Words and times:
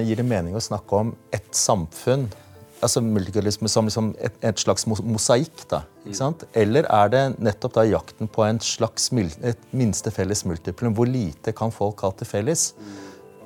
det, 0.00 0.08
gir 0.08 0.20
det 0.20 0.26
mening 0.26 0.56
å 0.56 0.62
snakke 0.64 1.04
om 1.04 1.12
et 1.36 1.46
samfunn 1.56 2.30
altså 2.80 3.02
multikulturalisme 3.04 3.68
som 3.68 3.88
liksom 3.88 4.10
et, 4.24 4.36
et, 4.40 4.60
slags 4.60 4.86
mosaikk? 4.88 5.66
da, 5.70 5.82
ikke 6.04 6.16
sant? 6.16 6.44
Eller 6.56 6.88
er 6.88 7.12
det 7.12 7.22
nettopp 7.38 7.76
da 7.76 7.84
jakten 7.88 8.30
på 8.30 8.44
en 8.46 8.60
slags 8.64 9.10
et 9.12 9.66
minste 9.76 10.12
felles 10.14 10.44
multiplum? 10.48 10.96
Hvor 10.96 11.08
lite 11.08 11.52
kan 11.56 11.72
folk 11.74 12.00
ha 12.06 12.12
til 12.16 12.30
felles, 12.30 12.70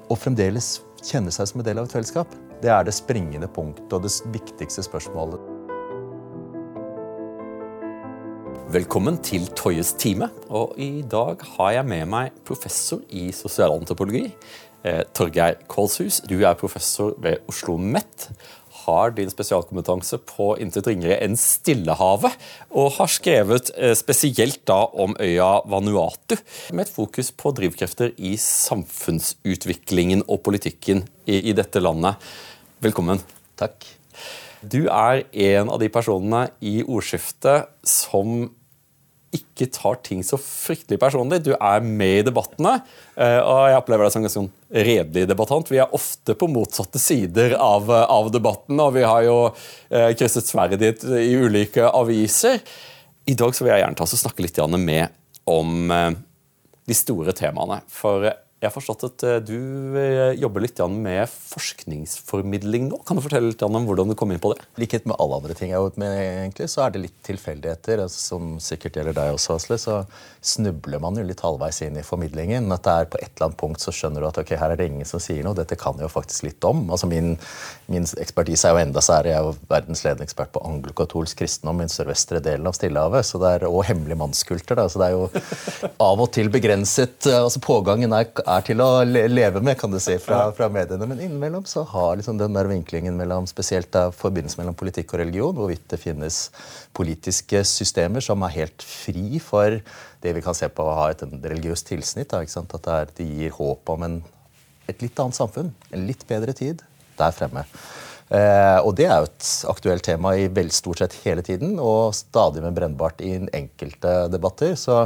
og 0.08 0.20
fremdeles 0.20 0.78
kjenne 1.02 1.32
seg 1.34 1.50
som 1.50 1.60
en 1.60 1.66
del 1.66 1.80
av 1.80 1.88
et 1.88 1.96
fellesskap? 1.96 2.30
Det 2.62 2.70
er 2.70 2.86
det 2.86 2.94
springende 2.94 3.50
punktet 3.50 3.92
og 3.92 4.06
det 4.06 4.14
viktigste 4.32 4.84
spørsmålet. 4.86 5.50
Velkommen 8.74 9.18
til 9.22 9.44
Tøyes 9.54 9.92
time. 10.00 10.30
Og 10.48 10.78
I 10.80 11.02
dag 11.10 11.42
har 11.56 11.74
jeg 11.76 11.86
med 11.86 12.08
meg 12.10 12.38
professor 12.46 13.02
i 13.12 13.28
sosialantropologi, 13.34 14.30
Torgeir 15.16 15.56
Kålshus. 15.68 16.20
Du 16.28 16.36
er 16.44 16.58
professor 16.60 17.14
ved 17.18 17.40
Oslo 17.48 17.74
OsloMet. 17.74 18.28
har 18.84 19.14
din 19.16 19.30
spesialkompetanse 19.30 20.18
på 20.28 20.58
intet 20.60 20.86
ringere 20.90 21.16
enn 21.24 21.38
Stillehavet, 21.40 22.34
og 22.70 22.92
har 22.98 23.08
skrevet 23.08 23.70
eh, 23.78 23.94
spesielt 23.96 24.60
da 24.68 24.84
om 24.92 25.16
øya 25.20 25.62
Vanuatu, 25.64 26.36
med 26.72 26.84
et 26.84 26.92
fokus 26.92 27.32
på 27.32 27.54
drivkrefter 27.56 28.12
i 28.18 28.36
samfunnsutviklingen 28.36 30.26
og 30.28 30.42
politikken 30.44 31.04
i, 31.24 31.48
i 31.48 31.56
dette 31.56 31.80
landet. 31.80 32.20
Velkommen. 32.84 33.22
Takk. 33.56 33.86
Du 34.60 34.84
er 34.88 35.24
en 35.32 35.72
av 35.72 35.80
de 35.80 35.88
personene 35.88 36.50
i 36.60 36.82
ordskiftet 36.84 37.70
som 37.88 38.50
ikke 39.34 39.68
tar 39.74 39.98
ting 40.06 40.22
så 40.26 40.38
fryktelig 40.40 40.98
personlig. 41.02 41.40
Du 41.44 41.52
er 41.54 41.84
med 41.84 42.20
i 42.20 42.26
debattene, 42.26 42.76
eh, 43.16 43.40
og 43.40 43.68
jeg 43.70 43.80
opplever 43.80 44.06
deg 44.06 44.14
som 44.14 44.22
en 44.22 44.28
ganske 44.28 44.40
sånn 44.40 44.84
redelig 44.86 45.26
debattant. 45.30 45.70
Vi 45.72 45.80
er 45.82 45.96
ofte 45.96 46.36
på 46.38 46.48
motsatte 46.50 47.02
sider 47.02 47.56
av, 47.58 47.90
av 47.90 48.30
debatten, 48.34 48.80
og 48.80 48.94
vi 48.98 49.06
har 49.06 49.24
jo 49.26 49.38
eh, 49.48 50.12
krysset 50.18 50.48
sverdet 50.48 50.80
ditt 50.82 51.04
i 51.04 51.34
ulike 51.34 51.90
aviser. 51.90 52.62
I 53.24 53.36
dag 53.38 53.56
så 53.56 53.64
vil 53.64 53.74
jeg 53.74 53.84
gjerne 53.84 53.98
ta 53.98 54.06
oss 54.06 54.16
og 54.18 54.24
snakke 54.26 54.44
litt 54.44 54.60
med 54.78 55.20
om 55.50 55.90
eh, 55.90 56.10
de 56.84 56.96
store 56.96 57.34
temaene. 57.36 57.80
For 57.88 58.28
jeg 58.64 58.70
har 58.70 58.74
forstått 58.74 59.04
at 59.10 59.24
eh, 59.28 59.40
du 59.44 59.98
eh, 60.00 60.34
jobber 60.40 60.64
litt 60.64 60.80
med 60.90 61.28
forskningsformidling 61.28 62.88
nå. 62.88 63.02
Kan 63.06 63.18
du 63.18 63.22
fortelle 63.24 63.52
litt 63.52 63.62
om 63.62 63.76
hvordan 63.84 64.10
du 64.10 64.16
kom 64.18 64.32
inn 64.32 64.40
på 64.42 64.54
det? 64.54 64.64
likhet 64.80 65.06
med 65.06 65.16
alle 65.20 65.36
andre 65.38 65.54
ting 65.56 65.70
jeg 65.70 65.78
har 65.78 65.84
gjort 65.86 65.98
med, 66.00 66.14
egentlig, 66.18 66.68
så 66.72 66.84
er 66.84 66.94
det 66.94 67.02
litt 67.04 67.16
tilfeldigheter. 67.26 68.02
Altså, 68.04 68.20
som 68.32 68.54
sikkert 68.62 68.98
gjelder 68.98 69.16
deg 69.16 69.34
også, 69.36 69.58
Asle. 69.58 69.78
Så 69.80 69.98
snubler 70.44 71.02
man 71.02 71.18
jo 71.18 71.24
litt 71.26 71.42
halvveis 71.44 71.80
inn 71.86 71.98
i 72.00 72.04
formidlingen. 72.06 72.72
At 72.74 72.86
det 72.86 72.94
er 72.94 73.10
på 73.12 73.20
et 73.20 73.30
eller 73.30 73.48
annet 73.48 73.60
punkt 73.60 73.84
så 73.84 73.94
skjønner 73.94 74.24
du 74.24 74.28
at 74.28 74.40
ok, 74.40 74.54
her 74.60 74.74
er 74.74 74.80
det 74.80 74.88
ingen 74.90 75.08
som 75.08 75.22
sier 75.22 75.44
noe. 75.46 75.56
Dette 75.58 75.78
kan 75.80 76.00
jeg 76.00 76.08
jo 76.08 76.12
faktisk 76.12 76.48
litt 76.48 76.68
om. 76.68 76.86
Altså 76.88 77.08
Min, 77.10 77.34
min 77.92 78.08
ekspertise 78.20 78.68
er 78.68 78.74
jo 78.74 78.82
enda 78.86 79.04
særlig. 79.04 79.34
Jeg 79.34 79.40
er 79.42 79.48
jo 79.50 79.68
verdensledende 79.70 80.26
ekspert 80.26 80.52
på 80.54 80.64
anglokatolsk 80.66 81.42
kristendom 81.42 81.82
i 81.82 81.86
den 81.86 81.94
sørvestre 81.94 82.42
delen 82.44 82.68
av 82.70 82.76
Stillehavet. 82.78 83.28
Så 83.28 83.40
det 83.42 83.52
er, 83.58 83.68
og 83.68 83.84
hemmelig 83.88 84.18
mannskulter. 84.20 84.80
Da. 84.80 84.88
Så 84.90 85.02
det 85.02 85.10
er 85.10 85.18
jo 85.18 85.28
av 86.08 86.24
og 86.24 86.32
til 86.34 86.50
begrenset 86.52 87.28
eh, 87.30 87.40
altså 87.40 87.62
Pågangen 87.64 88.12
er 88.16 88.28
er 88.54 88.64
til 88.66 88.80
å 88.82 88.88
leve 89.04 89.60
med, 89.64 89.76
kan 89.80 89.92
du 89.92 89.98
si, 90.02 90.16
fra, 90.22 90.46
fra 90.56 90.68
mediene. 90.72 91.06
Men 91.10 91.20
innimellom 91.22 91.66
så 91.68 91.84
har 91.90 92.16
liksom 92.18 92.38
den 92.40 92.56
der 92.56 92.68
vinklingen 92.70 93.16
mellom 93.18 93.48
spesielt 93.50 93.90
da, 93.94 94.08
forbindelsen 94.14 94.62
mellom 94.62 94.76
politikk 94.78 95.14
og 95.14 95.22
religion, 95.22 95.56
hvorvidt 95.58 95.86
det 95.92 96.00
finnes 96.02 96.38
politiske 96.96 97.64
systemer 97.68 98.24
som 98.24 98.44
er 98.46 98.56
helt 98.58 98.86
fri 98.86 99.40
for 99.42 99.80
det 100.24 100.36
vi 100.36 100.44
kan 100.44 100.56
se 100.56 100.70
på 100.72 100.86
å 100.86 100.96
ha 101.00 101.10
et 101.12 101.24
religiøst 101.24 101.90
tilsnitt. 101.90 102.32
Da, 102.32 102.42
At 102.44 102.74
det, 102.74 102.96
er, 102.96 103.12
det, 103.18 103.28
gir 103.28 103.54
håp 103.58 103.94
om 103.94 104.06
en, 104.08 104.18
et 104.90 105.04
litt 105.04 105.20
annet 105.20 105.38
samfunn, 105.38 105.74
en 105.92 106.08
litt 106.08 106.26
bedre 106.30 106.56
tid 106.56 106.84
der 107.18 107.34
fremme. 107.34 107.66
Eh, 108.32 108.78
og 108.80 108.94
det 108.98 109.06
er 109.08 109.20
jo 109.20 109.28
et 109.28 109.48
aktuelt 109.70 110.04
tema 110.06 110.32
i 110.38 110.46
vel 110.52 110.70
stort 110.74 111.02
sett 111.02 111.16
hele 111.24 111.44
tiden, 111.44 111.76
og 111.82 112.14
stadig 112.16 112.62
mer 112.64 112.74
brennbart 112.76 113.20
i 113.24 113.36
enkelte 113.56 114.14
debatter. 114.32 114.74
Så, 114.80 115.02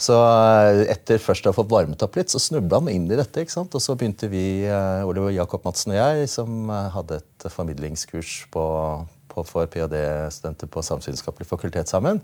så 0.00 0.18
eh, 0.26 0.84
etter 0.96 1.22
først 1.22 1.46
å 1.46 1.54
ha 1.54 1.58
fått 1.58 1.72
varmet 1.72 2.02
opp 2.06 2.18
litt, 2.18 2.32
så 2.32 2.42
snubla 2.42 2.82
han 2.82 2.92
inn 2.92 3.10
i 3.10 3.18
dette. 3.18 3.44
ikke 3.44 3.54
sant? 3.54 3.74
Og 3.76 3.84
så 3.84 3.96
begynte 3.98 4.30
vi, 4.32 4.46
eh, 4.66 5.04
Oliver 5.06 5.34
Jakob 5.34 5.66
Madsen 5.68 5.94
og 5.94 6.00
jeg, 6.00 6.30
som 6.32 6.70
hadde 6.70 7.20
et 7.22 7.50
formidlingskurs 7.52 8.42
på 8.54 8.64
for 9.44 9.68
ph.d.-studenter 9.68 10.70
på 10.72 10.80
Samfunnsvitenskapelig 10.80 11.48
fakultet 11.50 11.90
sammen. 11.92 12.22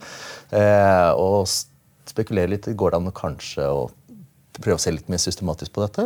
Eh, 0.49 1.11
og 1.13 1.45
spekulere 2.09 2.55
litt 2.55 2.69
går 2.73 2.95
det 2.95 3.01
an 3.01 3.13
kanskje 3.17 3.67
å 3.69 3.83
prøve 4.61 4.77
å 4.77 4.83
se 4.83 4.93
litt 4.93 5.09
mer 5.13 5.21
systematisk 5.23 5.73
på 5.73 5.85
dette. 5.85 6.05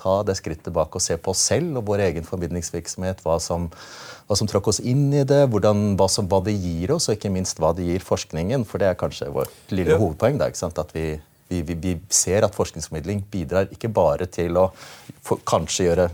Ta 0.00 0.16
det 0.26 0.36
skrittet 0.38 0.66
tilbake 0.68 0.98
og 0.98 1.04
se 1.04 1.16
på 1.20 1.34
oss 1.34 1.44
selv 1.50 1.78
og 1.78 1.86
vår 1.90 2.02
egen 2.08 2.26
formidlingsvirksomhet. 2.26 3.22
Hva 3.22 3.36
som, 3.42 3.68
hva 4.26 4.38
som 4.38 4.50
trakk 4.50 4.72
oss 4.72 4.80
inn 4.82 5.06
i 5.14 5.22
det, 5.28 5.44
hvordan, 5.52 5.92
hva, 6.00 6.08
som, 6.10 6.26
hva, 6.30 6.42
det 6.44 6.56
gir 6.56 6.94
oss, 6.96 7.08
og 7.08 7.18
ikke 7.18 7.32
minst 7.34 7.62
hva 7.62 7.74
det 7.76 7.86
gir 7.86 8.04
forskningen. 8.04 8.66
For 8.68 8.82
det 8.82 8.90
er 8.90 8.98
kanskje 8.98 9.30
vårt 9.34 9.74
lille 9.74 9.94
ja. 9.94 10.00
hovedpoeng. 10.00 10.40
Da, 10.42 10.50
At 10.50 10.96
vi, 10.96 11.06
vi, 11.52 11.62
vi, 11.62 11.78
vi, 11.86 11.94
ser 12.10 12.46
at 12.46 12.56
forskningsformidling 12.56 13.24
bidrar 13.30 13.70
ikke 13.74 13.92
bare 13.94 14.26
til 14.26 14.58
å 14.58 14.68
for, 14.74 15.38
kanskje 15.46 15.90
gjøre 15.90 16.10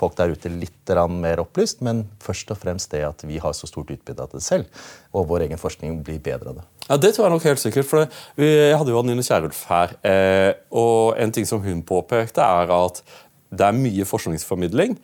folk 0.00 0.16
der 0.18 0.32
ute 0.32 0.50
litt 0.52 0.92
mer 1.12 1.42
opplyst, 1.42 1.82
men 1.86 2.06
først 2.22 2.50
og 2.50 2.58
fremst 2.58 2.90
det 2.90 3.04
at 3.06 3.22
vi 3.28 3.38
har 3.38 3.54
så 3.54 3.68
stort 3.68 3.92
utbytte 3.92 4.24
av 4.24 4.32
det 4.32 4.42
selv, 4.42 4.66
og 5.12 5.28
vår 5.30 5.46
egen 5.46 5.60
forskning 5.60 6.00
blir 6.02 6.18
bedre 6.18 6.50
av 6.50 6.60
det. 6.60 6.66
Ja, 6.88 6.96
Det 6.96 7.14
tror 7.14 7.26
jeg 7.26 7.32
nok 7.36 7.44
helt 7.44 7.62
sikkert. 7.62 7.86
for 7.86 8.08
Jeg 8.36 8.76
hadde 8.76 8.90
jo 8.90 8.98
Anine 8.98 9.22
Kierulf 9.22 9.64
her, 9.68 9.94
eh, 10.02 10.54
og 10.72 11.14
en 11.16 11.32
ting 11.32 11.46
som 11.46 11.62
hun 11.62 11.82
påpekte, 11.82 12.40
er 12.40 12.70
at 12.70 13.02
det 13.50 13.66
er 13.66 13.72
mye 13.72 14.04
forskningsformidling, 14.04 14.98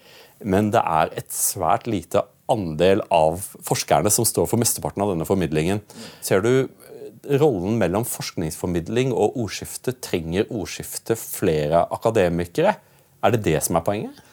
men 0.45 0.71
det 0.71 0.83
er 0.83 1.11
et 1.17 1.31
svært 1.31 1.87
lite 1.87 2.23
andel 2.49 3.03
av 3.11 3.41
forskerne 3.67 4.11
som 4.11 4.25
står 4.25 4.47
for 4.47 4.61
mesteparten 4.61 5.03
av 5.03 5.11
denne 5.15 5.27
formidlingen. 5.27 5.81
Ser 6.23 6.41
du 6.45 6.69
rollen 7.41 7.79
mellom 7.81 8.07
forskningsformidling 8.07 9.13
og 9.15 9.39
ordskifte? 9.43 9.95
Trenger 10.03 10.47
ordskifte 10.51 11.17
flere 11.19 11.87
akademikere? 11.95 12.77
Er 13.25 13.35
det 13.35 13.43
det 13.47 13.63
som 13.67 13.79
er 13.79 13.87
poenget? 13.87 14.26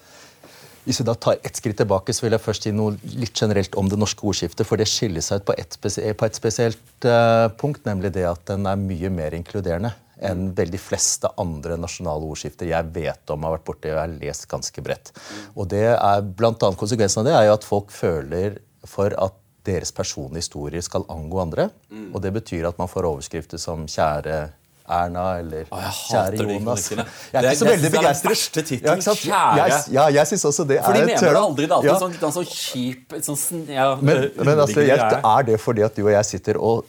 Hvis 0.83 0.99
vi 0.99 1.05
da 1.07 1.15
tar 1.15 1.39
ett 1.39 1.55
skritt 1.55 1.77
tilbake, 1.79 2.13
så 2.13 2.25
vil 2.25 2.35
jeg 2.35 2.43
først 2.43 2.67
si 2.67 2.73
noe 2.75 2.97
litt 3.15 3.39
generelt 3.39 3.75
om 3.79 3.87
det 3.91 3.99
norske 3.99 4.25
ordskiftet. 4.27 4.67
For 4.67 4.79
det 4.79 4.89
skiller 4.91 5.23
seg 5.23 5.41
ut 5.41 5.47
på 5.47 5.55
et, 5.57 5.77
på 5.79 6.27
et 6.27 6.39
spesielt 6.39 7.07
uh, 7.07 7.47
punkt, 7.59 7.85
nemlig 7.87 8.11
det 8.17 8.25
at 8.27 8.43
den 8.51 8.67
er 8.67 8.79
mye 8.79 9.11
mer 9.13 9.37
inkluderende 9.37 9.93
enn 10.23 10.51
veldig 10.55 10.79
fleste 10.79 11.27
andre 11.41 11.75
nasjonale 11.79 12.27
ordskifter 12.29 12.69
jeg 12.69 12.91
vet 12.95 13.31
om 13.33 13.43
har 13.43 13.57
vært 13.57 13.65
borti 13.67 13.91
og 13.91 13.99
har 13.99 14.11
lest 14.11 14.45
ganske 14.51 14.83
bredt. 14.85 15.11
Og 15.57 15.67
det 15.71 15.87
er 15.95 16.23
blant 16.23 16.63
annet 16.63 16.79
Konsekvensen 16.79 17.23
av 17.23 17.27
det 17.27 17.33
er 17.35 17.47
jo 17.49 17.55
at 17.57 17.67
folk 17.67 17.91
føler 17.91 18.59
for 18.87 19.15
at 19.19 19.35
deres 19.67 19.93
personlige 19.95 20.43
historier 20.43 20.83
skal 20.83 21.07
angå 21.11 21.39
andre. 21.43 21.69
Og 22.11 22.21
det 22.23 22.33
betyr 22.35 22.67
at 22.67 22.79
man 22.79 22.91
får 22.91 23.07
overskrifter 23.07 23.61
som 23.61 23.85
'Kjære 23.87 24.51
Erna 24.83 25.25
eller 25.39 25.69
Å, 25.71 25.81
Kjære 25.95 26.43
Jonas. 26.43 26.89
Jeg 26.91 27.05
er 27.39 27.45
ikke 27.47 27.59
så 27.61 27.67
veldig 27.69 27.91
begeistret. 27.93 28.71
Ja, 28.83 29.43
jeg, 29.61 29.77
ja, 29.95 30.07
jeg 30.19 30.31
synes 30.33 30.47
også 30.49 30.65
det 30.67 30.81
er 30.81 30.87
For 30.87 30.97
de 30.97 31.05
mener 31.07 31.23
det 31.23 31.43
aldri. 31.43 31.67
Det 31.69 31.71
er 31.71 31.77
alltid 31.77 31.91
ja. 31.93 31.99
sånn, 32.01 32.33
sånn 32.39 32.49
kjip 32.49 33.15
sånn, 33.23 33.63
ja, 33.71 33.93
Men, 34.01 34.27
men 34.41 34.65
altså, 34.65 34.83
jeg, 34.83 34.99
er 34.99 35.47
det 35.47 35.61
fordi 35.63 35.85
at 35.87 35.95
du 35.95 36.03
og 36.03 36.11
jeg 36.11 36.29
sitter 36.33 36.59
og 36.59 36.83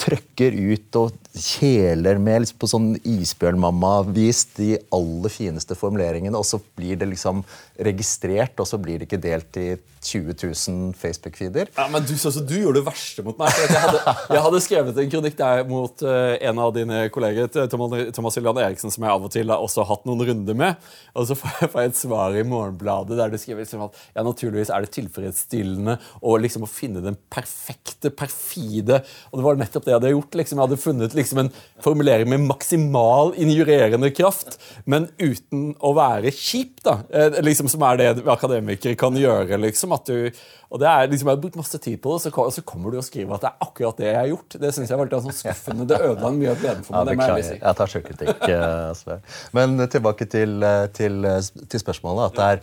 trøkker 0.00 0.54
ut 0.56 0.96
og 0.96 1.16
kjeler 1.36 2.20
med 2.20 2.44
liksom 2.44 2.60
på 2.60 2.68
sånn 2.70 2.88
isbjørnmamma-vis 3.04 4.46
de 4.56 4.70
aller 4.96 5.32
fineste 5.32 5.76
formuleringene, 5.76 6.36
og 6.36 6.46
så 6.48 6.60
blir 6.76 6.96
det 7.00 7.10
liksom 7.10 7.42
registrert, 7.84 8.56
og 8.60 8.68
så 8.68 8.80
blir 8.80 9.00
det 9.00 9.08
ikke 9.08 9.20
delt 9.20 9.60
i 9.60 9.68
20 10.00 10.34
000 10.68 10.94
Facebook-feeder. 10.96 11.68
Ja, 11.76 11.84
men 11.92 12.04
du, 12.08 12.14
altså, 12.14 12.40
du, 12.40 12.54
gjorde 12.62 12.80
det 12.80 12.86
verste 12.86 13.24
mot 13.24 13.36
meg. 13.40 13.52
Jeg 13.60 13.82
hadde, 13.82 14.00
jeg, 14.32 14.42
hadde, 14.46 14.60
skrevet 14.64 15.00
en 15.02 15.10
kronikk 15.12 15.36
der 15.36 15.60
mot 15.68 16.04
uh, 16.06 16.36
en 16.40 16.60
av 16.64 16.72
dine 16.72 17.02
kolleger, 17.12 17.50
Thomas 17.68 18.38
Julian 18.38 18.60
Eriksen, 18.62 18.92
som 18.92 19.04
jeg 19.04 19.12
av 19.12 19.26
og 19.26 19.32
til 19.34 19.52
har 19.52 19.60
også 19.60 19.84
hatt 19.88 20.06
noen 20.08 20.24
runder 20.30 20.56
med. 20.56 20.88
Og 21.12 21.28
så 21.28 21.36
får 21.36 21.66
jeg 21.66 21.90
et 21.90 22.00
svar 22.00 22.36
i 22.38 22.44
Morgenbladet 22.48 23.18
der 23.18 23.32
du 23.32 23.36
skriver 23.40 23.60
liksom 23.64 23.84
at 23.88 23.98
ja, 24.14 24.24
naturligvis 24.24 24.72
er 24.72 24.86
det 24.86 24.92
tilfredsstillende 24.96 25.98
å, 26.20 26.36
liksom, 26.40 26.64
å 26.64 26.70
finne 26.70 27.04
den 27.04 27.18
perfekte, 27.32 28.08
perfide 28.10 29.02
Og 29.30 29.38
det 29.38 29.44
var 29.44 29.60
nettopp 29.60 29.84
det 29.84 29.92
jeg 29.92 30.00
hadde 30.00 30.14
gjort. 30.14 30.40
Liksom. 30.40 30.56
Jeg 30.56 30.68
hadde 30.68 30.80
funnet 30.80 31.18
liksom, 31.18 31.42
en 31.44 31.52
formulering 31.84 32.32
med 32.32 32.46
maksimal 32.48 33.34
injurerende 33.40 34.12
kraft, 34.16 34.56
men 34.88 35.10
uten 35.20 35.74
å 35.76 35.92
være 35.96 36.32
kjip, 36.34 36.80
da. 36.86 37.00
Eh, 37.12 37.40
liksom, 37.44 37.68
som 37.68 37.84
er 37.84 38.00
det 38.00 38.10
akademikere 38.24 38.96
kan 38.98 39.16
gjøre. 39.16 39.60
liksom, 39.60 39.89
at 39.96 40.10
du 40.10 40.30
og 40.70 40.78
det 40.78 40.86
er 40.86 41.08
liksom, 41.10 41.26
Jeg 41.26 41.34
har 41.34 41.42
brukt 41.42 41.56
masse 41.58 41.78
tid 41.82 41.96
på 41.98 42.12
det, 42.14 42.30
og 42.30 42.52
så, 42.54 42.62
kommer 42.62 42.92
du 42.94 43.00
og 43.00 43.02
skriver 43.04 43.34
at 43.34 43.42
det 43.42 43.48
er 43.50 43.64
akkurat 43.66 43.96
det 43.98 44.06
jeg 44.06 44.18
har 44.20 44.28
gjort. 44.30 44.56
Det 44.62 44.70
synes 44.74 44.90
jeg 44.92 45.00
var 45.00 45.08
litt 45.08 45.24
sånn 45.24 45.34
skuffende. 45.34 45.86
Det 45.90 45.98
ødela 45.98 46.30
mye 46.36 46.52
av 46.52 46.60
gleden 46.62 46.86
for 46.86 46.94
meg. 46.94 47.10
Ja, 47.18 47.26
det 47.26 47.40
jeg, 47.40 47.46
si. 47.48 47.56
jeg 47.58 47.78
tar 47.80 47.90
selvkritikk. 47.90 48.44
Eh, 48.50 49.34
Men 49.56 49.82
tilbake 49.90 50.28
til, 50.30 50.62
eh, 50.62 50.86
til, 50.94 51.24
eh, 51.26 51.40
til 51.42 51.82
spørsmålet. 51.82 52.38
er, 52.38 52.62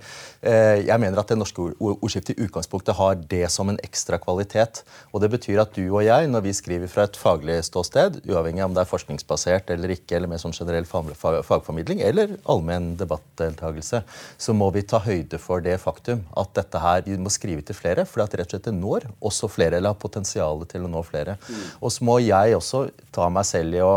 Jeg 0.88 1.00
mener 1.04 1.20
at 1.20 1.28
det 1.28 1.38
norske 1.38 1.60
ordskiftet 1.84 2.38
i 2.38 2.46
utgangspunktet 2.48 2.96
har 2.96 3.16
det 3.16 3.52
som 3.52 3.70
en 3.70 3.80
ekstra 3.84 4.18
kvalitet. 4.18 4.84
Og 5.12 5.22
det 5.22 5.32
betyr 5.32 5.60
at 5.62 5.76
du 5.76 5.84
og 5.90 6.04
jeg, 6.06 6.28
når 6.32 6.42
vi 6.48 6.54
skriver 6.54 6.88
fra 6.88 7.04
et 7.04 7.18
faglig 7.18 7.60
ståsted, 7.66 8.22
uavhengig 8.24 8.58
uavhengig 8.58 8.64
av 8.64 8.70
om 8.70 8.76
det 8.76 8.84
er 8.84 8.90
forskningsbasert 8.90 9.72
eller 9.74 9.94
ikke, 9.94 10.16
eller 10.18 10.32
mer 10.32 10.42
sånn 10.42 10.56
generell 10.56 10.86
fagformidling, 10.88 12.02
eller 12.02 12.38
allmenn 12.50 12.96
debattdeltakelse, 13.00 14.04
så 14.38 14.56
må 14.56 14.72
vi 14.74 14.84
ta 14.88 15.00
høyde 15.04 15.40
for 15.42 15.62
det 15.62 15.78
faktum 15.82 16.24
at 16.38 16.54
dette 16.58 16.82
her, 16.82 17.04
vi 17.18 17.24
må 17.26 17.34
skrive 17.34 17.66
til 17.66 17.78
flere, 17.78 18.06
for 18.08 18.24
at 18.24 18.36
rett 18.38 18.48
og 18.48 18.56
slett 18.56 18.70
det 18.70 18.76
når 18.78 19.10
også 19.18 19.50
flere, 19.52 19.80
eller 19.80 19.96
har 19.96 20.02
potensial 20.02 20.62
til 20.70 20.86
å 20.86 20.92
nå 20.92 21.02
flere. 21.08 21.38
Mm. 21.48 21.66
Og 21.82 21.94
så 21.94 22.06
må 22.08 22.20
jeg 22.24 22.56
også 22.58 22.86
ta 23.16 23.28
meg 23.34 23.50
selv 23.50 23.78
i 23.78 23.84
å 23.84 23.96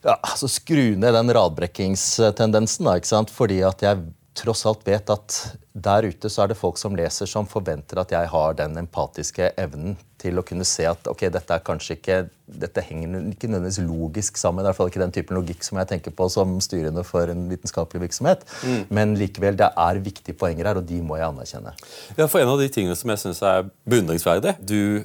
ja, 0.00 0.14
altså 0.14 0.48
skru 0.48 0.96
ned 0.96 1.12
den 1.12 1.32
radbrekkingstendensen, 1.36 2.88
da, 2.88 2.96
ikke 2.96 3.10
sant? 3.10 3.32
fordi 3.34 3.60
at 3.66 3.84
jeg 3.84 4.00
tross 4.40 4.64
alt 4.68 4.86
vet 4.86 5.10
at 5.12 5.36
der 5.72 6.06
ute 6.10 6.30
så 6.32 6.44
er 6.44 6.50
det 6.50 6.58
folk 6.58 6.78
som 6.80 6.96
leser, 6.98 7.28
som 7.30 7.48
forventer 7.48 8.00
at 8.02 8.12
jeg 8.14 8.30
har 8.32 8.56
den 8.58 8.78
empatiske 8.80 9.52
evnen 9.60 9.96
til 10.20 10.40
å 10.40 10.44
kunne 10.46 10.66
se 10.68 10.84
at 10.88 11.08
ok, 11.08 11.26
dette 11.32 11.56
er 11.56 11.62
kanskje 11.64 11.96
ikke, 11.96 12.16
dette 12.60 12.84
henger 12.84 13.30
ikke 13.30 13.48
nødvendigvis 13.48 13.80
logisk 13.86 14.40
sammen. 14.40 14.64
I 14.64 14.68
hvert 14.68 14.78
fall 14.80 14.90
ikke 14.90 15.02
den 15.02 15.14
typen 15.16 15.38
logikk 15.38 15.64
som 15.64 15.80
jeg 15.80 15.90
tenker 15.94 16.14
på 16.16 16.28
som 16.32 16.58
styrende 16.64 17.04
for 17.08 17.32
en 17.32 17.46
vitenskapelig 17.50 18.04
virksomhet. 18.08 18.44
Mm. 18.64 18.82
Men 18.92 19.16
likevel, 19.20 19.56
det 19.60 19.70
er 19.70 20.02
viktige 20.04 20.36
poenger 20.40 20.72
her, 20.72 20.82
og 20.82 20.88
de 20.88 21.00
må 21.04 21.20
jeg 21.20 21.30
anerkjenne. 21.30 21.74
Ja, 22.16 22.26
for 22.26 22.40
En 22.40 22.52
av 22.52 22.60
de 22.60 22.68
tingene 22.72 22.96
som 22.98 23.12
jeg 23.12 23.20
syns 23.20 23.42
er 23.44 23.66
beundringsverdig 23.88 24.54
Du 24.64 25.04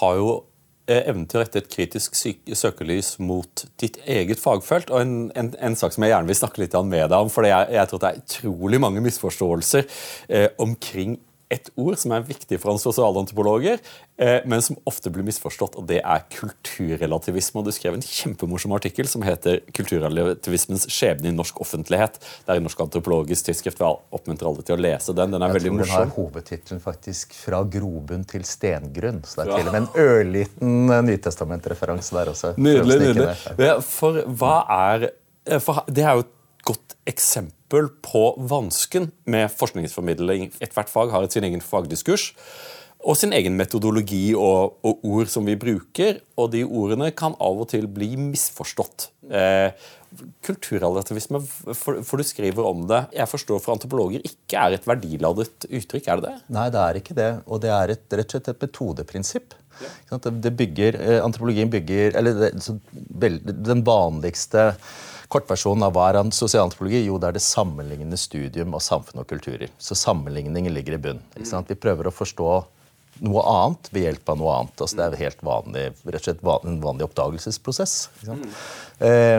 har 0.00 0.14
jo 0.16 0.30
evnen 0.98 1.26
til 1.30 1.40
å 1.40 1.44
rette 1.44 1.62
et 1.62 1.70
kritisk 1.70 2.16
søkelys 2.16 3.14
mot 3.22 3.64
ditt 3.80 4.00
eget 4.06 4.42
fagfelt. 4.42 4.90
og 4.90 5.04
En, 5.04 5.16
en, 5.38 5.52
en 5.60 5.78
sak 5.78 5.94
som 5.94 6.06
jeg 6.06 6.14
gjerne 6.14 6.30
vil 6.30 6.40
snakke 6.40 6.64
litt 6.64 6.76
med 6.90 7.10
deg 7.12 7.18
om, 7.18 7.32
for 7.32 7.46
jeg, 7.48 7.70
jeg 7.76 7.90
tror 7.90 8.02
det 8.02 8.10
er 8.10 8.22
utrolig 8.24 8.80
mange 8.82 9.04
misforståelser 9.04 9.86
eh, 10.28 10.48
omkring 10.62 11.18
et 11.50 11.70
ord 11.80 11.98
som 11.98 12.12
er 12.14 12.22
viktig 12.26 12.60
for 12.62 12.78
sosialantropologer, 12.78 13.80
eh, 14.22 14.38
men 14.48 14.62
som 14.62 14.78
ofte 14.88 15.10
blir 15.10 15.26
misforstått, 15.26 15.76
og 15.80 15.88
det 15.90 15.98
er 15.98 16.22
kulturrelativisme. 16.30 17.60
Og 17.60 17.66
Du 17.66 17.72
skrev 17.74 17.96
en 17.98 18.04
kjempemorsom 18.04 18.74
artikkel 18.76 19.08
som 19.10 19.22
heter 19.22 19.60
'Kulturrelativismens 19.72 20.86
skjebne 20.86 21.28
i 21.28 21.34
norsk 21.34 21.60
offentlighet'. 21.60 22.20
Det 22.46 22.48
er 22.48 22.56
i 22.56 22.64
Norsk 22.64 22.78
antropologisk 22.78 23.44
tidsskrift. 23.46 23.78
Jeg 23.78 23.98
oppmuntrer 24.12 24.46
alle 24.46 24.62
til 24.62 24.76
å 24.76 24.80
lese 24.80 25.14
den. 25.14 25.30
Den 25.30 25.42
er 25.42 25.52
veldig 25.52 25.72
morsom. 25.72 25.86
Jeg 25.86 25.86
tror 25.86 25.98
Den 25.98 26.08
har 26.08 26.16
hovedtittelen 26.16 26.80
faktisk 26.80 27.34
'Fra 27.34 27.64
grobunn 27.64 28.24
til 28.24 28.42
stengrunn'. 28.42 29.26
Så 29.26 29.44
det 29.44 29.52
er 29.52 29.58
til 29.58 29.66
og 29.66 29.72
med 29.72 29.82
en 29.82 29.88
ørliten 29.96 30.90
eh, 30.90 31.02
Nytestamentreferanse 31.02 32.10
der 32.12 32.26
også. 32.30 32.54
Nydelig. 32.56 32.98
nydelig. 33.00 33.82
For 33.82 34.22
hva 34.22 34.66
er 34.68 35.10
eh, 35.46 35.58
for 35.58 35.84
Det 35.88 36.04
er 36.04 36.14
jo 36.14 36.20
et 36.20 36.36
godt 36.62 36.94
eksempel 37.06 37.59
på 37.70 38.24
vansken 38.50 39.10
med 39.30 39.48
forskningsformidling. 39.54 40.50
Ethvert 40.60 40.90
fag 40.92 41.14
har 41.14 41.30
sin 41.30 41.46
egen 41.46 41.64
fagdiskurs 41.64 42.30
og 43.00 43.16
sin 43.16 43.32
egen 43.32 43.54
metodologi 43.56 44.34
og, 44.36 44.76
og, 44.84 45.06
ord 45.08 45.30
som 45.32 45.46
vi 45.48 45.56
bruker. 45.60 46.20
Og 46.40 46.50
de 46.52 46.64
ordene 46.66 47.10
kan 47.16 47.36
av 47.40 47.62
og 47.64 47.70
til 47.72 47.88
bli 47.90 48.12
misforstått. 48.20 49.08
Eh, 49.30 49.70
kulturrelativisme, 50.44 51.40
for, 51.78 52.00
for, 52.04 52.18
du 52.18 52.26
skriver 52.26 52.66
om 52.66 52.82
det, 52.90 53.04
jeg 53.14 53.30
forstår 53.30 53.60
for 53.62 53.76
antropologer 53.76 54.24
ikke 54.26 54.58
er 54.58 54.76
et 54.76 54.88
verdiladet 54.90 55.68
uttrykk, 55.68 56.08
er 56.08 56.20
det 56.20 56.26
det? 56.26 56.34
Nei, 56.56 56.66
det 56.74 56.82
er 56.82 56.98
ikke 57.00 57.16
det. 57.16 57.30
Og 57.46 57.62
det 57.62 57.72
er 57.76 57.94
et, 57.94 58.04
rett 58.10 58.26
og 58.26 58.36
slett 58.36 58.52
et 58.52 58.66
metodeprinsipp. 58.66 59.56
Ja. 60.10 60.18
Det 60.20 60.50
bygger, 60.58 60.98
eh, 61.00 61.22
Antropologien 61.24 61.70
bygger 61.72 62.12
Eller 62.18 62.34
det, 62.36 63.30
den 63.48 63.80
vanligste 63.86 64.74
Kortversjonen 65.30 65.86
av 65.86 65.94
hva 65.94 66.08
er 66.10 66.18
sosialantropologi? 66.34 67.04
Jo, 67.06 67.18
det 67.22 67.30
er 67.30 67.38
det 67.38 67.44
sammenlignende 67.44 68.18
studium 68.18 68.74
av 68.74 68.82
samfunn 68.82 69.22
og 69.22 69.28
kulturer. 69.30 69.70
Så 69.78 69.94
sammenligningen 69.98 70.74
ligger 70.74 70.96
i 70.96 71.02
bunn. 71.06 71.22
Vi 71.36 71.78
prøver 71.78 72.10
å 72.10 72.14
forstå 72.14 72.50
noe 73.20 73.44
annet 73.46 73.90
ved 73.92 74.06
hjelp 74.08 74.32
av 74.32 74.40
noe 74.40 74.56
annet. 74.58 74.74
Altså, 74.80 74.98
det 74.98 75.06
er 75.06 75.22
helt 75.22 75.44
vanlig, 75.46 75.86
rett 76.02 76.20
og 76.20 76.26
slett 76.26 76.44
en 76.66 76.82
vanlig 76.82 77.06
oppdagelsesprosess. 77.06 77.96
Mm. 78.26 78.44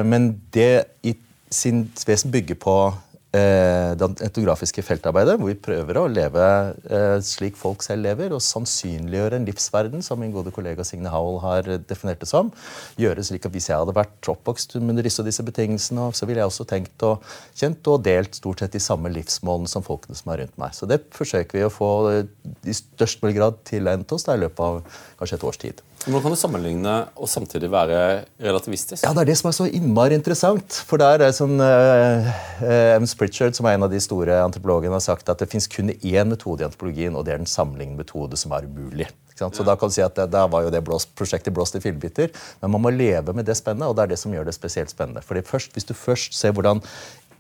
men 0.08 0.32
det 0.56 0.86
i 1.04 1.16
sin 1.52 1.84
vesen 2.08 2.32
bygger 2.32 2.60
på 2.62 2.76
Eh, 2.92 3.11
det 3.31 4.07
etnografiske 4.25 4.83
feltarbeidet, 4.83 5.38
hvor 5.39 5.48
vi 5.48 5.56
prøver 5.56 6.00
å 6.01 6.07
leve 6.12 6.48
eh, 6.92 7.18
slik 7.24 7.56
folk 7.60 7.83
selv 7.86 8.04
lever, 8.04 8.33
og 8.36 8.44
sannsynliggjøre 8.44 9.39
en 9.39 9.48
livsverden, 9.48 10.04
som 10.04 10.19
min 10.19 10.33
gode 10.36 10.51
kollega 10.51 10.83
Signe 10.88 11.12
Howell 11.13 11.39
har 11.44 11.69
definert 11.88 12.19
det 12.19 12.28
som. 12.28 12.51
Gjøre 13.00 13.24
slik 13.24 13.48
at 13.48 13.56
Hvis 13.56 13.69
jeg 13.69 13.80
hadde 13.80 13.95
vært 13.95 14.31
oppvokst 14.31 14.75
under 14.80 15.06
disse 15.06 15.24
disse 15.24 15.45
betingelsene, 15.48 16.10
så 16.18 16.28
ville 16.28 16.44
jeg 16.44 16.51
også 16.51 16.68
tenkt 16.68 17.07
og 17.07 17.24
kjent 17.56 17.88
og 17.92 18.04
delt 18.04 18.36
stort 18.36 18.63
sett 18.63 18.75
de 18.75 18.83
samme 18.83 19.12
livsmålene 19.13 19.72
som 19.72 19.86
folkene 19.86 20.18
som 20.18 20.33
er 20.33 20.44
rundt 20.44 20.60
meg. 20.60 20.75
Så 20.75 20.89
det 20.89 21.00
forsøker 21.16 21.60
vi 21.60 21.68
å 21.68 21.72
få 21.72 21.92
i 22.19 22.75
størst 22.75 23.24
mulig 23.24 23.38
grad 23.39 23.63
tilegnet 23.68 24.12
oss 24.12 24.28
i 24.28 24.39
løpet 24.39 24.68
av 24.68 24.83
kanskje 25.19 25.39
et 25.39 25.48
års 25.48 25.62
tid. 25.62 25.86
Hvordan 26.01 26.24
kan 26.24 26.33
du 26.33 26.39
sammenligne 26.39 26.94
og 27.13 27.30
samtidig 27.30 27.69
være 27.69 27.98
relativistisk? 28.42 29.03
Ja, 29.06 29.13
Det 29.13 29.21
er 29.21 29.30
det 29.30 29.38
som 29.38 29.50
er 29.51 29.53
så 29.53 29.68
innmari 29.69 30.15
interessant. 30.18 30.80
For 30.89 30.98
der 30.98 31.21
er 31.21 31.36
sånn 31.36 31.62
uh, 31.62 32.30
uh, 32.65 33.13
Pritchard, 33.19 33.53
som 33.53 33.69
er 33.69 33.77
en 33.77 33.86
av 33.86 33.92
de 33.94 34.00
store 34.01 34.39
antropologene, 34.42 34.95
har 34.98 35.03
sagt 35.06 35.30
at 35.30 35.44
det 35.44 35.50
fins 35.51 35.69
kun 35.69 35.94
én 35.94 36.31
metode 36.31 36.63
i 36.63 36.65
antropologien, 36.65 37.13
og 37.13 37.27
det 37.27 37.36
er 37.36 37.44
den 37.44 37.50
sammenlignende 37.50 38.01
metode 38.01 38.39
som 38.39 38.56
er 38.57 38.65
umulig. 38.65 39.12
Så 39.42 39.65
da 39.65 39.74
kan 39.75 39.89
du 39.89 39.94
si 39.95 40.03
at 40.06 40.19
Da 40.30 40.44
var 40.45 40.68
jo 40.68 40.69
det 40.69 40.83
blåst, 40.86 41.15
prosjektet 41.18 41.53
blåst 41.53 41.75
i 41.75 41.81
fillebiter. 41.81 42.30
Men 42.62 42.75
man 42.75 42.81
må 42.81 42.92
leve 42.94 43.33
med 43.33 43.45
det 43.45 43.57
spennet, 43.57 43.88
og 43.88 43.95
det 43.97 44.04
er 44.04 44.13
det 44.13 44.19
som 44.21 44.33
gjør 44.33 44.45
det 44.45 44.54
spesielt 44.54 44.94
spennende. 44.94 45.24
Fordi 45.25 45.42
først, 45.42 45.74
Hvis 45.74 45.86
du 45.86 45.94
først 45.94 46.33
ser 46.38 46.51
hvordan 46.51 46.81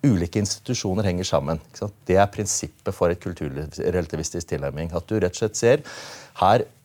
ulike 0.03 0.41
institusjoner 0.41 1.05
henger 1.05 1.23
sammen. 1.23 1.61
Det 2.07 2.17
er 2.17 2.25
prinsippet 2.25 2.93
for 2.93 3.13
et 3.13 3.21
kulturrelativistisk 3.21 4.47
tilnærming. 4.47 4.89
At 4.95 5.07
du 5.09 5.19
rett 5.19 5.35
og 5.35 5.41
slett 5.43 5.57
ser 5.59 5.83
her 6.41 6.63
eh, 6.63 6.80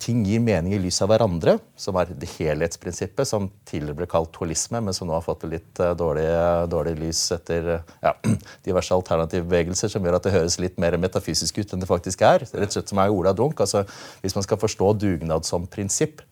ting 0.00 0.22
gir 0.24 0.40
mening 0.40 0.72
i 0.72 0.78
lys 0.80 1.02
av 1.04 1.10
hverandre, 1.12 1.58
som 1.76 1.96
er 2.00 2.14
det 2.16 2.28
helhetsprinsippet 2.38 3.28
som 3.28 3.50
tidligere 3.68 3.98
ble 3.98 4.06
kalt 4.08 4.36
holisme, 4.40 4.80
men 4.84 4.96
som 4.96 5.08
nå 5.08 5.12
har 5.16 5.24
fått 5.24 5.44
litt 5.50 5.80
eh, 5.82 5.92
dårlig, 5.98 6.26
dårlig, 6.72 6.94
lys 7.00 7.20
etter 7.36 7.68
eh, 7.76 7.92
ja, 8.04 8.14
diverse 8.66 8.96
alternative 8.96 9.44
bevegelser, 9.44 9.92
som 9.92 10.04
gjør 10.04 10.16
at 10.16 10.28
det 10.28 10.34
høres 10.34 10.58
litt 10.62 10.80
mer 10.80 10.96
metafysisk 11.00 11.60
ut 11.60 11.74
enn 11.74 11.84
det 11.84 11.90
faktisk 11.90 12.24
er. 12.24 12.46
Rett 12.48 12.72
og 12.72 12.78
slett 12.78 12.94
som 12.94 13.02
er 13.02 13.12
Ola 13.12 13.34
Dunk. 13.36 13.60
Altså, 13.60 13.84
hvis 14.24 14.36
man 14.38 14.46
skal 14.46 14.60
forstå 14.60 14.94
dugnad 15.04 15.48
som 15.48 15.68
prinsipp, 15.68 16.24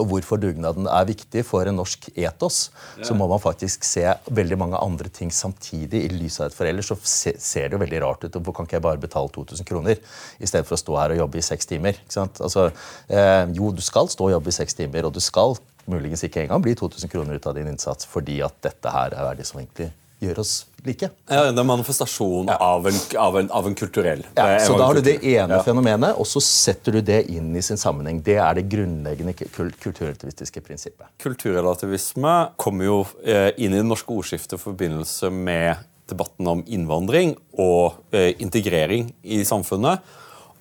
og 0.00 0.08
hvorfor 0.10 0.40
dugnaden 0.40 0.88
er 0.90 1.08
viktig 1.08 1.44
for 1.46 1.68
en 1.68 1.78
norsk 1.80 2.08
etos, 2.14 2.70
så 3.04 3.16
må 3.16 3.28
man 3.30 3.42
faktisk 3.42 3.84
se 3.86 4.04
veldig 4.34 4.58
mange 4.60 4.80
andre 4.80 5.08
ting 5.12 5.32
samtidig. 5.32 6.04
i 6.04 6.08
lys 6.12 6.40
av 6.40 6.48
et 6.48 6.56
For 6.56 6.66
ellers 6.66 6.90
så 6.90 6.96
ser 7.02 7.68
det 7.68 7.76
jo 7.76 7.82
veldig 7.82 8.02
rart 8.02 8.24
ut. 8.24 8.32
Hvorfor 8.32 8.56
kan 8.56 8.68
ikke 8.68 8.76
jeg 8.76 8.86
bare 8.88 9.02
betale 9.02 9.28
2000 9.28 9.66
kroner 9.66 9.96
i 10.38 10.46
stedet 10.46 10.66
for 10.66 10.76
å 10.76 10.82
stå 10.82 10.98
her 11.00 11.14
og 11.14 11.22
jobbe 11.24 11.38
i 11.38 11.46
seks 11.46 11.66
timer? 11.66 11.98
Altså, 12.16 12.70
eh, 13.08 13.44
jo, 13.56 13.72
du 13.72 13.82
skal 13.82 14.08
stå 14.08 14.28
og 14.28 14.36
jobbe 14.36 14.52
i 14.52 14.58
seks 14.58 14.74
timer, 14.74 15.06
og 15.06 15.14
du 15.14 15.20
skal 15.20 15.56
muligens 15.86 16.24
ikke 16.26 16.42
engang 16.42 16.62
bli 16.62 16.74
2000 16.74 17.10
kroner 17.10 17.38
ut 17.38 17.46
av 17.46 17.54
din 17.54 17.68
innsats 17.70 18.08
fordi 18.10 18.40
at 18.42 18.58
dette 18.62 18.90
her 18.90 19.14
er 19.14 19.38
det 19.38 19.46
som 19.46 19.60
egentlig 19.60 19.92
gjør 20.22 20.40
oss 20.42 20.64
like. 20.86 21.08
Ja, 21.28 21.44
Det 21.50 21.60
er 21.62 21.68
manifestasjon 21.68 22.52
ja. 22.52 22.56
av, 22.62 22.86
en, 22.88 23.00
av, 23.22 23.38
en, 23.40 23.50
av, 23.50 23.66
en, 23.68 23.74
kulturell 23.78 24.24
ja, 24.34 24.46
Så 24.62 24.76
Da 24.78 24.88
har 24.88 24.98
du 24.98 25.02
det 25.04 25.18
ene 25.20 25.58
ja. 25.58 25.62
fenomenet, 25.66 26.16
og 26.16 26.28
så 26.28 26.42
setter 26.44 26.98
du 26.98 27.00
det 27.04 27.22
inn 27.32 27.50
i 27.56 27.64
sin 27.64 27.80
sammenheng. 27.80 28.22
Det 28.24 28.38
er 28.42 28.58
det 28.58 28.66
grunnleggende 28.72 29.34
kulturrelativistiske 29.36 30.62
prinsippet. 30.64 31.10
Kulturrelativisme 31.22 32.36
kommer 32.60 32.88
jo 32.88 33.02
eh, 33.24 33.50
inn 33.56 33.74
i 33.74 33.82
det 33.82 33.88
norske 33.88 34.14
ordskiftet 34.14 34.58
i 34.58 34.62
forbindelse 34.62 35.32
med 35.34 35.84
debatten 36.10 36.46
om 36.48 36.62
innvandring 36.66 37.34
og 37.58 37.98
eh, 38.14 38.32
integrering 38.42 39.10
i 39.22 39.42
samfunnet. 39.46 40.04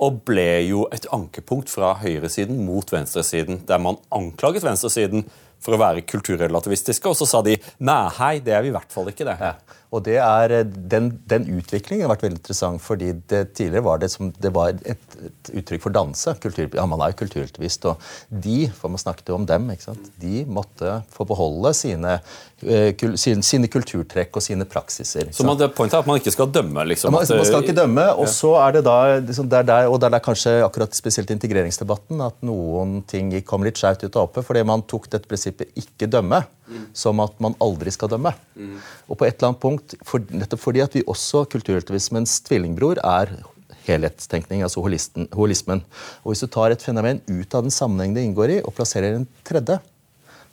Og 0.04 0.20
ble 0.28 0.66
jo 0.68 0.86
et 0.92 1.06
ankepunkt 1.16 1.72
fra 1.72 1.94
høyresiden 2.02 2.58
mot 2.68 2.90
venstresiden, 2.92 3.62
der 3.68 3.80
man 3.80 4.02
anklaget 4.12 4.66
venstresiden 4.66 5.24
for 5.64 5.76
å 5.76 5.82
være 5.82 6.04
kulturrelativistiske, 6.08 7.10
og 7.10 7.18
så 7.18 7.28
sa 7.30 7.42
de 7.46 7.56
nei, 7.80 8.34
det 8.44 8.54
er 8.54 8.66
vi 8.66 8.72
i 8.72 8.76
hvert 8.76 8.92
fall 8.92 9.10
ikke. 9.12 9.28
det. 9.28 9.38
Ja. 9.40 9.56
Og 9.96 10.04
det 10.04 10.18
er, 10.20 10.52
eh, 10.52 10.66
den, 10.66 11.10
den, 11.30 11.48
utviklingen 11.58 12.06
har 12.06 12.12
vært 12.12 12.26
veldig 12.26 12.40
interessant, 12.42 12.84
fordi 12.84 13.14
det, 13.32 13.42
tidligere 13.56 13.86
var 13.86 14.02
det, 14.02 14.10
som, 14.12 14.32
det 14.42 14.52
var 14.56 14.74
et, 14.74 14.82
et, 15.26 15.52
uttrykk 15.62 15.86
for 15.86 15.96
danse. 15.96 16.36
Kultur, 16.44 16.68
ja, 16.68 16.86
Man 16.90 17.04
er 17.04 17.14
jo 17.14 17.20
kulturbevisst. 17.24 17.88
Og 17.92 18.02
de, 18.30 18.58
for 18.76 18.92
man 18.92 19.02
snakket 19.02 19.32
jo 19.32 19.38
om 19.40 19.48
dem, 19.48 19.72
de 20.22 20.44
måtte 20.52 20.98
få 21.16 21.28
beholde 21.30 21.72
sine, 21.78 22.18
uh, 22.66 22.90
kul, 23.00 23.16
sine, 23.22 23.44
sine, 23.46 23.70
kulturtrekk 23.72 24.36
og 24.36 24.44
sine 24.44 24.68
praksiser. 24.70 25.32
Så 25.36 25.46
man, 25.48 25.58
det 25.60 25.72
pointet 25.78 26.00
er 26.00 26.04
at 26.04 26.10
man 26.10 26.20
ikke 26.20 26.34
skal 26.36 26.52
dømme? 26.52 26.86
liksom? 26.92 27.14
Ja, 27.14 27.22
man, 27.22 27.38
man, 27.40 27.48
skal 27.48 27.64
ikke 27.64 27.78
dømme, 27.78 28.08
og 28.20 28.30
så 28.32 28.56
er 28.66 28.78
det 28.78 28.84
da 28.88 28.98
liksom, 29.22 29.50
der, 29.52 29.68
der, 29.68 29.90
og 29.92 30.00
der 30.04 30.18
er 30.18 30.24
kanskje 30.24 30.58
akkurat 30.66 30.98
spesielt 30.98 31.32
integreringsdebatten 31.34 32.22
at 32.26 32.38
noen 32.46 33.00
ting 33.10 33.32
kom 33.48 33.66
litt 33.66 33.80
skjevt 33.80 34.08
ut 34.08 34.12
av 34.16 34.30
oppe, 34.30 34.44
fordi 34.46 34.66
man 34.68 34.84
tok 34.90 35.10
dette 35.14 35.30
prinsippet 35.30 35.72
ikke 35.80 36.10
dømme 36.12 36.44
mm. 36.68 36.86
som 36.94 37.20
at 37.24 37.40
man 37.44 37.56
aldri 37.64 37.92
skal 37.94 38.10
dømme. 38.12 38.32
Mm. 38.56 38.78
Og 39.10 39.20
på 39.20 39.28
et 39.28 39.36
eller 39.36 39.52
annet 39.52 39.62
punkt, 39.62 39.85
for, 40.08 40.24
nettopp 40.34 40.62
fordi 40.64 40.82
at 40.84 40.96
vi 40.98 41.04
også, 41.06 41.46
kulturrelativismens 41.52 42.40
tvillingbror, 42.48 43.02
er 43.04 43.36
helhetstenkning, 43.86 44.64
altså 44.66 44.82
holisten, 44.82 45.28
holismen. 45.36 45.84
Og 46.24 46.34
Hvis 46.34 46.46
du 46.46 46.48
tar 46.52 46.74
et 46.74 46.82
fenomen 46.82 47.22
ut 47.28 47.56
av 47.56 47.66
den 47.66 47.74
sammenhengen 47.74 48.18
det 48.18 48.26
inngår 48.26 48.58
i, 48.58 48.62
og 48.64 48.74
plasserer 48.78 49.20
en 49.20 49.28
tredje, 49.46 49.80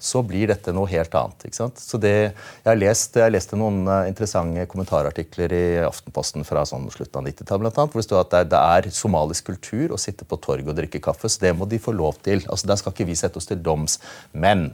så 0.03 0.19
blir 0.27 0.51
dette 0.51 0.73
noe 0.75 0.91
helt 0.91 1.13
annet. 1.15 1.45
ikke 1.47 1.57
sant? 1.61 1.79
Så 1.79 1.99
det, 2.03 2.35
Jeg 2.35 2.67
har 2.67 2.79
lest, 2.79 3.15
jeg 3.17 3.33
leste 3.33 3.59
noen 3.59 3.85
uh, 3.87 4.09
interessante 4.11 4.65
kommentarartikler 4.71 5.55
i 5.55 5.65
Aftenposten 5.87 6.47
fra 6.47 6.65
sånn 6.67 6.89
slutten 6.91 7.21
av 7.21 7.29
90-tallet, 7.29 7.79
hvor 7.79 8.01
det 8.01 8.07
står 8.09 8.25
at 8.25 8.33
det, 8.35 8.41
det, 8.51 8.63
er 8.75 8.91
somalisk 8.97 9.53
kultur 9.53 9.95
å 9.95 10.01
sitte 10.01 10.27
på 10.27 10.41
torget 10.43 10.73
og 10.73 10.79
drikke 10.81 11.03
kaffe, 11.05 11.31
så 11.31 11.45
det 11.45 11.55
må 11.55 11.71
de 11.71 11.79
få 11.83 11.95
lov 11.95 12.19
til. 12.27 12.43
Altså, 12.49 12.67
Der 12.73 12.81
skal 12.83 12.97
ikke 12.97 13.07
vi 13.13 13.19
sette 13.19 13.39
oss 13.39 13.47
til 13.47 13.63
doms. 13.63 14.01
Men, 14.33 14.73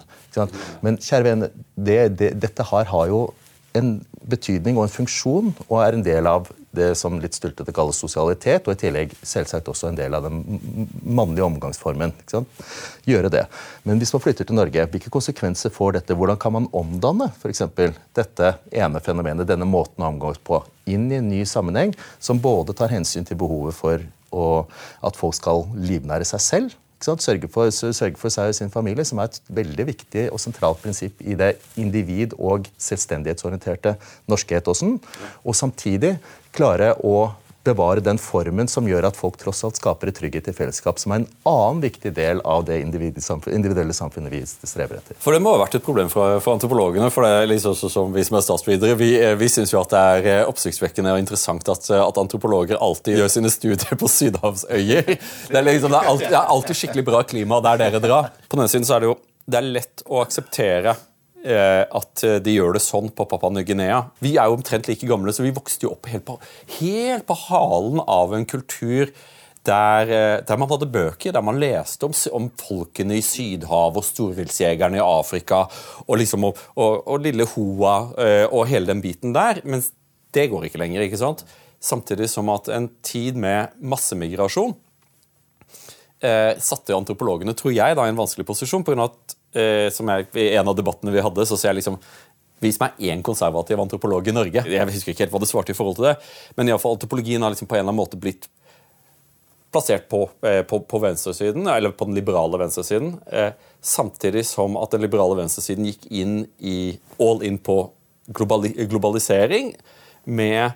Men 0.81 0.97
kjære 0.97 1.29
venn, 1.29 1.49
det, 1.77 2.01
det, 2.17 2.33
dette 2.41 2.65
her 2.73 2.89
har 2.89 3.13
jo 3.13 3.27
en 3.81 3.99
betydning 4.29 4.79
og 4.79 4.87
en 4.87 4.93
funksjon 4.93 5.53
og 5.69 5.77
er 5.83 5.97
en 5.97 6.05
del 6.05 6.29
av 6.29 6.49
det 6.79 6.91
som 7.01 7.17
litt 7.21 7.37
stultete 7.37 7.73
kalles 7.75 7.99
sosialitet, 7.99 8.67
og 8.69 8.77
i 8.77 8.81
tillegg 8.83 9.15
selvsagt 9.27 9.71
også 9.73 9.89
en 9.89 9.99
del 9.99 10.15
av 10.15 10.27
den 10.27 10.43
mannlige 11.03 11.47
omgangsformen. 11.47 12.13
Gjøre 13.09 13.31
det. 13.33 13.45
Men 13.89 14.01
hvis 14.01 14.13
man 14.15 14.23
flytter 14.23 14.49
til 14.49 14.59
Norge, 14.59 14.85
hvilke 14.93 15.13
konsekvenser 15.13 15.73
får 15.75 15.97
dette? 15.99 16.17
Hvordan 16.19 16.41
kan 16.41 16.55
man 16.55 16.69
omdanne 16.77 17.31
for 17.41 17.51
eksempel, 17.53 17.97
dette 18.17 18.53
ene 18.69 19.03
fenomenet, 19.05 19.49
denne 19.49 19.69
måten 19.69 20.05
å 20.05 20.13
omgås 20.13 20.41
på, 20.45 20.61
inn 20.89 21.09
i 21.11 21.19
en 21.19 21.31
ny 21.33 21.41
sammenheng 21.49 21.95
som 22.21 22.41
både 22.43 22.77
tar 22.77 22.93
hensyn 22.93 23.27
til 23.29 23.41
behovet 23.41 23.77
for 23.77 24.05
å, 24.29 24.67
at 25.05 25.17
folk 25.17 25.37
skal 25.37 25.65
livnære 25.73 26.29
seg 26.29 26.45
selv, 26.45 26.77
Sørge 26.99 27.49
for, 27.49 27.71
sørge 27.71 28.19
for, 28.19 28.33
seg 28.35 28.51
og 28.51 28.57
sin 28.59 28.73
familie, 28.75 29.05
som 29.07 29.21
er 29.23 29.31
et 29.31 29.41
veldig 29.55 29.85
viktig 29.87 30.25
og 30.35 30.41
sentralt 30.43 30.81
prinsipp 30.83 31.21
i 31.23 31.37
det 31.39 31.53
individ- 31.79 32.35
og 32.39 32.67
selvstendighetsorienterte 32.75 33.95
norske 34.27 34.59
etosen. 34.59 34.97
Og 35.45 35.55
samtidig 35.55 36.17
klare 36.53 36.97
å 37.07 37.31
bevare 37.67 38.03
den 38.05 38.19
formen 38.23 38.69
som 38.71 38.87
gjør 38.89 39.09
at 39.09 39.19
folk 39.19 39.37
tross 39.41 39.65
alt 39.67 39.79
skaper 39.79 40.11
et 40.11 40.19
trygghet 40.19 40.49
i 40.51 40.55
fellesskap, 40.57 41.01
som 41.01 41.13
er 41.13 41.23
en 41.23 41.29
annen 41.49 41.83
viktig 41.83 42.13
del 42.17 42.41
av 42.47 42.65
det 42.69 42.79
individuelle 42.83 43.95
samfunnet 43.97 44.33
vi 44.33 44.43
strever 44.47 45.01
etter. 45.01 45.19
For 45.23 45.37
Det 45.37 45.43
må 45.45 45.55
ha 45.55 45.63
vært 45.65 45.79
et 45.79 45.85
problem 45.85 46.11
for, 46.13 46.39
for 46.45 46.57
antropologene. 46.57 47.11
for 47.15 47.27
det 47.27 47.33
er 47.35 47.51
liksom 47.51 47.77
som 47.79 48.13
Vi 48.15 48.25
som 48.25 48.39
er 48.39 48.47
statsvidere, 48.47 48.97
vi, 48.99 49.11
eh, 49.21 49.35
vi 49.39 49.49
syns 49.53 49.73
jo 49.73 49.81
at 49.83 49.93
det 49.93 50.05
er 50.15 50.29
eh, 50.33 50.49
oppsiktsvekkende 50.49 51.13
og 51.15 51.23
interessant 51.23 51.69
at, 51.69 51.91
eh, 51.91 52.03
at, 52.05 52.19
antropologer 52.19 52.81
alltid 52.81 53.19
gjør 53.19 53.33
sine 53.33 53.51
studier 53.53 53.99
på 54.01 54.09
sydhavsøyer. 54.09 55.15
Det 55.49 55.57
er, 55.57 55.67
liksom, 55.67 55.93
det, 55.93 56.01
er 56.01 56.13
alltid, 56.13 56.31
det 56.33 56.41
er 56.41 56.55
alltid 56.55 56.81
skikkelig 56.81 57.05
bra 57.11 57.23
klima 57.23 57.61
der 57.65 57.85
dere 57.85 58.03
drar. 58.03 58.33
På 58.49 58.61
den 58.61 58.71
siden 58.71 58.89
så 58.89 58.97
er 58.97 59.05
det 59.05 59.13
jo 59.13 59.19
det 59.49 59.61
er 59.63 59.71
lett 59.79 60.03
å 60.05 60.21
akseptere 60.21 60.93
at 61.49 62.23
eh, 62.27 62.39
de 62.45 62.55
gjør 62.55 62.77
det 62.77 62.85
sånn 62.85 63.11
på 63.15 63.27
Papua 63.31 63.51
Ny-Guinea. 63.55 64.03
Vi 64.25 64.37
er 64.37 64.51
jo 64.51 64.59
omtrent 64.59 64.89
like 64.91 65.09
gamle, 65.09 65.33
så 65.35 65.47
vi 65.47 65.55
vokste 65.57 65.87
jo 65.87 65.95
opp 65.95 66.09
helt 66.13 66.27
på, 66.27 66.39
helt 66.79 67.27
på 67.29 67.37
halen 67.49 68.03
av 68.05 68.35
en 68.37 68.47
kultur 68.49 69.13
der, 69.69 70.11
eh, 70.13 70.39
der, 70.47 70.59
man 70.61 70.71
hadde 70.71 70.91
bøker, 70.93 71.35
der 71.35 71.45
man 71.45 71.61
leste 71.61 72.09
om, 72.09 72.17
om 72.37 72.51
folkene 72.61 73.19
i 73.19 73.25
Sydhavet 73.25 74.01
og 74.01 74.09
storviltsjegerne 74.09 75.01
i 75.01 75.05
Afrika 75.05 75.65
og, 76.07 76.17
liksom, 76.21 76.49
og, 76.49 76.61
og, 76.77 77.01
og, 77.05 77.23
lille 77.27 77.49
Hoa 77.55 77.97
og 78.49 78.69
hele 78.71 78.93
den 78.93 79.05
biten 79.05 79.37
der. 79.37 79.63
Men 79.65 79.85
det 80.35 80.49
går 80.53 80.69
ikke 80.69 80.81
lenger. 80.81 81.05
ikke 81.05 81.21
sant? 81.21 81.45
Samtidig 81.81 82.31
som 82.33 82.49
at 82.51 82.71
en 82.75 82.91
tid 83.07 83.37
med 83.39 83.77
massemigrasjon 83.79 84.77
eh, 86.25 86.59
satte 86.59 86.97
antropologene 86.97 87.55
tror 87.57 87.75
jeg, 87.75 87.97
da, 87.97 88.07
i 88.07 88.13
en 88.13 88.19
vanskelig 88.19 88.47
posisjon. 88.49 88.85
På 88.85 88.95
grunn 88.95 89.05
av 89.05 89.13
at 89.13 89.35
eh, 89.35 89.38
som 89.95 90.11
jeg, 90.13 90.29
I 90.39 90.51
en 90.61 90.71
av 90.71 90.77
debattene 90.79 91.15
vi 91.15 91.23
hadde, 91.25 91.47
så 91.49 91.57
sier 91.59 91.73
jeg 91.73 91.83
liksom 91.83 92.01
Vis 92.59 92.81
meg 92.83 92.97
én 93.07 93.21
konservativ 93.23 93.79
antropolog 93.79 94.27
i 94.27 94.33
Norge. 94.35 94.65
Jeg 94.67 94.87
husker 94.91 95.13
ikke 95.13 95.23
helt 95.23 95.35
hva 95.35 95.41
det 95.45 95.47
svarte 95.47 95.71
i 95.71 95.77
forhold 95.79 96.01
til 96.01 96.09
det, 96.09 96.15
men 96.59 96.67
i 96.67 96.73
alle 96.75 96.83
fall, 96.83 96.97
antropologien 96.97 97.45
har 97.47 97.53
liksom 97.55 97.69
på 97.71 97.77
en 97.77 97.85
eller 97.85 97.93
annen 97.93 98.01
måte 98.01 98.19
blitt 98.19 98.49
plassert 99.71 100.09
på, 100.11 100.25
eh, 100.43 100.63
på, 100.63 100.81
på 100.81 100.99
venstresiden, 100.99 101.69
eller 101.71 101.91
på 101.91 102.09
den 102.09 102.15
liberale 102.15 102.59
venstresiden, 102.59 103.21
eh, 103.31 103.53
samtidig 103.81 104.47
som 104.47 104.77
at 104.81 104.91
den 104.91 105.05
liberale 105.05 105.37
venstresiden 105.39 105.87
gikk 105.87 106.09
inn 106.11 106.41
i 106.59 106.99
all 107.21 107.45
in 107.47 107.61
på 107.63 107.79
globali 108.35 108.75
globalisering 108.89 109.73
med 110.25 110.73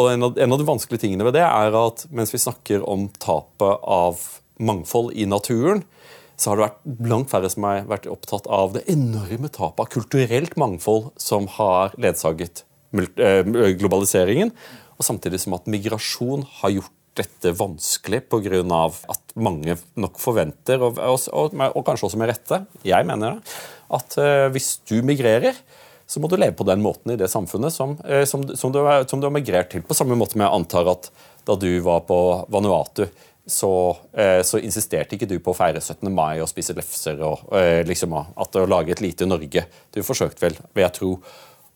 og 0.00 0.08
en 0.08 0.22
av, 0.24 0.38
en 0.40 0.52
av, 0.54 0.60
de 0.60 0.64
vanskelige 0.64 1.02
tingene 1.02 1.26
ved 1.26 1.34
det 1.36 1.44
er 1.44 1.74
at 1.76 2.06
mens 2.08 2.30
vi 2.32 2.40
snakker 2.40 2.84
om 2.88 3.10
tapet 3.20 3.82
av 3.84 4.22
mangfold 4.56 5.10
i 5.12 5.26
naturen, 5.28 5.82
så 6.42 6.50
har 6.50 6.58
det 6.58 6.66
vært 6.66 7.10
langt 7.12 7.30
færre 7.30 7.50
som 7.52 7.66
har 7.68 7.84
vært 7.90 8.08
opptatt 8.10 8.48
av 8.50 8.74
det 8.74 8.82
enorme 8.90 9.50
tapet 9.52 9.84
av 9.84 9.90
kulturelt 9.92 10.56
mangfold 10.58 11.12
som 11.20 11.46
har 11.58 11.94
ledsaget 12.02 12.64
eh, 12.98 13.46
globaliseringen. 13.78 14.50
Og 14.98 15.06
samtidig 15.06 15.40
som 15.42 15.54
at 15.54 15.70
migrasjon 15.70 16.44
har 16.60 16.74
gjort 16.74 16.98
dette 17.18 17.52
vanskelig 17.52 18.22
pga. 18.32 18.62
at 19.12 19.34
mange 19.36 19.76
nok 20.00 20.18
forventer, 20.20 20.80
og, 20.80 20.98
og, 20.98 21.52
og, 21.52 21.84
kanskje 21.84 22.08
også 22.08 22.20
med 22.20 22.32
rette, 22.32 22.62
jeg 22.88 23.06
mener 23.06 23.36
det, 23.36 23.56
at 23.92 24.16
uh, 24.16 24.48
hvis 24.52 24.78
du 24.88 25.02
migrerer, 25.04 25.58
så 26.08 26.20
må 26.20 26.28
du 26.28 26.38
leve 26.38 26.56
på 26.56 26.64
den 26.64 26.80
måten 26.80 27.12
i 27.12 27.18
det 27.20 27.28
samfunnet 27.28 27.72
som, 27.72 27.98
uh, 28.08 28.24
som, 28.24 28.46
som, 28.56 28.72
du, 28.72 28.80
som 29.08 29.20
du 29.20 29.28
har 29.28 29.34
migrert 29.34 29.68
til. 29.74 29.84
På 29.84 29.96
samme 29.96 30.16
måte 30.16 30.38
som 30.38 30.44
jeg 30.46 30.56
antar 30.56 30.88
at 30.94 31.10
da 31.44 31.58
du 31.58 31.68
var 31.84 32.06
på 32.08 32.16
Vanuatu, 32.48 33.04
så, 33.46 33.96
eh, 34.12 34.40
så, 34.46 34.58
insisterte 34.62 35.16
ikke 35.16 35.28
du 35.30 35.38
på 35.42 35.50
å 35.52 35.56
feire 35.56 35.80
17. 35.80 36.10
mai 36.14 36.40
og 36.40 36.50
spise 36.50 36.76
lefser 36.76 37.22
og 37.26 37.48
eh, 37.58 37.82
liksom 37.86 38.14
at 38.14 38.58
å 38.58 38.66
lage 38.68 38.94
et 38.94 39.02
lite 39.02 39.26
Norge. 39.26 39.64
Du 39.90 40.02
forsøkte 40.06 40.46
vel, 40.46 40.58
vil 40.74 40.86
jeg 40.86 40.96
tro, 40.98 41.16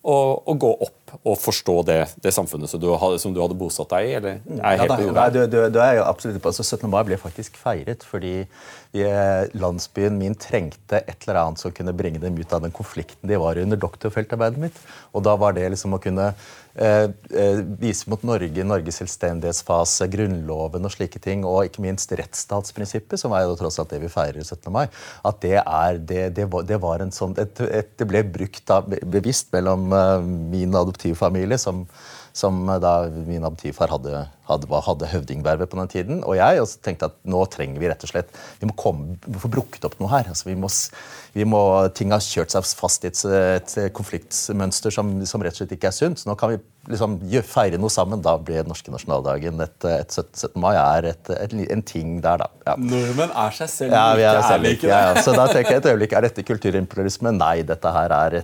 å, 0.06 0.16
å, 0.46 0.54
gå 0.54 0.70
opp 0.86 1.05
og 1.22 1.38
forstå 1.40 1.76
det, 1.88 1.98
det 2.24 2.32
samfunnet 2.34 2.70
som 2.70 2.82
du, 2.82 2.88
hadde, 2.98 3.20
som 3.22 3.34
du, 3.34 3.40
hadde, 3.42 3.56
bosatt 3.58 3.92
deg 3.92 4.08
i? 4.08 4.12
eller 4.18 4.40
er 4.58 4.80
ja, 4.80 4.88
da, 4.90 4.98
nei, 5.18 5.28
du, 5.34 5.40
du, 5.50 5.58
du, 5.72 5.80
er 5.82 6.00
jo 6.00 6.04
absolutt 6.06 6.42
på, 6.42 6.52
altså 6.52 6.66
17. 6.66 6.88
mai 6.92 7.02
ble 7.08 7.20
faktisk 7.20 7.58
feiret 7.60 8.04
fordi 8.06 8.36
landsbyen 9.56 10.14
min 10.16 10.36
trengte 10.40 11.02
et 11.02 11.26
eller 11.26 11.42
annet 11.42 11.60
som 11.60 11.74
kunne 11.74 11.92
bringe 11.96 12.22
dem 12.22 12.38
ut 12.38 12.52
av 12.56 12.62
den 12.64 12.72
konflikten 12.72 13.28
de 13.28 13.36
var 13.40 13.58
i 13.58 13.64
under 13.66 13.76
doktorfeltarbeidet 13.76 14.62
mitt. 14.62 14.78
Og 15.12 15.24
da 15.26 15.34
var 15.36 15.52
det 15.56 15.66
liksom 15.74 15.98
å 15.98 16.00
kunne 16.00 16.30
Eh, 16.76 17.04
eh, 17.30 17.58
vise 17.80 18.04
mot 18.10 18.20
Norge, 18.22 18.64
Norges 18.64 18.98
selvstendighetsfase, 19.00 20.10
Grunnloven 20.12 20.84
og 20.84 20.92
slike 20.92 21.22
ting, 21.24 21.44
og 21.48 21.62
ikke 21.64 21.80
minst 21.80 22.10
rettsstatsprinsippet, 22.20 23.16
som 23.16 23.32
er 23.32 23.46
jo 23.46 23.54
tross 23.56 23.80
alt 23.80 23.94
det 23.94 24.02
vi 24.02 24.10
feirer 24.12 24.44
17. 24.44 24.68
mai, 24.74 24.84
at 25.24 25.40
det, 25.40 25.54
er, 25.62 25.96
det, 25.96 26.26
det, 26.36 26.44
var, 26.52 26.66
det 26.68 26.76
var, 26.82 27.00
en 27.00 27.14
sånn 27.16 27.32
et, 27.40 27.62
et, 27.64 27.94
Det 27.96 28.08
ble 28.08 28.20
brukt 28.28 28.60
da, 28.68 28.82
bevisst 28.84 29.48
mellom 29.56 29.88
min 30.52 30.66
min 30.76 30.76
adoptivfamilie, 31.06 31.58
som, 31.58 31.84
som 32.32 32.66
da 32.82 33.08
min 33.26 33.44
adoptivfar 33.44 33.92
hadde, 33.94 34.26
hadde, 34.48 34.80
hadde 34.86 35.10
høvdingvervet 35.12 35.70
på 35.70 35.78
den 35.80 35.92
tiden, 35.92 36.24
og 36.24 36.36
jeg, 36.36 36.60
og 36.60 36.68
tenkte 36.84 37.10
at 37.10 37.16
nå 37.24 37.44
trenger 37.52 37.80
vi 37.80 37.90
rett 37.90 38.02
og 38.02 38.10
slett 38.10 38.32
Vi 38.60 38.68
må, 38.68 38.74
komme, 38.76 39.16
vi 39.24 39.34
må 39.34 39.42
få 39.42 39.52
brukt 39.52 39.84
opp 39.84 39.98
noe 40.00 40.10
her. 40.12 40.28
altså 40.28 40.50
vi 40.50 40.56
må 40.58 40.70
vi 41.36 41.44
må, 41.44 41.60
ting 41.92 42.14
har 42.14 42.24
kjørt 42.24 42.54
seg 42.54 42.64
fast 42.78 43.04
i 43.04 43.10
et, 43.10 43.20
et 43.28 43.92
konfliktmønster 43.92 44.94
som, 44.94 45.10
som, 45.28 45.42
rett 45.44 45.52
og 45.52 45.62
slett 45.62 45.74
ikke 45.76 45.90
er 45.90 45.96
sunt. 45.96 46.22
Så 46.22 46.30
nå 46.30 46.36
kan 46.40 46.54
vi 46.54 46.62
liksom 46.90 47.18
feire 47.46 47.78
noe 47.80 47.92
sammen. 47.92 48.22
Da 48.24 48.36
blir 48.38 48.62
den 48.62 48.70
norske 48.70 48.92
nasjonaldagen 48.92 49.60
et, 49.64 49.86
et 49.88 50.12
17. 50.14 50.54
mai 50.62 50.74
er 50.76 51.10
et, 51.12 51.30
en 51.30 51.84
ting 51.86 52.18
der, 52.24 52.42
da. 52.42 52.48
Ja. 52.66 52.76
Nordmenn 52.80 53.32
er 53.32 53.54
seg 53.56 53.70
selv 53.70 53.96
ja, 53.96 54.04
vi 54.18 54.24
er 54.26 54.40
selv 54.42 54.66
ærlige. 54.66 54.90
ja, 54.90 55.00
ja. 55.10 55.22
Så 55.22 55.34
da 55.36 55.46
tenker 55.50 55.76
jeg 55.76 55.80
et 55.82 55.90
øyeblikk, 55.92 56.16
Er 56.16 56.26
dette 56.26 56.44
kulturimperialisme? 56.46 57.32
Nei, 57.36 57.54
dette 57.66 57.92
her 57.96 58.14
er 58.16 58.38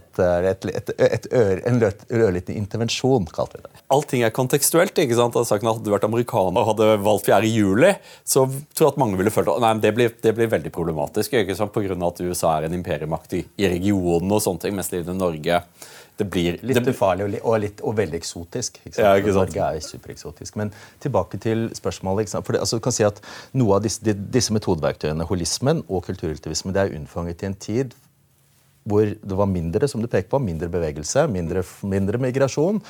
en 1.71 1.81
ørliten 1.83 2.59
intervensjon, 2.59 3.29
kalte 3.33 3.61
vi 3.61 3.67
det. 3.67 3.83
Allting 3.93 4.27
er 4.27 4.35
kontekstuelt. 4.35 4.99
ikke 4.99 5.19
sant? 5.19 5.37
Altså, 5.39 5.59
hadde 5.63 5.85
du 5.85 5.93
vært 5.95 6.07
amerikaner 6.09 6.63
og 6.63 6.73
hadde 6.73 6.91
valgt 7.05 7.31
4. 7.31 7.51
juli, 7.53 7.95
så 8.25 8.47
tror 8.75 8.89
jeg 8.89 8.95
at 8.95 9.01
mange 9.03 9.19
ville 9.21 9.33
følt 9.35 9.51
nei, 9.63 9.75
det 9.83 9.95
blir, 9.97 10.13
det 10.23 10.35
blir 10.37 10.51
veldig 10.53 10.73
problematisk. 10.75 11.35
ikke 11.41 11.57
sant? 11.59 11.75
På 11.75 11.85
grunn 11.85 12.03
av 12.03 12.15
at 12.15 12.23
USA 12.25 12.57
er 12.59 12.69
en 12.69 12.77
imperiemakt 12.77 13.37
i, 13.39 13.45
i 13.61 13.69
regionen 13.77 14.33
og 14.33 14.43
sånne 14.45 14.67
ting, 14.67 14.79
mens 14.79 14.93
i 14.93 15.03
Norge 15.13 15.63
det 16.23 16.29
blir 16.31 16.59
Litt 16.67 16.89
ufarlig 16.89 17.27
og, 17.27 17.37
og, 17.43 17.59
litt, 17.63 17.83
og 17.83 17.97
veldig 17.99 18.19
eksotisk. 18.21 18.79
Ikke? 18.87 18.99
Ja, 19.01 19.15
ikke 19.19 19.35
sant? 19.35 19.53
Norge 19.53 19.69
er 19.77 19.87
supereksotisk. 19.87 20.59
Men 20.61 20.73
tilbake 21.03 21.41
til 21.43 21.69
spørsmålet. 21.77 22.33
For 22.39 22.55
det, 22.55 22.63
altså, 22.63 22.79
du 22.79 22.85
kan 22.85 22.95
si 22.95 23.07
at 23.07 23.21
Noe 23.59 23.77
av 23.79 23.85
disse, 23.85 24.15
disse 24.33 24.55
metodeverktøyene, 24.55 25.27
holismen 25.29 25.83
og 25.89 26.07
kulturrelativisme, 26.07 26.75
det 26.75 26.87
er 26.87 26.97
unnfanget 26.99 27.45
i 27.45 27.51
en 27.51 27.59
tid 27.69 27.99
hvor 28.89 29.07
det 29.07 29.37
var 29.39 29.47
mindre 29.47 29.87
som 29.87 30.03
du 30.03 30.09
peker 30.11 30.27
på, 30.33 30.41
mindre 30.43 30.67
bevegelse, 30.71 31.29
mindre, 31.31 31.63
mindre, 31.87 32.19
migrasjon. 32.19 32.81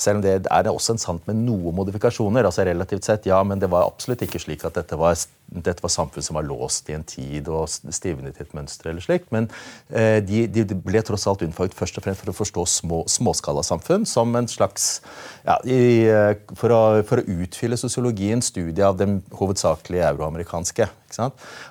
Selv 0.00 0.20
om 0.20 0.24
det 0.24 0.38
er 0.40 0.70
også 0.70 0.94
en 0.94 1.02
sant 1.02 1.26
med 1.28 1.42
noen 1.44 1.76
modifikasjoner. 1.76 2.46
altså 2.48 2.64
relativt 2.64 3.04
sett, 3.04 3.26
ja, 3.28 3.42
Men 3.42 3.60
det 3.60 3.70
var 3.70 3.84
absolutt 3.84 4.22
ikke 4.22 4.40
slik 4.40 4.64
at 4.64 4.74
dette 4.80 4.96
var, 4.96 5.18
dette 5.52 5.84
var 5.84 5.92
samfunn 5.92 6.24
som 6.24 6.38
var 6.38 6.46
låst 6.46 6.88
i 6.90 6.96
en 6.96 7.04
tid 7.06 7.48
og 7.52 7.68
stivnet 7.68 8.38
i 8.38 8.44
et 8.44 8.54
mønster. 8.56 8.90
eller 8.90 9.04
slikt, 9.04 9.30
Men 9.32 9.48
eh, 9.90 10.20
de, 10.24 10.46
de, 10.46 10.64
ble 10.74 11.02
tross 11.04 11.26
alt 11.28 11.44
unnfanget 11.44 11.76
først 11.76 11.98
og 11.98 12.06
fremst 12.06 12.22
for 12.22 12.32
å 12.32 12.36
forstå 12.36 12.64
små, 12.66 13.02
småskalasamfunn 13.10 14.06
som 14.08 14.34
en 14.36 14.48
slags 14.48 15.02
ja, 15.44 15.58
i, 15.64 16.08
eh, 16.08 16.32
for, 16.56 16.72
å, 16.72 16.80
for, 17.08 17.20
å, 17.22 17.38
utfylle 17.44 17.78
sosiologien, 17.80 18.42
studie 18.42 18.86
av 18.86 18.98
den 19.00 19.20
hovedsakelig 19.36 20.02
euroamerikanske. 20.12 20.88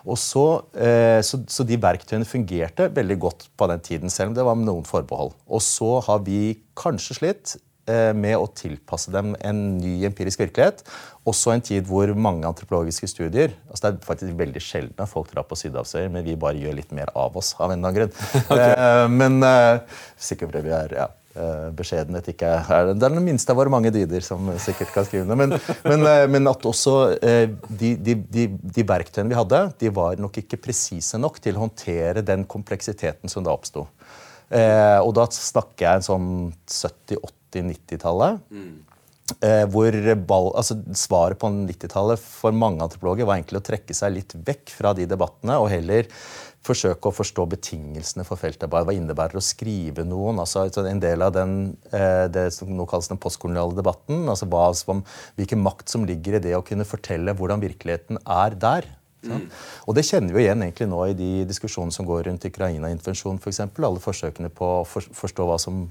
Og 0.06 0.18
så, 0.22 0.46
eh, 0.78 1.20
så, 1.26 1.42
så, 1.50 1.66
de 1.66 1.80
verktøyene 1.82 2.28
fungerte 2.30 2.92
veldig 2.94 3.18
godt 3.24 3.50
på 3.58 3.68
den 3.72 3.82
tiden, 3.82 4.14
selv 4.14 4.32
om 4.32 4.38
det 4.38 4.46
var 4.46 4.60
med 4.60 4.70
noen 4.70 4.86
forbehold. 4.88 5.34
Og 5.50 5.66
så 5.66 5.98
har 6.06 6.22
vi 6.28 6.62
kanskje 6.78 7.18
slitt 7.18 7.58
med 7.88 8.38
å 8.38 8.46
tilpasse 8.56 9.12
dem 9.12 9.34
en 9.42 9.62
ny 9.82 10.06
empirisk 10.06 10.44
virkelighet. 10.44 10.84
Også 11.28 11.54
en 11.54 11.62
tid 11.62 11.86
hvor 11.86 12.10
mange 12.18 12.48
antropologiske 12.50 13.10
studier 13.12 13.54
altså 13.70 13.84
Det 13.84 13.90
er 13.92 14.06
faktisk 14.08 14.38
veldig 14.40 14.62
sjelden 14.64 15.04
at 15.04 15.12
folk 15.12 15.30
drar 15.30 15.46
på 15.46 15.58
sydhavsøyer, 15.60 16.10
men 16.14 16.26
vi 16.26 16.38
bare 16.40 16.58
gjør 16.58 16.78
litt 16.80 16.94
mer 16.96 17.12
av 17.14 17.36
oss. 17.38 17.54
av 17.60 17.72
en 17.72 17.78
eller 17.78 17.92
annen 17.92 17.98
grunn. 18.00 18.14
okay. 18.52 18.72
eh, 18.74 19.08
men 19.12 19.42
eh, 19.46 19.98
sikkert 20.18 20.50
fordi 20.50 20.64
vi 20.66 20.74
er 20.78 20.96
ja, 20.98 21.08
eh, 21.36 21.68
beskjedenhet 21.78 22.32
ikke 22.34 22.54
er 22.58 22.92
Det 22.96 23.06
er 23.06 23.16
den 23.18 23.28
minste 23.28 23.54
av 23.54 23.62
våre 23.62 23.74
mange 23.74 23.94
dyder 23.94 24.26
som 24.26 24.50
sikkert 24.62 24.94
kan 24.96 25.06
skrive 25.06 25.28
det. 25.30 25.38
Men, 25.38 25.54
men, 25.86 26.08
eh, 26.10 26.26
men, 26.32 26.50
at 26.50 26.66
også 26.72 26.96
de, 27.22 27.92
de, 27.94 28.18
de, 28.18 28.48
de, 28.50 28.88
verktøyene 28.88 29.30
vi 29.30 29.38
hadde, 29.38 29.62
de 29.84 29.94
var 29.94 30.18
nok 30.22 30.42
ikke 30.42 30.62
presise 30.64 31.22
nok 31.22 31.38
til 31.44 31.58
å 31.58 31.68
håndtere 31.68 32.26
den 32.26 32.48
kompleksiteten 32.50 33.30
som 33.30 33.46
da 33.46 33.54
oppsto. 33.54 33.86
Eh, 34.52 34.98
og 35.00 35.14
da 35.16 35.30
snakker 35.32 35.86
jeg 35.86 36.02
en 36.02 36.10
sånn 36.10 36.32
70-80-90-tallet. 37.52 38.40
Mm. 38.52 38.80
Eh, 39.40 39.66
hvor 39.72 39.96
ball, 40.28 40.50
altså 40.60 40.76
Svaret 40.98 41.40
på 41.40 41.50
90-tallet 41.54 42.20
for 42.20 42.56
mange 42.56 42.84
antropologer 42.84 43.28
var 43.28 43.40
egentlig 43.40 43.62
å 43.62 43.68
trekke 43.70 43.96
seg 43.96 44.16
litt 44.18 44.36
vekk 44.36 44.74
fra 44.76 44.92
de 44.98 45.08
debattene 45.08 45.56
og 45.62 45.70
heller 45.72 46.10
forsøke 46.62 47.10
å 47.10 47.16
forstå 47.16 47.48
betingelsene 47.56 48.26
for 48.28 48.38
feltarbeid. 48.38 48.86
Hva 48.86 48.94
innebærer 48.94 49.40
å 49.40 49.44
skrive 49.44 50.04
noen? 50.06 50.42
altså 50.44 50.68
En 50.86 51.02
del 51.02 51.24
av 51.26 51.34
den, 51.34 51.78
eh, 51.92 52.28
det 52.28 52.52
som 52.54 52.70
nå 52.70 52.86
kalles 52.86 53.10
den 53.10 53.18
postkoloniale 53.18 53.76
debatten. 53.76 54.28
altså 54.30 54.46
hva, 54.46 54.74
som, 54.76 55.04
Hvilken 55.38 55.64
makt 55.64 55.90
som 55.90 56.06
ligger 56.06 56.36
i 56.36 56.44
det 56.44 56.56
å 56.56 56.66
kunne 56.66 56.86
fortelle 56.86 57.34
hvordan 57.34 57.62
virkeligheten 57.62 58.20
er 58.28 58.56
der. 58.56 58.86
Mm. 59.24 59.50
Og 59.88 59.96
Det 59.96 60.06
kjenner 60.06 60.34
vi 60.34 60.46
igjen 60.46 60.62
egentlig 60.62 60.88
nå 60.90 61.02
i 61.08 61.18
de 61.18 61.46
diskusjonene 61.46 61.94
som 61.94 62.06
går 62.06 62.26
rundt 62.28 62.46
Ukraina-intervensjonen. 62.46 63.40
For 63.42 63.50
eksempel, 63.50 63.86
alle 63.86 64.00
forsøkene 64.00 64.50
på 64.50 64.66
å 64.82 64.86
forstå 64.86 65.46
hva 65.46 65.60
som 65.62 65.90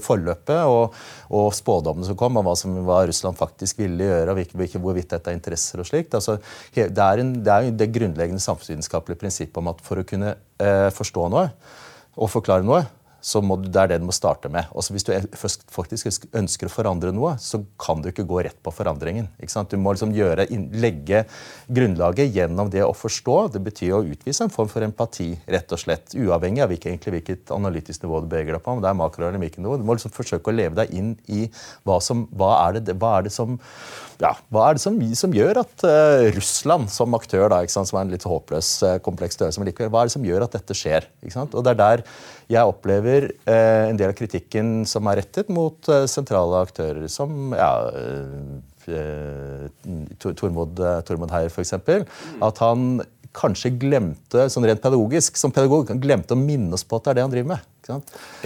forløpet 0.00 0.62
og, 0.64 0.94
og 1.36 1.50
spådommene 1.54 2.08
som 2.08 2.18
kom, 2.18 2.38
og 2.40 2.46
hva, 2.46 2.54
som, 2.58 2.78
hva 2.86 3.02
Russland 3.08 3.38
faktisk 3.38 3.82
ville 3.82 4.08
gjøre, 4.08 4.32
og 4.32 4.40
hvilke, 4.56 4.80
hvorvidt 4.80 5.12
dette 5.12 5.32
er 5.32 5.36
interesser 5.36 5.82
og 5.82 5.88
slikt. 5.88 6.16
Altså, 6.16 6.38
det, 6.74 6.88
er 6.90 7.22
en, 7.22 7.34
det 7.44 7.52
er 7.52 7.68
det 7.76 7.90
grunnleggende 7.94 8.42
samfunnsvitenskapelige 8.42 9.20
prinsippet 9.20 9.60
om 9.60 9.70
at 9.72 9.84
for 9.84 10.00
å 10.00 10.06
kunne 10.08 10.34
eh, 10.62 10.88
forstå 10.94 11.28
noe 11.32 11.50
og 12.20 12.32
forklare 12.32 12.66
noe, 12.66 12.82
så 13.20 13.42
må 13.44 13.56
du, 13.60 13.68
det 13.68 13.80
er 13.82 13.92
det 13.92 14.00
du 14.02 14.06
må 14.08 14.14
starte 14.16 14.50
med. 14.52 14.68
Også 14.76 14.94
hvis 14.94 15.06
du 15.06 15.12
faktisk 15.70 16.26
ønsker 16.36 16.68
å 16.68 16.72
forandre 16.72 17.12
noe, 17.14 17.34
så 17.40 17.62
kan 17.80 18.02
du 18.02 18.10
ikke 18.10 18.26
gå 18.28 18.42
rett 18.46 18.58
på 18.64 18.72
forandringen. 18.74 19.28
Du 19.70 19.76
må 19.80 19.94
liksom 19.94 20.14
gjøre, 20.16 20.48
legge 20.80 21.24
grunnlaget 21.68 22.32
gjennom 22.34 22.72
det 22.72 22.82
å 22.86 22.94
forstå. 22.96 23.38
Det 23.56 23.62
betyr 23.64 23.96
å 23.98 24.02
utvise 24.08 24.46
en 24.46 24.52
form 24.52 24.70
for 24.72 24.86
empati, 24.86 25.30
rett 25.50 25.76
og 25.76 25.82
slett. 25.82 26.16
Uavhengig 26.16 26.64
av 26.64 26.72
hvilket, 26.72 26.92
egentlig, 26.92 27.18
hvilket 27.18 27.54
analytisk 27.54 28.06
nivå 28.06 28.22
du 28.24 28.30
beveger 28.30 28.56
deg 28.56 28.64
på. 28.64 28.76
om 28.76 28.82
det 28.82 28.90
er 28.90 29.00
makro 29.00 29.28
eller 29.28 29.42
mikronivå. 29.42 29.78
Du 29.80 29.86
må 29.86 29.98
liksom 29.98 30.14
forsøke 30.14 30.52
å 30.52 30.56
leve 30.56 30.80
deg 30.80 30.94
inn 30.96 31.14
i 31.28 31.46
hva, 31.84 32.00
som, 32.04 32.26
hva, 32.32 32.56
er, 32.66 32.80
det, 32.80 32.96
hva 33.00 33.18
er 33.18 33.28
det 33.28 33.34
som 33.36 33.58
ja, 34.20 34.30
hva 34.52 34.66
er 34.68 34.76
det 34.76 34.82
som, 34.82 34.96
som 35.16 35.34
gjør 35.34 35.62
at 35.62 35.84
uh, 35.86 36.26
Russland 36.36 36.90
som 36.92 37.16
aktør, 37.16 37.46
da, 37.52 37.60
som 37.72 37.86
er 37.96 38.04
en 38.04 38.12
litt 38.12 38.26
håpløs, 38.28 38.70
uh, 38.84 38.96
kompleks 39.04 39.38
størrelse, 39.38 39.60
men 39.60 39.70
likevel, 39.70 39.92
hva 39.92 40.02
er 40.02 40.10
det 40.10 40.14
som 40.16 40.26
gjør 40.26 40.44
at 40.46 40.56
dette 40.58 40.76
skjer? 40.76 41.08
Og 41.48 41.62
Det 41.64 41.72
er 41.72 41.80
der 41.80 42.04
jeg 42.50 42.72
opplever 42.72 43.30
uh, 43.48 43.86
en 43.88 44.00
del 44.00 44.12
av 44.12 44.18
kritikken 44.18 44.82
som 44.88 45.08
er 45.10 45.22
rettet 45.22 45.52
mot 45.52 45.92
sentrale 46.10 46.60
aktører, 46.66 47.06
som 47.12 47.54
ja, 47.56 47.72
Tormod, 50.20 50.80
Tormod 51.06 51.32
Heier, 51.32 51.52
f.eks. 51.52 51.76
At 52.42 52.62
han 52.64 53.02
kanskje 53.36 53.72
glemte, 53.78 54.48
sånn 54.50 54.66
rent 54.66 54.82
pedagogisk, 54.82 55.38
som 55.38 55.52
pedagog, 55.54 55.92
glemte 56.02 56.34
å 56.34 56.40
minne 56.40 56.74
oss 56.74 56.84
på 56.86 56.98
at 56.98 57.06
det 57.06 57.12
er 57.12 57.20
det 57.20 57.26
han 57.26 57.34
driver 57.34 57.52
med. 57.52 57.68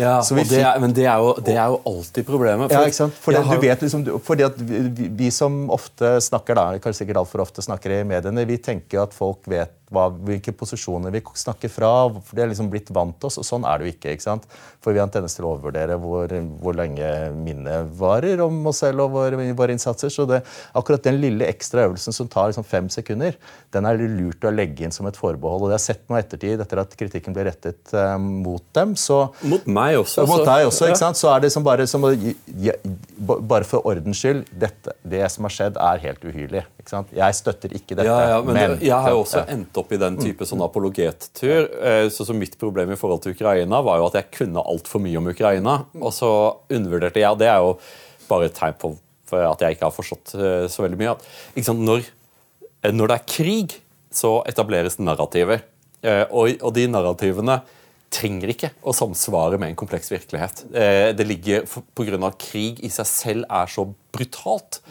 Ja, 0.00 0.16
det 0.24 0.58
er, 0.58 0.80
Men 0.80 0.94
det 0.96 1.06
er, 1.06 1.22
jo, 1.22 1.34
det 1.44 1.54
er, 1.54 1.68
jo, 1.72 1.80
alltid 1.90 2.26
problemet. 2.26 2.72
For, 2.72 2.80
ja, 2.80 2.90
ikke 2.90 2.98
sant? 2.98 3.20
Fordi, 3.26 3.42
har... 3.48 3.62
vet, 3.62 3.84
liksom, 3.86 4.04
fordi 4.24 4.46
at 4.48 4.58
vi, 4.58 5.08
vi, 5.20 5.30
som 5.34 5.64
ofte 5.74 6.16
snakker 6.24 6.58
da, 6.58 6.66
kanskje 6.82 7.04
sikkert 7.04 7.22
altfor 7.24 7.44
ofte 7.44 7.64
snakker 7.64 7.98
i 7.98 8.02
mediene, 8.08 8.46
vi 8.48 8.58
tenker 8.62 9.04
at 9.04 9.16
folk 9.16 9.44
vet 9.50 9.74
hva, 9.94 10.08
hvilke 10.28 10.54
posisjoner 10.56 11.14
vi 11.14 11.22
snakker 11.44 11.72
fra. 11.72 11.92
for 12.18 12.36
Det 12.36 12.44
er 12.44 12.50
liksom 12.52 12.70
blitt 12.72 12.90
vant 12.94 13.26
oss, 13.26 13.38
og 13.40 13.46
sånn 13.46 13.66
er 13.68 13.80
det 13.80 13.86
jo 13.86 13.94
ikke. 13.94 14.14
ikke 14.14 14.26
sant? 14.26 14.48
For 14.84 14.92
vi 14.92 15.00
har 15.00 15.08
en 15.08 15.14
tendens 15.14 15.36
til 15.38 15.46
å 15.46 15.54
overvurdere 15.54 15.96
hvor, 16.00 16.32
hvor 16.60 16.76
lenge 16.76 17.10
minnet 17.38 17.92
varer 17.98 18.42
om 18.44 18.58
oss 18.68 18.82
selv 18.84 19.06
og 19.06 19.14
våre, 19.14 19.48
våre 19.56 19.76
innsatser. 19.76 20.12
Så 20.12 20.26
det, 20.28 20.42
akkurat 20.76 21.06
den 21.06 21.20
lille 21.22 21.48
ekstra 21.48 21.86
øvelsen 21.86 22.16
som 22.16 22.28
tar 22.30 22.50
liksom 22.50 22.66
fem 22.68 22.90
sekunder, 22.92 23.38
den 23.74 23.88
er 23.88 24.02
lurt 24.02 24.44
å 24.44 24.52
legge 24.54 24.84
inn 24.84 24.94
som 24.94 25.08
et 25.08 25.18
forbehold. 25.18 25.64
Og 25.64 25.70
det 25.70 25.78
har 25.78 25.82
jeg 25.82 25.88
sett 25.94 26.04
nå 26.10 26.18
ettertid, 26.18 26.60
etter 26.64 26.82
at 26.82 26.98
kritikken 26.98 27.36
ble 27.36 27.46
rettet 27.48 27.94
uh, 27.96 28.16
mot 28.20 28.64
dem. 28.76 28.94
så... 29.00 29.22
Mot 29.46 29.64
meg 29.66 29.98
også. 30.02 30.26
Mot 30.28 30.44
deg 30.44 30.68
også, 30.68 30.90
ikke 30.90 31.00
sant? 31.00 31.20
Så 31.20 31.30
er 31.32 31.46
det 31.46 31.52
som 31.54 31.64
bare, 31.66 31.86
som, 31.90 32.04
ja, 32.60 32.76
bare 33.18 33.64
for 33.68 33.86
ordens 33.88 34.20
skyld, 34.20 34.44
dette, 34.50 34.94
det 35.02 35.24
som 35.32 35.48
har 35.48 35.54
skjedd, 35.54 35.80
er 35.80 36.02
helt 36.04 36.24
uhyrlig. 36.24 36.64
ikke 36.80 36.92
sant? 36.92 37.12
Jeg 37.14 37.38
støtter 37.40 37.74
ikke 37.76 37.96
dette. 37.96 38.08
Ja, 38.08 38.34
ja, 38.34 38.40
men, 38.44 38.58
men 38.58 38.76
jeg 38.84 38.96
har 38.96 39.14
jo 39.14 39.22
også 39.24 39.44
endt 39.50 39.80
opp 39.80 39.83
opp 39.84 39.92
i 39.94 40.00
den 40.00 40.16
type 40.20 40.46
sånn 40.48 40.64
apologettur. 40.64 41.68
Eh, 41.78 42.06
så, 42.12 42.26
så 42.26 42.36
Mitt 42.36 42.56
problem 42.60 42.94
i 42.94 42.98
forhold 42.98 43.22
til 43.24 43.36
Ukraina 43.36 43.82
var 43.84 44.00
jo 44.00 44.08
at 44.08 44.18
jeg 44.18 44.32
kunne 44.40 44.64
altfor 44.64 45.02
mye 45.04 45.20
om 45.20 45.30
Ukraina. 45.30 45.76
Og 46.00 46.10
så 46.16 46.30
undervurderte 46.72 47.22
jeg, 47.22 47.30
og 47.30 47.40
det 47.42 47.50
er 47.52 47.62
jo 47.62 47.76
bare 48.30 48.48
et 48.48 48.56
tegn 48.56 48.76
på 48.80 48.96
at 49.34 49.62
jeg 49.64 49.74
ikke 49.74 49.88
har 49.88 49.94
forstått 49.94 50.34
eh, 50.38 50.66
så 50.70 50.84
veldig 50.84 50.98
mye, 51.00 51.14
at 51.14 51.70
når, 51.74 52.04
eh, 52.84 52.92
når, 52.94 53.10
det 53.10 53.16
er 53.16 53.30
krig, 53.36 53.78
så 54.14 54.36
etableres 54.46 55.00
narrativer. 55.02 55.64
Og, 56.04 56.58
og 56.60 56.74
de 56.76 56.82
narrativene 56.84 57.54
trenger 58.12 58.50
ikke 58.52 58.68
å 58.84 58.92
samsvare 58.94 59.56
med 59.56 59.72
en 59.72 59.78
kompleks 59.80 60.10
virkelighet. 60.12 60.60
Det 61.16 61.24
ligger 61.24 61.64
Pga. 61.96 62.28
krig 62.36 62.82
i 62.84 62.90
seg 62.92 63.08
selv 63.08 63.46
er 63.48 63.72
så 63.72 63.86
brutalt 64.12 64.82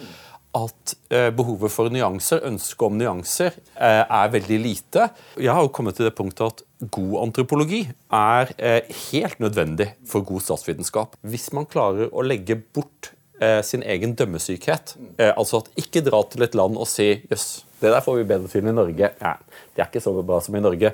at 0.54 0.94
eh, 1.10 1.30
behovet 1.34 1.74
for 1.74 1.90
nyanser, 1.94 2.44
ønsket 2.46 2.86
om 2.86 3.00
nyanser, 3.00 3.58
eh, 3.74 4.04
er 4.04 4.34
veldig 4.34 4.60
lite. 4.62 5.08
Jeg 5.42 5.54
har 5.54 5.66
jo 5.66 5.74
kommet 5.74 5.98
til 5.98 6.08
det 6.08 6.14
punktet 6.18 6.46
at 6.46 6.64
god 6.94 7.16
antropologi 7.24 7.82
er 8.14 8.54
eh, 8.58 8.94
helt 9.10 9.42
nødvendig 9.42 9.94
for 10.10 10.26
god 10.28 10.46
statsvitenskap. 10.46 11.18
Hvis 11.26 11.50
man 11.58 11.70
klarer 11.70 12.14
å 12.14 12.26
legge 12.26 12.60
bort 12.62 13.14
sin 13.66 13.82
egen 13.84 14.14
dømmesykhet, 14.16 14.94
altså 15.26 15.60
at 15.60 15.82
ikke 15.82 16.04
dra 16.06 16.22
til 16.32 16.46
et 16.46 16.54
land 16.56 16.78
og 16.80 16.86
si 16.88 17.10
jøss, 17.28 17.66
det 17.82 17.90
der 17.92 18.04
får 18.06 18.22
vi 18.22 18.28
bedre 18.30 18.48
til 18.48 18.70
i 18.70 18.72
Norge. 18.72 19.10
Ja, 19.20 19.32
det 19.74 19.82
er 19.84 19.90
ikke 19.90 20.04
så 20.06 20.14
bra 20.24 20.38
som 20.40 20.56
i 20.56 20.62
Norge. 20.64 20.94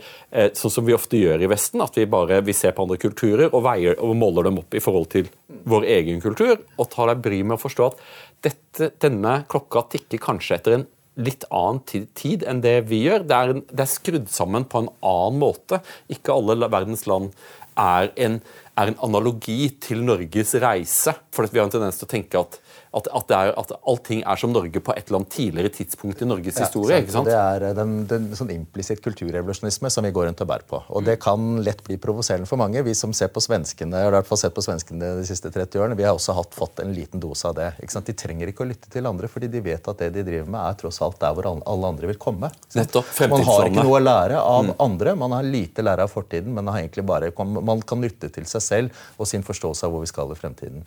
Sånn 0.57 0.73
som 0.73 0.87
vi 0.87 0.95
ofte 0.95 1.19
gjør 1.19 1.43
i 1.45 1.49
Vesten, 1.51 1.83
at 1.85 1.99
vi 1.99 2.07
bare 2.09 2.39
vi 2.47 2.55
ser 2.57 2.73
på 2.73 2.87
andre 2.87 2.97
kulturer 3.03 3.51
og, 3.51 3.59
veier, 3.67 3.99
og 4.01 4.15
måler 4.17 4.49
dem 4.49 4.57
opp 4.63 4.73
i 4.73 4.81
forhold 4.81 5.11
til 5.13 5.29
vår 5.69 5.85
egen 5.99 6.23
kultur, 6.23 6.55
og 6.79 6.89
tar 6.89 7.11
deg 7.11 7.21
bry 7.27 7.43
med 7.43 7.59
å 7.59 7.61
forstå 7.61 7.91
at 7.91 8.01
dette, 8.45 8.91
denne 9.01 9.41
klokka 9.51 9.85
tikker 9.95 10.21
kanskje 10.23 10.57
etter 10.59 10.77
en 10.77 10.87
litt 11.19 11.43
annen 11.51 11.81
tid 12.15 12.45
enn 12.47 12.61
det 12.63 12.75
vi 12.89 13.03
gjør. 13.03 13.25
Det 13.27 13.35
er, 13.35 13.53
en, 13.53 13.63
det 13.67 13.83
er, 13.83 13.91
skrudd 13.91 14.29
sammen 14.31 14.67
på 14.69 14.83
en 14.83 14.91
annen 15.05 15.41
måte. 15.41 15.81
Ikke 16.11 16.35
alle 16.35 16.69
verdens 16.71 17.05
land 17.09 17.33
er 17.79 18.11
en, 18.19 18.39
er 18.79 18.91
en 18.91 19.01
analogi 19.03 19.73
til 19.83 20.03
Norges 20.07 20.55
reise. 20.63 21.15
For 21.35 21.49
vi 21.49 21.59
har 21.59 21.67
en 21.67 21.75
tendens 21.75 21.99
til 21.99 22.07
å 22.07 22.13
tenke 22.15 22.43
at 22.45 22.59
at, 22.89 23.07
at, 23.13 23.31
er, 23.35 23.51
at, 23.59 23.71
allting 23.85 24.23
er 24.25 24.39
som 24.41 24.53
Norge 24.53 24.81
på 24.81 24.93
et 24.95 25.07
eller 25.07 25.19
annet 25.19 25.33
tidligere 25.33 25.71
tidspunkt 25.75 26.23
i 26.23 26.27
Norges 26.29 26.57
ja, 26.57 26.65
historie. 26.65 26.97
ikke 27.03 27.13
sant? 27.13 27.29
Det 27.29 27.37
er 27.37 27.65
eh, 27.67 27.75
den, 27.77 27.91
den 28.09 28.25
sånn 28.37 28.49
implisitt 28.53 29.03
kulturrevolusjonisme 29.05 29.91
som 29.93 30.07
vi 30.07 30.11
går 30.15 30.29
rundt 30.29 30.41
og 30.41 30.49
bærer 30.49 30.65
på. 30.69 30.81
Og 30.89 31.05
Det 31.05 31.19
mm. 31.19 31.21
kan 31.21 31.47
lett 31.65 31.83
bli 31.85 31.99
provoserende 32.01 32.49
for 32.49 32.61
mange. 32.61 32.81
Vi 32.85 32.95
som 32.97 33.13
ser 33.13 33.29
på 33.33 33.43
svenskene 33.45 34.01
i 34.07 34.13
hvert 34.15 34.29
fall 34.29 34.41
sett 34.41 34.55
på 34.55 34.63
svenskene 34.65 35.13
de 35.19 35.27
siste 35.27 35.51
30 35.53 35.83
årene, 35.83 35.99
vi 35.99 36.07
har 36.07 36.17
også 36.17 36.33
hatt, 36.37 36.55
fått 36.57 36.81
en 36.81 36.95
liten 36.95 37.21
dose 37.21 37.45
av 37.49 37.57
det. 37.59 37.69
ikke 37.83 37.93
sant? 37.93 38.09
De 38.09 38.17
trenger 38.17 38.49
ikke 38.49 38.65
å 38.65 38.69
lytte 38.71 38.89
til 38.89 39.09
andre, 39.09 39.29
fordi 39.29 39.51
de 39.53 39.61
vet 39.69 39.91
at 39.93 40.01
det 40.01 40.09
de 40.17 40.25
driver 40.25 40.49
med, 40.49 40.61
er 40.63 40.79
tross 40.81 41.01
alt 41.05 41.19
der 41.21 41.37
hvor 41.37 41.51
alle 41.53 41.93
andre 41.93 42.09
vil 42.09 42.19
komme. 42.21 42.49
Nettopp, 42.73 43.13
man 43.29 43.45
har 43.47 43.69
ikke 43.69 43.85
noe 43.85 43.99
å 43.99 44.03
lære 44.03 44.41
av 44.41 44.65
mm. 44.71 44.73
andre. 44.87 45.15
Man 45.19 45.37
har 45.37 45.45
lite 45.45 45.85
lære 45.85 46.09
av 46.09 46.13
fortiden, 46.13 46.57
men 46.57 46.73
har 46.73 47.05
bare, 47.05 47.29
man 47.45 47.85
kan 47.85 48.01
lytte 48.01 48.31
til 48.33 48.49
seg 48.49 48.65
selv 48.65 49.05
og 49.17 49.29
sin 49.29 49.45
forståelse 49.45 49.85
av 49.85 49.93
hvor 49.93 50.03
vi 50.03 50.09
skal 50.09 50.33
i 50.33 50.37
fremtiden. 50.39 50.83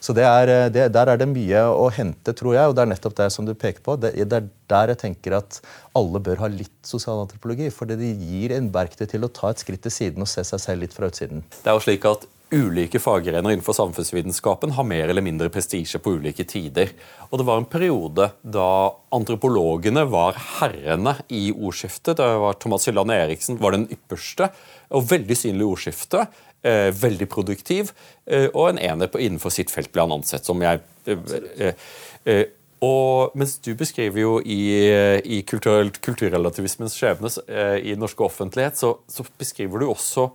Så 0.00 0.14
er, 0.16 0.48
eh, 0.48 0.68
det, 0.72 0.92
Der 0.92 1.08
er 1.12 1.16
det 1.16 1.28
mye 1.28 1.64
å 1.68 1.90
hente, 1.90 2.32
tror 2.32 2.54
jeg. 2.54 2.68
Og 2.68 2.74
det 2.76 2.82
er 2.82 2.92
nettopp 2.94 3.16
det 3.16 3.30
som 3.32 3.46
du 3.46 3.54
peker 3.54 3.82
på. 3.82 3.98
Det, 4.00 4.14
det 4.14 4.40
er 4.40 4.48
der 4.68 4.94
jeg 4.94 5.02
tenker 5.04 5.38
at 5.38 5.60
alle 5.96 6.20
bør 6.20 6.44
ha 6.44 6.48
litt 6.52 6.80
sosialantropologi. 6.86 7.70
For 7.74 7.86
det 7.86 7.98
gir 7.98 8.56
en 8.56 8.72
verktøy 8.72 9.06
til 9.08 9.24
å 9.24 9.32
ta 9.32 9.50
et 9.50 9.62
skritt 9.62 9.82
til 9.82 9.94
siden 9.94 10.24
og 10.24 10.30
se 10.30 10.44
seg 10.44 10.60
selv 10.60 10.84
litt 10.84 10.96
fra 10.96 11.10
utsiden. 11.10 11.44
Det 11.62 11.70
er 11.70 11.78
jo 11.78 11.86
slik 11.86 12.08
at 12.08 12.28
Ulike 12.48 12.96
faggrener 12.96 13.52
innenfor 13.52 13.74
samfunnsvitenskapen 13.76 14.70
har 14.72 14.86
mer 14.88 15.10
eller 15.12 15.20
mindre 15.20 15.50
prestisje 15.52 15.98
på 16.00 16.14
ulike 16.16 16.46
tider. 16.48 16.94
Og 17.28 17.38
Det 17.38 17.44
var 17.44 17.60
en 17.60 17.68
periode 17.68 18.30
da 18.40 18.68
antropologene 19.12 20.06
var 20.08 20.38
herrene 20.56 21.12
i 21.28 21.50
ordskiftet. 21.52 22.16
Da 22.16 22.38
var 22.40 22.56
Thomas 22.56 22.88
Hylland 22.88 23.12
Eriksen 23.12 23.60
var 23.60 23.76
den 23.76 23.84
ypperste 23.92 24.48
og 24.88 25.04
veldig 25.10 25.36
synlig 25.36 25.68
ordskifte. 25.68 26.24
Eh, 26.68 26.90
veldig 26.92 27.28
produktiv, 27.30 27.92
eh, 28.26 28.48
og 28.50 28.72
en 28.72 28.80
ener 28.82 29.12
innenfor 29.16 29.52
sitt 29.54 29.70
felt 29.72 29.92
ble 29.94 30.04
han 30.04 30.16
ansett 30.18 30.44
som. 30.44 30.60
jeg 30.60 30.82
eh, 31.06 32.44
og 32.84 33.36
mens 33.38 33.56
du 33.64 33.72
beskriver 33.78 34.20
jo 34.20 34.32
i, 34.42 34.58
i 35.24 35.38
kultur, 35.48 35.88
kulturrelativismens 36.04 36.94
skjebne 36.94 37.30
i 37.82 37.96
norsk 37.98 38.20
offentlighet, 38.22 38.78
så, 38.78 38.92
så, 39.10 39.24
beskriver 39.38 39.82
du 39.82 39.88
også 39.88 40.28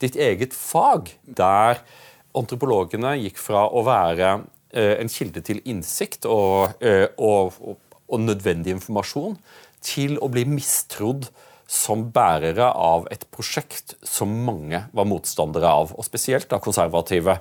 ditt 0.00 0.16
eget 0.16 0.56
fag, 0.56 1.10
der 1.24 1.82
antropologene 2.32 3.18
gikk 3.20 3.36
fra 3.42 3.66
å 3.68 3.82
være 3.84 4.30
en 4.72 5.12
kilde 5.12 5.42
til 5.44 5.60
innsikt 5.68 6.24
og, 6.24 6.80
og, 7.20 7.60
og, 7.60 8.00
og 8.08 8.24
nødvendig 8.24 8.78
informasjon 8.78 9.36
til 9.84 10.16
å 10.24 10.32
bli 10.32 10.46
mistrodd 10.48 11.28
som 11.70 12.08
bærere 12.10 12.66
av 12.74 13.04
et 13.14 13.22
prosjekt 13.30 13.94
som 14.02 14.32
mange 14.42 14.80
var 14.96 15.06
motstandere 15.06 15.70
av, 15.70 15.92
og 15.94 16.02
spesielt 16.06 16.50
av 16.50 16.62
konservative. 16.64 17.36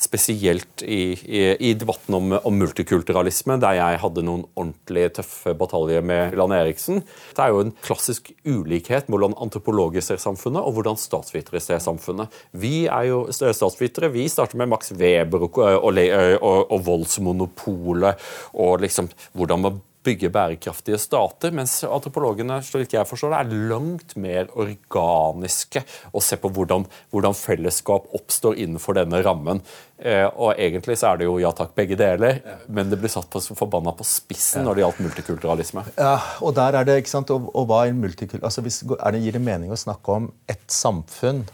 Spesielt 0.00 0.80
i, 0.86 1.12
i, 1.12 1.42
i 1.68 1.74
debatten 1.76 2.16
om, 2.16 2.32
om, 2.40 2.56
multikulturalisme, 2.64 3.58
der 3.60 3.76
jeg 3.76 4.00
hadde 4.00 4.24
noen 4.24 4.46
ordentlig 4.54 5.10
tøffe 5.18 5.52
bataljer 5.60 6.04
med 6.06 6.36
Lan 6.40 6.56
Eriksen. 6.56 7.02
Det 7.36 7.44
er 7.44 7.52
jo 7.52 7.60
en 7.66 7.76
klassisk 7.84 8.32
ulikhet 8.48 9.12
mellom 9.12 9.36
antropologer 9.44 10.04
ser 10.04 10.22
samfunnet, 10.22 10.64
og 10.64 10.78
hvordan 10.78 10.96
statsvitere 11.00 11.60
ser 11.60 11.84
samfunnet. 11.84 12.32
Vi 12.56 12.86
er 12.88 13.10
jo 13.10 13.26
statsvitere. 13.34 14.14
Vi 14.14 14.30
starter 14.32 14.60
med 14.60 14.72
Max 14.72 14.94
Weber 14.96 15.44
og, 15.44 15.60
og, 15.60 16.04
og, 16.40 16.60
og 16.72 16.86
voldsmonopolet 16.88 18.30
og 18.64 18.80
liksom 18.80 19.12
hvordan 19.36 19.68
man 19.68 19.82
bygge 20.04 20.30
bærekraftige 20.32 20.98
stater, 21.00 21.54
mens 21.56 21.78
antropologene 21.86 22.60
slik 22.64 22.94
jeg 22.94 23.08
forstår 23.08 23.32
det, 23.32 23.40
er 23.40 23.70
langt 23.72 24.14
mer 24.20 24.50
organiske 24.52 25.84
og 26.12 26.24
ser 26.24 26.40
på 26.42 26.50
hvordan, 26.54 26.86
hvordan 27.14 27.36
fellesskap 27.38 28.06
oppstår 28.16 28.60
innenfor 28.64 28.98
denne 29.00 29.22
rammen. 29.24 29.62
Eh, 29.98 30.26
og 30.28 30.54
Egentlig 30.60 30.98
så 31.00 31.12
er 31.12 31.20
det 31.20 31.28
jo 31.28 31.38
ja 31.42 31.50
takk, 31.56 31.74
begge 31.76 31.98
deler, 31.98 32.40
men 32.68 32.90
det 32.92 33.00
blir 33.00 33.12
satt 33.12 33.30
på, 33.32 33.42
forbanna 33.54 33.94
på 33.96 34.06
spissen 34.06 34.66
når 34.66 34.76
det 34.76 34.84
gjaldt 34.84 35.02
multikulturalisme. 35.06 35.86
Ja, 35.98 36.16
og 36.44 36.56
der 36.58 36.80
er 36.80 36.88
det, 36.88 37.00
ikke 37.02 37.14
sant, 37.16 37.32
og, 37.34 37.50
og 37.54 37.68
hva 37.70 37.84
er 37.88 37.98
multikultur... 37.98 38.44
Altså, 38.44 38.64
hvis, 38.64 38.82
er 38.98 39.14
det, 39.14 39.22
Gir 39.24 39.38
det 39.38 39.44
mening 39.44 39.72
å 39.72 39.78
snakke 39.78 40.18
om 40.18 40.32
et 40.50 40.64
samfunn 40.68 41.44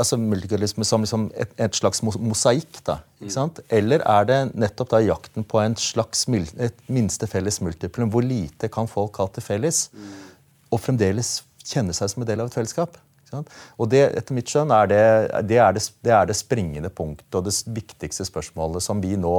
altså 0.00 0.18
multikulturalisme 0.18 0.86
som 0.88 1.04
liksom 1.04 1.28
et, 1.38 1.54
et, 1.60 1.76
slags 1.76 2.02
mosaikk? 2.02 2.80
da, 2.86 2.98
ikke 3.20 3.36
sant? 3.36 3.60
Eller 3.72 4.04
er 4.08 4.28
det 4.28 4.40
nettopp 4.58 4.92
da 4.94 5.00
jakten 5.04 5.46
på 5.46 5.60
en 5.62 5.76
slags 5.80 6.26
et 6.28 6.84
minste 6.86 7.28
felles 7.30 7.60
multiplum? 7.64 8.10
Hvor 8.12 8.24
lite 8.26 8.70
kan 8.72 8.90
folk 8.90 9.18
ha 9.22 9.28
til 9.32 9.46
felles, 9.46 9.88
og 10.70 10.82
fremdeles 10.82 11.42
kjenne 11.64 11.94
seg 11.96 12.12
som 12.12 12.24
en 12.24 12.28
del 12.28 12.42
av 12.42 12.50
et 12.50 12.58
fellesskap? 12.60 12.98
Og 13.80 13.88
det, 13.90 14.02
etter 14.18 14.36
mitt 14.36 14.50
skjønn, 14.50 14.72
er 14.74 14.90
det, 14.90 15.04
det, 15.48 15.58
er 15.58 15.74
det, 15.74 15.82
det 16.04 16.12
er 16.14 16.28
det 16.28 16.36
springende 16.38 16.90
punktet 16.94 17.38
og 17.38 17.48
det 17.48 17.54
viktigste 17.74 18.26
spørsmålet 18.28 18.84
som 18.84 19.00
vi 19.02 19.16
nå 19.18 19.34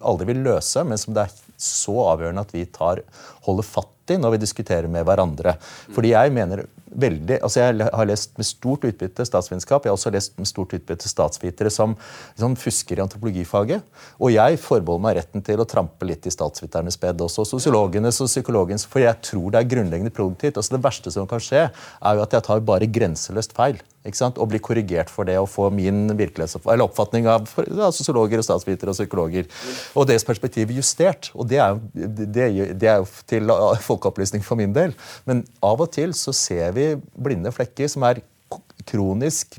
aldri 0.00 0.30
vil 0.30 0.44
løse, 0.46 0.84
men 0.86 1.00
som 1.00 1.16
det 1.16 1.26
er 1.26 1.34
så 1.60 1.98
avgjørende 2.12 2.46
at 2.46 2.54
vi 2.54 2.64
tar, 2.72 3.02
holder 3.46 3.68
fatt 3.68 4.14
i 4.14 4.18
når 4.20 4.36
vi 4.36 4.42
diskuterer 4.44 4.88
med 4.92 5.06
hverandre. 5.08 5.56
Fordi 5.94 6.12
jeg 6.12 6.34
mener 6.34 6.66
veldig, 6.96 7.38
altså 7.42 7.60
Jeg 7.60 7.88
har 7.92 8.08
lest 8.08 8.36
med 8.38 8.48
stort 8.48 8.84
utbytte 8.88 9.26
statsvitenskap. 9.28 9.84
Jeg 9.84 9.92
har 9.92 9.98
også 9.98 10.12
lest 10.14 10.36
med 10.40 10.48
stort 10.48 10.74
utbytte 10.76 11.10
statsvitere 11.10 11.72
som, 11.72 11.96
som 12.38 12.56
fusker 12.58 12.98
i 12.98 13.04
antropologifaget. 13.04 13.84
Og 14.20 14.32
jeg 14.34 14.60
forbeholder 14.62 15.04
meg 15.04 15.18
retten 15.20 15.44
til 15.46 15.60
å 15.62 15.68
trampe 15.68 16.08
litt 16.08 16.26
i 16.26 16.32
statsviternes 16.32 16.98
bed, 17.02 17.20
også 17.26 17.46
sosiologenes 17.48 18.20
og 18.24 18.30
psykologens, 18.30 18.86
for 18.88 19.04
jeg 19.04 19.20
tror 19.24 19.52
det 19.52 19.62
er 19.62 19.74
grunnleggende 19.74 20.14
produktivt. 20.14 20.56
Altså 20.56 20.76
Det 20.76 20.84
verste 20.86 21.12
som 21.14 21.28
kan 21.28 21.42
skje, 21.42 21.66
er 21.68 22.16
jo 22.16 22.24
at 22.24 22.38
jeg 22.38 22.48
tar 22.48 22.64
bare 22.66 22.88
grenseløst 22.90 23.54
feil 23.56 23.78
Ikke 24.06 24.20
sant? 24.20 24.38
og 24.38 24.50
bli 24.52 24.60
korrigert 24.62 25.10
for 25.10 25.26
det 25.26 25.34
og 25.40 25.48
få 25.50 25.68
min 25.74 26.12
oppfatning 26.12 27.26
av 27.26 27.48
ja, 27.66 27.90
sosiologer, 27.90 28.38
og 28.38 28.46
statsvitere 28.46 28.92
og 28.92 28.98
psykologer 28.98 29.48
og 29.98 30.06
deres 30.06 30.24
perspektiv 30.24 30.70
justert. 30.70 31.32
Og 31.34 31.48
det 31.50 31.58
er, 31.62 31.78
det, 31.92 32.46
det 32.78 32.90
er 32.90 33.00
jo 33.02 33.08
til 33.26 33.50
folkeopplysning 33.82 34.44
for 34.46 34.58
min 34.60 34.74
del. 34.76 34.94
Men 35.26 35.42
av 35.64 35.82
og 35.82 35.90
til 35.96 36.14
så 36.14 36.34
ser 36.36 36.70
vi 36.76 36.85
blinde 37.16 37.52
flekker 37.54 37.90
som 37.90 38.06
er 38.08 38.22
kronisk 38.86 39.58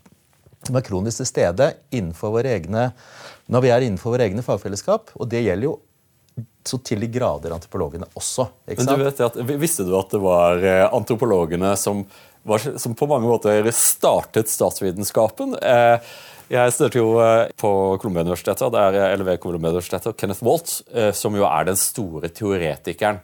som 0.67 0.77
er 0.77 0.85
kronisk 0.85 1.21
til 1.21 1.29
stede 1.29 1.71
innenfor 1.95 2.33
våre 2.35 2.53
egne, 2.57 2.89
når 3.51 3.63
vi 3.63 3.73
er 3.73 3.85
innenfor 3.85 4.15
våre 4.15 4.27
egne 4.27 4.43
fagfellesskap. 4.45 5.13
Og 5.15 5.29
det 5.31 5.45
gjelder 5.45 5.69
jo 5.69 5.77
så 6.67 6.79
til 6.83 7.01
de 7.01 7.09
grader 7.11 7.53
antropologene 7.55 8.09
også. 8.17 8.49
Men 8.67 8.89
du 8.89 9.03
vet 9.05 9.21
at, 9.23 9.37
Visste 9.57 9.85
du 9.87 9.93
at 9.97 10.11
det 10.11 10.19
var 10.21 10.63
eh, 10.63 10.83
antropologene 10.93 11.71
som 11.79 12.03
var, 12.47 12.63
som 12.79 12.95
på 12.95 13.07
mange 13.09 13.29
måter 13.29 13.69
startet 13.75 14.51
statsvitenskapen. 14.51 15.55
Eh, 15.61 16.11
jeg 16.51 16.75
studerte 16.75 16.99
jo 16.99 17.15
eh, 17.23 17.47
på 17.59 17.71
Columbia-universitetet, 18.01 18.67
det 18.75 18.83
er 18.83 19.15
LV 19.19 19.33
Columbia-universitetet, 19.43 20.11
og 20.11 20.19
Kenneth 20.19 20.43
Walt, 20.47 20.75
som 21.15 21.35
jo 21.39 21.47
er 21.47 21.67
den 21.71 21.79
store 21.79 22.31
teoretikeren, 22.31 23.23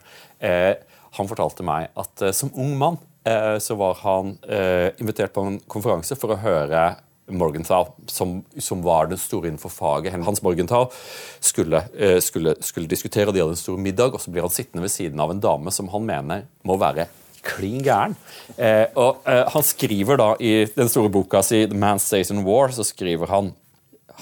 han 1.14 1.28
fortalte 1.30 1.64
meg 1.64 1.92
at 1.96 2.22
som 2.36 2.50
ung 2.60 2.74
mann 2.76 2.98
så 3.24 3.74
var 3.80 3.94
han 4.02 4.34
invitert 5.00 5.32
på 5.32 5.40
en 5.48 5.54
konferanse 5.70 6.16
for 6.20 6.34
å 6.34 6.36
høre 6.42 6.82
Morgenthau, 7.32 7.94
som, 8.12 8.34
som, 8.60 8.82
var 8.84 9.08
den 9.08 9.20
store 9.20 9.48
innenfor 9.48 9.72
faget. 9.72 10.12
Hans 10.26 10.42
Morgenthau 10.44 10.90
skulle, 11.40 11.80
skulle, 12.20 12.52
skulle, 12.60 12.90
diskutere, 12.90 13.30
og 13.30 13.36
de 13.36 13.40
hadde 13.40 13.56
en 13.56 13.62
stor 13.62 13.80
middag, 13.80 14.12
og 14.12 14.20
så 14.20 14.34
blir 14.34 14.44
han 14.44 14.52
sittende 14.52 14.84
ved 14.84 14.92
siden 14.92 15.24
av 15.24 15.32
en 15.32 15.40
dame 15.40 15.72
som 15.72 15.88
han 15.94 16.04
mener 16.04 16.44
må 16.68 16.76
være 16.80 17.08
klin 17.44 17.82
gæren. 17.84 18.16
Eh, 18.56 18.86
og 18.96 19.24
eh, 19.28 19.44
Han 19.52 19.62
skriver 19.62 20.20
da 20.20 20.30
i 20.40 20.64
den 20.76 20.88
store 20.88 21.12
boka 21.12 21.42
si 21.42 21.66
'The 21.66 21.76
Man 21.78 21.98
Stays 21.98 22.30
in 22.30 22.44
War' 22.44 22.72
så 22.72 22.84
skriver 22.84 23.26
han 23.26 23.52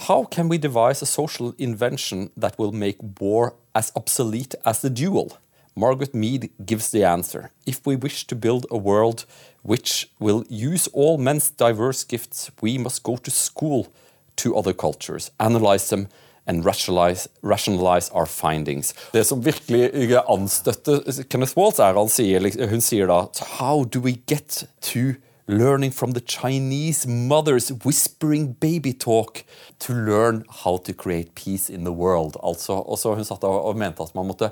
How 0.09 0.25
can 0.25 0.49
we 0.49 0.59
devise 0.59 1.03
a 1.03 1.07
social 1.07 1.53
invention 1.59 2.31
that 2.41 2.59
will 2.59 2.73
make 2.73 2.99
war 3.21 3.53
as 3.75 3.93
obsolete 3.95 4.57
as 4.65 4.81
the 4.81 4.89
duel? 4.89 5.33
Margaret 5.75 6.15
Mead 6.15 6.51
gives 6.65 6.91
the 6.91 7.05
answer. 7.05 7.51
If 7.67 7.87
we 7.87 7.97
wish 7.97 8.27
to 8.27 8.37
build 8.37 8.67
a 8.71 8.77
world 8.77 9.25
which 9.63 10.11
will 10.19 10.45
use 10.49 10.89
all 10.93 11.19
men's 11.19 11.51
diverse 11.51 12.05
gifts, 12.05 12.51
we 12.61 12.79
must 12.79 13.03
go 13.03 13.17
to 13.17 13.31
school 13.31 13.89
to 14.37 14.57
other 14.57 14.73
cultures, 14.73 15.31
analyze 15.39 15.89
them, 15.89 16.09
and 16.47 16.65
rationalize, 16.65 17.29
rationalize, 17.43 18.11
our 18.11 18.27
findings. 18.27 18.95
Det 19.13 19.25
som 19.25 19.45
virkelig 19.45 20.19
anstøtter 20.29 21.23
Kenneth 21.31 21.57
Waltz, 21.57 21.79
er 21.79 21.95
han 21.95 22.09
sier, 22.11 22.69
hun 22.69 22.83
sier 22.83 23.07
da 23.07 23.27
How 23.59 23.85
do 23.85 24.01
we 24.01 24.19
get 24.27 24.65
to 24.81 25.15
learning 25.47 25.93
from 25.93 26.13
the 26.13 26.21
Chinese 26.21 27.07
mothers 27.07 27.71
whispering 27.85 28.55
baby 28.55 28.93
talk 28.93 29.45
to 29.79 29.93
learn 29.93 30.45
how 30.65 30.77
to 30.79 30.93
create 30.93 31.35
peace 31.35 31.71
in 31.71 31.85
the 31.85 31.93
world? 31.93 32.37
Altså, 32.43 32.73
og 32.73 32.99
så 32.99 33.15
Hun 33.15 33.25
satt 33.25 33.45
og 33.45 33.77
mente 33.77 34.03
at 34.03 34.15
man 34.15 34.27
måtte 34.27 34.51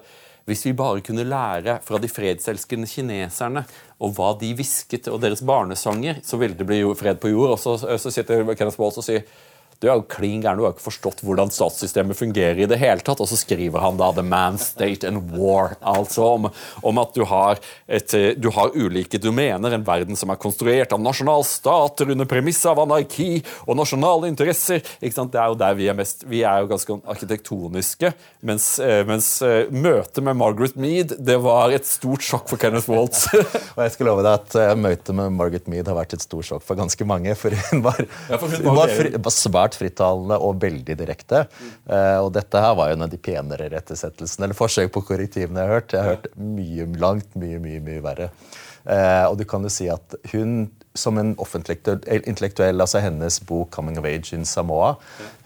hvis 0.50 0.66
vi 0.66 0.74
bare 0.76 1.02
kunne 1.06 1.26
lære 1.28 1.78
fra 1.86 2.00
de 2.02 2.10
fredselskende 2.10 2.88
kineserne 2.90 3.64
og 4.00 4.16
hva 4.16 4.32
de 4.40 4.50
hvisket, 4.56 5.08
og 5.12 5.20
deres 5.22 5.44
barnesanger, 5.46 6.20
så 6.26 6.40
ville 6.40 6.58
det 6.58 6.66
bli 6.66 6.82
fred 6.98 7.20
på 7.22 7.30
jord. 7.30 7.54
Og 7.54 7.60
så, 7.60 7.76
så 8.00 8.12
sitter 8.12 8.42
Kenneth 8.54 8.80
Walls 8.80 8.98
og 9.00 9.06
sier 9.06 9.26
du 9.80 9.86
er 9.88 9.96
jo 9.96 10.04
klin 10.12 10.42
gæren, 10.44 10.58
du 10.60 10.66
har 10.66 10.74
ikke 10.74 10.84
forstått 10.84 11.22
hvordan 11.24 11.48
statssystemet 11.52 12.18
fungerer 12.18 12.58
i 12.60 12.68
det 12.68 12.76
hele 12.82 13.00
tatt. 13.04 13.22
Og 13.24 13.28
så 13.30 13.38
skriver 13.40 13.80
han 13.80 13.96
da 13.96 14.10
'The 14.12 14.24
Man, 14.28 14.58
State 14.60 15.08
and 15.08 15.32
War', 15.32 15.78
altså 15.80 16.26
om, 16.34 16.50
om 16.84 17.00
at 17.00 17.14
du 17.16 17.24
har, 17.24 17.56
et, 17.88 18.12
du 18.36 18.50
har, 18.52 18.74
ulike 18.76 19.18
domener. 19.18 19.72
En 19.72 19.86
verden 19.86 20.16
som 20.20 20.30
er 20.30 20.40
konstruert 20.40 20.92
av 20.92 21.00
nasjonalstater 21.00 22.12
under 22.12 22.28
premiss 22.28 22.60
av 22.68 22.82
anarki 22.82 23.40
og 23.66 23.78
nasjonale 23.80 24.28
interesser. 24.28 24.84
Ikke 25.00 25.16
sant? 25.16 25.32
Det 25.32 25.40
er 25.40 25.48
jo 25.48 25.58
der 25.62 25.78
vi 25.78 25.88
er 25.88 25.96
mest 25.96 26.26
Vi 26.28 26.42
er 26.44 26.60
jo 26.60 26.68
ganske 26.68 26.98
arkitektoniske. 27.08 28.12
Mens, 28.44 28.66
eh, 28.84 29.00
mens 29.08 29.30
uh, 29.40 29.64
møtet 29.72 30.20
med 30.24 30.36
Margaret 30.36 30.76
Mead 30.76 31.16
det 31.18 31.38
var 31.40 31.72
et 31.72 31.88
stort 31.88 32.24
sjokk 32.24 32.52
for 32.52 32.60
Kenneth 32.60 32.90
Waltz. 32.92 33.30
og 33.76 33.80
jeg 33.80 33.96
skal 33.96 34.10
love 34.12 34.28
deg 34.28 34.36
at 34.36 34.76
møtet 34.76 35.16
med 35.16 35.32
Margaret 35.40 35.72
Mead 35.72 35.88
har 35.88 35.96
vært 35.96 36.18
et 36.18 36.24
stort 36.24 36.44
sjokk 36.50 36.68
for 36.68 36.76
ganske 36.76 37.08
mange. 37.08 37.32
For 37.40 37.56
hun 37.70 37.84
var, 37.88 37.96
ja, 38.28 38.36
for 38.36 38.44
hun 38.44 38.60
var, 38.60 38.68
hun 38.68 38.82
var, 38.82 38.96
fri, 39.00 39.16
svært 39.40 39.69
svært 39.70 39.78
frittalende 39.78 40.38
og 40.38 40.60
veldig 40.62 40.96
direkte. 40.98 41.46
Uh, 41.88 42.24
og 42.24 42.32
dette 42.34 42.60
her 42.60 42.74
var 42.76 42.90
jo 42.90 42.98
en 42.98 43.06
av 43.06 43.12
de 43.12 43.18
penere 43.18 43.70
rettesettelsene 43.70 44.48
eller 44.48 44.58
forsøk 44.58 44.92
på 44.92 45.04
korrektivene 45.12 45.60
jeg 45.60 45.68
har 45.68 45.80
hørt. 45.80 45.92
Jeg 45.92 46.02
har 46.02 46.16
hørt 46.16 46.28
mye, 46.36 46.86
langt 46.98 47.34
mye, 47.36 47.58
mye, 47.62 47.80
mye 47.80 48.02
verre. 48.04 48.30
Uh, 48.84 49.30
og 49.30 49.38
du 49.38 49.44
kan 49.44 49.62
jo 49.62 49.70
si 49.72 49.88
at 49.92 50.14
hun 50.32 50.70
som 50.98 51.20
en 51.20 51.36
offentlig 51.38 51.76
intellektuell, 52.26 52.80
altså 52.82 52.98
hennes 52.98 53.38
bok 53.46 53.70
'Coming 53.70 53.98
of 54.00 54.04
Age 54.04 54.34
in 54.34 54.42
Samoa', 54.42 54.96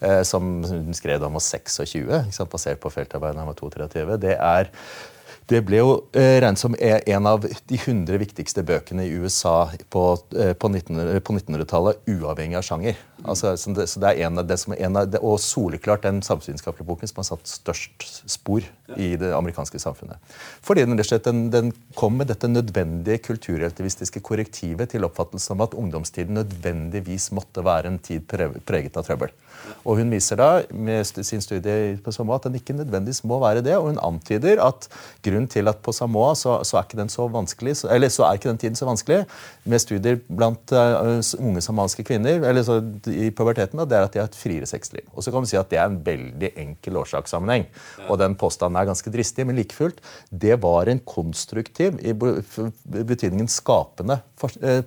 uh, 0.01 0.23
som 0.23 0.65
hun 0.65 0.95
skrev 0.95 1.21
da 1.21 1.29
hun 1.29 1.37
var 1.37 1.45
26, 1.45 2.49
basert 2.49 2.81
på 2.81 2.91
feltarbeidet 2.91 3.37
da 3.37 3.45
hun 3.45 3.53
var 3.53 3.61
32, 3.61 4.17
det 4.23 4.39
er 4.39 4.71
det 5.51 5.61
ble 5.67 5.81
jo 5.81 5.91
eh, 6.17 6.39
regnet 6.41 6.61
som 6.61 6.75
en 6.79 7.27
av 7.29 7.45
de 7.45 7.77
100 7.77 8.17
viktigste 8.21 8.63
bøkene 8.65 9.05
i 9.05 9.13
USA 9.21 9.69
på, 9.93 10.05
eh, 10.41 10.55
på 10.57 10.71
1900-tallet, 10.71 12.01
uavhengig 12.09 12.57
av 12.57 12.65
sjanger. 12.65 12.97
Altså, 13.25 13.53
så, 13.61 13.75
det, 13.77 13.87
så 13.93 14.01
det, 14.01 14.13
er 14.13 14.29
en 14.29 14.41
av 14.41 14.49
det 14.49 14.57
som 14.61 14.75
er 14.75 14.83
en 14.87 14.99
av, 15.01 15.11
det, 15.13 15.21
Og 15.25 15.37
soleklart 15.41 16.07
den 16.07 16.23
samfunnsvitenskapelige 16.25 16.89
boken 16.89 17.11
som 17.11 17.21
har 17.21 17.29
satt 17.29 17.53
størst 17.53 18.09
spor 18.31 18.65
i 18.97 19.15
det 19.21 19.35
amerikanske 19.37 19.81
samfunnet. 19.81 20.21
Fordi 20.65 20.87
den, 20.89 20.97
den, 20.99 21.45
den 21.53 21.73
kom 21.99 22.17
med 22.21 22.33
dette 22.33 22.49
nødvendige 22.49 23.23
kulturrelativistiske 23.29 24.25
korrektivet 24.25 24.93
til 24.93 25.05
oppfattelsen 25.09 25.57
om 25.57 25.65
at 25.67 25.77
ungdomstiden 25.77 26.41
nødvendigvis 26.41 27.31
måtte 27.37 27.65
være 27.65 27.93
en 27.93 28.01
tid 28.01 28.25
preget 28.29 28.97
av 28.97 29.05
trøbbel. 29.05 29.33
Og 29.85 29.99
Hun 30.01 30.13
viser 30.13 30.39
da 30.41 30.49
med 30.73 31.05
sin 31.07 31.43
studie 31.45 31.97
på 32.05 32.13
Samoa 32.13 32.39
at 32.39 32.49
den 32.49 32.59
ikke 32.59 32.77
nødvendigvis 32.77 33.23
må 33.29 33.39
være 33.43 33.63
det. 33.65 33.77
Og 33.79 33.93
hun 33.93 34.01
antyder 34.03 34.61
at 34.65 34.89
grunnen 35.25 35.34
til 35.51 35.69
at 35.71 35.81
på 35.85 35.93
Samoa 35.93 36.35
så, 36.39 36.59
så 36.67 36.79
er 36.79 36.87
ikke 36.87 37.01
den 37.01 37.11
så 37.13 37.27
vanskelig, 37.31 37.77
så, 37.81 37.91
eller 37.95 38.13
så 38.13 38.27
er 38.27 38.39
ikke 38.39 38.51
den 38.53 38.61
tiden 38.63 38.79
så 38.79 38.87
vanskelig 38.89 39.25
med 39.65 39.83
studier 39.83 40.21
blant 40.29 40.75
uh, 40.75 41.19
unge 41.41 41.63
samanske 41.65 42.05
kvinner 42.07 42.45
eller 42.49 42.63
så, 42.67 42.79
i 43.11 43.31
puberteten, 43.35 43.83
det 43.89 43.99
er 43.99 44.07
at 44.07 44.15
de 44.15 44.23
har 44.23 44.31
et 44.31 44.39
friere 44.39 44.69
sexliv. 44.69 45.05
Og 45.15 45.25
så 45.25 45.33
kan 45.33 45.45
man 45.45 45.51
si 45.51 45.59
at 45.61 45.71
Det 45.71 45.81
er 45.81 45.91
en 45.91 46.01
veldig 46.07 46.53
enkel 46.61 47.01
årsakssammenheng. 47.01 47.67
Og 48.09 48.19
den 48.21 48.37
påstanden 48.39 48.79
er 48.79 48.87
ganske 48.87 49.11
dristig, 49.11 49.47
men 49.47 49.57
like 49.59 49.75
fullt, 49.75 50.01
det 50.31 50.61
var 50.63 50.87
en 50.91 51.01
konstruktiv, 51.01 51.99
i 52.05 52.13
betydningen 52.15 53.49
skapende 53.51 54.21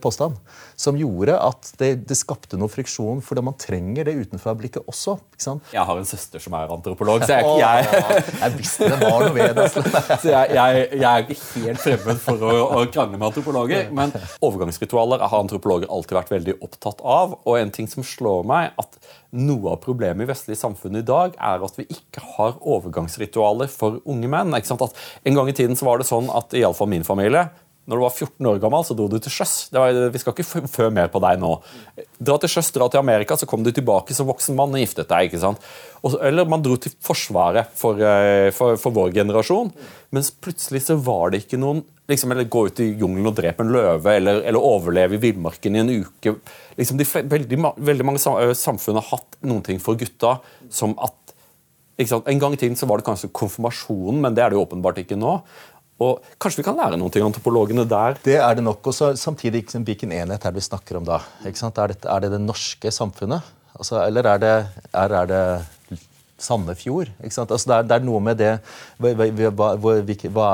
påstand, 0.04 0.38
som 0.78 0.98
gjorde 1.00 1.38
at 1.41 1.72
det, 1.82 1.91
det 2.10 2.17
skapte 2.17 2.60
noe 2.60 2.72
friksjon, 2.72 3.22
fordi 3.26 3.43
man 3.46 3.58
trenger 3.60 4.08
det 4.08 4.15
utenfra 4.22 4.54
blikket 4.58 4.88
også. 4.88 5.17
ikke? 5.36 5.58
Jeg 5.74 5.86
har 5.89 6.02
en 6.02 6.10
søster 6.10 6.43
som 6.43 6.56
er 6.58 6.74
antropolog, 6.74 7.26
så 7.26 7.38
jeg, 7.38 7.58
jeg, 7.62 8.24
jeg 8.41 8.56
visste 8.58 8.89
det 8.91 9.00
var 9.02 9.26
noe 9.26 9.34
ved 9.36 9.54
det. 9.58 9.67
Altså. 9.67 9.84
så 10.22 10.34
jeg, 10.34 10.88
er 11.02 11.26
ikke 11.26 11.39
helt 11.63 11.84
fremmed 11.84 12.22
for 12.24 12.48
å, 12.48 12.56
å 12.80 12.84
krangle 12.93 13.20
med 13.20 13.30
antropologer. 13.30 13.91
Men 13.96 14.13
overgangsritualer 14.46 15.24
har 15.26 15.43
antropologer 15.43 15.91
alltid 15.93 16.20
vært 16.20 16.34
veldig 16.36 16.58
opptatt 16.65 17.04
av. 17.04 17.38
Og 17.43 17.60
en 17.60 17.74
ting 17.74 17.89
som 17.91 18.06
slår 18.06 18.48
meg, 18.48 18.74
at 18.80 19.00
noe 19.38 19.74
av 19.74 19.82
problemet 19.84 20.26
i 20.26 20.30
vestlige 20.30 20.60
samfunn 20.60 21.00
i 21.02 21.06
dag 21.06 21.36
er 21.36 21.63
at 21.65 21.80
vi 21.80 21.88
ikke 21.93 22.24
har 22.38 22.58
overgangsritualer 22.62 23.72
for 23.72 24.02
unge 24.08 24.32
menn. 24.32 24.56
Ikke? 24.58 24.78
At 24.88 25.28
en 25.28 25.39
gang 25.39 25.52
i 25.52 25.56
tiden 25.58 25.80
så 25.80 25.89
var 25.89 26.02
det 26.02 26.10
sånn 26.10 26.32
at 26.34 26.56
iallfall 26.58 26.91
min 26.91 27.08
familie 27.08 27.48
når 27.88 28.00
du 28.00 28.04
var 28.04 28.12
14 28.12 28.47
år 28.52 28.58
gammel, 28.60 28.84
så 28.84 28.95
dro 29.00 29.06
du 29.08 29.15
til 29.23 29.32
sjøs. 29.32 29.54
Vi 29.71 30.19
skal 30.19 30.34
ikke 30.34 30.67
fø 30.67 30.89
mer 30.91 31.08
på 31.12 31.21
deg 31.23 31.39
nå. 31.39 31.54
Dra 32.19 32.36
til 32.43 32.52
sjøs, 32.52 32.73
dra 32.76 32.89
til 32.91 33.00
Amerika, 33.00 33.38
så 33.39 33.47
kom 33.47 33.63
du 33.63 33.71
tilbake 33.71 34.15
som 34.15 34.28
voksen 34.28 34.58
mann 34.58 34.76
og 34.76 34.82
giftet 34.84 35.08
deg. 35.08 35.30
ikke 35.30 35.39
sant? 35.39 35.63
eller 36.04 36.47
man 36.47 36.63
dro 36.63 36.76
til 36.80 36.91
Forsvaret 37.04 37.71
for, 37.76 38.00
eh, 38.04 38.50
for, 38.56 38.76
for, 38.80 38.91
vår 38.95 39.13
generasjon. 39.15 39.71
Mens 40.15 40.32
plutselig 40.32 40.84
så 40.86 40.97
var 41.00 41.32
det 41.32 41.45
ikke 41.45 41.60
noen 41.62 41.84
liksom, 42.08 42.32
Eller 42.32 42.47
gå 42.47 42.67
ut 42.67 42.80
i 42.80 42.89
jungelen 42.95 43.28
og 43.28 43.36
drepe 43.36 43.63
en 43.63 43.71
løve, 43.73 44.13
eller, 44.15 44.41
eller 44.47 44.63
overleve 44.63 45.17
i 45.17 45.21
villmarken 45.23 45.76
i 45.76 45.84
en 45.84 45.93
uke. 46.04 46.36
Liksom, 46.78 47.00
de, 47.00 47.08
veldig, 47.08 47.62
veldig, 47.78 48.08
mange 48.08 48.54
samfunn 48.56 49.00
har 49.00 49.10
hatt 49.13 49.39
noen 49.43 49.63
ting 49.65 49.82
for 49.84 50.00
gutta 50.00 50.38
som 50.69 50.97
at 51.00 51.15
En 51.97 52.38
gang 52.38 52.54
i 52.54 52.58
tiden 52.62 52.76
så 52.78 52.86
var 52.86 53.00
det 53.00 53.08
kanskje 53.08 53.32
konfirmasjonen, 53.34 54.19
men 54.21 54.36
det 54.38 54.43
er 54.43 54.52
det 54.54 54.60
jo 54.60 54.67
åpenbart 54.67 55.00
ikke 55.02 55.15
nå. 55.17 55.32
Og 56.03 56.21
Kanskje 56.38 56.62
vi 56.62 56.67
kan 56.67 56.77
lære 56.77 56.97
noe 56.99 57.10
av 57.10 57.25
antropologene 57.25 57.86
der? 57.89 58.17
Det 58.23 58.38
er 58.38 58.57
det 58.57 58.65
nok. 58.65 58.86
og 58.86 59.17
Samtidig, 59.17 59.65
hvilken 59.73 60.13
enhet 60.13 60.43
er 60.45 60.53
det 60.53 60.62
vi 60.62 60.67
snakker 60.67 60.99
om 60.99 61.07
da? 61.07 61.21
Er 61.43 61.53
det, 61.53 61.97
er, 62.05 62.19
det 62.21 62.33
det 62.36 62.43
norske 62.43 62.91
samfunnet? 62.93 63.55
Altså, 63.77 63.99
eller 64.03 64.29
er 64.29 64.43
det, 64.43 64.53
er, 64.93 65.15
er 65.21 65.31
det 65.31 65.41
Sandefjord? 66.38 67.10
Altså, 67.17 67.47
det, 67.49 67.81
det, 67.89 67.97
er, 67.97 68.05
noe 68.05 68.21
med 68.21 68.38
det 68.38 68.53
hva, 69.01 69.13
hva, 69.17 69.73
hva, 69.81 69.97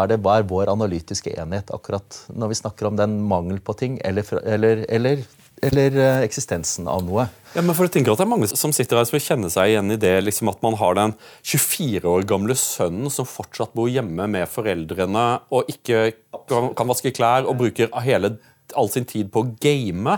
det, 0.07 0.19
hva 0.23 0.37
er 0.39 0.47
vår 0.47 0.71
analytiske 0.71 1.35
enhet 1.35 1.71
akkurat 1.75 2.23
når 2.31 2.53
vi 2.53 2.59
snakker 2.61 2.87
om 2.87 2.99
den 2.99 3.19
mangel 3.27 3.59
på 3.63 3.75
ting, 3.79 3.99
eller, 4.07 4.27
eller, 4.47 4.85
eller 4.87 5.25
eller 5.63 5.97
eh, 5.97 6.21
eksistensen 6.25 6.87
av 6.91 7.03
noe. 7.05 7.27
Ja, 7.53 7.61
men 7.61 7.75
for 7.75 7.85
jeg 7.85 7.93
tenker 7.95 8.13
at 8.13 8.21
Det 8.21 8.25
er 8.25 8.31
mange 8.31 8.49
som 8.49 8.73
sitter 8.75 8.97
her 8.99 9.07
som 9.07 9.15
vil 9.17 9.25
kjenne 9.25 9.51
seg 9.53 9.71
igjen 9.71 9.93
i 9.93 9.99
det 10.01 10.13
liksom 10.25 10.49
at 10.51 10.63
man 10.65 10.77
har 10.79 10.97
den 10.97 11.13
24 11.45 12.09
år 12.09 12.25
gamle 12.29 12.57
sønnen 12.57 13.13
som 13.13 13.29
fortsatt 13.29 13.75
bor 13.77 13.91
hjemme 13.91 14.27
med 14.31 14.49
foreldrene 14.49 15.27
og 15.53 15.69
ikke 15.71 16.07
kan 16.49 16.89
vaske 16.89 17.13
klær 17.15 17.47
og 17.47 17.59
bruker 17.61 17.93
hele, 18.03 18.35
all 18.79 18.89
sin 18.91 19.07
tid 19.09 19.29
på 19.33 19.43
å 19.43 19.51
game. 19.61 20.17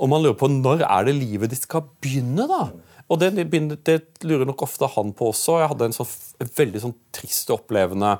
Og 0.00 0.10
man 0.10 0.24
lurer 0.24 0.38
på 0.40 0.48
når 0.50 0.86
er 0.88 1.08
det 1.08 1.18
livet 1.18 1.52
ditt 1.52 1.66
skal 1.66 1.84
begynne, 2.02 2.48
da? 2.50 2.64
Og 3.12 3.20
det, 3.20 3.34
det 3.84 3.98
lurer 4.24 4.46
nok 4.48 4.64
ofte 4.64 4.88
han 4.94 5.12
på 5.16 5.28
også. 5.32 5.58
Jeg 5.60 5.70
hadde 5.74 5.90
en 5.90 5.96
sånn, 5.96 6.12
veldig 6.56 6.80
sånn 6.86 6.94
trist 7.12 7.50
og 7.52 7.60
opplevende 7.60 8.14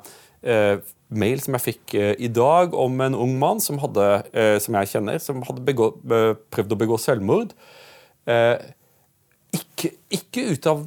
eh, 0.44 0.82
mail 1.18 1.42
som 1.42 1.56
jeg 1.56 1.64
fikk 1.66 1.94
eh, 1.98 2.14
i 2.22 2.30
dag 2.32 2.74
om 2.78 3.00
en 3.04 3.16
ung 3.18 3.34
mann 3.40 3.60
som, 3.62 3.80
hadde, 3.82 4.06
eh, 4.32 4.56
som 4.62 4.76
jeg 4.80 4.92
kjenner, 4.94 5.20
som 5.22 5.42
hadde 5.46 5.64
begå, 5.66 5.92
prøvd 6.52 6.74
å 6.74 6.80
begå 6.80 6.98
selvmord. 7.00 7.54
Eh, 8.30 8.56
ikke, 9.52 9.92
ikke, 10.12 10.46
ut 10.54 10.68
av 10.70 10.82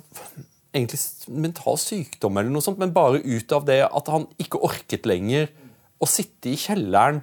egentlig 0.75 0.99
mental 1.31 1.79
sykdom, 1.79 2.39
eller 2.39 2.51
noe 2.51 2.65
sånt, 2.65 2.81
men 2.81 2.93
bare 2.95 3.21
ut 3.23 3.55
av 3.55 3.65
det 3.67 3.81
at 3.85 4.11
han 4.11 4.27
ikke 4.41 4.63
orket 4.65 5.07
lenger 5.07 5.49
å 6.01 6.09
sitte 6.09 6.51
i 6.51 6.57
kjelleren. 6.59 7.21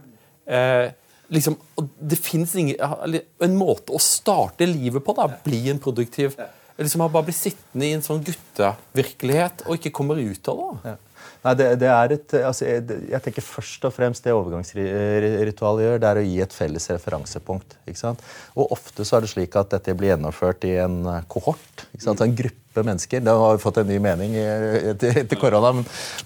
Liksom, 1.33 1.57
det 2.01 2.17
fins 2.21 2.55
en 2.57 3.57
måte 3.57 3.93
å 3.95 4.01
starte 4.01 4.69
livet 4.69 5.05
på. 5.05 5.15
da, 5.17 5.29
Bli 5.45 5.67
en 5.73 5.81
produktiv 5.83 6.39
liksom 6.83 7.05
Bare 7.13 7.27
blir 7.27 7.37
sittende 7.37 7.89
i 7.89 7.95
en 7.97 8.05
sånn 8.05 8.23
guttevirkelighet 8.25 9.67
og 9.67 9.79
ikke 9.79 9.95
kommer 9.95 10.21
ut 10.21 10.49
av 10.51 10.61
det. 10.61 10.93
Ja. 10.93 10.97
Nei, 11.43 11.55
det, 11.59 11.67
det 11.83 11.89
er 11.91 12.15
et, 12.15 12.35
altså, 12.39 12.67
jeg, 12.69 12.99
jeg, 13.11 13.21
tenker 13.25 13.45
Først 13.45 13.87
og 13.89 13.95
fremst 13.97 14.25
det 14.27 14.35
overgangsritualet 14.37 15.87
gjør, 15.87 16.01
det 16.03 16.11
er 16.11 16.21
å 16.21 16.25
gi 16.27 16.39
et 16.45 16.55
felles 16.55 16.89
referansepunkt. 16.93 17.77
ikke 17.89 17.99
sant? 17.99 18.23
Og 18.55 18.75
Ofte 18.77 19.07
så 19.07 19.19
er 19.19 19.25
det 19.25 19.33
slik 19.33 19.57
at 19.59 19.73
dette 19.75 19.97
blir 19.99 20.13
gjennomført 20.13 20.67
i 20.69 20.77
en 20.85 21.01
eh, 21.11 21.25
kohort. 21.33 21.87
ikke 21.91 22.05
sant? 22.05 22.23
En 22.23 22.37
gruppe 22.39 22.87
mennesker. 22.87 23.25
Det 23.27 23.37
har 23.43 23.61
fått 23.61 23.83
en 23.83 23.91
ny 23.91 23.99
mening 24.03 24.39
etter, 24.39 25.19
etter 25.25 25.41
korona. 25.41 25.75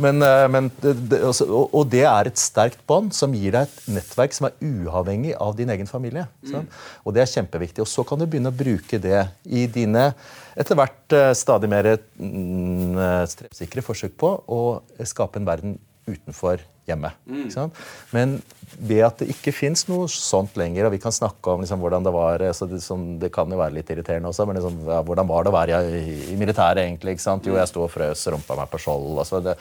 Men, 0.03 0.21
men, 0.53 0.71
eh, 0.85 1.05
det, 1.09 1.23
også, 1.25 1.49
og, 1.49 1.73
og, 1.73 1.89
det 1.97 2.05
er 2.11 2.31
et 2.31 2.41
sterkt 2.41 2.85
bånd 2.89 3.17
som 3.17 3.35
gir 3.35 3.57
deg 3.57 3.71
et 3.71 3.93
nettverk 3.97 4.37
som 4.37 4.51
er 4.51 4.59
uavhengig 4.61 5.33
av 5.41 5.57
din 5.57 5.73
egen 5.73 5.89
familie. 5.89 6.29
Mm. 6.45 6.69
Og 7.09 7.17
det 7.17 7.25
er 7.25 7.33
kjempeviktig. 7.39 7.87
Og 7.87 7.91
så 7.91 8.05
kan 8.05 8.21
du 8.21 8.29
begynne 8.29 8.53
å 8.53 8.59
bruke 8.65 9.01
det 9.01 9.31
i 9.49 9.65
dine 9.73 10.11
etter 10.57 10.79
hvert 10.79 11.16
eh, 11.16 11.33
stadig 11.37 11.71
mer 11.73 11.90
mm, 11.97 12.97
treffsikre 13.37 13.85
forsøk 13.85 14.16
på 14.21 14.33
å 14.47 14.62
skape 15.05 15.40
en 15.40 15.49
verden 15.49 15.77
utenfor 16.07 16.62
hjemmet. 16.87 17.16
Mm. 17.27 17.71
Men 18.14 18.37
ved 18.79 19.03
at 19.07 19.23
det 19.23 19.29
ikke 19.33 19.55
fins 19.55 19.85
noe 19.88 20.07
sånt 20.11 20.55
lenger, 20.59 20.87
og 20.87 20.95
vi 20.95 21.01
kan 21.03 21.14
snakke 21.14 21.53
om 21.53 21.62
liksom, 21.62 21.81
hvordan 21.83 22.07
det 22.07 22.12
var 22.14 22.45
så 22.55 22.69
det, 22.71 22.81
sånn, 22.85 23.07
det, 23.23 23.31
kan 23.35 23.51
jo 23.51 23.59
være 23.59 23.75
litt 23.79 23.90
irriterende 23.90 24.31
også, 24.31 24.47
men 24.47 24.59
liksom, 24.61 24.79
ja, 24.87 25.01
hvordan 25.07 25.31
var 25.31 25.47
det 25.47 25.53
å 25.53 25.57
være 25.57 25.81
i, 25.99 26.16
i 26.33 26.38
militæret 26.38 26.85
egentlig? 26.85 27.16
Jo, 27.19 27.57
jeg 27.59 27.71
sto 27.73 27.85
og 27.87 27.92
frøs 27.92 28.27
rumpa 28.33 28.59
meg 28.61 28.71
på 28.71 28.83
skjold. 28.83 29.09
Altså, 29.25 29.42
det, 29.42 29.57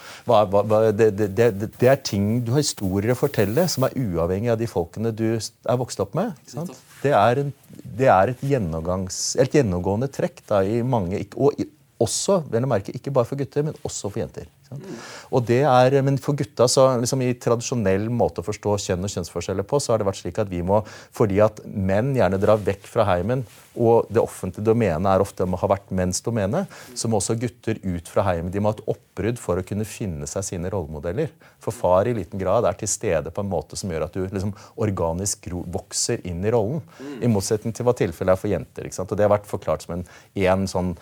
det, 1.25 1.49
det, 1.65 1.89
er 1.89 2.01
ting 2.05 2.43
du 2.45 2.53
har 2.55 2.65
historier 2.65 3.15
å 3.15 3.19
fortelle 3.19 3.65
som 3.71 3.87
er 3.87 3.97
uavhengig 3.97 4.53
av 4.53 4.61
de 4.61 4.69
folkene 4.69 5.13
du 5.15 5.27
er 5.33 5.81
vokst 5.81 6.01
opp 6.03 6.17
med. 6.17 6.35
ikke 6.43 6.59
sant? 6.59 6.77
Det 7.03 7.11
er, 7.13 7.41
en, 7.41 7.51
det 7.99 8.07
er 8.09 8.31
et, 8.31 8.43
et, 8.43 9.55
gjennomgående 9.57 10.09
trekk 10.13 10.41
da, 10.49 10.61
i 10.63 10.81
mange 10.85 11.19
og 11.35 11.59
også, 12.01 12.41
vel 12.51 12.65
å 12.67 12.69
merke, 12.69 12.93
ikke 12.95 13.13
bare 13.15 13.27
for 13.29 13.39
gutter, 13.39 13.63
men 13.63 13.77
også 13.87 14.09
for 14.11 14.23
jenter. 14.23 14.49
Og 15.29 15.43
det 15.45 15.61
er, 15.63 16.01
Men 16.01 16.17
for 16.17 16.35
gutta, 16.35 16.67
så 16.67 16.87
liksom 16.99 17.21
i 17.21 17.33
tradisjonell 17.39 18.09
måte 18.09 18.41
å 18.41 18.45
forstå 18.45 18.77
kjønn 18.87 19.05
og 19.05 19.11
kjønnsforskjeller 19.13 19.67
på, 19.67 19.79
så 19.79 19.93
har 19.93 20.01
det 20.01 20.07
vært 20.09 20.19
slik 20.23 20.39
at 20.41 20.49
vi 20.49 20.63
må, 20.65 20.81
fordi 21.15 21.39
at 21.43 21.61
menn 21.65 22.15
gjerne 22.17 22.41
drar 22.41 22.61
vekk 22.65 22.89
fra 22.89 23.05
heimen, 23.13 23.45
og 23.75 24.07
det 24.09 24.23
offentlige 24.23 24.65
domenet 24.65 25.07
er 25.11 25.23
ofte 25.23 25.45
har 25.45 25.71
vært 25.71 25.91
menns 25.95 26.21
domene, 26.25 26.63
så 26.95 27.09
må 27.11 27.19
også 27.19 27.35
gutter 27.39 27.79
ut 27.83 28.07
fra 28.07 28.23
heimen. 28.29 28.51
De 28.51 28.61
må 28.63 28.71
ha 28.71 28.77
et 28.77 28.85
oppbrudd 28.95 29.39
for 29.41 29.59
å 29.59 29.65
kunne 29.67 29.87
finne 29.87 30.27
seg 30.31 30.47
sine 30.47 30.71
rollemodeller. 30.71 31.33
For 31.63 31.75
far 31.75 32.07
i 32.07 32.15
liten 32.15 32.39
grad 32.41 32.67
er 32.67 32.79
til 32.79 32.89
stede 32.91 33.33
på 33.35 33.43
en 33.43 33.51
måte 33.51 33.77
som 33.79 33.91
gjør 33.91 34.07
at 34.07 34.15
du 34.15 34.23
liksom 34.23 34.55
organisk 34.81 35.49
vokser 35.51 36.23
inn 36.27 36.43
i 36.45 36.53
rollen. 36.55 36.83
I 37.19 37.31
motsetning 37.31 37.75
til 37.75 37.87
hva 37.87 37.95
tilfellet 37.97 38.35
er 38.35 38.41
for 38.41 38.51
jenter. 38.51 38.87
ikke 38.87 38.99
sant? 39.01 39.11
Og 39.11 39.19
Det 39.19 39.27
har 39.27 39.35
vært 39.35 39.49
forklart 39.49 39.85
som 39.85 39.97
en, 39.97 40.07
en 40.47 40.69
sånn 40.71 40.95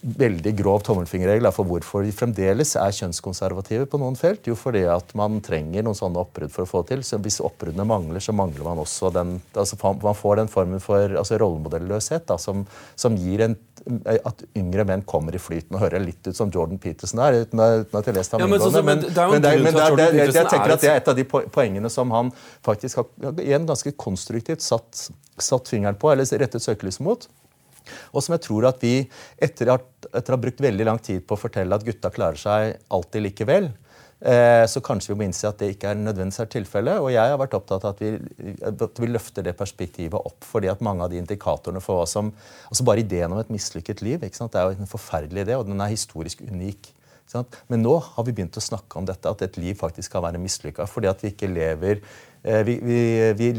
veldig 0.00 0.52
grov 0.56 0.80
tommelfingerregel 0.86 1.50
for 1.52 1.68
hvorfor 1.68 2.04
de 2.06 2.12
fremdeles 2.14 2.72
er 2.80 2.94
kjønnskonservative 2.96 3.86
på 3.90 4.00
noen 4.00 4.16
felt. 4.18 4.46
Jo, 4.48 4.56
fordi 4.58 4.86
at 4.88 5.12
man 5.18 5.40
trenger 5.44 5.84
noen 5.84 5.98
sånne 5.98 6.22
oppbrudd 6.22 6.52
for 6.54 6.64
å 6.64 6.70
få 6.70 6.82
til. 6.88 7.02
Så 7.06 7.18
hvis 7.20 7.40
oppbruddene 7.44 7.84
mangler, 7.88 8.22
så 8.24 8.34
mangler 8.36 8.64
man 8.66 8.80
også 8.80 9.12
den 9.14 9.38
altså 9.52 9.76
Man 10.00 10.16
får 10.16 10.40
den 10.40 10.48
formen 10.52 10.80
for 10.80 11.16
altså 11.20 11.38
rollemodelløshet 11.40 12.26
da, 12.28 12.38
som, 12.40 12.64
som, 12.96 13.16
gir 13.20 13.44
en 13.44 13.56
at 14.10 14.42
yngre 14.56 14.84
menn 14.88 15.02
kommer 15.08 15.34
i 15.36 15.40
flyten. 15.40 15.76
og 15.76 15.84
hører 15.84 16.02
litt 16.04 16.26
ut 16.26 16.36
som 16.36 16.50
Jordan 16.52 16.78
Peterson 16.78 17.20
er. 17.24 17.42
uten 17.44 17.60
at 17.60 17.92
jeg 17.92 18.12
har 18.12 18.18
lest 18.18 18.32
ham 18.32 18.44
ja, 18.44 18.48
men, 18.50 18.60
så, 18.60 18.70
men, 18.82 18.84
men, 18.84 19.02
det, 19.04 19.26
men 19.28 19.42
det, 19.42 19.88
det, 19.96 20.08
jeg, 20.18 20.34
jeg 20.36 20.48
tenker 20.52 20.76
at 20.76 20.84
det 20.84 20.92
er 20.92 21.00
et 21.00 21.12
av 21.12 21.16
de 21.16 21.26
poengene 21.28 21.92
som 21.92 22.12
han 22.14 22.32
faktisk 22.66 23.02
har 23.02 23.40
igjen 23.40 23.68
ganske 23.68 23.92
konstruktivt 24.00 24.64
satt, 24.64 25.10
satt 25.40 25.68
fingeren 25.68 25.98
på, 26.00 26.12
eller 26.12 26.28
rettet 26.40 26.64
søkelyset 26.64 27.04
mot. 27.04 27.28
Og 28.14 28.24
som 28.24 28.36
jeg 28.36 28.44
tror 28.46 28.70
at 28.70 28.82
vi, 28.84 29.04
etter, 29.42 29.72
å 29.72 29.78
ha 29.78 30.40
brukt 30.40 30.62
veldig 30.62 30.88
lang 30.88 31.00
tid 31.02 31.24
på 31.26 31.36
å 31.36 31.40
fortelle 31.40 31.76
at 31.76 31.86
gutta 31.86 32.12
klarer 32.14 32.40
seg 32.40 32.76
alltid 32.92 33.26
likevel, 33.26 33.70
eh, 34.20 34.64
så 34.70 34.82
kanskje 34.84 35.12
vi 35.12 35.18
må 35.20 35.26
innse 35.28 35.48
at 35.48 35.58
det 35.62 35.72
ikke 35.74 35.92
er 35.92 36.00
nødvendigvis 36.00 36.44
er 36.44 36.52
tilfellet. 36.54 37.02
Og 37.02 37.12
jeg 37.14 37.34
har 37.34 37.40
vært 37.40 37.58
opptatt 37.58 37.88
av 37.88 37.96
at 37.96 38.04
vi, 38.04 38.14
at 38.68 39.02
vi, 39.02 39.10
løfter 39.10 39.46
det 39.46 39.56
perspektivet 39.58 40.18
opp. 40.20 40.44
fordi 40.44 40.72
at 40.72 40.84
mange 40.84 41.04
av 41.04 41.12
de 41.12 41.20
indikatorene 41.20 41.82
for 41.84 42.02
hva 42.02 42.08
som 42.08 42.32
altså 42.68 42.86
Bare 42.86 43.04
ideen 43.04 43.32
om 43.32 43.42
et 43.42 43.52
mislykket 43.52 44.02
liv 44.02 44.20
det 44.20 44.32
er 44.32 44.64
jo 44.64 44.78
en 44.78 44.94
forferdelig 44.94 45.46
idé, 45.46 45.56
og 45.56 45.66
den 45.66 45.80
er 45.80 45.92
historisk 45.92 46.40
unik. 46.42 46.94
Men 47.70 47.84
nå 47.84 47.94
har 48.02 48.26
vi 48.26 48.34
begynt 48.34 48.58
å 48.58 48.64
snakke 48.64 48.98
om 48.98 49.06
dette, 49.06 49.30
at 49.30 49.44
et 49.44 49.58
liv 49.60 49.78
faktisk 49.78 50.16
kan 50.16 50.24
være 50.24 50.40
mislykka 50.42 50.86
fordi 50.90 51.10
at 51.10 51.22
vi 51.22 51.32
ikke 51.32 51.50
lever 51.50 52.00
eh, 52.42 52.62
vi, 52.66 52.78
vi, 52.82 53.50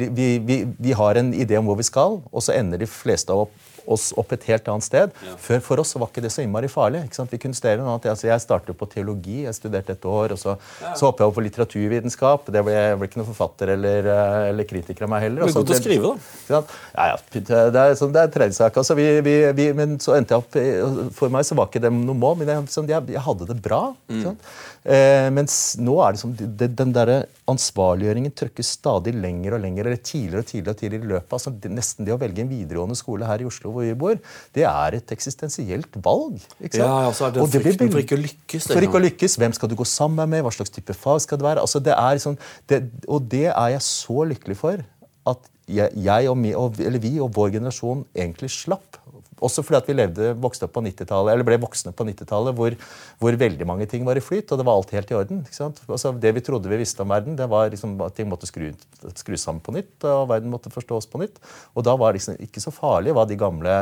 vi, 0.43 0.57
vi, 0.75 0.95
har 0.97 1.19
en 1.19 1.31
idé 1.34 1.60
om 1.60 1.69
hvor 1.69 1.79
vi 1.79 1.88
skal, 1.88 2.19
og 2.19 2.43
så 2.43 2.55
ender 2.57 2.81
de 2.81 2.89
fleste 2.89 3.36
opp 3.36 3.53
oss 3.86 4.12
opp 4.20 4.34
et 4.36 4.46
helt 4.50 4.67
annet 4.72 4.86
sted. 4.86 5.15
Ja. 5.26 5.36
Før 5.41 5.63
For 5.65 5.84
oss 5.84 5.96
var 5.96 6.10
ikke 6.12 6.24
det 6.26 6.32
så 6.34 6.44
innmari 6.44 6.70
farlig. 6.72 7.04
ikke 7.08 7.20
sant? 7.20 7.32
Vi 7.34 7.39
kunne 7.41 7.58
studere 7.58 7.82
noe 7.82 7.96
annet. 7.96 8.10
Altså, 8.12 8.28
jeg 8.30 8.44
startet 8.44 8.78
på 8.78 8.88
teologi, 8.91 9.44
jeg 9.46 9.58
studerte 9.58 9.96
et 9.96 10.08
år. 10.08 10.36
og 10.36 10.41
Så, 10.41 10.56
ja. 10.82 10.94
så 10.98 11.10
hoppet 11.10 11.24
jeg 11.24 11.32
over 11.32 11.38
på 11.39 11.46
litteraturvitenskap. 11.48 12.50
Det 12.52 12.65
ble, 12.67 12.78
ble 13.00 13.10
ikke 13.10 13.22
noen 13.22 13.30
forfatter 13.32 13.74
eller, 13.76 14.10
eh, 14.15 14.50
eller 14.52 14.70
kritiker 14.70 15.08
av 15.08 15.13
meg 15.15 15.26
heller. 15.28 15.46
Men 15.46 15.58
god 15.60 15.72
til 15.72 15.78
å 15.78 15.82
skrive, 15.82 16.12
da. 16.12 16.62
Ja, 16.96 17.12
ja, 17.13 17.20
det 17.34 17.86
er, 17.86 17.96
sånn, 18.00 18.13
det 18.15 18.26
er 18.26 18.34
tredje 18.34 18.60
sak. 18.60 18.82
Altså, 18.82 18.98
vi, 19.00 19.08
vi, 19.26 19.38
vi, 19.58 19.70
men 19.78 19.98
så 20.04 20.17
endte 20.17 20.36
jeg 20.36 20.44
opp 20.44 21.15
For 21.17 21.32
meg 21.34 21.46
så 21.48 21.56
var 21.58 21.70
ikke 21.70 21.84
det 21.84 21.94
noe 21.94 22.17
mål, 22.17 22.41
men 22.41 22.52
jeg, 22.52 22.67
sånn, 22.74 22.89
jeg, 22.91 23.13
jeg 23.15 23.26
hadde 23.26 23.48
det 23.52 23.58
bra. 23.63 23.84
Mm. 24.12 24.36
Eh, 24.82 25.28
mens 25.30 25.76
nå 25.78 26.00
er 26.02 26.15
det 26.15 26.22
som 26.24 26.32
det, 26.34 26.72
den 26.74 26.94
der 26.96 27.12
ansvarliggjøringen 27.52 28.34
trykkes 28.38 28.72
stadig 28.80 29.13
lenger 29.13 29.58
og 29.58 29.63
lenger, 29.65 29.88
eller 29.88 30.02
tidligere 30.02 30.41
og 30.41 30.50
tidligere 30.50 30.74
og 30.74 30.80
tidligere 30.80 31.06
i 31.06 31.12
løpet. 31.12 31.36
altså 31.38 31.54
Nesten 31.72 32.08
det 32.08 32.15
å 32.15 32.20
velge 32.22 32.44
en 32.44 32.52
videregående 32.52 32.98
skole 32.98 33.30
her 33.30 33.44
i 33.44 33.48
Oslo 33.50 33.70
hvor 33.73 33.86
vi 33.88 33.95
bor, 33.97 34.19
det 34.55 34.65
er 34.67 34.97
et 34.99 35.13
eksistensielt 35.15 35.97
valg. 36.03 36.39
Ja, 36.73 37.07
altså 37.10 37.31
det 37.34 37.43
og 37.43 37.51
det 37.51 37.63
blir 37.63 37.77
for 37.81 38.03
ikke 38.03 38.17
å 38.17 38.21
lykkes. 38.21 38.69
For 38.71 38.88
ikke 38.88 38.99
å 38.99 39.05
lykkes. 39.07 39.38
Hvem 39.41 39.55
skal 39.57 39.71
du 39.71 39.77
gå 39.79 39.88
sammen 39.88 40.29
med? 40.31 40.43
Hva 40.45 40.53
slags 40.55 40.73
type 40.73 40.95
fag 40.97 41.23
skal 41.25 41.41
det 41.41 41.47
være? 41.47 41.65
altså 41.65 41.81
det 41.84 41.95
er 41.97 42.21
sånn, 42.21 42.38
det, 42.69 42.84
Og 43.07 43.25
det 43.31 43.47
er 43.51 43.75
jeg 43.75 43.86
så 43.86 44.27
lykkelig 44.31 44.57
for 44.60 44.84
at 45.31 45.49
jeg, 45.71 45.93
jeg 46.03 46.29
og, 46.29 46.38
mi, 46.38 46.53
og, 46.57 46.77
vi 46.77 47.13
og 47.21 47.31
vår 47.36 47.55
generasjon 47.57 48.05
egentlig 48.17 48.51
slapp 48.53 49.00
også 49.41 49.63
fordi 49.65 49.80
at 49.80 49.89
vi 49.89 49.95
levde, 49.97 50.32
vokste 50.41 50.67
opp 50.67 50.75
på 50.75 50.84
90-tallet, 50.86 51.34
eller 51.34 51.47
ble 51.47 51.58
voksne 51.62 51.93
på 51.97 52.06
90-tallet, 52.08 52.56
hvor, 52.58 52.75
hvor, 53.21 53.38
veldig 53.41 53.67
mange 53.67 53.88
ting 53.89 54.06
var 54.06 54.19
i 54.19 54.23
flyt, 54.23 54.51
og 54.51 54.62
det 54.62 54.67
var 54.67 54.77
alt 54.77 54.93
helt 54.95 55.12
i 55.12 55.17
orden. 55.17 55.41
Altså, 55.49 56.13
det 56.21 56.34
vi 56.38 56.43
trodde 56.45 56.69
vi 56.69 56.80
visste 56.82 57.01
om 57.04 57.13
verden, 57.13 57.38
det 57.39 57.47
var 57.49 57.71
liksom 57.73 57.95
at 58.06 58.15
ting 58.17 58.30
måtte 58.30 58.49
skru, 58.49 58.69
skru 59.17 59.38
sammen 59.39 59.63
på 59.65 59.73
nytt, 59.75 59.95
og 60.06 60.27
verden 60.30 60.51
måtte 60.54 60.73
forstås 60.73 61.10
på 61.12 61.23
nytt. 61.23 61.41
Og 61.75 61.86
da 61.88 61.95
var 61.97 62.12
det 62.12 62.21
liksom 62.21 62.38
ikke 62.43 62.63
så 62.63 62.73
farlig 62.75 63.15
hva 63.17 63.25
de 63.30 63.39
gamle 63.39 63.77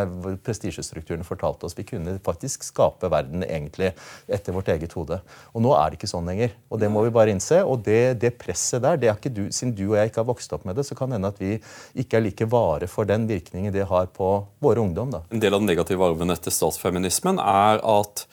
prestisjestrukturene 0.46 1.28
fortalte 1.28 1.68
oss. 1.68 1.78
Vi 1.78 1.88
kunne 1.88 2.18
faktisk 2.24 2.64
skape 2.68 3.12
verden 3.12 3.44
egentlig 3.48 3.92
etter 4.28 4.56
vårt 4.56 4.72
eget 4.72 4.96
hode. 4.98 5.20
Og 5.54 5.64
nå 5.66 5.74
er 5.76 5.92
det 5.92 6.00
ikke 6.00 6.12
sånn 6.12 6.30
lenger. 6.30 6.56
Og 6.70 6.82
det 6.82 6.92
må 6.94 7.04
vi 7.06 7.14
bare 7.14 7.34
innse. 7.34 7.62
Og 7.66 7.84
det, 7.86 8.20
det 8.22 8.36
presset 8.40 8.84
der, 8.86 9.00
det 9.02 9.12
er 9.12 9.20
ikke 9.20 9.34
du, 9.34 9.46
siden 9.56 9.76
du 9.76 9.90
og 9.90 9.98
jeg 10.00 10.12
ikke 10.12 10.24
har 10.24 10.30
vokst 10.30 10.56
opp 10.56 10.66
med 10.70 10.80
det, 10.80 10.88
så 10.88 10.98
kan 10.98 11.12
det 11.12 11.20
hende 11.20 11.34
at 11.34 11.42
vi 11.42 11.58
ikke 12.00 12.20
er 12.20 12.26
like 12.26 12.50
vare 12.50 12.90
for 12.92 13.10
den 13.10 13.28
virkningen 13.30 13.74
det 13.76 13.88
har 13.90 14.10
på 14.16 14.32
våre 14.64 14.84
ungdom. 14.84 15.12
da. 15.14 15.24
En 15.34 15.42
del 15.50 15.58
av 15.58 15.66
den 15.66 15.74
negative 15.74 16.06
arven 16.06 16.34
etter 16.34 16.54
statsfeminismen 16.54 17.42
er 17.42 17.82
at 17.82 18.26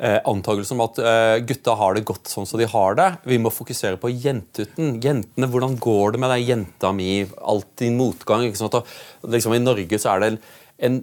eh, 0.00 0.18
antakelsen 0.28 0.76
om 0.76 0.84
at 0.86 1.00
eh, 1.00 1.38
gutta 1.46 1.76
har 1.78 1.96
det 1.96 2.06
godt 2.08 2.30
sånn 2.32 2.48
som 2.48 2.60
de 2.60 2.68
har 2.72 2.96
det. 2.98 3.08
Vi 3.28 3.38
må 3.42 3.52
fokusere 3.54 4.00
på 4.00 4.12
jentuten. 4.12 4.96
Jentene, 5.04 5.50
Hvordan 5.52 5.76
går 5.82 6.16
det 6.16 6.22
med 6.24 6.32
deg 6.34 6.52
jenta 6.54 6.92
mi? 6.96 7.10
Motgang. 7.96 8.46
ikke 8.48 8.62
sant? 8.62 8.78
Og, 8.80 8.96
liksom, 9.36 9.56
I 9.56 9.62
Norge 9.62 10.00
så 10.00 10.14
er 10.14 10.22
det 10.22 10.32
en, 10.32 10.40
en 10.88 11.02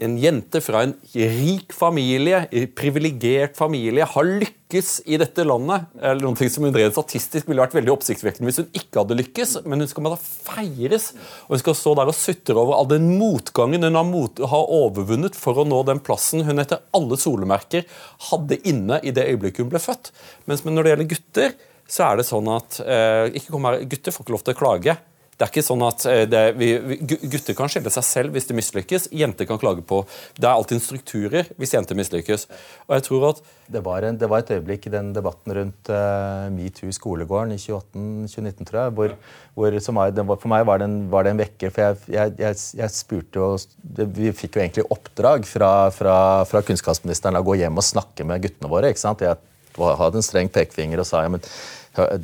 en 0.00 0.14
jente 0.16 0.60
fra 0.64 0.82
en 0.86 0.92
rik 1.12 1.72
familie, 1.76 2.46
privilegert 2.76 3.58
familie, 3.58 4.06
har 4.08 4.28
lykkes 4.40 5.02
i 5.04 5.18
dette 5.20 5.44
landet. 5.44 5.90
Eller 6.00 6.24
noe 6.24 6.48
som 6.50 6.64
rent 6.64 6.96
statistisk 6.96 7.50
ville 7.50 7.60
vært 7.60 7.76
veldig 7.76 7.92
oppsiktsvekkende 7.92 8.48
hvis 8.48 8.62
hun 8.62 8.70
ikke 8.78 9.02
hadde 9.02 9.18
lykkes. 9.20 9.54
Men 9.68 9.84
hun 9.84 9.90
skal 9.90 10.08
da 10.08 10.18
feires, 10.22 11.10
og 11.44 11.56
hun 11.56 11.62
skal 11.64 11.76
stå 11.78 11.94
der 12.00 12.12
og 12.14 12.16
sutre 12.16 12.56
over 12.56 12.78
all 12.78 12.88
den 12.90 13.10
motgangen 13.20 13.84
hun 13.84 14.00
har, 14.00 14.08
mot, 14.08 14.42
har, 14.54 14.72
overvunnet 14.82 15.36
for 15.38 15.60
å 15.60 15.66
nå 15.68 15.82
den 15.88 16.00
plassen 16.04 16.46
hun 16.48 16.62
etter 16.62 16.82
alle 16.96 17.20
solemerker 17.20 17.84
hadde 18.30 18.62
inne 18.68 19.02
i 19.04 19.12
det 19.14 19.28
øyeblikket 19.28 19.66
hun 19.66 19.74
ble 19.74 19.82
født. 19.82 20.14
Mens 20.48 20.64
når 20.64 20.82
det 20.82 20.94
gjelder 20.94 21.12
gutter, 21.12 21.56
så 21.92 22.08
er 22.08 22.18
det 22.18 22.24
sånn 22.24 22.48
at 22.48 22.80
eh, 22.80 23.42
kommer, 23.52 23.82
gutter 23.84 24.14
får 24.14 24.24
ikke 24.24 24.38
lov 24.38 24.46
til 24.46 24.56
å 24.56 24.62
klage. 24.62 25.00
Det 25.32 25.46
er 25.46 25.50
ikke 25.50 25.64
sånn 25.64 25.82
at 25.86 26.04
eh, 26.06 26.22
det, 26.28 26.40
vi, 26.60 26.68
Gutter 27.08 27.56
kan 27.56 27.70
skille 27.72 27.90
seg 27.90 28.04
selv 28.04 28.36
hvis 28.36 28.46
de 28.50 28.54
mislykkes. 28.54 29.08
Jenter 29.16 29.48
kan 29.48 29.58
klage 29.58 29.82
på 29.82 30.02
Det 30.36 30.44
er 30.44 30.52
alltid 30.52 30.82
strukturer 30.84 31.48
hvis 31.58 31.72
jenter 31.72 31.98
mislykkes. 31.98 32.44
Og 32.86 32.94
jeg 32.98 33.06
tror 33.08 33.26
at 33.30 33.40
det 33.72 33.80
var, 33.86 34.04
en, 34.04 34.18
det 34.20 34.28
var 34.28 34.42
et 34.42 34.52
øyeblikk 34.52 34.86
i 34.86 34.92
den 34.92 35.10
debatten 35.16 35.54
rundt 35.56 35.88
uh, 35.88 36.50
metoo 36.52 36.92
skolegården 36.92 37.54
i 37.56 37.60
2018-2019, 37.62 38.68
tror 38.68 38.80
jeg, 38.82 38.94
hvor, 38.98 39.14
hvor 39.56 39.76
var, 39.96 40.40
for 40.42 40.52
meg 40.52 40.66
var 40.68 40.82
det 40.82 40.88
en, 40.90 40.98
var 41.10 41.24
det 41.24 41.32
en 41.32 41.40
vekker. 41.40 41.72
For 41.72 41.86
jeg, 41.86 42.00
jeg, 42.12 42.34
jeg, 42.42 42.62
jeg 42.82 42.94
spurte 42.98 43.40
jo 43.40 44.08
Vi 44.20 44.34
fikk 44.36 44.58
jo 44.58 44.66
egentlig 44.66 44.88
oppdrag 44.92 45.48
fra, 45.48 45.72
fra, 45.96 46.16
fra 46.48 46.62
kunnskapsministeren 46.68 47.40
å 47.40 47.46
gå 47.46 47.56
hjem 47.62 47.80
og 47.80 47.88
snakke 47.88 48.28
med 48.28 48.44
guttene 48.44 48.70
våre. 48.70 48.92
ikke 48.92 49.06
sant? 49.06 49.24
Jeg 49.24 49.40
hadde 49.80 50.20
en 50.20 50.26
streng 50.26 50.52
pekefinger 50.52 51.00
og 51.00 51.08
sa 51.08 51.24
ja, 51.24 51.32
men 51.32 51.42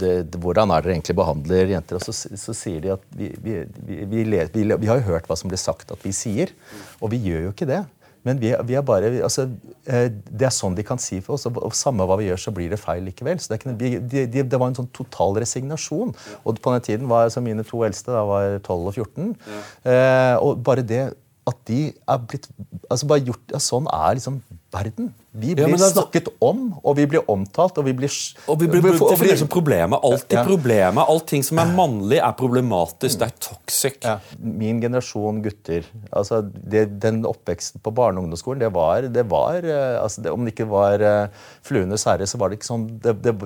det, 0.00 0.12
hvordan 0.40 0.72
er 0.72 0.84
dere 0.84 0.94
egentlig 0.96 1.16
behandler 1.18 1.74
jenter? 1.74 1.98
Og 1.98 2.06
så, 2.08 2.14
så 2.40 2.54
sier 2.56 2.80
de 2.84 2.94
at 2.94 3.04
vi, 3.12 3.28
vi, 3.44 3.60
vi, 3.84 4.24
vi, 4.24 4.88
har 4.88 5.00
jo 5.00 5.08
hørt 5.10 5.28
hva 5.28 5.36
som 5.36 5.50
blir 5.52 5.60
sagt 5.60 5.92
at 5.92 6.04
vi 6.04 6.14
sier, 6.16 6.54
og 7.02 7.12
vi 7.12 7.20
gjør 7.28 7.48
jo 7.48 7.54
ikke 7.54 7.68
det. 7.68 7.82
Men 8.26 8.40
vi, 8.42 8.50
er 8.50 8.82
bare, 8.84 9.10
altså, 9.24 9.46
eh, 9.88 10.08
det 10.10 10.48
er 10.48 10.52
sånn 10.52 10.74
de 10.76 10.84
kan 10.86 11.00
si 11.00 11.20
for 11.24 11.36
oss. 11.36 11.46
og 11.48 11.76
Samme 11.76 12.04
hva 12.08 12.18
vi 12.20 12.26
gjør, 12.28 12.40
så 12.42 12.52
blir 12.54 12.72
det 12.72 12.80
feil 12.82 13.06
likevel. 13.06 13.38
så 13.40 13.54
Det, 13.54 13.60
ikke, 13.60 13.76
de, 13.78 14.24
de, 14.26 14.42
det 14.42 14.60
var 14.60 14.72
en 14.72 14.78
sånn 14.80 14.90
total 14.96 15.38
resignasjon. 15.38 16.12
Og 16.42 16.60
på 16.60 16.74
den 16.74 16.84
tiden 16.84 17.08
var 17.10 17.28
altså, 17.28 17.44
mine 17.44 17.64
to 17.66 17.84
eldste 17.86 18.12
da 18.12 18.26
var 18.28 18.58
12 18.58 18.90
og 18.90 18.98
14. 18.98 19.32
Ja. 19.46 19.62
Eh, 19.92 20.34
og 20.42 20.60
bare 20.66 20.84
det 20.86 21.06
at 21.48 21.60
de 21.68 21.80
er 21.88 22.24
blitt 22.28 22.48
altså 22.90 23.08
bare 23.08 23.24
gjort, 23.24 23.44
ja, 23.54 23.60
Sånn 23.62 23.88
er 23.88 24.18
liksom 24.18 24.42
verden. 24.74 25.12
Vi 25.30 25.52
blir 25.52 25.66
ja, 25.66 25.74
altså, 25.76 25.90
snakket 25.92 26.30
om, 26.40 26.70
og 26.80 26.94
vi 26.96 27.04
blir 27.10 27.26
omtalt, 27.28 27.76
og 27.76 27.84
vi 27.84 27.92
blir 27.92 28.08
Og 28.48 28.56
vi 28.62 28.68
blir 28.70 28.80
brukt 28.80 29.36
som 29.38 29.50
problemet. 29.52 30.00
Alltid 30.02 30.38
ja. 30.38 30.44
problemet. 30.46 31.04
Allting 31.04 31.44
som 31.44 31.60
er 31.60 31.74
mannlig, 31.76 32.18
er 32.24 32.32
problematisk. 32.38 33.20
Det 33.20 33.28
er 33.28 33.36
toxic. 33.44 33.98
Ja. 34.06 34.16
Min 34.40 34.80
generasjon 34.80 35.42
gutter 35.44 35.84
altså 36.16 36.40
det, 36.42 36.86
Den 37.02 37.20
oppveksten 37.28 37.84
på 37.84 37.92
barne- 37.92 38.18
og 38.18 38.24
ungdomsskolen, 38.24 38.64
det 38.64 38.72
var, 38.72 39.04
det 39.12 39.26
var 39.28 39.60
eh, 39.60 40.00
altså 40.00 40.24
det, 40.24 40.32
Om 40.32 40.46
det 40.46 40.54
ikke 40.56 40.68
var 40.70 41.04
uh, 41.04 41.46
Fluenes 41.62 42.08
herre, 42.08 42.26
så 42.26 42.40
var 42.40 42.48
det 42.48 42.58
ikke 42.58 42.72
sånn 42.72 42.88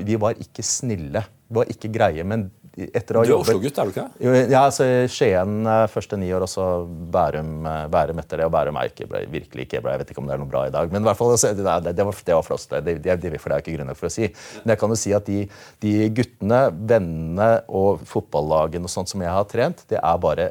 Vi 0.07 0.19
var 0.23 0.39
ikke 0.39 0.63
snille. 0.63 1.27
Vi 1.51 1.59
var 1.59 1.73
ikke 1.73 1.91
greie. 1.93 2.23
men 2.23 2.51
etter 2.73 3.17
å 3.17 3.21
ha 3.21 3.27
Du 3.27 3.33
er 3.35 3.39
Oslo-gutt, 3.39 3.79
er 3.79 3.89
du 3.89 3.93
ikke? 3.93 4.05
Ja, 4.49 4.63
altså 4.65 4.87
Skien 5.13 5.67
eh, 5.69 5.85
første 5.93 6.19
ni 6.21 6.31
år, 6.33 6.47
og 6.47 6.51
så 6.51 6.67
Bærum, 7.13 7.67
eh, 7.69 7.85
Bærum 7.93 8.23
etter 8.23 8.41
det. 8.41 8.49
Og 8.49 8.55
Bærum 8.55 8.79
er 8.81 8.93
ikke, 8.93 9.09
ble, 9.11 9.25
virkelig 9.33 9.67
ikke 9.67 9.83
bra. 9.85 9.97
Jeg 9.97 10.03
vet 10.03 10.15
ikke 10.15 10.23
om 10.23 10.31
det 10.31 10.37
er 10.37 10.43
noe 10.43 10.51
bra 10.51 10.65
i 10.69 10.73
dag. 10.75 10.93
Men 10.93 11.05
i 11.05 11.09
hvert 11.11 11.19
fall, 11.19 11.35
altså, 11.35 11.53
det, 11.81 11.93
det, 11.93 11.97
det, 12.01 12.07
var, 12.09 12.23
det 12.27 12.39
var 12.39 12.47
flott. 12.47 12.67
Det, 12.71 12.97
det, 13.05 13.17
det, 13.23 13.41
for 13.41 13.53
det 13.53 13.59
er 13.59 13.65
ikke 13.65 13.77
grunnlag 13.79 13.99
for 13.99 14.11
å 14.11 14.15
si. 14.15 14.29
Men 14.63 14.75
jeg 14.75 14.83
kan 14.83 14.95
jo 14.95 14.99
si 15.03 15.15
at 15.17 15.29
de, 15.29 15.45
de 15.85 15.93
guttene, 16.17 16.65
vennene 16.93 17.51
og 17.69 18.03
fotballagene 18.09 18.89
og 18.89 18.93
sånt 18.93 19.13
som 19.13 19.25
jeg 19.25 19.33
har 19.33 19.49
trent, 19.51 19.87
det 19.93 20.01
er 20.01 20.21
bare 20.23 20.51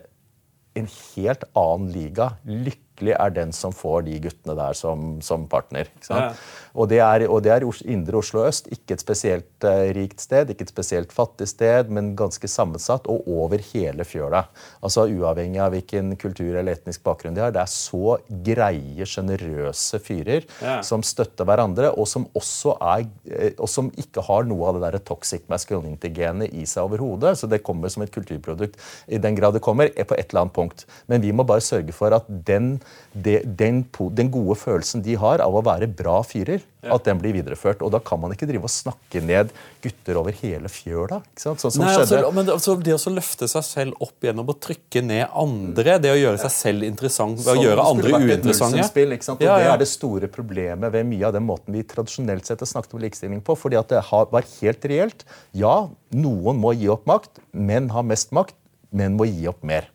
en 0.80 0.88
helt 0.88 1.44
annen 1.58 1.92
liga. 1.92 2.32
Lykkelig 3.02 3.16
er 3.18 3.34
den 3.34 3.52
som 3.52 3.74
får 3.74 4.06
de 4.06 4.20
guttene 4.22 4.56
der 4.58 4.78
som, 4.78 5.22
som 5.26 5.48
partner. 5.50 5.90
Ja. 6.10 6.32
Og 6.74 6.88
det 6.92 7.00
er, 7.02 7.26
og 7.28 7.42
det 7.44 7.52
er 7.52 7.66
indre 7.90 8.20
Oslo 8.22 8.46
øst. 8.46 8.68
Ikke 8.72 8.94
et 8.96 9.02
spesielt 9.02 9.66
uh, 9.66 9.90
rikt 9.96 10.22
sted, 10.22 10.50
ikke 10.50 10.68
et 10.68 10.72
spesielt 10.72 11.12
fattig 11.12 11.48
sted, 11.50 11.90
men 11.90 12.14
ganske 12.16 12.48
sammensatt 12.48 13.08
og 13.10 13.26
over 13.28 13.62
hele 13.74 14.06
fjøla. 14.06 14.46
Altså 14.84 15.08
Uavhengig 15.10 15.60
av 15.62 15.74
hvilken 15.74 16.16
kultur 16.22 16.54
eller 16.54 16.78
etnisk 16.78 17.04
bakgrunn 17.04 17.36
de 17.36 17.44
har. 17.44 17.54
Det 17.56 17.64
er 17.64 17.72
så 17.72 18.18
greie, 18.46 19.08
sjenerøse 19.08 20.00
fyrer 20.04 20.46
ja. 20.62 20.78
som 20.86 21.04
støtter 21.04 21.48
hverandre, 21.48 21.92
og 21.98 22.08
som 22.10 22.28
også 22.38 22.78
er, 22.94 23.08
eh, 23.32 23.58
og 23.58 23.70
som 23.72 23.90
ikke 24.00 24.24
har 24.30 24.48
noe 24.48 24.70
av 24.70 24.78
det 24.78 24.86
der 24.86 25.06
toxic 25.10 25.48
masculinity-genet 25.52 26.54
i 26.54 26.68
seg 26.70 26.86
overhodet. 26.86 27.34
Så 27.42 27.50
det 27.52 27.64
kommer 27.66 27.92
som 27.92 28.06
et 28.06 28.14
kulturprodukt 28.14 28.78
i 29.12 29.20
den 29.22 29.36
grad 29.40 29.58
det 29.58 29.66
kommer, 29.66 29.90
er 29.92 30.08
på 30.08 30.16
et 30.18 30.30
eller 30.30 30.46
annet 30.46 30.56
punkt. 30.56 30.86
Men 31.12 31.24
vi 31.26 31.34
må 31.36 31.46
bare 31.48 31.64
sørge 31.66 31.96
for 31.96 32.14
at 32.16 32.30
den, 32.48 32.78
den, 33.14 33.84
den 34.16 34.30
gode 34.32 34.56
følelsen 34.56 35.04
de 35.04 35.18
har 35.20 35.44
av 35.44 35.56
å 35.56 35.64
være 35.66 35.90
bra 35.92 36.22
fyrer, 36.24 36.62
ja. 36.82 36.96
At 36.96 37.06
den 37.06 37.20
blir 37.22 37.36
videreført. 37.36 37.84
Og 37.86 37.92
da 37.94 38.00
kan 38.02 38.18
man 38.18 38.32
ikke 38.34 38.48
drive 38.50 38.66
og 38.66 38.72
snakke 38.74 39.22
ned 39.22 39.52
gutter 39.84 40.18
over 40.18 40.34
hele 40.40 40.70
fjøla. 40.72 41.20
Sånn 41.38 41.60
som 41.62 41.76
Nei, 41.84 41.92
altså, 41.94 42.22
men 42.34 42.50
altså, 42.50 42.74
Det 42.82 42.96
å 42.96 43.14
løfte 43.14 43.46
seg 43.52 43.66
selv 43.68 44.02
opp 44.02 44.26
gjennom 44.26 44.50
å 44.50 44.56
trykke 44.58 45.04
ned 45.06 45.28
andre, 45.30 46.00
det 46.02 46.14
å 46.14 46.18
gjøre 46.18 46.42
seg 46.42 46.56
selv 46.56 46.88
interessant 46.88 47.38
ved 47.44 47.54
å 47.54 47.68
gjøre 47.68 47.86
andre 47.86 48.16
uinteressante 48.18 48.88
spill, 48.90 49.14
ikke 49.14 49.30
sant? 49.30 49.44
Og 49.44 49.46
ja, 49.46 49.60
ja. 49.62 49.68
Det 49.68 49.76
er 49.76 49.84
det 49.84 49.90
store 49.92 50.32
problemet 50.32 50.96
ved 50.96 51.06
mye 51.12 51.30
av 51.30 51.38
den 51.38 51.46
måten 51.46 51.78
vi 51.78 51.86
tradisjonelt 51.86 52.50
sett 52.50 52.66
har 52.66 52.72
snakket 52.74 52.98
om 52.98 53.06
likestilling 53.06 53.46
på. 53.46 53.58
fordi 53.62 53.78
at 53.78 53.94
det 53.94 54.02
har 54.10 54.34
vært 54.34 54.58
helt 54.64 54.90
reelt. 54.90 55.26
Ja, 55.54 55.76
noen 56.18 56.58
må 56.62 56.74
gi 56.74 56.90
opp 56.90 57.06
makt. 57.10 57.44
Menn 57.54 57.94
har 57.94 58.08
mest 58.08 58.34
makt. 58.34 58.58
Menn 58.90 59.14
må 59.20 59.30
gi 59.30 59.46
opp 59.52 59.62
mer. 59.62 59.86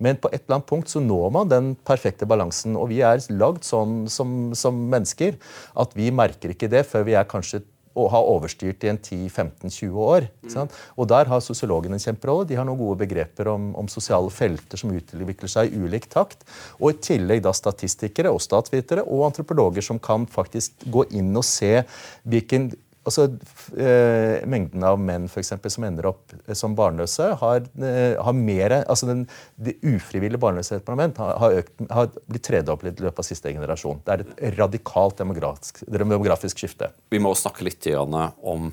Men 0.00 0.20
på 0.20 0.30
et 0.32 0.42
eller 0.42 0.58
annet 0.58 0.70
punkt 0.70 0.92
så 0.92 1.02
når 1.04 1.34
man 1.36 1.50
den 1.50 1.74
perfekte 1.86 2.28
balansen. 2.28 2.78
Og 2.80 2.90
vi 2.92 3.02
er 3.04 3.20
lagd 3.32 3.66
sånn 3.68 4.06
som, 4.10 4.54
som 4.56 4.86
mennesker 4.92 5.36
at 5.80 5.92
vi 5.98 6.10
merker 6.14 6.54
ikke 6.54 6.70
det 6.72 6.86
før 6.88 7.06
vi 7.08 7.18
er 7.18 7.28
kanskje 7.28 7.62
og 7.98 8.10
har 8.12 8.28
overstyrt 8.32 8.84
i 8.86 8.90
en 8.92 8.98
10-15-20 8.98 9.96
år. 9.98 10.26
Og 10.96 11.08
Der 11.10 11.30
har 11.30 11.40
sosiologene 11.42 11.98
en 11.98 12.02
kjemperolle. 12.02 12.46
De 12.48 12.56
har 12.58 12.66
noen 12.66 12.78
gode 12.78 13.00
begreper 13.02 13.50
om, 13.50 13.72
om, 13.74 13.88
sosiale 13.90 14.30
felter 14.30 14.78
som 14.78 14.92
utvikler 14.94 15.50
seg 15.50 15.72
i 15.72 15.80
ulik 15.80 16.06
takt. 16.12 16.44
Og 16.78 16.94
i 16.94 17.00
tillegg 17.02 17.42
da 17.44 17.52
statistikere 17.56 18.30
og 18.30 18.42
statsvitere 18.44 19.02
og 19.02 19.26
antropologer 19.30 19.84
som 19.84 19.98
kan 19.98 20.26
faktisk 20.30 20.86
gå 20.86 21.08
inn 21.18 21.34
og 21.34 21.46
se 21.46 21.80
hvilken 22.22 22.70
altså, 23.10 23.26
eh, 23.76 24.46
Mengden 24.50 24.86
av 24.86 24.98
menn 25.02 25.28
for 25.30 25.42
eksempel, 25.42 25.72
som 25.74 25.84
ender 25.86 26.08
opp 26.12 26.34
eh, 26.40 26.56
som 26.58 26.76
barnløse, 26.78 27.28
har, 27.42 27.68
eh, 27.82 28.16
har 28.16 28.36
mer, 28.38 28.76
altså 28.80 29.10
den, 29.10 29.26
det 29.60 29.76
ufrivillige 29.82 30.40
barnløsheten 30.40 30.86
blant 30.86 31.02
menn 31.02 31.14
har, 31.20 31.36
har, 31.42 31.60
økt, 31.62 31.86
har 31.90 32.10
blitt 32.30 32.46
tredoblet 32.48 33.00
i 33.00 33.08
løpet 33.08 33.22
av 33.22 33.28
siste 33.28 33.54
generasjon. 33.54 34.02
Det 34.06 34.16
er 34.16 34.26
et 34.26 34.58
radikalt 34.58 35.20
demografisk, 35.20 35.84
demografisk 35.90 36.62
skifte. 36.62 36.92
Vi 37.12 37.22
må 37.22 37.34
snakke 37.38 37.66
litt 37.66 37.88
om 37.90 38.70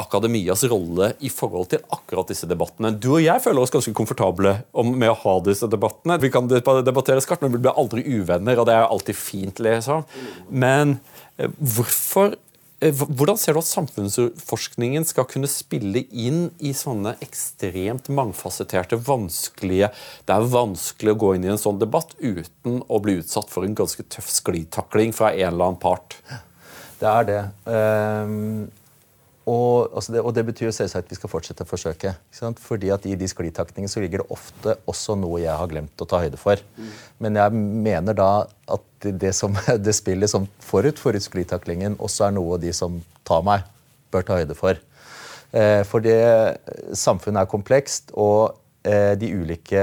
akademias 0.00 0.64
rolle 0.64 1.12
i 1.22 1.30
forhold 1.30 1.68
til 1.70 1.82
akkurat 1.94 2.30
disse 2.30 2.48
debattene. 2.50 2.90
Du 2.98 3.12
og 3.14 3.22
jeg 3.22 3.42
føler 3.44 3.62
oss 3.62 3.72
ganske 3.74 3.94
komfortable 3.94 4.56
med 4.90 5.10
å 5.12 5.18
ha 5.20 5.34
disse 5.46 5.68
debattene. 5.70 6.18
Vi 6.22 6.32
kan 6.34 6.48
debattere 6.50 7.22
skarpt, 7.22 7.44
men 7.44 7.54
vi 7.54 7.62
blir 7.62 7.78
aldri 7.78 8.02
uvenner, 8.02 8.58
og 8.58 8.66
det 8.68 8.74
er 8.74 8.88
alltid 8.88 9.18
fint. 9.18 9.62
liksom. 9.62 10.02
Men 10.50 10.98
eh, 11.38 11.50
hvorfor 11.60 12.34
hvordan 12.92 13.38
ser 13.40 13.56
du 13.56 13.60
at 13.62 13.68
samfunnsforskningen 13.68 15.06
skal 15.08 15.28
kunne 15.30 15.48
spille 15.48 16.04
inn 16.10 16.50
i 16.60 16.74
sånne 16.76 17.14
ekstremt 17.24 18.10
mangfasetterte, 18.12 18.98
vanskelige 19.00 19.88
Det 20.26 20.36
er 20.36 20.52
vanskelig 20.52 21.14
å 21.14 21.20
gå 21.22 21.34
inn 21.36 21.46
i 21.46 21.52
en 21.54 21.60
sånn 21.60 21.80
debatt 21.80 22.12
uten 22.20 22.82
å 22.84 23.00
bli 23.00 23.18
utsatt 23.22 23.52
for 23.52 23.64
en 23.64 23.76
ganske 23.78 24.04
tøff 24.12 24.28
sklitakling 24.32 25.14
fra 25.16 25.32
en 25.32 25.52
eller 25.54 25.70
annen 25.70 25.80
part. 25.80 26.18
Det 27.00 27.10
er 27.10 27.30
det. 27.30 27.42
Um 27.68 28.66
og, 29.44 29.92
altså 29.92 30.14
det, 30.14 30.20
og, 30.24 30.32
det, 30.32 30.44
betyr 30.48 30.70
selvsagt 30.72 31.04
at 31.04 31.12
vi 31.12 31.18
skal 31.18 31.28
fortsette 31.28 31.66
å 31.66 31.68
forsøke. 31.68 32.14
Fordi 32.64 32.88
at 32.94 33.04
I 33.08 33.16
de 33.20 33.28
sklitakningene 33.28 33.92
så 33.92 34.00
ligger 34.00 34.22
det 34.22 34.32
ofte 34.32 34.76
også 34.88 35.18
noe 35.20 35.42
jeg 35.42 35.52
har 35.52 35.68
glemt 35.68 36.00
å 36.00 36.08
ta 36.08 36.22
høyde 36.22 36.40
for. 36.40 36.62
Mm. 36.78 36.92
Men 37.26 37.40
jeg 37.42 37.64
mener 37.84 38.16
da 38.16 38.30
at 38.72 38.86
det, 39.12 39.32
som, 39.36 39.56
det 39.86 39.94
spillet 39.96 40.30
som 40.30 40.48
forut 40.64 41.00
for 41.00 41.16
sklitaklingen 41.20 41.98
også 41.98 42.28
er 42.28 42.36
noe 42.36 42.58
de 42.62 42.72
som 42.76 43.00
tar 43.26 43.44
meg, 43.46 43.64
bør 44.12 44.26
ta 44.26 44.40
høyde 44.40 44.56
for. 44.58 44.80
Eh, 45.54 45.82
for 45.86 46.04
samfunnet 46.96 47.44
er 47.44 47.50
komplekst, 47.50 48.14
og 48.14 48.56
eh, 48.86 49.14
de 49.20 49.32
ulike 49.36 49.82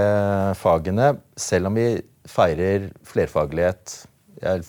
fagene, 0.59 1.13
selv 1.39 1.71
om 1.71 1.77
vi 1.79 1.89
feirer 2.29 2.89
flerfaglighet 3.07 4.01
jeg 4.41 4.63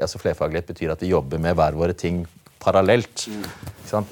altså 0.00 0.18
Flerfaglighet 0.20 0.66
betyr 0.70 0.92
at 0.94 1.02
vi 1.04 1.10
jobber 1.12 1.40
med 1.42 1.56
hver 1.58 1.76
våre 1.76 1.92
ting 1.92 2.22
parallelt. 2.62 3.26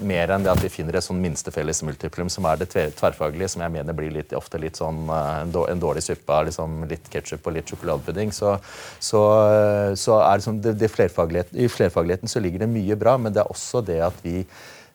Mer 0.01 0.30
enn 0.32 0.44
det 0.47 0.53
at 0.53 0.62
vi 0.62 0.70
finner 0.72 0.97
et 0.97 1.05
sånn 1.05 1.18
minste 1.20 1.53
felles 1.53 1.82
multiplum 1.84 2.30
som 2.32 2.47
er 2.49 2.62
det 2.62 2.70
tverrfaglige, 2.72 3.51
som 3.53 3.64
jeg 3.64 3.74
mener 3.74 3.97
blir 3.97 4.14
litt, 4.14 4.32
ofte 4.36 4.61
litt 4.62 4.78
sånn 4.80 5.03
uh, 5.11 5.42
en 5.44 5.82
dårlig 5.82 6.05
suppe 6.07 6.32
av 6.32 6.47
liksom, 6.49 6.86
litt 6.88 7.11
ketsjup 7.12 7.44
og 7.44 7.57
litt 7.59 7.72
sjokoladepudding. 7.72 8.32
Så, 8.32 8.55
så, 8.99 9.22
uh, 9.36 9.90
så, 9.99 10.20
er 10.22 10.38
det 10.38 10.47
sånn, 10.47 10.62
det, 10.64 10.76
det 10.80 10.92
flerfaglighet, 10.94 11.53
I 11.53 11.68
flerfagligheten 11.68 12.32
så 12.32 12.40
ligger 12.40 12.64
det 12.64 12.72
mye 12.72 12.97
bra, 13.01 13.18
men 13.20 13.36
det 13.36 13.44
er 13.44 13.53
også 13.53 13.84
det 13.84 14.01
at 14.07 14.24
vi 14.24 14.38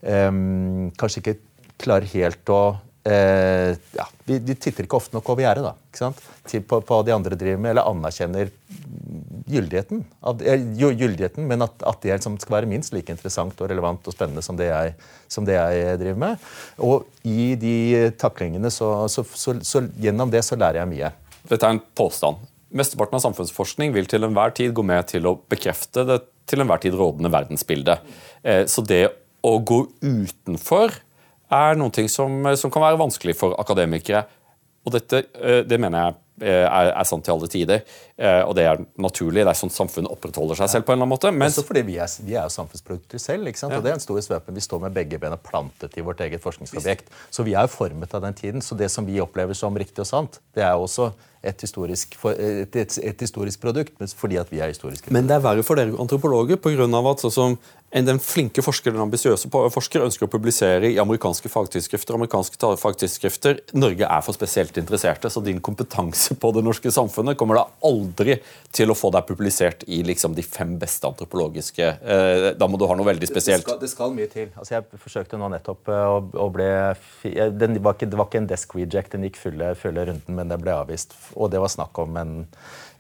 um, 0.02 0.90
kanskje 0.98 1.22
ikke 1.22 1.38
klarer 1.82 2.10
helt 2.16 2.54
å 2.54 2.64
uh, 3.08 3.72
ja, 3.98 4.06
vi, 4.28 4.40
titter 4.56 4.86
ikke 4.86 5.00
ofte 5.00 5.16
nok 5.16 5.30
over 5.34 5.46
gjerdet 5.46 5.66
da, 5.66 5.74
ikke 5.90 6.02
sant? 6.02 6.22
På, 6.68 6.82
på 6.86 7.00
de 7.08 7.14
andre 7.16 7.38
driver 7.40 7.62
med, 7.62 7.74
eller 7.74 7.90
anerkjenner 7.90 8.52
gyldigheten, 9.52 10.04
eh, 10.46 10.64
gyldigheten 10.80 11.48
men 11.48 11.66
at, 11.66 11.74
at, 11.84 12.00
det 12.04 12.14
liksom 12.14 12.38
skal 12.42 12.60
være 12.60 12.70
minst 12.72 12.94
like 12.96 13.12
interessant 13.14 13.60
og 13.62 13.72
relevant 13.72 14.08
og 14.08 14.16
spennende 14.16 14.44
som 14.46 14.58
det 14.60 14.70
jeg, 14.70 14.94
som 15.32 15.48
det 15.48 15.58
jeg 15.58 16.00
driver 16.02 16.22
med. 16.24 16.48
Og 16.84 17.08
i 17.28 17.54
de 17.60 17.76
taklingene 18.22 18.72
så, 18.74 18.94
så, 19.12 19.26
så, 19.28 19.58
så, 19.66 19.84
Gjennom 20.02 20.32
det 20.32 20.44
så 20.48 20.58
lærer 20.60 20.82
jeg 20.82 20.92
mye. 20.94 21.12
Dette 21.50 21.68
er 21.68 21.76
en 21.76 21.84
påstand. 21.98 22.40
Mesteparten 22.72 23.18
av 23.18 23.26
samfunnsforskning 23.26 23.92
vil 23.96 24.08
til 24.10 24.24
enhver 24.24 24.54
tid 24.56 24.72
gå 24.76 24.86
med 24.88 25.10
til 25.12 25.28
å 25.28 25.36
bekrefte 25.52 26.06
det 26.08 26.22
til 26.50 26.64
enhver 26.64 26.82
tid 26.84 26.96
rådende 26.98 27.32
verdensbildet. 27.34 28.12
Eh, 28.44 28.64
så 28.72 28.84
det 28.88 29.04
å 29.44 29.58
gå 29.60 29.84
utenfor 30.00 30.96
er 31.52 31.80
noe 31.80 32.08
som, 32.12 32.44
som 32.58 32.74
kan 32.74 32.86
være 32.86 33.02
vanskelig 33.02 33.38
for 33.40 33.58
akademikere. 33.62 34.26
Og 34.86 34.96
dette 34.96 35.26
eh, 35.38 35.62
det 35.68 35.80
mener 35.80 36.08
jeg 36.08 36.20
Eh, 36.42 36.66
er, 36.66 36.90
er, 36.90 37.06
sant 37.06 37.22
til 37.26 37.36
alle 37.36 37.48
tider. 37.52 37.84
Eh, 38.18 38.42
og 38.42 38.56
det 38.58 38.66
er 38.66 38.82
naturlig. 39.02 39.44
Det 39.44 39.52
er 39.52 39.58
sånn 39.60 39.74
samfunnet 39.74 40.10
opprettholder 40.10 40.58
seg 40.58 40.72
selv. 40.74 40.88
på 40.88 40.94
en 40.94 40.98
eller 40.98 41.06
annen 41.06 41.14
måte. 41.14 41.32
Men... 41.36 41.52
Også 41.52 41.64
fordi 41.68 41.84
vi 41.86 41.98
er, 42.02 42.10
vi 42.26 42.34
er 42.34 42.48
jo 42.48 42.54
samfunnsprodukter 42.56 43.22
selv. 43.22 43.50
ikke 43.52 43.62
sant? 43.62 43.76
Ja. 43.76 43.82
og 43.82 43.86
det 43.86 43.94
er 43.94 44.00
en 44.00 44.04
stor 44.04 44.22
svøpen. 44.26 44.58
Vi 44.58 44.66
står 44.66 44.82
med 44.88 44.96
begge 44.96 45.20
bena 45.22 45.38
plantet 45.38 45.98
i 45.98 46.06
vårt 46.06 46.24
eget 46.26 46.42
forskningsobjekt. 46.42 47.12
Så 47.30 47.46
vi 47.46 47.54
er 47.54 47.68
jo 47.68 47.74
formet 47.76 48.16
av 48.18 48.26
den 48.26 48.38
tiden. 48.38 48.66
Så 48.66 48.78
det 48.80 48.90
som 48.94 49.06
vi 49.06 49.22
opplever 49.22 49.58
som 49.58 49.78
riktig 49.78 50.02
og 50.02 50.10
sant, 50.10 50.42
det 50.58 50.66
er 50.66 50.74
også 50.74 51.12
et 51.46 51.62
historisk, 51.62 52.18
et, 52.38 52.76
et, 52.78 52.98
et 53.02 53.22
historisk 53.26 53.62
produkt, 53.62 53.96
fordi 54.18 54.38
at 54.38 54.50
vi 54.54 54.60
er 54.62 54.70
historiske. 54.70 55.10
Men 55.14 55.30
det 55.30 55.40
er 55.40 55.46
verre 55.46 55.66
for 55.66 55.78
dere 55.78 55.98
antropologer 56.02 56.60
pga. 56.62 56.86
at 56.86 57.24
sånn 57.24 57.34
som 57.34 57.56
den 57.92 58.20
flinke 58.24 58.64
forsker, 58.64 58.94
den 58.96 59.04
ambisiøse 59.04 59.50
forsker 59.52 60.06
ønsker 60.06 60.28
å 60.28 60.32
publisere 60.32 60.92
i 60.92 61.00
amerikanske 61.02 61.50
fagtidsskrifter. 61.52 62.16
amerikanske 62.16 62.72
fagtidsskrifter. 62.80 63.60
Norge 63.76 64.08
er 64.08 64.22
for 64.24 64.38
spesielt 64.38 64.78
interesserte, 64.80 65.30
så 65.30 65.44
din 65.44 65.60
kompetanse 65.60 66.36
på 66.40 66.52
det 66.56 66.64
norske 66.64 66.92
samfunnet 66.92 67.38
kommer 67.38 67.60
da 67.60 67.66
aldri 67.84 68.38
til 68.72 68.94
å 68.94 68.96
få 68.96 69.12
deg 69.12 69.28
publisert 69.28 69.84
i 69.88 70.02
liksom, 70.08 70.36
de 70.38 70.46
fem 70.46 70.78
beste 70.80 71.08
antropologiske 71.08 71.84
eh, 71.84 72.48
Da 72.56 72.68
må 72.68 72.80
du 72.80 72.88
ha 72.88 72.96
noe 72.96 73.10
veldig 73.10 73.28
spesielt. 73.28 73.66
Det 73.66 73.70
skal, 73.70 73.82
det 73.84 73.92
skal 73.92 74.16
mye 74.16 74.32
til. 74.32 74.48
Altså, 74.56 74.78
jeg 74.78 75.02
forsøkte 75.04 75.40
nå 75.42 75.52
nettopp 75.52 75.92
å, 75.92 76.22
å 76.46 76.48
bli 76.54 76.70
den 77.52 77.82
var 77.84 77.98
ikke, 77.98 78.08
Det 78.08 78.20
var 78.20 78.32
ikke 78.32 78.44
en 78.46 78.52
desk 78.52 78.76
reject, 78.78 79.12
den 79.18 79.28
gikk 79.28 79.42
fulle, 79.42 79.74
fulle 79.80 80.08
runden, 80.08 80.38
men 80.38 80.52
det 80.52 80.62
ble 80.62 80.80
avvist 80.80 81.16
og 81.36 81.52
det 81.52 81.62
var 81.62 81.72
snakk 81.72 82.00
om 82.02 82.18
en, 82.22 82.34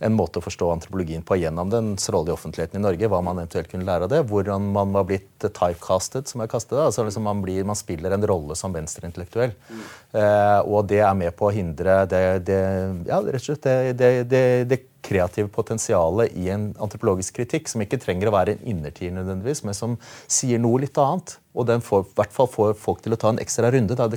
en, 0.01 0.15
måte 0.17 0.41
å 0.41 0.45
forstå 0.45 0.69
antropologien 0.73 1.23
på 1.25 1.37
gjennom 1.39 1.69
dens 1.71 2.09
rolle 2.13 2.31
i 2.31 2.35
offentligheten 2.35 2.79
i 2.79 2.83
Norge. 2.83 3.09
Hva 3.11 3.21
man 3.25 3.39
eventuelt 3.41 3.71
kunne 3.71 3.87
lære 3.87 4.07
av 4.07 4.13
det. 4.13 4.21
Hvordan 4.29 4.71
man 4.75 4.93
var 4.95 5.07
blitt 5.09 5.29
typecastet, 5.41 6.31
som 6.31 6.43
jeg 6.43 6.51
kastet. 6.51 6.77
Altså 6.81 7.05
liksom 7.07 7.25
man, 7.29 7.41
blir, 7.45 7.63
man, 7.67 7.79
spiller 7.79 8.15
en 8.15 8.27
rolle 8.27 8.57
som 8.59 8.73
venstreintellektuell. 8.75 9.55
Mm. 9.69 9.83
Eh, 10.21 10.59
og 10.67 10.87
det 10.91 11.01
er 11.05 11.17
med 11.17 11.35
på 11.37 11.49
å 11.49 11.55
hindre 11.55 12.01
det, 12.11 12.23
det 12.49 12.61
ja, 13.09 13.21
rett 13.21 13.41
og 13.41 13.47
slett 13.47 13.67
det, 13.67 14.13
det, 14.29 14.41
det 14.69 14.81
kreative 15.05 15.49
potensialet 15.51 16.35
i 16.37 16.49
en 16.53 16.71
antropologisk 16.81 17.39
kritikk, 17.39 17.69
som 17.69 17.81
ikke 17.83 17.99
trenger 18.01 18.29
å 18.29 18.35
være 18.35 18.55
en 18.55 18.65
innertier, 18.73 19.13
nødvendigvis, 19.15 19.63
men 19.65 19.77
som 19.77 19.95
sier 20.29 20.61
noe 20.61 20.83
litt 20.83 20.97
annet. 21.01 21.37
Og 21.57 21.65
den 21.67 21.81
får, 21.83 22.05
i 22.05 22.15
hvert 22.15 22.31
fall 22.31 22.47
får 22.47 22.75
folk 22.79 23.01
til 23.03 23.15
å 23.15 23.19
ta 23.19 23.33
en 23.33 23.41
ekstra 23.43 23.71
runde. 23.73 23.97
Da. 23.97 24.07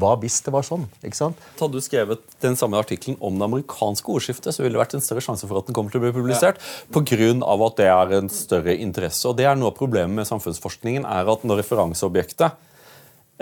hva 0.00 0.14
hvis 0.22 0.38
det 0.46 0.54
var 0.54 0.64
sånn? 0.64 0.86
ikke 1.02 1.18
sant? 1.18 1.42
Hadde 1.58 1.76
du 1.76 1.84
skrevet 1.84 2.22
den 2.44 2.56
samme 2.56 2.80
artikkelen 2.80 3.18
om 3.20 3.36
det 3.36 3.44
amerikanske 3.44 4.14
ordskiftet, 4.14 4.54
så 4.56 4.64
ville 4.64 4.78
det 4.78 4.80
vært 4.80 4.96
en 4.96 5.04
større 5.04 5.24
sjanse 5.24 5.48
for 5.50 5.60
at 5.60 5.68
den 5.68 5.76
kommer 5.76 5.92
til 5.92 6.00
å 6.00 6.06
bli 6.06 6.14
publisert. 6.16 6.62
Ja. 6.62 6.86
Pga. 6.96 7.32
at 7.68 7.80
det 7.82 7.90
er 7.92 8.14
en 8.22 8.32
større 8.32 8.76
interesse. 8.76 9.26
Og 9.28 9.36
det 9.36 9.44
er 9.48 9.58
Noe 9.58 9.72
av 9.72 9.76
problemet 9.76 10.22
med 10.22 10.28
samfunnsforskningen 10.28 11.04
er 11.08 11.28
at 11.28 11.44
når 11.44 11.60
referanseobjektet 11.64 12.56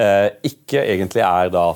eh, 0.00 0.30
ikke 0.48 0.82
egentlig 0.82 1.22
er 1.26 1.52
da 1.52 1.68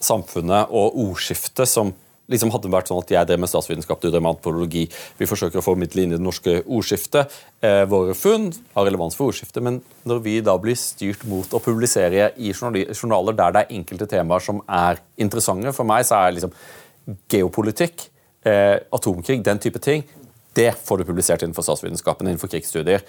samfunnet 0.00 0.72
og 0.72 0.96
ordskiftet 1.04 1.68
som 1.68 1.92
liksom 2.30 2.52
hadde 2.54 2.68
det 2.68 2.74
vært 2.74 2.90
sånn 2.90 3.02
at 3.02 3.12
Jeg 3.14 3.28
drev 3.28 3.42
med 3.42 3.50
statsvitenskap, 3.50 4.00
du 4.00 4.08
drev 4.08 4.22
med 4.22 4.34
antropologi. 4.34 4.86
Vi 5.18 5.28
forsøker 5.28 5.60
å 5.60 5.64
formidle 5.64 6.04
inn 6.04 6.14
i 6.14 6.18
det 6.18 6.24
norske 6.24 6.60
ordskiftet 6.62 7.34
eh, 7.66 7.82
våre 7.90 8.14
funn 8.18 8.50
har 8.76 8.86
relevans 8.86 9.18
for 9.18 9.32
ordskiftet. 9.32 9.62
Men 9.66 9.80
når 10.08 10.22
vi 10.26 10.36
da 10.46 10.56
blir 10.60 10.78
styrt 10.78 11.26
mot 11.30 11.50
å 11.52 11.62
publisere 11.64 12.30
i 12.38 12.54
journaler 12.54 13.36
der 13.38 13.56
det 13.56 13.64
er 13.64 13.76
enkelte 13.80 14.08
temaer 14.10 14.44
som 14.44 14.62
er 14.66 15.02
interessante 15.20 15.74
For 15.76 15.88
meg 15.88 16.06
så 16.08 16.22
er 16.22 16.38
liksom 16.38 16.54
geopolitikk, 17.30 18.06
eh, 18.46 18.78
atomkrig, 18.94 19.42
den 19.44 19.58
type 19.58 19.82
ting, 19.82 20.04
det 20.54 20.72
får 20.84 21.00
du 21.00 21.04
publisert 21.08 21.42
innenfor 21.44 21.66
statsvitenskapen, 21.66 22.28
innenfor 22.28 22.50
krigsstudier. 22.50 23.04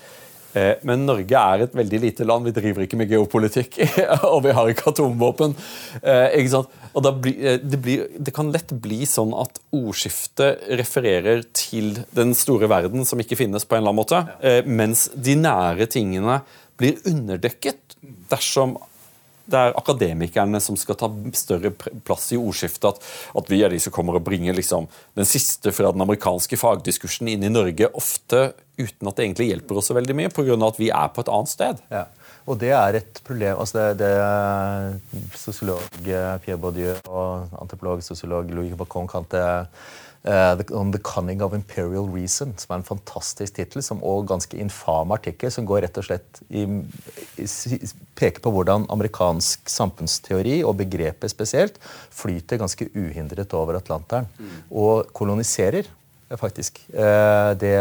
Eh, 0.54 0.74
men 0.88 1.06
Norge 1.08 1.42
er 1.42 1.66
et 1.66 1.76
veldig 1.78 2.00
lite 2.06 2.28
land. 2.28 2.48
Vi 2.48 2.56
driver 2.56 2.86
ikke 2.86 3.00
med 3.00 3.12
geopolitikk, 3.12 3.80
og 4.32 4.42
vi 4.46 4.56
har 4.56 4.72
ikke 4.72 4.92
atomvåpen. 4.92 5.56
Eh, 6.02 6.42
ikke? 6.42 6.64
Og 6.92 7.08
blir, 7.24 7.38
eh, 7.40 7.60
det, 7.64 7.80
blir, 7.84 8.06
det, 8.18 8.34
kan 8.36 8.52
lett 8.54 8.74
bli 8.84 9.06
sånn 9.10 9.34
at 9.38 9.62
ordskiftet 9.76 10.68
refererer 10.82 11.46
til 11.56 11.94
den 12.18 12.36
store 12.38 12.70
verden 12.72 13.08
som 13.08 13.22
ikke 13.24 13.40
finnes, 13.40 13.66
på 13.66 13.78
en 13.78 13.84
eller 13.84 13.94
annen 13.94 14.02
måte, 14.02 14.66
mens 14.68 15.08
de 15.16 15.36
nære 15.40 15.88
tingene 15.92 16.42
blir 16.80 17.00
underdekket 17.08 17.96
dersom 18.32 18.76
det 19.52 19.60
er 19.60 19.78
akademikerne 19.80 20.62
som 20.64 20.78
skal 20.80 20.98
ta 21.00 21.10
større 21.38 21.74
plass 21.76 22.32
i 22.36 22.40
ordskiftet. 22.40 22.88
At, 22.92 23.12
at 23.42 23.52
vi 23.52 23.62
er 23.64 23.74
de 23.74 23.80
som 23.84 23.94
kommer 23.96 24.18
og 24.18 24.26
bringer 24.28 24.56
liksom, 24.58 24.88
den 25.18 25.30
siste 25.30 25.74
fra 25.76 25.92
den 25.94 26.04
amerikanske 26.04 26.60
fagdiskursen 26.60 27.30
inn 27.32 27.46
i 27.48 27.52
Norge, 27.54 27.92
ofte 27.98 28.52
uten 28.80 29.10
at 29.10 29.18
det 29.18 29.28
egentlig 29.28 29.52
hjelper 29.52 29.78
oss 29.78 29.92
så 29.92 29.98
veldig 29.98 30.18
mye, 30.18 30.34
pga. 30.34 30.58
at 30.68 30.82
vi 30.82 30.90
er 30.90 31.14
på 31.14 31.24
et 31.24 31.32
annet 31.32 31.54
sted. 31.54 31.86
Ja. 31.94 32.08
Og 32.50 32.58
det 32.62 32.72
er 32.74 32.98
et 32.98 33.20
problem 33.26 33.60
altså 33.62 33.92
det, 33.94 34.02
det 34.02 35.36
Sosiolog 35.38 35.84
Pierre 36.02 36.58
Baudieu 36.58 36.96
og 37.06 37.52
antropolog 37.62 38.02
sosiolog 38.02 38.50
Louis 38.50 38.74
Bacon 38.78 39.10
kalte 39.10 39.44
Uh, 40.22 40.54
the, 40.54 40.66
on 40.78 40.92
the 40.92 41.00
Cunning 41.00 41.42
of 41.42 41.54
Imperial 41.54 42.06
Reason, 42.06 42.52
som 42.54 42.76
er 42.76 42.78
en 42.78 42.86
fantastisk 42.86 43.56
tittel 43.58 43.82
og 44.06 44.28
ganske 44.30 44.54
infam 44.62 45.10
artikkel, 45.16 45.50
som 45.50 45.66
går 45.66 45.82
rett 45.88 45.98
og 45.98 46.06
slett 46.06 46.42
i, 46.54 46.62
i, 47.42 47.80
peker 48.14 48.44
på 48.46 48.52
hvordan 48.54 48.86
amerikansk 48.94 49.66
samfunnsteori, 49.74 50.60
og 50.62 50.78
begrepet 50.84 51.34
spesielt, 51.34 51.82
flyter 52.14 52.62
ganske 52.62 52.86
uhindret 52.94 53.56
over 53.58 53.80
Atlanteren 53.80 54.30
mm. 54.38 54.54
og 54.70 55.10
koloniserer 55.18 55.90
faktisk. 56.40 56.80
Eh, 56.94 57.52
det, 57.60 57.74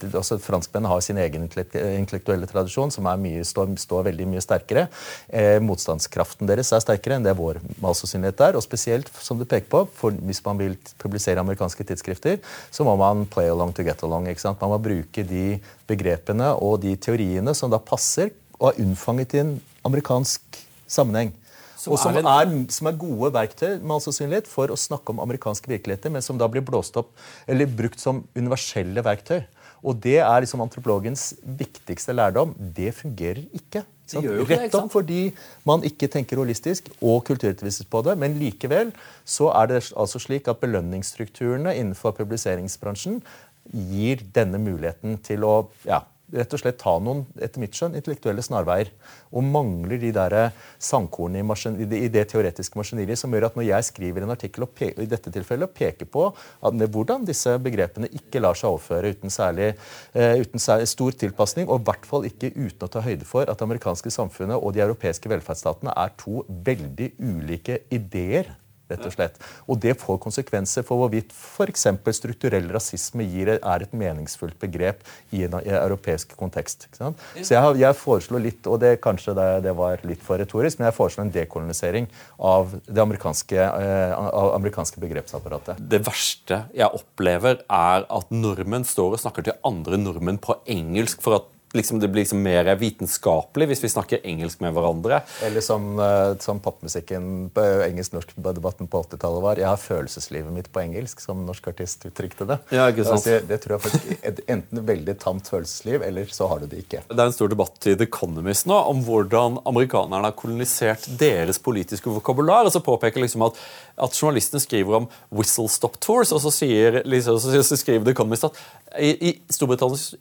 det, 0.00 0.10
også 0.16 0.38
Franskmennene 0.42 0.90
har 0.92 1.02
sin 1.04 1.18
egen 1.20 1.46
intellektuelle 1.46 2.48
tradisjon, 2.50 2.92
som 2.94 3.08
mye, 3.20 3.44
står, 3.46 3.72
står, 3.80 4.04
veldig 4.10 4.28
mye 4.30 4.44
sterkere. 4.44 4.86
Eh, 5.28 5.58
motstandskraften 5.64 6.48
deres 6.48 6.72
er 6.72 6.84
sterkere 6.84 7.18
enn 7.18 7.26
det 7.26 7.36
vår 7.38 7.60
malsannsynlighet 7.82 8.44
er. 8.48 8.58
Og 8.58 8.64
spesielt, 8.64 9.10
som 9.20 9.40
du 9.40 9.46
peker 9.48 9.68
på, 9.72 9.84
for 9.98 10.16
hvis 10.28 10.42
man 10.46 10.60
vil 10.60 10.78
publisere 11.02 11.42
amerikanske 11.42 11.86
tidsskrifter, 11.90 12.40
så 12.70 12.86
må 12.86 12.96
man 13.00 13.26
play 13.30 13.50
along 13.52 13.74
to 13.76 13.86
get 13.86 14.04
along. 14.06 14.30
ikke 14.30 14.44
sant? 14.44 14.60
Man 14.62 14.74
må 14.74 14.80
bruke 14.82 15.26
de 15.26 15.60
begrepene 15.90 16.54
og 16.56 16.80
de 16.84 16.94
teoriene 17.00 17.54
som 17.56 17.72
da 17.72 17.82
passer 17.82 18.32
og 18.60 18.72
er 18.72 18.82
unnfanget 18.84 19.36
i 19.36 19.44
en 19.44 19.54
amerikansk 19.88 20.60
sammenheng. 20.90 21.32
Som 21.80 21.94
og 21.94 22.00
som 22.02 22.16
er, 22.18 22.26
er, 22.28 22.50
som 22.74 22.90
er, 22.90 22.98
gode 23.00 23.30
verktøy 23.32 23.78
med 23.78 23.94
all 23.94 24.02
sannsynlighet 24.04 24.50
for 24.50 24.72
å 24.72 24.76
snakke 24.76 25.14
om 25.14 25.22
amerikanske 25.24 25.70
virkeligheter, 25.70 26.12
men 26.12 26.24
som 26.24 26.36
da 26.40 26.48
blir 26.50 26.64
blåst 26.66 26.98
opp 27.00 27.14
eller 27.48 27.70
brukt 27.78 28.02
som 28.02 28.20
universelle 28.36 29.04
verktøy. 29.06 29.40
Og 29.80 29.96
det 30.04 30.18
er 30.20 30.42
liksom 30.44 30.60
antropologens 30.60 31.30
viktigste 31.42 32.12
lærdom. 32.12 32.52
Det 32.58 32.92
fungerer 32.98 33.46
ikke. 33.56 33.84
Det 34.10 34.20
ikke 34.20 34.58
Rett 34.58 34.74
om 34.76 34.90
fordi 34.92 35.30
man 35.64 35.84
ikke 35.86 36.08
tenker 36.10 36.40
holistisk 36.42 36.90
og 36.98 37.22
kulturrettsvisst 37.28 37.86
på 37.88 38.02
det. 38.04 38.18
Men 38.20 38.36
likevel 38.40 38.92
så 39.24 39.48
er 39.54 39.70
det 39.70 39.82
altså 39.94 40.20
slik 40.20 40.50
at 40.50 40.60
belønningsstrukturene 40.60 41.76
innenfor 41.78 42.12
publiseringsbransjen 42.18 43.22
gir 43.70 44.24
denne 44.34 44.60
muligheten 44.60 45.16
til 45.24 45.46
å 45.46 45.54
ja, 45.86 46.02
rett 46.34 46.54
og 46.54 46.62
slett 46.62 46.78
ta 46.80 46.94
noen 47.02 47.24
etter 47.42 47.62
mitt 47.62 47.76
skjønn, 47.76 47.96
intellektuelle 47.98 48.42
snarveier. 48.44 48.90
Og 49.34 49.44
mangler 49.46 50.00
de 50.02 50.12
der 50.14 50.36
sandkornene 50.82 51.42
i, 51.42 51.86
i, 52.04 52.10
det 52.12 52.26
teoretiske 52.32 52.78
maskineriet 52.78 53.20
som 53.20 53.34
gjør 53.34 53.48
at 53.50 53.58
når 53.58 53.68
jeg 53.68 53.88
skriver 53.90 54.26
en 54.26 54.34
artikkel 54.34 54.66
og 54.66 54.84
i 54.90 55.08
dette 55.10 55.32
tilfellet 55.32 55.68
og 55.68 55.76
peker 55.76 56.08
på 56.10 56.28
at, 56.30 56.80
hvordan 56.94 57.26
disse 57.28 57.56
begrepene 57.62 58.10
ikke 58.16 58.42
lar 58.42 58.58
seg 58.58 58.70
overføre 58.72 59.12
uten 59.14 59.32
særlig, 59.32 59.72
uh, 60.16 60.36
uten 60.40 60.62
særlig 60.62 60.88
stor 60.90 61.16
tilpasning, 61.24 61.68
og 61.68 61.82
i 61.82 61.88
hvert 61.90 62.08
fall 62.08 62.26
ikke 62.28 62.52
uten 62.56 62.86
å 62.86 62.90
ta 62.90 63.04
høyde 63.04 63.28
for 63.28 63.46
at 63.46 63.58
det 63.58 63.68
amerikanske 63.68 64.12
samfunnet 64.14 64.58
og 64.58 64.74
de 64.74 64.84
europeiske 64.84 65.30
velferdsstatene 65.30 65.94
er 65.96 66.16
to 66.20 66.44
veldig 66.48 67.12
ulike 67.20 67.82
ideer 67.94 68.54
rett 68.90 69.06
og 69.06 69.14
slett. 69.14 69.38
Og 69.70 69.80
det 69.82 69.96
får 70.00 70.20
konsekvenser 70.22 70.86
for 70.86 71.00
hvorvidt 71.00 71.32
f.eks. 71.34 71.86
strukturell 72.16 72.68
rasisme 72.74 73.26
gir, 73.26 73.54
er 73.56 73.84
et 73.84 73.94
meningsfullt 73.96 74.58
begrep 74.60 75.04
i 75.36 75.44
en, 75.46 75.58
europeisk 75.60 76.34
kontekst. 76.38 76.88
Så 76.96 77.54
jeg, 77.54 77.76
jeg 77.80 77.98
foreslår 77.98 78.44
litt, 78.44 78.66
og 78.70 78.80
det 78.82 78.96
kanskje 79.04 79.34
det, 79.38 79.48
det, 79.66 79.74
var 79.78 80.02
litt 80.08 80.22
for 80.24 80.40
retorisk, 80.40 80.80
men 80.80 80.90
jeg 80.90 80.98
foreslår 80.98 81.26
en 81.26 81.34
dekolonisering 81.34 82.10
av 82.50 82.74
det 82.86 83.04
amerikanske, 83.04 83.60
eh, 83.60 84.16
av 84.16 84.54
amerikanske 84.56 85.02
begrepsapparatet. 85.02 85.80
Det 85.80 86.02
verste 86.06 86.64
jeg 86.76 87.00
opplever, 87.00 87.62
er 87.70 88.06
at 88.10 88.34
nordmenn 88.34 88.86
står 88.88 89.16
og 89.16 89.24
snakker 89.24 89.46
til 89.46 89.58
andre 89.66 90.00
nordmenn 90.00 90.40
på 90.42 90.58
engelsk 90.70 91.22
for 91.24 91.40
at 91.40 91.48
liksom, 91.72 92.00
det 92.00 92.08
blir 92.08 92.22
liksom 92.22 92.42
mer 92.42 92.68
vitenskapelig 92.76 93.70
hvis 93.70 93.84
vi 93.84 93.90
snakker 93.92 94.26
engelsk 94.26 94.60
med 94.64 94.74
hverandre. 94.74 95.20
Eller 95.46 95.64
som, 95.64 95.98
eh, 95.98 96.36
som 96.42 96.60
popmusikken 96.60 97.50
på 97.54 97.64
engelsk-norsk-debatten 97.86 98.90
på 98.90 99.02
80-tallet 99.04 99.44
var. 99.44 99.60
Jeg 99.60 99.68
har 99.68 99.80
følelseslivet 99.80 100.52
mitt 100.52 100.70
på 100.72 100.82
engelsk, 100.82 101.20
som 101.20 101.44
norsk 101.46 101.70
artist 101.72 102.06
uttrykte 102.08 102.46
det. 102.48 102.58
Ja, 102.74 102.88
ikke 102.90 103.06
sant? 103.06 103.20
Altså, 103.20 103.40
det 103.46 103.60
tror 103.62 103.76
jeg 103.76 103.84
faktisk 103.86 104.48
Enten 104.50 104.82
veldig 104.86 105.14
tamt 105.20 105.48
følelsesliv, 105.50 106.02
eller 106.02 106.30
så 106.32 106.48
har 106.50 106.62
du 106.62 106.66
det 106.70 106.82
ikke. 106.84 107.02
Det 107.08 107.18
er 107.18 107.28
en 107.28 107.34
stor 107.34 107.50
debatt 107.52 107.86
i 107.86 107.94
The 107.94 108.06
Economist 108.08 108.66
nå 108.70 108.76
om 108.90 109.02
hvordan 109.06 109.60
amerikanerne 109.68 110.26
har 110.26 110.36
kolonisert 110.38 111.06
deres 111.20 111.60
politiske 111.62 112.10
vokabular. 112.10 112.66
og 112.66 112.72
så 112.74 112.82
påpeker 112.84 113.22
liksom 113.22 113.44
at, 113.46 113.58
at 114.00 114.16
journalistene 114.16 114.62
skriver 114.62 115.00
om 115.02 115.08
whistle 115.34 115.68
stop 115.70 115.98
tours, 116.02 116.32
og 116.34 116.42
så, 116.44 116.52
sier, 116.54 117.02
skriver 117.04 118.04
The 118.06 118.14
Economist 118.16 118.48
at 118.48 118.60
i, 118.98 119.10
i, 119.28 119.32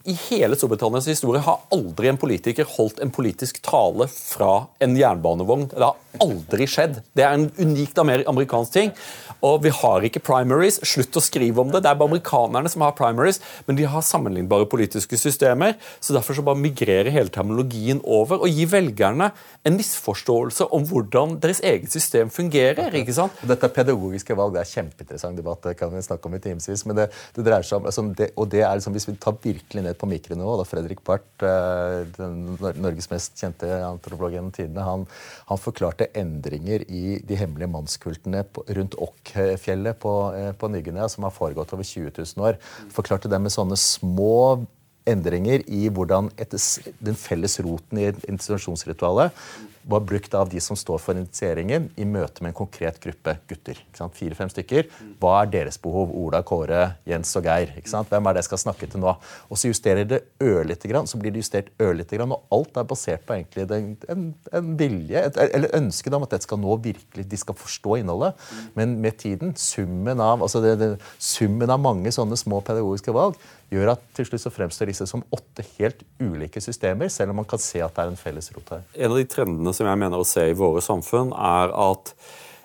i 0.05 0.15
hele 0.27 0.57
Storbritannias 0.57 1.07
historie 1.09 1.41
har 1.41 1.63
aldri 1.73 2.11
en 2.11 2.19
politiker 2.21 2.67
holdt 2.75 2.99
en 3.01 3.09
politisk 3.13 3.57
tale 3.65 4.05
fra 4.11 4.67
en 4.83 4.93
jernbanevogn. 4.97 5.69
Det 5.71 5.81
har 5.81 6.21
aldri 6.21 6.67
skjedd. 6.69 6.99
Det 7.17 7.25
er 7.25 7.33
en 7.33 7.47
unikt 7.57 7.97
amerikansk 7.99 8.75
ting. 8.75 8.93
Og 9.45 9.63
vi 9.63 9.71
har 9.73 10.05
ikke 10.05 10.21
primaries. 10.21 10.77
Slutt 10.85 11.17
å 11.17 11.23
skrive 11.23 11.63
om 11.63 11.71
det. 11.71 11.81
Det 11.85 11.89
er 11.89 11.97
bare 11.97 12.11
amerikanerne 12.11 12.69
som 12.69 12.83
har 12.85 12.95
primaries, 12.97 13.39
men 13.65 13.79
de 13.79 13.87
har 13.89 14.05
sammenlignbare 14.05 14.69
politiske 14.69 15.17
systemer. 15.17 15.77
så 15.99 16.13
Derfor 16.13 16.37
så 16.37 16.45
bare 16.45 16.61
migrerer 16.61 17.09
hele 17.15 17.33
terminologien 17.33 18.03
over 18.03 18.43
og 18.43 18.53
gir 18.53 18.69
velgerne 18.69 19.31
en 19.65 19.79
misforståelse 19.79 20.69
om 20.75 20.85
hvordan 20.89 21.39
deres 21.41 21.63
eget 21.65 21.89
system 21.91 22.29
fungerer. 22.29 22.93
ikke 22.93 23.15
sant? 23.15 23.41
Dette 23.41 23.68
er 23.69 23.77
pedagogiske 23.77 24.37
valg. 24.37 24.55
Det 24.55 24.63
er 24.63 24.73
kjempeinteressant 24.73 25.39
debatt. 25.39 25.63
det 25.63 25.77
kan 25.79 25.93
vi 25.93 26.05
snakke 26.05 26.29
om 26.29 26.37
i 26.37 26.43
timevis, 26.43 26.85
men 26.89 26.99
det, 26.99 27.09
det, 27.35 27.45
dreier 27.45 27.65
seg 27.65 27.79
om 27.79 27.89
altså, 27.89 28.05
det, 28.17 28.31
og 28.35 28.49
det 28.51 28.63
er 28.65 28.75
liksom, 28.75 28.95
Hvis 28.97 29.09
vi 29.09 29.17
tar 29.21 29.37
virkelig 29.43 29.85
ned 29.85 29.97
på 29.99 30.09
mikronivå 30.09 30.57
da 30.59 30.67
Fredrik 30.67 31.03
Barth 31.05 31.39
Eh, 31.39 32.07
den 32.17 32.57
Norges 32.81 33.09
mest 33.11 33.37
kjente 33.39 33.67
antropolog 33.85 34.33
gjennom 34.35 34.53
tidene, 34.55 34.83
han, 34.85 35.05
han, 35.49 35.61
forklarte 35.61 36.09
endringer 36.17 36.83
i 36.87 37.19
de 37.25 37.37
hemmelige 37.39 37.71
mannskultene 37.71 38.43
rundt 38.77 38.97
Okkfjellet 38.99 39.99
på, 40.03 40.15
eh, 40.35 40.51
på 40.57 40.71
Ny-Guinea, 40.71 41.09
som 41.11 41.27
har 41.27 41.35
foregått 41.35 41.73
over 41.75 41.87
20 41.87 42.11
000 42.17 42.49
år. 42.49 42.59
Forklarte 42.95 43.31
det 43.31 43.41
med 43.43 43.55
sånne 43.55 43.79
små 43.79 44.65
endringer 45.11 45.65
i 45.67 45.87
hvordan 45.93 46.31
et, 46.39 46.55
den 47.03 47.17
felles 47.19 47.59
roten 47.65 48.01
i 48.01 48.09
institusjonsritualet 48.11 49.35
var 49.89 50.03
brukt 50.05 50.33
av 50.33 50.49
de 50.49 50.59
som 50.61 50.77
står 50.77 50.99
for 51.01 51.17
initieringen, 51.17 51.87
i 51.97 52.05
møte 52.05 52.43
med 52.43 52.51
en 52.51 52.57
konkret 52.59 52.99
gruppe 53.01 53.35
gutter. 53.49 53.79
Fire-fem 53.97 54.51
stykker. 54.51 54.89
Hva 55.21 55.39
er 55.41 55.51
deres 55.53 55.79
behov? 55.81 56.11
Ola, 56.19 56.41
Kåre, 56.45 56.81
Jens 57.09 57.31
og 57.39 57.47
Geir. 57.47 57.71
Hvem 57.81 58.29
er 58.29 58.35
det 58.35 58.43
jeg 58.43 58.49
skal 58.49 58.61
snakke 58.65 58.89
til 58.89 59.01
nå? 59.01 59.15
Og 59.49 59.59
så 59.59 59.71
justerer 59.71 60.05
det 60.07 60.21
ørlite 60.43 60.91
grann, 60.91 61.09
så 61.09 61.19
blir 61.21 61.33
det 61.33 61.43
justert 61.43 61.71
ørlite 61.81 62.19
grann, 62.19 62.35
og 62.35 62.45
alt 62.53 62.77
er 62.77 62.89
basert 62.89 63.25
på 63.25 63.39
en, 63.39 64.25
en 64.59 64.73
vilje, 64.79 65.23
et, 65.23 65.39
eller 65.47 65.75
ønsket 65.79 66.17
om 66.17 66.27
at 66.27 66.35
dette 66.35 66.49
skal 66.49 66.61
nå 66.61 66.77
virkelig, 66.83 67.25
de 67.31 67.39
skal 67.39 67.57
forstå 67.57 67.99
innholdet. 68.01 68.49
Men 68.77 68.99
med 69.01 69.17
tiden, 69.23 69.55
summen 69.57 70.21
av, 70.21 70.43
altså 70.45 70.61
det, 70.63 70.75
det, 70.81 70.91
summen 71.17 71.71
av 71.71 71.81
mange 71.81 72.13
sånne 72.13 72.37
små 72.39 72.61
pedagogiske 72.67 73.15
valg 73.15 73.39
gjør 73.69 73.93
at 73.93 74.05
til 74.17 74.27
slutt 74.27 74.43
så 74.43 74.51
fremstår 74.53 74.89
disse 74.91 75.07
som 75.09 75.23
åtte 75.35 75.65
helt 75.77 76.01
ulike 76.21 76.61
systemer, 76.63 77.11
selv 77.13 77.33
om 77.33 77.41
man 77.41 77.49
kan 77.49 77.61
se 77.61 77.81
at 77.85 77.95
det 77.95 78.05
er 78.05 78.13
en 78.13 78.19
felles 78.19 78.49
rot 78.55 78.73
her. 78.75 78.87
En 78.95 79.13
av 79.13 79.19
de 79.19 79.27
trendene 79.29 79.73
som 79.75 79.89
jeg 79.89 80.01
mener 80.01 80.21
å 80.21 80.27
se 80.27 80.47
i 80.49 80.57
våre 80.57 80.81
samfunn, 80.83 81.33
er 81.33 81.75
at 81.89 82.13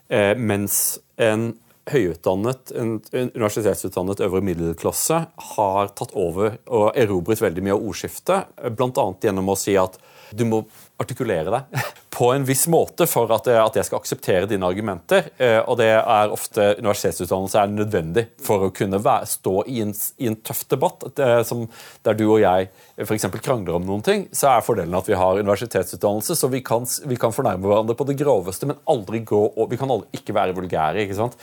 eh, 0.09 0.33
mens 0.39 0.99
en 1.21 1.53
høyutdannet, 1.91 2.73
en 2.81 2.95
universitetsutdannet 3.13 4.23
øvre 4.25 4.41
middelklasse 4.45 5.19
har 5.55 5.91
tatt 5.99 6.15
over 6.17 6.57
og 6.65 6.97
erobret 6.97 7.43
veldig 7.45 7.65
mye 7.65 7.77
av 7.77 7.85
ordskiftet, 7.91 8.55
bl.a. 8.73 9.07
gjennom 9.21 9.53
å 9.53 9.59
si 9.59 9.77
at 9.77 9.99
du 10.33 10.47
må 10.49 10.63
artikulere 11.01 11.53
deg 11.53 11.85
på 12.15 12.29
en 12.31 12.45
viss 12.47 12.69
måte 12.71 13.07
for 13.11 13.31
at, 13.35 13.49
at 13.51 13.77
jeg 13.79 13.89
skal 13.89 13.99
akseptere 13.99 14.47
dine 14.47 14.69
argumenter. 14.71 15.33
Eh, 15.35 15.59
og 15.67 15.81
det 15.81 15.89
er 15.97 16.33
ofte 16.33 16.69
universitetsutdannelse 16.79 17.59
er 17.59 17.73
nødvendig 17.73 18.25
for 18.45 18.69
å 18.69 18.71
kunne 18.75 19.01
være, 19.03 19.27
stå 19.33 19.55
i 19.71 19.81
en, 19.83 19.91
i 20.23 20.31
en, 20.31 20.39
tøff 20.47 20.63
debatt. 20.71 21.03
Det, 21.19 21.29
som, 21.49 21.65
der 22.07 22.19
du 22.19 22.25
og 22.29 22.39
jeg 22.45 22.71
f.eks. 23.03 23.27
krangler 23.43 23.81
om 23.81 23.89
noen 23.89 24.07
ting, 24.07 24.25
så 24.31 24.53
er 24.53 24.65
fordelen 24.67 24.95
at 24.95 25.11
vi 25.11 25.19
har 25.19 25.43
universitetsutdannelse, 25.43 26.39
så 26.39 26.51
vi 26.53 26.63
kan, 26.67 26.87
vi 27.11 27.19
kan 27.19 27.35
fornærme 27.35 27.67
hverandre 27.67 27.99
på 27.99 28.07
det 28.07 28.19
groveste, 28.23 28.71
men 28.71 28.79
aldri 28.91 29.25
gå, 29.27 29.43
og 29.51 29.71
vi 29.75 29.81
kan 29.81 29.91
aldri 29.91 30.23
ikke 30.23 30.39
være 30.39 30.55
vulgære. 30.61 31.03
ikke 31.03 31.19
sant? 31.19 31.39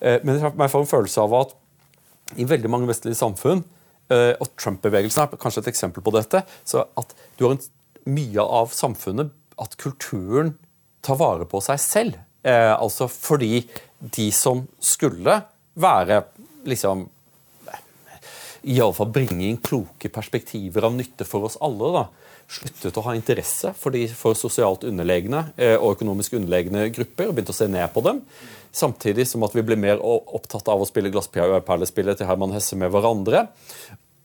Eh, 0.00 0.20
men 0.24 0.40
jeg 0.40 0.72
får 0.72 0.84
en 0.84 0.92
følelse 0.96 1.28
av 1.28 1.40
at 1.44 1.56
i 2.40 2.48
veldig 2.48 2.72
mange 2.72 2.88
vestlige 2.88 3.20
samfunn, 3.20 3.66
eh, 4.08 4.32
og 4.40 4.54
Trump-bevegelsen 4.56 5.26
er 5.26 5.40
kanskje 5.40 5.66
et 5.66 5.74
eksempel 5.76 6.04
på 6.04 6.16
dette, 6.16 6.46
så 6.64 6.88
at 6.96 7.12
du 7.36 7.50
har 7.50 7.58
en 7.58 7.66
mye 8.16 8.54
av 8.62 8.72
samfunnet 8.72 9.34
at 9.62 9.76
kulturen 9.80 10.54
tar 11.04 11.18
vare 11.20 11.46
på 11.48 11.60
seg 11.64 11.80
selv. 11.82 12.18
Eh, 12.46 12.72
altså 12.74 13.08
fordi 13.10 13.64
de 13.98 14.30
som 14.34 14.64
skulle 14.82 15.40
være 15.76 16.22
liksom 16.68 17.06
Iallfall 18.66 19.12
bringe 19.14 19.44
inn 19.46 19.60
kloke 19.62 20.10
perspektiver 20.10 20.88
av 20.88 20.94
nytte 20.96 21.26
for 21.28 21.46
oss 21.46 21.58
alle. 21.62 21.90
da, 21.94 22.06
Sluttet 22.50 22.98
å 22.98 23.04
ha 23.06 23.14
interesse 23.14 23.72
for, 23.78 23.94
de, 23.94 24.06
for 24.10 24.38
sosialt 24.38 24.86
underlegne 24.86 25.48
eh, 25.54 25.76
og 25.76 25.96
økonomisk 25.96 26.34
underlegne 26.38 26.88
grupper 26.94 27.30
og 27.30 27.36
begynte 27.36 27.54
å 27.54 27.58
se 27.58 27.68
ned 27.70 27.86
på 27.94 28.02
dem. 28.06 28.20
Samtidig 28.74 29.28
som 29.30 29.46
at 29.46 29.54
vi 29.56 29.64
ble 29.66 29.78
mer 29.80 30.02
opptatt 30.02 30.66
av 30.70 30.82
å 30.82 30.88
spille 30.88 31.12
glassperlespillet 31.14 32.20
til 32.20 32.28
Herman 32.28 32.54
Hesse 32.54 32.78
med 32.78 32.90
hverandre. 32.94 33.46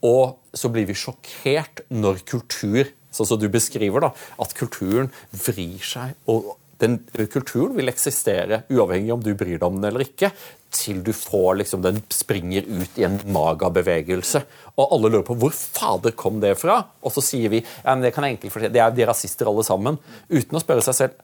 Og 0.06 0.36
så 0.54 0.70
blir 0.74 0.88
vi 0.88 0.98
sjokkert 0.98 1.84
når 1.94 2.24
kultur 2.26 2.90
sånn 3.12 3.28
som 3.28 3.40
du 3.40 3.48
beskriver, 3.52 4.08
da, 4.08 4.12
at 4.42 4.56
kulturen 4.58 5.12
vrir 5.44 5.80
seg. 5.86 6.16
og 6.26 6.56
den 6.82 6.96
Kulturen 7.30 7.76
vil 7.76 7.92
eksistere 7.92 8.64
uavhengig 8.72 9.12
om 9.14 9.20
du 9.22 9.36
bryr 9.38 9.54
deg 9.54 9.66
om 9.68 9.76
den 9.78 9.86
eller 9.92 10.02
ikke, 10.02 10.32
til 10.74 11.02
du 11.06 11.12
får 11.14 11.60
liksom, 11.60 11.82
den 11.84 12.00
springer 12.10 12.66
ut 12.66 12.98
i 12.98 13.04
en 13.06 13.20
magabevegelse. 13.30 14.42
Og 14.74 14.96
alle 14.96 15.12
lurer 15.12 15.26
på 15.28 15.36
hvor 15.38 15.54
fader 15.54 16.16
kom 16.18 16.40
det 16.42 16.56
fra? 16.58 16.80
Og 17.04 17.14
så 17.14 17.22
sier 17.22 17.52
vi 17.52 17.60
ja, 17.62 17.92
men 17.92 18.02
det 18.02 18.10
kan 18.16 18.26
jeg 18.26 18.34
enkelt 18.34 18.56
fortelle, 18.56 18.74
det 18.74 18.82
er 18.82 18.96
de 18.96 19.06
rasister 19.06 19.50
alle 19.50 19.62
sammen. 19.68 20.00
Uten 20.32 20.58
å 20.58 20.64
spørre 20.64 20.82
seg 20.88 20.98
selv 21.04 21.20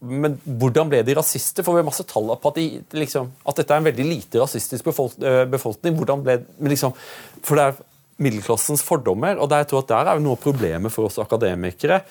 men 0.00 0.38
hvordan 0.44 0.88
ble 0.88 1.02
de 1.04 1.14
rasister? 1.18 1.64
For 1.64 1.76
vi 1.76 1.82
har 1.82 1.88
masse 1.88 2.06
tall 2.08 2.30
på 2.40 2.52
at, 2.52 2.56
de, 2.56 2.80
liksom, 2.96 3.28
at 3.44 3.58
dette 3.60 3.74
er 3.74 3.82
en 3.82 3.88
veldig 3.90 4.06
lite 4.08 4.40
rasistisk 4.40 4.88
befolkning. 4.88 5.98
Hvordan 5.98 6.22
ble, 6.24 6.38
liksom, 6.70 6.94
for 7.44 7.60
det 7.60 7.66
er 7.66 7.82
middelklassens 8.20 8.84
fordommer, 8.86 9.38
og 9.40 9.50
der, 9.50 9.64
jeg 9.64 9.72
tror 9.72 9.84
at 9.84 9.94
der 9.94 10.10
er 10.10 10.18
jo 10.18 10.26
noe 10.26 10.36
av 10.38 10.44
problemet 10.44 10.92
for 10.92 11.08
oss 11.08 11.18
akademikere. 11.22 12.02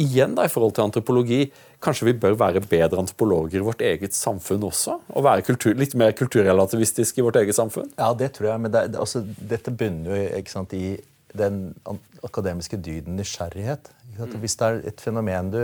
Igjen 0.00 0.34
da, 0.36 0.44
i 0.44 0.52
forhold 0.52 0.74
til 0.76 0.84
antropologi, 0.88 1.40
Kanskje 1.84 2.08
vi 2.08 2.14
bør 2.16 2.36
være 2.40 2.62
bedre 2.64 3.00
antropologer 3.02 3.60
i 3.60 3.64
vårt 3.64 3.82
eget 3.84 4.16
samfunn 4.16 4.62
også? 4.64 4.96
Og 5.12 5.26
være 5.26 5.44
kultur, 5.44 5.74
litt 5.76 5.96
mer 6.00 6.14
kulturrelativistiske 6.16 7.20
i 7.20 7.24
vårt 7.26 7.36
eget 7.42 7.56
samfunn? 7.58 7.90
Ja, 7.98 8.12
det 8.16 8.32
tror 8.36 8.54
jeg. 8.54 8.62
Men 8.64 8.72
det, 8.72 8.86
altså, 8.96 9.20
dette 9.52 9.74
bunner 9.74 10.16
jo 10.16 10.44
sant, 10.48 10.72
i 10.72 10.96
den 11.34 11.74
akademiske 12.24 12.78
dyden 12.80 13.18
nysgjerrighet. 13.18 13.90
Hvis 14.40 14.54
det 14.60 14.66
er 14.66 14.80
et 14.92 15.00
fenomen 15.02 15.50
du 15.50 15.60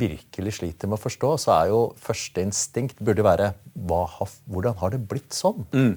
virkelig 0.00 0.60
sliter 0.60 0.88
med 0.88 1.00
å 1.00 1.02
forstå, 1.02 1.34
så 1.42 1.56
er 1.56 1.72
jo 1.72 1.80
første 2.00 2.44
instinkt 2.46 3.02
burde 3.02 3.26
være 3.26 3.50
har, 3.90 4.34
hvordan 4.46 4.78
har 4.78 4.94
det 4.94 5.02
blitt 5.10 5.34
sånn? 5.34 5.66
Mm. 5.74 5.96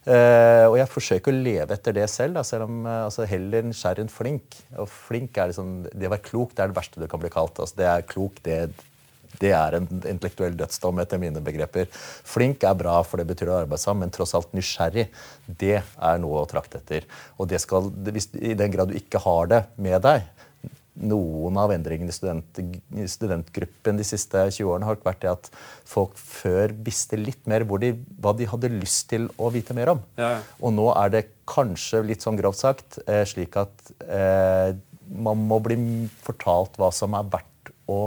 Uh, 0.00 0.64
og 0.70 0.78
jeg 0.78 0.88
forsøker 0.88 1.28
å 1.32 1.40
leve 1.44 1.76
etter 1.76 1.92
det 1.92 2.06
selv, 2.08 2.38
da, 2.38 2.44
selv 2.46 2.64
om 2.64 2.86
uh, 2.86 3.02
altså, 3.10 3.26
heller 3.28 3.66
nysgjerrig 3.68 4.06
enn 4.06 4.12
flink. 4.12 4.56
Og 4.80 4.88
flink 4.88 5.36
er 5.36 5.50
liksom, 5.50 5.74
Det 5.92 6.08
å 6.08 6.14
være 6.14 6.24
klok 6.24 6.54
det 6.54 6.64
er 6.64 6.72
det 6.72 6.78
verste 6.78 7.02
du 7.02 7.08
kan 7.10 7.20
bli 7.20 7.32
kalt. 7.32 7.60
Altså, 7.60 7.76
det 7.76 7.90
er 7.90 8.06
klok, 8.08 8.40
det, 8.46 8.56
det 9.42 9.52
er 9.56 9.76
en 9.76 9.88
intellektuell 9.98 10.56
dødsdom 10.56 11.02
etter 11.04 11.20
mine 11.20 11.42
begreper. 11.44 11.90
Flink 11.92 12.64
er 12.64 12.78
bra, 12.80 12.96
for 13.04 13.20
det 13.20 13.28
betyr 13.28 13.52
å 13.52 13.58
arbeide 13.60 13.82
sammen, 13.82 14.06
men 14.06 14.14
tross 14.16 14.32
alt 14.38 14.56
nysgjerrig, 14.56 15.10
det 15.60 15.78
er 15.82 16.22
noe 16.24 16.42
å 16.42 16.48
trakte 16.48 16.80
etter. 16.80 17.04
Og 17.36 17.50
det 17.52 17.60
skal, 17.60 17.92
hvis, 18.08 18.32
i 18.40 18.56
den 18.56 18.72
grad 18.72 18.90
du 18.90 18.96
ikke 18.96 19.20
har 19.26 19.52
det 19.52 19.64
med 19.76 20.00
deg, 20.06 20.24
noen 21.00 21.58
av 21.60 21.72
endringene 21.74 22.12
i 22.12 22.14
student, 22.14 22.60
studentgruppen 23.08 23.98
de 24.00 24.06
siste 24.06 24.42
20 24.50 24.68
årene 24.68 24.88
har 24.88 25.00
vært 25.04 25.22
det 25.24 25.30
at 25.32 25.50
folk 25.88 26.18
før 26.20 26.74
visste 26.86 27.18
litt 27.20 27.42
mer 27.50 27.64
de, 27.82 27.92
hva 28.20 28.34
de 28.36 28.48
hadde 28.50 28.72
lyst 28.74 29.08
til 29.12 29.28
å 29.40 29.50
vite 29.54 29.76
mer 29.76 29.94
om. 29.94 30.04
Ja, 30.20 30.36
ja. 30.36 30.42
Og 30.60 30.74
nå 30.76 30.90
er 30.94 31.14
det 31.14 31.24
kanskje, 31.50 32.04
litt 32.06 32.24
sånn 32.24 32.38
grovt 32.38 32.60
sagt, 32.60 33.00
eh, 33.06 33.24
slik 33.28 33.56
at 33.60 33.92
eh, 34.06 34.76
man 35.10 35.40
må 35.50 35.58
bli 35.64 35.78
fortalt 36.22 36.78
hva 36.78 36.92
som 36.94 37.16
er 37.18 37.26
verdt 37.32 37.74
å 37.90 38.02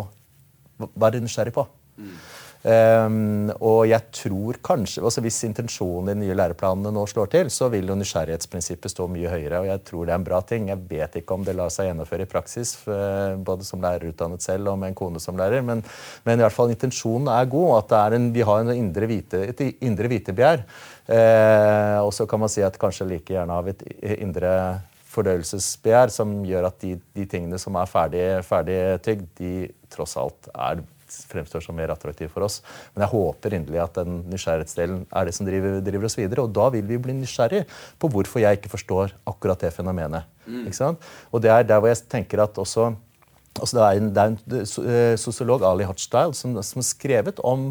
være 0.80 1.22
nysgjerrig 1.24 1.56
på. 1.56 1.66
Mm. 2.00 2.16
Um, 2.64 3.50
og 3.60 3.90
jeg 3.90 4.08
tror 4.16 4.56
kanskje, 4.64 5.02
altså 5.04 5.20
Hvis 5.20 5.42
intensjonen 5.44 6.14
i 6.14 6.14
de 6.14 6.22
nye 6.22 6.36
læreplanene 6.40 6.94
nå 6.96 7.02
slår 7.12 7.28
til, 7.34 7.50
så 7.52 7.68
vil 7.74 7.90
jo 7.92 7.98
nysgjerrighetsprinsippet 8.00 8.94
stå 8.94 9.08
mye 9.12 9.28
høyere. 9.28 9.60
og 9.60 9.68
Jeg 9.68 9.82
tror 9.90 10.06
det 10.06 10.14
er 10.14 10.22
en 10.22 10.28
bra 10.30 10.40
ting. 10.48 10.70
Jeg 10.72 10.80
vet 10.88 11.18
ikke 11.20 11.36
om 11.36 11.44
det 11.44 11.58
lar 11.60 11.74
seg 11.74 11.90
gjennomføre 11.90 12.24
i 12.24 12.32
praksis, 12.32 12.78
uh, 12.88 13.36
både 13.36 13.68
som 13.68 13.84
lærerutdannet 13.84 14.46
selv 14.46 14.72
og 14.72 14.80
med 14.80 14.94
en 14.94 14.96
kone 15.02 15.20
som 15.20 15.36
lærer, 15.40 15.66
men, 15.66 15.84
men 16.24 16.40
i 16.40 16.46
hvert 16.46 16.56
fall 16.56 16.72
intensjonen 16.72 17.28
er 17.36 17.52
god. 17.52 17.92
at 17.92 18.16
en, 18.16 18.32
Vi 18.34 18.48
har 18.48 18.72
indre 18.72 19.12
vite, 19.12 19.44
et 19.52 19.84
indre 19.84 20.08
vitebegjær. 20.08 20.64
Uh, 21.04 22.00
og 22.06 22.14
så 22.16 22.26
kan 22.26 22.40
man 22.40 22.50
si 22.50 22.64
at 22.64 22.80
kanskje 22.80 23.10
like 23.10 23.36
gjerne 23.36 23.60
har 23.60 23.68
vi 23.68 23.76
et 23.76 24.20
indre 24.24 24.56
fordøyelsesbegjær 25.14 26.14
som 26.14 26.32
gjør 26.48 26.72
at 26.72 26.80
de, 26.82 26.96
de 27.16 27.28
tingene 27.30 27.60
som 27.62 27.76
er 27.76 27.92
ferdig, 27.92 28.26
ferdig 28.48 28.80
tygd, 29.04 29.28
de 29.38 29.54
tross 29.94 30.16
alt 30.18 30.48
er 30.54 30.82
fremstår 31.30 31.64
som 31.66 31.78
mer 31.78 31.94
attraktiv 31.94 32.32
for 32.34 32.46
oss. 32.48 32.60
Men 32.94 33.06
jeg 33.06 33.14
håper 33.14 33.58
inderlig 33.58 33.82
at 33.84 34.02
den 34.02 34.22
nysgjerrighetsdelen 34.32 35.06
er 35.10 35.30
det 35.30 35.36
som 35.38 35.48
driver, 35.48 35.80
driver, 35.86 36.10
oss 36.10 36.20
videre. 36.20 36.46
Og 36.46 36.54
da 36.56 36.70
vil 36.74 36.86
vi 36.90 37.00
bli 37.02 37.16
nysgjerrig 37.18 37.64
på 38.02 38.12
hvorfor 38.12 38.44
jeg 38.44 38.60
ikke 38.60 38.74
forstår 38.74 39.16
akkurat 39.30 39.64
det 39.64 39.74
fenomenet. 39.76 40.30
Mm. 40.46 40.68
Og 41.32 41.42
det 41.44 41.52
er 41.54 41.66
der 41.68 41.80
hvor 41.80 41.92
jeg 41.92 42.06
tenker 42.12 42.44
at 42.44 42.58
også 42.60 42.94
Altså 43.54 43.78
det, 43.78 43.84
er 43.86 44.00
en, 44.00 44.08
det 44.10 44.18
er 44.18 44.32
en 44.32 44.90
eh, 44.90 45.16
sosiolog, 45.22 45.62
Ali 45.62 45.86
Hotstyle, 45.86 46.34
som 46.34 46.56
har 46.58 46.66
skrevet 46.82 47.38
om, 47.46 47.68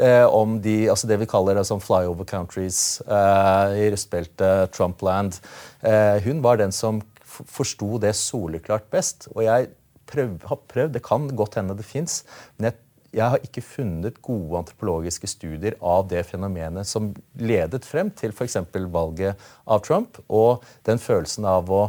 eh, 0.00 0.24
om 0.24 0.54
de, 0.64 0.88
altså 0.88 1.10
det 1.10 1.18
vi 1.20 1.28
kaller 1.28 1.60
altså, 1.60 1.76
flyover 1.76 2.24
countries 2.24 3.02
eh, 3.04 3.74
i 3.82 3.90
rustbeltet 3.92 4.72
Trumpland. 4.72 5.36
Eh, 5.84 6.24
hun 6.24 6.40
var 6.40 6.56
den 6.56 6.72
som 6.72 7.02
forsto 7.28 7.98
det 8.00 8.14
soleklart 8.16 8.88
best. 8.88 9.28
Og 9.34 9.44
jeg 9.44 9.68
prøv, 10.08 10.38
har 10.48 10.62
prøvd, 10.72 10.94
det 10.96 11.04
kan 11.04 11.28
godt 11.36 11.58
hende 11.60 11.76
det 11.76 11.84
fins, 11.84 12.22
men 12.56 12.70
jeg 12.70 12.80
jeg 13.16 13.32
har 13.32 13.44
ikke 13.44 13.64
funnet 13.64 14.20
gode 14.24 14.60
antropologiske 14.60 15.28
studier 15.30 15.76
av 15.80 16.06
det 16.10 16.22
fenomenet 16.28 16.88
som 16.88 17.10
ledet 17.40 17.84
frem 17.88 18.10
til 18.16 18.34
f.eks. 18.34 18.58
valget 18.92 19.40
av 19.64 19.84
Trump, 19.86 20.20
og 20.28 20.64
den 20.88 21.00
følelsen 21.00 21.48
av 21.48 21.72
å 21.72 21.82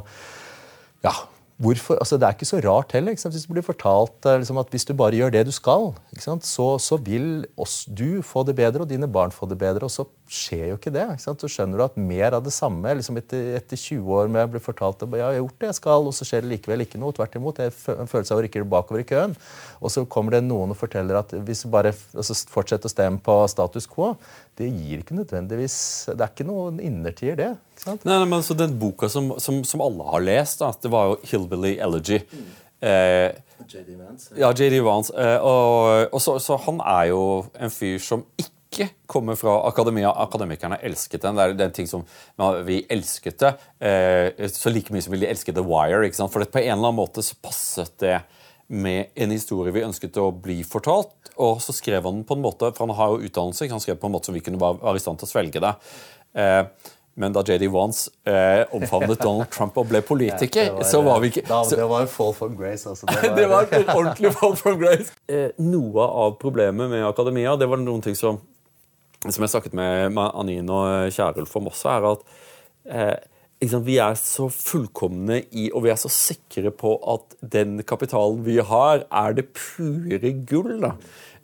ja, 1.04 1.14
Hvorfor, 1.58 1.98
altså 1.98 2.20
Det 2.22 2.26
er 2.28 2.36
ikke 2.36 2.46
så 2.46 2.60
rart 2.62 2.92
heller. 2.94 3.16
Hvis 3.18 3.46
du 3.48 3.54
blir 3.56 3.66
fortalt 3.66 4.26
eh, 4.30 4.36
liksom, 4.38 4.60
at 4.62 4.70
hvis 4.70 4.86
du 4.86 4.92
bare 4.94 5.18
gjør 5.18 5.32
det 5.34 5.48
du 5.48 5.52
skal, 5.52 5.88
så, 6.22 6.68
så, 6.78 6.98
vil 7.02 7.48
oss, 7.58 7.88
du 7.90 8.22
få 8.22 8.44
det 8.46 8.54
bedre, 8.60 8.84
og 8.86 8.90
dine 8.92 9.10
barn 9.10 9.34
få 9.34 9.50
det 9.50 9.58
bedre. 9.58 9.90
Og 9.90 9.92
så 9.92 10.06
skjer 10.30 10.68
jo 10.70 10.78
ikke 10.78 10.94
det. 10.94 11.08
Ikke 11.16 11.34
så 11.34 11.50
skjønner 11.50 11.82
du 11.82 11.86
at 11.88 11.98
mer 11.98 12.38
av 12.38 12.46
det 12.46 12.54
samme 12.54 12.94
liksom 13.00 13.18
etter, 13.18 13.56
etter 13.58 13.74
20 13.74 14.14
år 14.20 14.30
med 14.30 14.46
å 14.46 14.54
bli 14.54 14.62
fortalt 14.62 15.02
at 15.02 15.10
ja, 15.18 15.18
jeg 15.18 15.40
har 15.40 15.42
gjort 15.42 15.58
det 15.58 15.72
jeg 15.72 15.80
skal, 15.80 16.12
og 16.12 16.14
så 16.14 16.30
skjer 16.30 16.46
det 16.46 16.54
likevel 16.54 16.86
ikke 16.86 17.02
noe. 17.02 17.18
Tvert 17.18 17.42
imot. 17.42 17.66
En 17.66 18.12
følelse 18.14 18.36
av 18.36 18.44
å 18.44 18.46
rykke 18.46 18.66
bakover 18.70 19.02
i 19.02 19.10
køen. 19.10 19.34
Og 19.82 19.94
så 19.94 20.06
kommer 20.06 20.38
det 20.38 20.46
noen 20.46 20.76
og 20.76 20.78
forteller 20.78 21.24
at 21.24 21.34
hvis 21.42 21.66
du 21.66 21.72
bare 21.74 21.96
altså, 22.14 22.38
fortsetter 22.54 22.86
å 22.86 22.94
stemme 22.94 23.24
på 23.26 23.40
status 23.50 23.90
quo, 23.90 24.14
det 24.62 24.70
gir 24.70 25.02
ikke 25.02 25.18
nødvendigvis 25.18 25.78
Det 26.14 26.22
er 26.22 26.30
ikke 26.30 26.46
noen 26.46 26.78
innertier, 26.86 27.38
det. 27.40 27.56
Nei, 27.86 27.98
nei, 28.04 28.26
men 28.26 28.44
så 28.44 28.56
Den 28.58 28.78
boka 28.80 29.10
som, 29.10 29.34
som, 29.44 29.62
som, 29.68 29.84
alle 29.86 30.06
har 30.12 30.24
lest, 30.26 30.62
da, 30.64 30.72
det 30.82 30.92
var 30.92 31.12
jo 31.12 31.20
'Hillbilly 31.24 31.78
Elegy'. 31.78 32.24
Mm. 32.32 32.48
Eh, 32.80 33.32
JD 33.68 33.96
Vance. 33.98 34.34
Ja, 34.38 34.52
JD 34.54 34.82
Vance. 34.86 35.14
Eh, 35.14 35.40
og, 35.42 36.14
og 36.14 36.22
så, 36.22 36.38
så, 36.40 36.58
han 36.68 36.80
er 36.82 37.10
jo 37.12 37.22
en 37.60 37.74
fyr 37.74 37.98
som 38.04 38.24
ikke 38.38 38.90
kommer 39.10 39.38
fra 39.40 39.60
akademia. 39.68 40.12
Akademikerne 40.24 40.80
elsket 40.86 41.26
den. 41.26 41.38
Det 41.38 41.44
er 41.44 41.58
den 41.58 41.76
ting 41.76 41.88
som 41.90 42.06
Vi 42.68 42.84
elsket 42.90 43.40
det 43.40 43.54
eh, 43.80 44.50
så 44.54 44.70
like 44.70 44.94
mye 44.94 45.02
som 45.02 45.14
vi 45.14 45.26
elsket 45.26 45.56
The 45.56 45.66
Wire. 45.66 46.06
ikke 46.06 46.20
sant? 46.20 46.34
For 46.34 46.46
på 46.46 46.62
en 46.62 46.78
eller 46.78 46.92
annen 46.92 47.00
måte 47.02 47.26
så 47.26 47.38
passet 47.42 47.98
det 48.00 48.20
med 48.68 49.14
en 49.16 49.32
historie 49.32 49.72
vi 49.72 49.86
ønsket 49.86 50.20
å 50.20 50.30
bli 50.32 50.62
fortalt. 50.68 51.16
Og 51.38 51.62
så 51.62 51.74
skrev 51.76 52.04
han 52.04 52.20
den 52.20 52.28
på 52.28 52.36
en 52.38 52.44
måte, 52.44 52.72
for 52.74 52.88
han 52.88 52.98
har 52.98 53.14
jo 53.14 53.28
utdannelse, 53.28 53.70
han 53.70 53.82
skrev 53.82 54.00
på 54.02 54.10
en 54.10 54.16
måte 54.16 54.30
som 54.30 54.38
vi 54.38 54.42
kunne 54.42 54.62
være 54.62 54.98
i 54.98 55.02
stand 55.02 55.22
til 55.22 55.28
å 55.28 55.32
svelge 55.32 55.62
det. 55.64 55.74
Eh, 56.38 56.64
men 57.18 57.34
da 57.34 57.42
JD 57.42 57.68
Vance 57.74 58.12
eh, 58.30 58.64
omfavnet 58.78 59.20
Donald 59.24 59.50
Trump 59.54 59.78
og 59.82 59.88
ble 59.90 60.04
politiker, 60.06 60.68
ja, 60.70 60.76
var, 60.76 60.86
så 60.86 61.02
var 61.06 61.24
vi 61.24 61.32
ikke 61.32 61.48
da, 61.48 61.64
Det 61.70 61.88
var 61.90 62.06
en 62.06 62.12
fall 62.14 62.36
from 62.38 62.54
grace. 62.60 62.86
Altså. 62.90 63.10
Det 63.24 63.32
var, 63.34 63.38
det 63.38 63.50
var 63.50 63.66
en 63.80 63.90
ordentlig 63.96 64.34
fall 64.38 64.54
from 64.60 64.78
grace. 64.82 65.16
Eh, 65.26 65.50
noe 65.66 66.06
av 66.26 66.38
problemet 66.42 66.92
med 66.92 67.08
akademia 67.08 67.56
det 67.58 67.70
var 67.72 67.82
noen 67.82 68.06
ting 68.06 68.18
som 68.18 68.42
som 69.26 69.44
jeg 69.44 69.50
snakket 69.50 69.74
med, 69.76 70.12
med 70.14 70.36
Anine 70.38 70.76
og 70.76 71.16
Kjærulf 71.16 71.56
om 71.58 71.72
også, 71.72 71.90
er 71.90 72.06
at 72.12 72.22
eh, 72.86 73.80
vi 73.88 73.98
er 73.98 74.14
så 74.20 74.46
fullkomne 74.54 75.42
i, 75.50 75.72
og 75.74 75.84
vi 75.88 75.92
er 75.92 75.98
så 76.00 76.12
sikre 76.14 76.72
på 76.72 76.94
at 77.14 77.34
den 77.42 77.82
kapitalen 77.88 78.44
vi 78.46 78.60
har, 78.62 79.08
er 79.10 79.34
det 79.34 79.48
pure 79.58 80.34
gull. 80.46 80.78
da. 80.84 80.94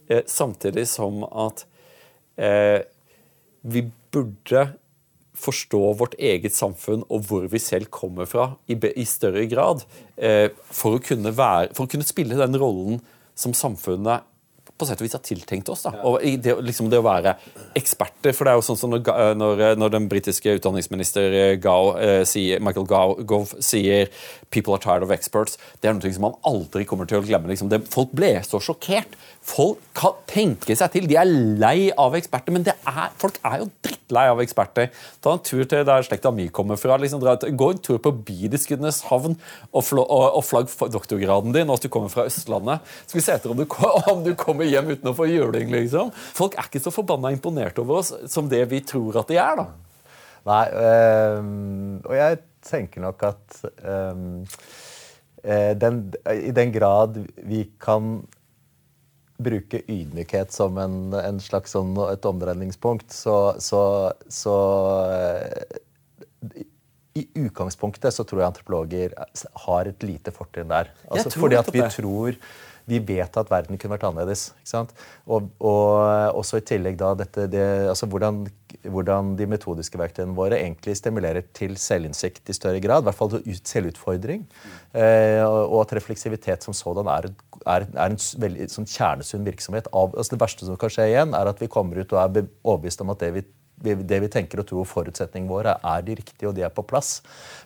Eh, 0.07 0.21
samtidig 0.29 0.85
som 0.87 1.23
at 1.25 1.65
eh, 2.37 2.85
vi 3.63 3.87
burde 4.13 4.67
forstå 5.43 5.81
vårt 5.99 6.15
eget 6.19 6.55
samfunn 6.55 7.03
og 7.09 7.27
hvor 7.27 7.47
vi 7.51 7.61
selv 7.61 7.91
kommer 7.93 8.29
fra, 8.29 8.53
i, 8.71 8.77
i 8.95 9.05
større 9.07 9.45
grad. 9.51 9.83
Eh, 10.17 10.49
for, 10.71 10.97
å 10.97 11.31
være, 11.31 11.73
for 11.75 11.85
å 11.85 11.91
kunne 11.91 12.07
spille 12.07 12.39
den 12.39 12.59
rollen 12.59 13.01
som 13.35 13.55
samfunnet 13.57 14.27
på 14.83 14.89
sett 14.89 15.01
og 15.01 15.07
vis 15.07 15.15
har 15.15 15.23
tiltenkt 15.23 15.71
oss. 15.73 15.85
da. 15.87 15.93
Og 16.03 16.19
det, 16.43 16.55
liksom 16.61 16.91
det 16.91 16.99
å 17.01 17.05
være 17.05 17.35
eksperter. 17.79 18.35
For 18.35 18.45
det 18.45 18.53
er 18.53 18.59
jo 18.59 18.65
sånn 18.67 18.79
som 18.79 18.93
når, 18.93 19.35
når, 19.39 19.63
når 19.79 19.95
den 19.95 20.09
britiske 20.11 20.57
utdanningsminister 20.59 21.37
Gau, 21.63 21.95
eh, 21.97 22.23
sier, 22.27 22.61
Michael 22.63 22.87
Gove 22.87 23.63
sier 23.63 24.11
'people 24.53 24.75
are 24.75 24.83
tired 24.83 25.03
of 25.03 25.13
experts', 25.15 25.57
det 25.81 25.89
er 25.89 25.97
noe 25.97 26.13
som 26.13 26.27
man 26.27 26.39
aldri 26.45 26.85
kommer 26.85 27.09
til 27.09 27.21
å 27.21 27.25
glemme. 27.25 27.49
Liksom. 27.49 27.69
Det, 27.71 27.83
folk 27.93 28.11
ble 28.13 28.35
så 28.45 28.61
sjokkert. 28.61 29.17
Folk 29.43 29.81
kan 29.97 30.15
tenke 30.29 30.75
seg 30.77 30.93
til. 30.93 31.07
De 31.09 31.17
er 31.19 31.27
lei 31.27 31.91
av 31.99 32.15
eksperter, 32.15 32.53
men 32.55 32.63
er, 32.63 33.09
folk 33.19 33.39
er 33.43 33.59
jo 33.59 33.67
drittlei 33.83 34.29
av 34.31 34.39
eksperter. 34.39 34.87
Ta 35.23 35.33
en 35.35 35.43
tur 35.43 35.65
til 35.67 35.83
der 35.87 36.05
slekta 36.05 36.31
mi 36.31 36.47
kommer 36.47 36.79
fra. 36.79 36.95
Liksom, 37.01 37.23
gå 37.23 37.69
en 37.73 37.81
tur 37.83 37.99
på 38.03 38.13
Bideskudenes 38.23 39.01
havn 39.09 39.35
og, 39.73 39.83
og, 39.83 40.07
og 40.39 40.43
flagg 40.47 40.71
doktorgraden 40.93 41.51
din 41.55 41.67
og 41.67 41.79
at 41.79 41.83
du 41.83 41.91
kommer 41.91 42.11
fra 42.13 42.27
Østlandet. 42.29 42.87
Skal 43.07 43.19
vi 43.19 43.25
se 43.25 43.35
etter 43.35 43.51
om 43.51 43.59
du, 43.59 43.67
om 44.13 44.23
du 44.23 44.31
kommer 44.39 44.67
hjem 44.73 44.91
uten 44.93 45.11
å 45.11 45.15
få 45.17 45.29
juling, 45.29 45.71
liksom. 45.73 46.11
Folk 46.35 46.57
er 46.57 46.69
ikke 46.69 46.83
så 46.83 46.93
forbanna 46.93 47.33
imponert 47.33 47.79
over 47.81 48.01
oss 48.01 48.13
som 48.31 48.49
det 48.51 48.63
vi 48.71 48.83
tror 48.85 49.21
at 49.23 49.31
de 49.31 49.39
er, 49.41 49.61
da. 49.61 49.67
Nei, 50.43 50.63
øh, 50.75 51.43
og 52.03 52.15
jeg 52.19 52.39
tenker 52.67 53.03
nok 53.03 53.27
at 53.29 53.59
øh, 53.83 54.23
den, 55.79 55.99
I 56.31 56.51
den 56.55 56.71
grad 56.75 57.19
vi 57.47 57.65
kan 57.83 58.17
bruke 59.43 59.81
ydmykhet 59.89 60.53
som 60.55 60.77
en, 60.79 61.15
en 61.17 61.39
slags 61.43 61.73
sånn, 61.75 61.95
et 62.07 62.25
omdreiningspunkt, 62.27 63.11
så, 63.15 63.55
så, 63.63 63.81
så 64.31 64.57
øh, 65.07 66.61
i 67.13 67.25
utgangspunktet 67.43 68.13
så 68.13 68.25
tror 68.25 68.41
jeg 68.41 68.49
antropologer 68.49 69.15
har 69.67 69.89
et 69.89 70.05
lite 70.05 70.33
fortrinn 70.33 70.71
der. 70.71 70.89
Altså, 71.11 71.33
fordi 71.37 71.59
at 71.59 71.69
vi 71.73 71.83
tror 71.93 72.37
vi 72.89 72.99
vet 72.99 73.37
at 73.39 73.51
verden 73.51 73.79
kunne 73.79 73.95
vært 73.95 74.05
annerledes. 74.09 74.49
ikke 74.59 74.71
sant? 74.71 74.91
Og, 75.25 75.47
og 75.63 76.35
også 76.39 76.59
i 76.59 76.65
tillegg 76.67 76.97
da 76.99 77.13
dette, 77.17 77.47
det, 77.51 77.63
altså 77.91 78.09
hvordan, 78.11 78.41
hvordan, 78.83 79.33
de 79.39 79.47
metodiske 79.49 79.99
verktøyene 79.99 80.35
våre 80.37 80.59
egentlig 80.59 80.97
stimulerer 80.99 81.47
til 81.55 81.77
selvinnsikt 81.79 82.51
i 82.51 82.57
større 82.57 82.83
grad. 82.83 83.03
I 83.03 83.09
hvert 83.09 83.19
fall 83.19 83.33
til 83.37 83.61
selvutfordring. 83.61 84.45
Eh, 84.91 85.39
og 85.45 85.79
at 85.85 85.95
refleksivitet 85.99 86.67
som 86.67 86.75
sådan 86.75 87.07
er, 87.13 87.31
er, 87.63 87.87
er 87.87 88.05
en 88.11 88.19
veldig 88.19 88.69
sånn 88.73 88.89
kjernesunn 88.89 89.47
virksomhet. 89.47 89.87
Av, 89.95 90.11
altså 90.11 90.35
det 90.35 90.43
verste 90.43 90.67
som 90.67 90.79
kan 90.79 90.91
skje 90.93 91.11
igjen, 91.13 91.35
er 91.37 91.51
at 91.53 91.63
vi 91.63 91.71
kommer 91.71 92.03
ut 92.03 92.15
og 92.15 92.23
er 92.23 92.47
overbevist 92.63 93.03
om 93.05 93.15
at 93.15 93.23
det 93.23 93.33
vi 93.37 93.47
det 93.83 94.19
vi 94.23 94.29
tenker 94.31 94.61
og 94.61 94.67
tror 94.69 94.87
forutsetningene 94.87 95.51
våre 95.51 95.75
er 95.75 96.03
de 96.05 96.15
riktige, 96.19 96.47
og 96.47 96.55
de 96.55 96.63
er 96.63 96.73
på 96.73 96.85
plass. 96.87 97.21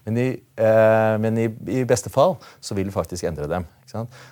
Men 0.06 0.18
i, 0.18 0.28
eh, 0.58 1.16
men 1.22 1.38
i, 1.38 1.48
i 1.80 1.84
beste 1.88 2.10
fall 2.14 2.38
så 2.60 2.78
vil 2.78 2.90
vi 2.90 2.96
faktisk 2.96 3.28
endre 3.30 3.50
dem. 3.52 3.68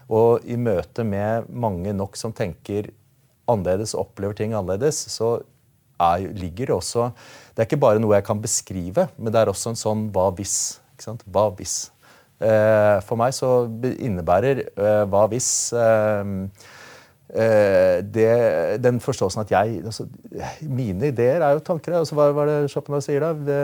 Og 0.10 0.46
i 0.46 0.58
møte 0.58 1.06
med 1.08 1.50
mange 1.50 1.94
nok 1.94 2.18
som 2.20 2.34
tenker 2.36 2.90
annerledes, 3.50 3.96
opplever 3.98 4.38
ting 4.38 4.56
annerledes, 4.56 5.04
så 5.14 5.38
er, 6.02 6.26
ligger 6.36 6.68
det 6.68 6.76
også 6.76 7.12
Det 7.56 7.62
er 7.62 7.68
ikke 7.70 7.80
bare 7.80 8.02
noe 8.04 8.18
jeg 8.18 8.26
kan 8.28 8.42
beskrive, 8.42 9.08
men 9.16 9.32
det 9.32 9.42
er 9.42 9.52
også 9.52 9.72
en 9.72 9.80
sånn 9.80 10.08
hva 10.16 10.32
hvis. 10.36 10.80
Hva 11.32 11.50
hvis? 11.56 11.76
Eh, 12.44 12.98
for 13.08 13.20
meg 13.20 13.32
så 13.36 13.68
innebærer 13.80 14.66
eh, 14.66 15.04
hva 15.08 15.24
hvis 15.32 15.72
Eh, 15.72 16.24
det, 17.36 18.28
den 18.80 19.00
forståelsen 19.04 19.42
at 19.42 19.52
jeg 19.52 19.82
altså, 19.84 20.06
Mine 20.62 21.10
ideer 21.12 21.44
er 21.44 21.58
jo 21.58 21.64
tanker. 21.66 21.98
Altså, 22.00 22.16
hva, 22.16 22.30
hva 22.36 22.46
er 22.46 22.52
det 22.52 22.72
Schopenhauer 22.72 23.04
sier 23.04 23.24
da? 23.24 23.32
Det, 23.36 23.58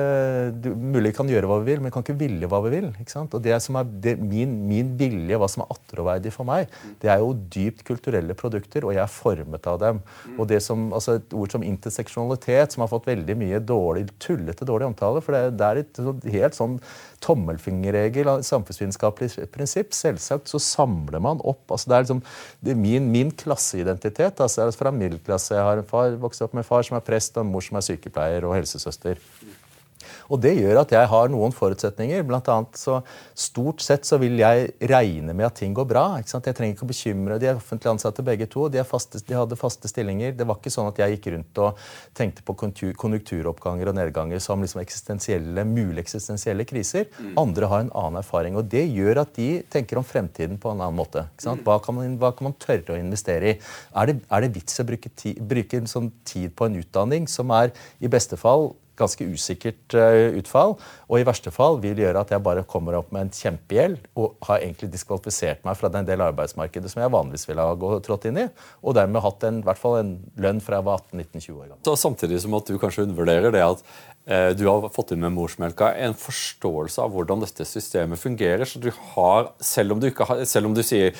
du, 0.65 0.69
mulig 0.75 1.13
kan 1.15 1.29
gjøre 1.31 1.47
hva 1.47 1.59
vi 1.61 1.71
vil, 1.71 1.83
men 1.83 1.93
kan 1.93 2.03
ikke 2.03 2.17
ville 2.19 2.49
hva 2.51 2.59
vi 2.65 2.73
vil. 2.73 2.89
ikke 2.99 3.13
sant? 3.13 3.35
Og 3.37 3.43
det 3.45 3.55
som 3.63 3.77
er 3.79 3.87
det, 4.03 4.17
min, 4.19 4.57
min, 4.67 4.91
vilje, 4.99 5.39
hva 5.39 5.49
som 5.51 5.63
er 5.63 5.71
attråverdig 5.75 6.33
for 6.35 6.47
meg, 6.47 6.71
det 7.03 7.13
er 7.13 7.23
jo 7.23 7.31
dypt 7.53 7.85
kulturelle 7.87 8.35
produkter, 8.37 8.87
og 8.87 8.95
jeg 8.95 9.03
er 9.05 9.13
formet 9.13 9.71
av 9.71 9.79
dem. 9.83 10.01
Og 10.37 10.49
det 10.51 10.61
som, 10.65 10.89
altså 10.95 11.19
Et 11.21 11.33
ord 11.37 11.51
som 11.53 11.63
interseksjonalitet, 11.65 12.73
som 12.73 12.85
har 12.85 12.91
fått 12.91 13.09
veldig 13.09 13.35
mye 13.39 13.59
dårlig, 13.63 14.07
tullete 14.23 14.67
dårlig 14.67 14.91
omtale, 14.91 15.23
for 15.23 15.35
det, 15.35 15.57
det 15.59 15.67
er 15.67 15.81
et 15.83 16.03
helt 16.35 16.57
sånn 16.57 16.79
tommelfingerregel 17.21 18.29
samfunnsvitenskapelig 18.45 19.47
prinsipp. 19.53 19.95
Selvsagt 19.95 20.51
så 20.51 20.61
samler 20.61 21.21
man 21.23 21.41
opp. 21.43 21.63
altså 21.69 21.89
det 21.89 21.95
er 21.97 22.05
liksom, 22.05 22.21
det 22.61 22.73
er 22.73 22.81
min, 22.81 23.09
min 23.13 23.31
klasseidentitet. 23.31 24.39
altså 24.39 24.61
det 24.61 24.73
er 24.73 24.79
fra 24.79 24.93
middelklasse. 24.95 25.55
Jeg 25.55 25.67
har 25.67 25.81
en 25.81 25.87
far, 25.87 26.17
vokste 26.21 26.47
opp 26.47 26.57
med 26.57 26.67
far 26.67 26.85
som 26.87 26.97
er 26.97 27.05
prest, 27.05 27.37
og 27.37 27.45
en 27.45 27.51
mor 27.53 27.65
som 27.65 27.77
er 27.77 27.87
sykepleier 27.87 28.47
og 28.47 28.57
helsesøster. 28.57 29.21
Og 30.31 30.41
det 30.43 30.53
gjør 30.57 30.81
at 30.83 30.93
jeg 30.95 31.09
har 31.11 31.31
noen 31.31 31.53
forutsetninger. 31.55 32.23
Blant 32.27 32.49
annet 32.51 32.79
så 32.79 33.01
Stort 33.41 33.81
sett 33.83 34.05
så 34.05 34.19
vil 34.21 34.37
jeg 34.39 34.67
regne 34.91 35.33
med 35.33 35.47
at 35.47 35.55
ting 35.57 35.73
går 35.75 35.87
bra. 35.89 36.03
ikke 36.19 36.29
sant? 36.29 36.47
Jeg 36.47 36.57
trenger 36.57 36.75
ikke 36.75 36.85
å 36.85 36.89
bekymre. 36.91 37.37
De 37.41 37.47
er 37.49 37.57
offentlig 37.57 37.89
ansatte 37.91 38.23
begge 38.25 38.47
to. 38.51 38.67
De, 38.71 38.81
faste, 38.85 39.21
de, 39.25 39.35
hadde 39.37 39.57
faste 39.59 39.89
stillinger. 39.89 40.35
Det 40.37 40.45
var 40.47 40.59
ikke 40.59 40.73
sånn 40.73 40.89
at 40.91 40.99
jeg 41.01 41.15
gikk 41.15 41.31
rundt 41.35 41.61
og 41.63 41.79
tenkte 42.17 42.45
på 42.45 42.55
konjunkturoppganger 42.59 43.91
og 43.91 43.97
nedganger 43.97 44.43
som 44.43 44.61
liksom 44.61 44.83
eksistensielle, 44.83 45.65
mulige 45.67 46.05
eksistensielle 46.05 46.67
kriser. 46.69 47.07
Mm. 47.17 47.33
Andre 47.41 47.71
har 47.71 47.85
en 47.85 47.93
annen 48.03 48.21
erfaring. 48.21 48.59
Og 48.59 48.69
det 48.71 48.85
gjør 48.87 49.23
at 49.23 49.33
de 49.39 49.49
tenker 49.73 49.99
om 49.99 50.07
fremtiden 50.07 50.59
på 50.61 50.73
en 50.73 50.83
annen 50.83 50.99
måte. 50.99 51.25
ikke 51.31 51.47
sant? 51.47 51.63
Mm. 51.63 51.67
Hva 51.69 51.79
kan 51.83 51.97
man, 51.97 52.19
hva 52.21 52.33
kan 52.35 52.49
man 52.51 52.57
tørre 52.61 52.95
å 52.95 52.99
investere 52.99 53.55
i? 53.55 53.57
Er 53.97 54.11
det, 54.11 54.19
er 54.29 54.45
det 54.45 54.53
vits 54.59 54.83
å 54.83 54.87
bruke, 54.87 55.11
ti, 55.17 55.33
bruke 55.39 55.81
en 55.81 55.89
sånn 55.89 56.11
tid 56.27 56.53
på 56.55 56.69
en 56.69 56.77
utdanning 56.81 57.27
som 57.31 57.51
er 57.55 57.73
i 57.99 58.11
beste 58.11 58.39
fall 58.39 58.71
ganske 58.99 59.25
usikkert 59.33 59.95
uh, 59.97 60.37
utfall. 60.39 60.75
Og 61.09 61.19
i 61.19 61.25
verste 61.27 61.53
fall 61.53 61.79
vil 61.83 61.99
gjøre 62.01 62.23
at 62.23 62.33
jeg 62.33 62.43
bare 62.43 62.65
kommer 62.69 62.97
opp 62.99 63.11
med 63.15 63.27
en 63.27 63.33
kjempegjeld 63.35 63.97
og 64.19 64.37
har 64.47 64.61
egentlig 64.61 64.91
diskvalifisert 64.93 65.65
meg 65.67 65.77
fra 65.79 65.91
den 65.93 66.07
del 66.07 66.23
arbeidsmarkedet 66.25 66.91
som 66.91 67.03
jeg 67.03 67.13
vanligvis 67.13 67.47
ville 67.49 67.65
ha 67.67 67.99
trådt 68.05 68.29
inn 68.29 68.43
i. 68.43 68.47
Og 68.85 68.95
dermed 68.97 69.25
hatt 69.25 69.45
en, 69.47 69.59
i 69.61 69.67
hvert 69.67 69.81
fall 69.81 69.99
en 70.01 70.15
lønn 70.41 70.61
fra 70.63 70.79
jeg 70.79 70.87
var 70.87 71.03
18-19-20 71.09 71.51
år 71.57 71.67
gammel. 71.67 71.83
Så 71.87 71.97
Samtidig 72.01 72.41
som 72.43 72.57
at 72.57 72.71
du 72.71 72.79
kanskje 72.81 73.05
undervurderer 73.07 73.53
det 73.53 73.61
at 73.65 73.83
eh, 74.25 74.49
du 74.57 74.65
har 74.67 74.89
fått 74.93 75.13
inn 75.15 75.21
med 75.23 75.35
morsmelka 75.35 75.91
en 76.05 76.17
forståelse 76.17 77.03
av 77.03 77.13
hvordan 77.13 77.43
dette 77.45 77.67
systemet 77.67 78.21
fungerer. 78.21 78.65
så 78.65 78.81
du 78.81 78.91
har, 79.13 79.53
Selv 79.61 79.95
om 79.95 80.01
du, 80.01 80.09
har, 80.17 80.43
selv 80.45 80.71
om 80.71 80.75
du 80.77 80.83
sier 80.85 81.15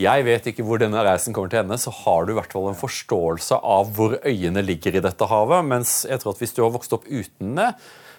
jeg 0.00 0.24
vet 0.26 0.48
ikke 0.50 0.64
hvor 0.66 0.80
denne 0.82 1.02
reisen 1.06 1.34
kommer 1.34 1.52
til 1.52 1.60
ende, 1.62 1.78
så 1.78 1.92
har 2.02 2.24
du 2.26 2.32
i 2.32 2.38
hvert 2.38 2.50
fall 2.54 2.66
en 2.70 2.78
forståelse 2.78 3.60
av 3.62 3.92
hvor 3.94 4.16
øyene 4.26 4.64
ligger 4.64 4.98
i 4.98 5.02
dette 5.04 5.28
havet. 5.30 5.66
Mens 5.70 6.00
jeg 6.08 6.22
tror 6.22 6.34
at 6.34 6.42
hvis 6.42 6.54
du 6.56 6.64
har 6.64 6.72
vokst 6.74 6.96
opp 6.96 7.06
uten 7.06 7.54
det, 7.60 7.70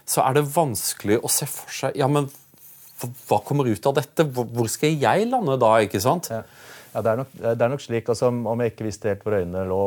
så 0.07 0.23
er 0.23 0.38
det 0.38 0.45
vanskelig 0.53 1.19
å 1.19 1.32
se 1.34 1.47
for 1.49 1.73
seg 1.73 1.97
Ja, 1.99 2.07
men 2.07 2.30
hva 3.28 3.41
kommer 3.43 3.67
ut 3.67 3.88
av 3.89 3.97
dette? 3.97 4.23
Hvor 4.23 4.69
skal 4.71 4.95
jeg 4.95 5.28
lande 5.28 5.57
da? 5.59 5.73
ikke 5.84 5.99
sant? 6.03 6.30
Ja. 6.32 6.45
Ja, 6.95 7.01
det 7.03 7.11
er, 7.11 7.19
nok, 7.19 7.31
det 7.35 7.63
er 7.65 7.71
nok 7.73 7.81
slik, 7.83 8.07
altså, 8.07 8.29
Om 8.31 8.61
jeg 8.63 8.71
ikke 8.71 8.85
visste 8.87 9.09
helt 9.11 9.23
hvor 9.25 9.35
øynene 9.35 9.65
lå, 9.67 9.79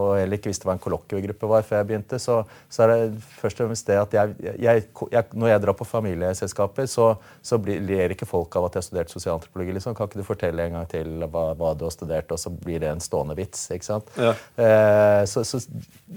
og 0.00 0.12
heller 0.16 0.38
ikke 0.38 0.48
visste 0.48 0.64
hva 0.64 0.72
en 0.76 0.80
kollokviegruppe 0.80 1.50
var 1.50 1.66
før 1.68 1.82
jeg 1.82 1.88
begynte, 1.90 2.18
så, 2.22 2.38
så, 2.72 2.86
er 2.86 2.92
det 2.92 3.24
først 3.42 3.60
og 3.60 3.68
fremst 3.68 3.90
det 3.90 3.98
at 4.00 4.16
jeg, 4.16 4.54
jeg, 4.64 4.84
jeg, 5.12 5.26
når 5.36 5.50
jeg 5.50 5.62
drar 5.66 5.76
på 5.76 5.86
familieselskaper, 5.90 6.88
så, 6.88 7.10
så 7.44 7.58
blir, 7.60 7.82
ler 7.84 8.14
ikke 8.14 8.28
folk 8.28 8.56
av 8.56 8.70
at 8.70 8.78
jeg 8.78 8.84
har 8.84 8.86
studert 8.86 9.12
sosialantropologi. 9.12 9.74
Liksom. 9.76 9.96
Kan 9.98 10.08
ikke 10.08 10.22
du 10.22 10.28
fortelle 10.30 10.64
en 10.64 10.78
gang 10.78 10.88
til 10.94 11.26
hva, 11.26 11.44
hva, 11.60 11.74
du 11.76 11.84
har 11.88 11.92
studert, 11.92 12.32
og 12.32 12.40
så 12.40 12.54
blir 12.54 12.80
det 12.86 12.88
en 12.94 13.04
stående 13.04 13.36
vits? 13.36 13.66
ikke 13.76 13.88
sant? 13.90 14.08
Ja. 14.16 14.32
Eh, 14.56 15.20
så, 15.28 15.44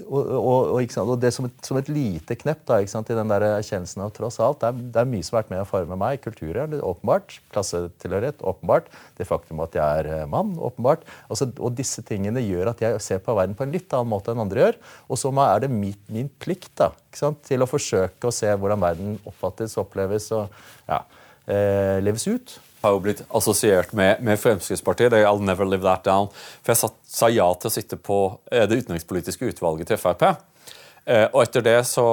og, 0.06 0.16
og, 0.16 0.72
og, 0.78 0.96
og, 1.04 1.14
det 1.20 1.34
som 1.36 1.50
et, 1.50 1.60
som 1.68 1.82
et 1.82 1.92
lite 1.92 2.38
knepp 2.40 2.64
da, 2.70 2.80
ikke 2.80 2.94
sant, 2.94 3.12
i 3.12 3.18
den 3.18 3.28
der 3.28 3.44
erkjennelsen 3.58 4.06
av 4.06 4.14
tross 4.16 4.40
alt, 4.40 4.62
det 4.64 4.72
er, 4.72 4.80
det 4.96 5.04
er 5.04 5.12
mye 5.12 5.28
som 5.28 5.36
har 5.36 5.44
vært 5.44 5.52
med 5.52 5.66
å 5.66 5.68
forme 5.68 6.00
meg. 6.00 6.24
Kulturer, 6.24 6.80
åpenbart. 6.80 7.36
Klassetilhørighet 7.52 8.40
åpenbart. 8.40 8.88
Det 9.20 9.28
faktum 9.28 9.60
at 9.66 9.76
jeg 9.76 10.06
er 10.06 10.29
eh, 10.30 10.32
mann, 10.36 10.54
åpenbart. 10.70 11.04
Altså, 11.28 11.50
og 11.58 11.74
disse 11.78 12.04
tingene 12.06 12.42
gjør 12.44 12.72
at 12.72 12.84
jeg 12.84 13.02
ser 13.04 13.22
på 13.24 13.34
verden 13.36 13.58
på 13.58 13.66
en 13.66 13.74
litt 13.74 13.90
annen 13.96 14.12
måte 14.12 14.32
enn 14.32 14.42
andre 14.44 14.64
gjør. 14.64 14.80
Og 15.10 15.20
så 15.20 15.34
er 15.44 15.66
det 15.66 15.72
min, 15.74 15.96
min 16.14 16.30
plikt 16.40 16.72
da, 16.80 16.92
til 17.10 17.64
å 17.64 17.70
forsøke 17.70 18.30
å 18.30 18.34
se 18.34 18.50
hvordan 18.54 18.82
verden 18.82 19.20
oppfattes, 19.28 19.78
oppleves 19.80 20.30
og 20.36 20.50
ja, 20.88 21.04
eh, 21.50 21.98
leves 22.04 22.28
ut 22.30 22.60
har 22.80 22.94
jo 22.94 23.00
blitt 23.04 23.22
assosiert 23.36 23.92
med, 23.92 24.22
med 24.24 24.40
Fremskrittspartiet. 24.40 25.12
I'll 25.12 25.42
never 25.44 25.68
live 25.68 25.84
that 25.84 26.04
down. 26.04 26.30
For 26.64 26.72
jeg 26.72 26.92
sa 27.12 27.28
ja 27.28 27.48
til 27.60 27.68
å 27.68 27.74
sitte 27.74 27.98
på 28.00 28.20
eh, 28.50 28.64
det 28.68 28.80
utenrikspolitiske 28.80 29.50
utvalget 29.52 29.90
til 29.92 30.00
Frp. 30.00 30.24
Eh, 31.06 31.26
og 31.32 31.42
etter 31.42 31.64
det 31.64 31.78
så 31.88 32.04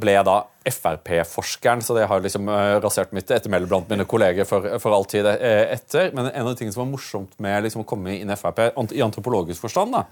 ble 0.00 0.16
jeg 0.16 0.26
da 0.28 0.38
Frp-forskeren, 0.70 1.80
så 1.82 1.94
det 1.96 2.04
har 2.10 2.20
liksom 2.20 2.48
uh, 2.52 2.76
rasert 2.84 3.14
mitt 3.16 3.30
ettermæle 3.32 3.68
blant 3.68 3.88
mine 3.88 4.04
kolleger 4.04 4.44
for, 4.44 4.66
for 4.82 4.92
all 4.92 5.06
tid 5.08 5.24
uh, 5.24 5.36
etter. 5.72 6.10
Men 6.16 6.28
en 6.28 6.44
av 6.44 6.50
de 6.52 6.58
tingene 6.60 6.74
som 6.74 6.82
var 6.84 6.90
morsomt 6.90 7.32
med 7.40 7.64
liksom, 7.64 7.84
å 7.84 7.88
komme 7.88 8.18
inn 8.18 8.30
i 8.30 8.36
Frp 8.36 8.60
i 8.68 9.00
antropologisk 9.04 9.64
forstand, 9.64 9.96
da, 9.96 10.04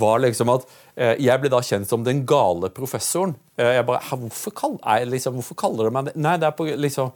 var 0.00 0.22
liksom 0.24 0.50
at 0.54 0.64
jeg 1.20 1.36
ble 1.42 1.50
da 1.52 1.60
kjent 1.62 1.86
som 1.86 2.02
den 2.02 2.22
gale 2.26 2.70
professoren. 2.72 3.34
jeg 3.60 3.84
bare, 3.86 4.00
hvorfor, 4.08 4.54
kaller, 4.56 4.80
jeg, 4.80 5.10
liksom, 5.12 5.36
hvorfor 5.36 5.58
kaller 5.60 5.86
du 5.86 5.94
meg 5.94 6.08
det? 6.08 6.14
Nei, 6.24 6.38
det 6.40 6.48
er 6.48 6.56
på 6.56 6.66
liksom 6.66 7.12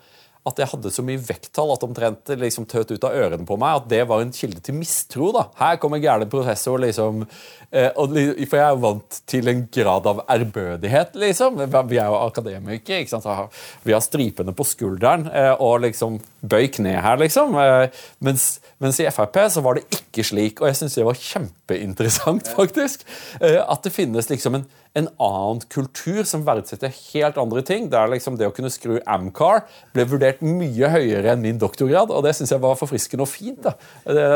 at 0.48 0.62
jeg 0.62 0.70
hadde 0.72 0.92
så 0.92 1.04
mye 1.06 1.20
vekttall 1.20 1.74
at 1.74 1.84
omtrent 1.86 2.32
liksom 2.40 2.66
tøt 2.68 2.90
ut 2.94 3.06
av 3.06 3.14
ørene 3.16 3.46
på 3.48 3.58
meg. 3.60 3.82
At 3.82 3.88
det 3.90 4.02
var 4.08 4.24
en 4.24 4.34
kilde 4.34 4.62
til 4.64 4.76
mistro. 4.78 5.30
da. 5.36 5.48
Her 5.60 5.78
kommer 5.82 6.02
gærne 6.02 6.28
professor, 6.30 6.80
liksom. 6.82 7.24
Eh, 7.68 7.90
og, 8.00 8.16
for 8.48 8.56
jeg 8.56 8.64
er 8.64 8.80
vant 8.80 9.20
til 9.28 9.52
en 9.52 9.62
grad 9.74 10.08
av 10.08 10.22
ærbødighet, 10.32 11.18
liksom. 11.20 11.60
Vi 11.90 12.00
er 12.00 12.08
jo 12.08 12.18
akademikere. 12.22 13.02
ikke 13.04 13.14
sant? 13.14 13.54
Vi 13.84 13.94
har 13.94 14.04
stripene 14.04 14.54
på 14.56 14.66
skulderen 14.66 15.28
eh, 15.28 15.54
og 15.54 15.82
liksom 15.84 16.18
bøy 16.40 16.68
kne 16.78 16.96
her, 17.04 17.20
liksom. 17.20 17.56
Eh, 17.60 18.02
mens, 18.24 18.48
mens, 18.80 19.00
i 19.02 19.10
Frp 19.12 19.40
så 19.52 19.64
var 19.64 19.78
det 19.78 19.86
ikke 19.92 20.24
slik, 20.26 20.62
og 20.62 20.70
jeg 20.70 20.80
syns 20.80 20.98
det 20.98 21.06
var 21.08 21.22
kjempeinteressant, 21.22 22.52
faktisk. 22.58 23.04
Eh, 23.40 23.60
at 23.60 23.84
det 23.84 23.94
finnes 23.94 24.30
liksom 24.30 24.60
en 24.60 24.68
en 24.96 25.08
annen 25.22 25.60
kultur 25.70 26.22
som 26.28 26.44
verdsetter 26.46 26.92
helt 27.12 27.38
andre 27.40 27.62
ting. 27.66 27.88
Der 27.92 28.10
liksom 28.10 28.38
det 28.38 28.48
å 28.48 28.54
kunne 28.54 28.72
skru 28.72 28.98
Amcar 29.06 29.64
ble 29.94 30.06
vurdert 30.08 30.42
mye 30.44 30.90
høyere 30.92 31.34
enn 31.34 31.44
min 31.44 31.60
doktorgrad, 31.60 32.12
og 32.14 32.24
det 32.26 32.34
syns 32.38 32.54
jeg 32.54 32.62
var 32.62 32.78
forfriskende 32.80 33.26
og 33.26 33.30
fint. 33.30 33.62
da. 33.66 33.76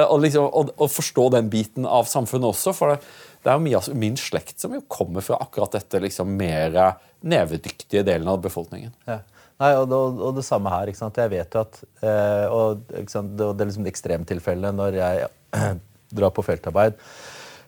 Å 0.07 0.19
liksom, 0.21 0.73
forstå 0.93 1.29
den 1.37 1.51
biten 1.53 1.89
av 1.89 2.11
samfunnet 2.11 2.53
også. 2.53 2.77
for 2.77 2.95
det, 2.95 3.03
det 3.43 3.51
er 3.51 3.59
jo 3.59 3.67
mye 3.67 3.81
av 3.81 3.99
min 3.99 4.19
slekt 4.21 4.63
som 4.63 4.75
jo 4.77 4.85
kommer 4.87 5.25
fra 5.25 5.41
akkurat 5.43 5.75
dette 5.79 6.03
liksom 6.05 6.37
mer 6.39 6.77
nevedyktige 7.23 8.05
delen 8.07 8.29
av 8.31 8.43
befolkningen. 8.45 8.95
Ja. 9.09 9.23
Nei, 9.63 9.75
og, 9.79 9.93
og, 9.95 10.19
og, 10.19 10.33
det 10.35 10.45
samme 10.47 10.71
her. 10.73 10.91
ikke 10.91 10.99
sant? 10.99 11.19
Jeg 11.21 11.31
vet 11.31 11.55
jo 11.55 11.63
at 11.63 11.77
eh, 12.03 12.47
og, 12.51 12.83
Det, 12.89 13.05
det 13.39 13.63
er 13.63 13.69
liksom 13.69 13.87
ekstremtilfellet 13.87 14.75
når 14.75 14.99
jeg 14.99 15.29
drar 16.19 16.35
på 16.35 16.45
feltarbeid 16.45 16.99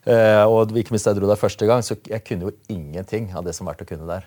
og 0.05 0.75
ikke 0.77 0.93
minst 0.93 1.09
jeg 1.09 1.17
dro 1.17 1.29
der 1.31 1.41
første 1.41 1.67
gang, 1.69 1.85
så 1.85 1.97
jeg 2.09 2.25
kunne 2.27 2.51
jo 2.51 2.57
ingenting 2.69 3.31
av 3.33 3.47
det 3.47 3.55
som 3.57 3.69
var 3.69 3.79
til 3.79 3.87
å 3.87 3.93
kunne 3.95 4.09
der. 4.09 4.27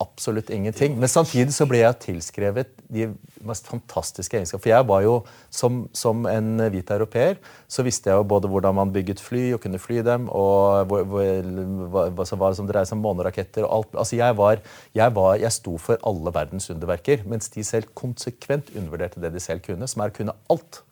Absolutt 0.00 0.48
ingenting. 0.50 0.96
Men 0.98 1.10
samtidig 1.12 1.52
så 1.52 1.66
ble 1.68 1.82
jeg 1.82 1.98
tilskrevet 2.00 2.70
de 2.88 3.10
mest 3.46 3.68
fantastiske 3.68 4.38
egenskaper. 4.38 4.62
For 4.64 4.72
jeg 4.72 4.86
var 4.88 5.02
jo, 5.04 5.12
som, 5.52 5.82
som 5.92 6.24
en 6.30 6.62
hvit 6.72 6.88
europeer, 6.94 7.36
så 7.68 7.84
visste 7.86 8.08
jeg 8.08 8.16
jo 8.16 8.24
både 8.30 8.48
hvordan 8.48 8.78
man 8.78 8.94
bygget 8.94 9.20
fly 9.20 9.44
og 9.54 9.60
kunne 9.66 9.80
fly 9.82 10.00
dem, 10.06 10.30
og 10.32 10.88
hva, 10.88 11.02
hva, 11.04 12.06
hva 12.16 12.52
som 12.56 12.68
dreide 12.70 12.88
seg 12.88 12.96
om 12.96 13.04
måneraketter 13.04 13.66
og 13.66 13.74
alt. 13.76 13.92
Altså 14.00 14.18
jeg, 14.18 14.38
var, 14.40 14.64
jeg, 14.96 15.16
var, 15.20 15.36
jeg 15.44 15.56
sto 15.58 15.76
for 15.82 16.00
alle 16.08 16.32
verdens 16.34 16.70
underverker, 16.72 17.28
mens 17.28 17.52
de 17.52 17.66
selv 17.66 17.92
konsekvent 17.98 18.72
undervurderte 18.74 19.22
det 19.22 19.34
de 19.36 19.44
selv 19.44 19.66
kunne, 19.68 19.90
som 19.90 20.02
er 20.02 20.14
å 20.14 20.18
kunne 20.18 20.36
alt. 20.48 20.82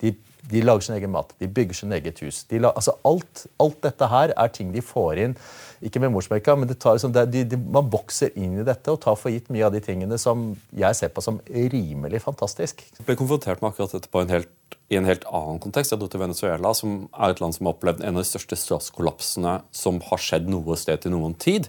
De, 0.00 0.16
de, 0.48 0.62
lager 0.64 0.86
sin 0.86 0.96
egen 0.96 1.12
mat, 1.12 1.32
de 1.40 1.48
bygger 1.52 1.76
sin 1.76 1.92
eget 1.92 2.20
hus. 2.24 2.42
De, 2.50 2.60
altså 2.68 2.94
alt, 3.08 3.44
alt, 3.60 3.78
dette 3.84 4.08
her 4.10 4.32
er 4.32 4.52
ting 4.54 4.70
de 4.74 4.82
får 4.84 5.20
inn. 5.24 5.36
Ikke 5.84 6.00
med 6.02 6.12
morsmelka, 6.14 6.56
men 6.58 6.70
liksom, 6.70 7.12
de, 7.14 7.60
man 7.68 7.90
vokser 7.92 8.34
inn 8.38 8.56
i 8.58 8.66
dette 8.66 8.92
og 8.92 9.00
tar 9.04 9.18
for 9.20 9.32
gitt 9.34 9.50
mye 9.54 9.66
av 9.68 9.76
de 9.76 9.82
tingene 9.84 10.18
som 10.20 10.50
jeg 10.76 10.98
ser 10.98 11.12
på 11.14 11.24
som 11.24 11.40
rimelig 11.48 12.22
fantastisk. 12.24 12.82
Jeg 12.98 13.06
ble 13.06 13.18
konfrontert 13.20 13.62
med 13.62 13.70
akkurat 13.70 13.94
dette 13.98 14.24
en 14.24 14.34
helt, 14.34 14.50
i 14.88 14.98
en 14.98 15.08
helt 15.08 15.28
annen 15.28 15.60
kontekst. 15.62 15.92
Jeg 15.94 16.02
dro 16.02 16.10
til 16.10 16.24
Venezuela, 16.24 16.74
som 16.74 17.00
er 17.12 17.34
et 17.34 17.44
land 17.44 17.56
som 17.56 17.68
har 17.68 17.76
opplevd 17.76 18.02
en 18.02 18.16
av 18.16 18.24
de 18.24 18.30
største 18.32 18.58
statskollapsene 18.58 19.60
som 19.74 20.02
har 20.10 20.22
skjedd 20.24 20.48
noe 20.50 20.78
sted 20.80 21.04
til 21.04 21.14
noen 21.14 21.36
tid. 21.38 21.68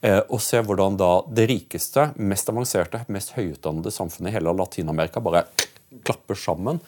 Eh, 0.00 0.22
og 0.32 0.40
se 0.40 0.60
hvordan 0.64 0.96
da 1.00 1.10
det 1.28 1.46
rikeste, 1.50 2.10
mest 2.16 2.48
avanserte, 2.48 3.02
mest 3.12 3.34
høyutdannede 3.36 3.92
samfunnet 3.92 4.32
i 4.32 4.36
hele 4.38 4.54
Latin-Amerika 4.56 5.20
bare 5.24 5.44
klapper 6.06 6.38
sammen. 6.38 6.80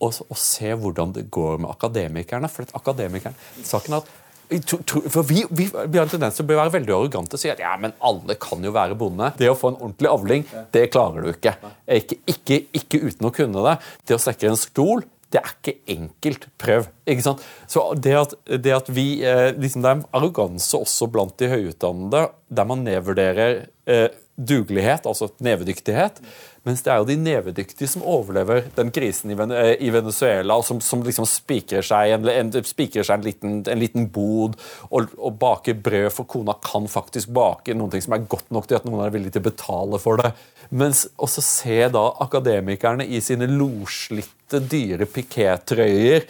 Og, 0.00 0.16
og, 0.26 0.38
se 0.40 0.72
hvordan 0.80 1.12
det 1.12 1.26
går 1.32 1.60
med 1.60 1.70
akademikerne. 1.70 2.48
For 2.48 2.68
akademikerne, 2.78 3.36
saken 3.68 3.98
er 3.98 4.00
at 4.00 4.16
for 4.50 5.22
vi, 5.22 5.44
vi, 5.50 5.68
vi, 5.70 5.98
har 5.98 6.08
en 6.08 6.10
tendens 6.10 6.34
til 6.34 6.42
å 6.42 6.56
være 6.58 6.72
veldig 6.74 6.90
arrogante 6.90 7.36
og 7.38 7.42
si 7.42 7.52
at 7.52 7.60
ja, 7.62 7.70
men 7.78 7.92
alle 8.02 8.34
kan 8.40 8.64
jo 8.64 8.72
være 8.74 8.96
bonde. 8.98 9.28
Det 9.38 9.46
å 9.46 9.54
få 9.54 9.70
en 9.70 9.78
ordentlig 9.78 10.10
avling, 10.10 10.46
det 10.74 10.88
klarer 10.90 11.22
du 11.22 11.30
ikke. 11.30 11.52
Ikke, 11.86 12.18
ikke, 12.32 12.58
ikke 12.80 13.00
uten 13.04 13.28
å 13.28 13.34
kunne 13.36 13.62
det. 13.68 13.76
Det 14.08 14.16
å 14.16 14.22
strekke 14.22 14.50
en 14.50 14.58
stol, 14.58 15.04
det 15.30 15.38
er 15.38 15.52
ikke 15.52 15.76
enkelt. 15.94 16.48
Prøv. 16.58 16.88
ikke 17.06 17.26
sant? 17.28 17.44
Så 17.70 17.84
det 17.94 18.16
at, 18.18 18.34
det 18.64 18.74
at 18.74 18.90
vi, 18.90 19.22
eh, 19.22 19.52
liksom 19.54 19.84
Det 19.84 19.92
er 19.92 20.00
en 20.00 20.08
arroganse 20.18 20.82
også 20.82 21.06
blant 21.12 21.36
de 21.38 21.50
høyutdannede, 21.52 22.24
der 22.50 22.66
man 22.66 22.82
nedvurderer 22.86 23.60
eh, 23.86 24.08
dugelighet, 24.34 25.06
altså 25.06 25.30
nevedyktighet. 25.44 26.18
Mens 26.68 26.82
det 26.84 26.90
er 26.92 27.00
jo 27.00 27.06
de 27.08 27.16
nevedyktige 27.16 27.88
som 27.88 28.02
overlever 28.04 28.66
den 28.76 28.90
krisen 28.92 29.32
i 29.32 29.36
eh, 29.36 29.92
Venezuela, 29.94 30.58
og 30.60 30.66
som, 30.66 30.80
som 30.84 31.04
liksom 31.06 31.24
spikrer 31.28 31.84
seg 31.86 32.12
en, 32.16 32.28
en, 32.28 32.50
seg 32.52 33.14
en, 33.14 33.24
liten, 33.24 33.54
en 33.64 33.80
liten 33.80 34.08
bod 34.12 34.58
og, 34.90 35.14
og, 35.16 35.38
baker 35.40 35.78
brød, 35.80 36.10
for 36.12 36.28
kona 36.28 36.58
kan 36.64 36.88
faktisk 36.90 37.32
bake 37.36 37.76
noen 37.76 37.94
ting 37.94 38.04
som 38.04 38.16
er 38.16 38.28
godt 38.28 38.52
nok 38.52 38.68
til 38.68 38.80
at 38.80 38.88
noen 38.88 39.06
er 39.06 39.14
villig 39.14 39.32
til 39.32 39.44
å 39.44 39.48
betale 39.48 40.02
for 40.02 40.20
det. 40.20 40.34
Mens 40.70 41.06
også 41.16 41.44
se 41.44 41.80
da 41.92 42.04
akademikerne 42.26 43.08
i 43.08 43.22
sine 43.24 43.48
loslitte 43.50 44.39
dyre 44.58 45.06
pikétrøyer 45.06 46.26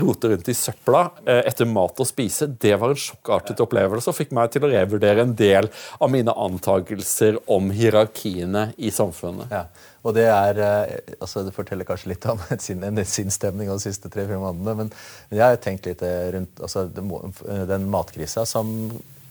rote 0.00 0.30
rundt 0.30 0.48
i 0.48 0.54
søpla 0.54 1.02
eh, 1.26 1.42
etter 1.48 1.68
mat 1.68 2.00
å 2.00 2.06
spise, 2.06 2.46
det 2.60 2.76
var 2.78 2.92
en 2.92 3.00
sjokkartet 3.00 3.60
opplevelse 3.64 4.10
og 4.12 4.16
fikk 4.16 4.34
meg 4.36 4.52
til 4.54 4.66
å 4.66 4.70
revurdere 4.70 5.24
en 5.24 5.34
del 5.36 5.70
av 5.98 6.12
mine 6.12 6.34
antakelser 6.34 7.40
om 7.50 7.70
hierarkiene 7.74 8.70
i 8.78 8.92
samfunnet. 8.94 9.50
Ja. 9.50 9.64
Og 10.06 10.14
det 10.16 10.28
er, 10.30 10.62
eh, 10.64 11.14
altså 11.18 11.44
det 11.44 11.54
forteller 11.56 11.88
kanskje 11.88 12.12
litt 12.12 12.28
om 12.30 12.40
sin, 12.66 12.84
sin 13.04 13.34
stemning 13.34 13.72
de 13.72 13.80
siste 13.82 14.12
tre-fire 14.12 14.40
månedene. 14.40 14.76
Men, 14.84 14.94
jeg 15.34 15.44
har 15.44 15.60
tenkt 15.62 15.88
litt 15.90 16.04
eh, 16.06 16.30
rundt 16.36 16.62
altså, 16.62 16.86
den 16.90 17.90
matkrisa 17.90 18.46
som 18.48 18.72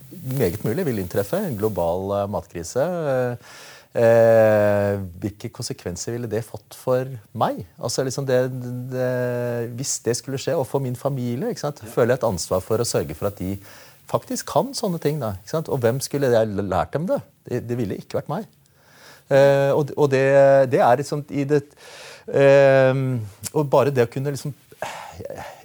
meget 0.10 0.64
mulig 0.66 0.88
vil 0.90 1.02
inntreffe. 1.04 1.40
En 1.46 1.58
global 1.60 2.30
matkrise. 2.34 2.86
Eh, 3.90 5.00
hvilke 5.18 5.50
konsekvenser 5.50 6.14
ville 6.14 6.30
det 6.30 6.44
fått 6.46 6.76
for 6.78 7.10
meg? 7.34 7.64
Altså 7.82 8.04
liksom 8.06 8.28
det, 8.30 8.38
det, 8.92 9.08
Hvis 9.80 9.96
det 10.06 10.14
skulle 10.20 10.38
skje, 10.38 10.54
og 10.54 10.68
for 10.70 10.84
min 10.84 10.96
familie, 10.96 11.56
føler 11.56 12.14
jeg 12.14 12.20
et 12.20 12.28
ansvar 12.30 12.62
for 12.62 12.78
å 12.78 12.86
sørge 12.86 13.18
for 13.18 13.32
at 13.32 13.42
de 13.42 13.56
faktisk 14.10 14.52
kan 14.54 14.70
sånne 14.78 15.02
ting. 15.02 15.18
Da, 15.22 15.34
og 15.66 15.82
hvem 15.82 16.02
skulle 16.06 16.30
jeg 16.30 16.54
lært 16.62 16.94
dem 16.94 17.10
det? 17.10 17.20
Det, 17.50 17.64
det 17.66 17.78
ville 17.82 17.98
ikke 17.98 18.22
vært 18.22 18.30
meg. 18.30 18.48
Eh, 19.30 19.74
og, 19.74 19.90
og 19.98 20.10
det, 20.14 20.24
det, 20.70 20.82
er 20.86 21.02
liksom 21.02 21.26
i 21.30 21.44
det 21.46 21.60
eh, 22.34 22.94
Og 23.54 23.68
bare 23.70 23.92
det 23.94 24.08
å 24.08 24.10
kunne 24.10 24.32
liksom 24.34 24.56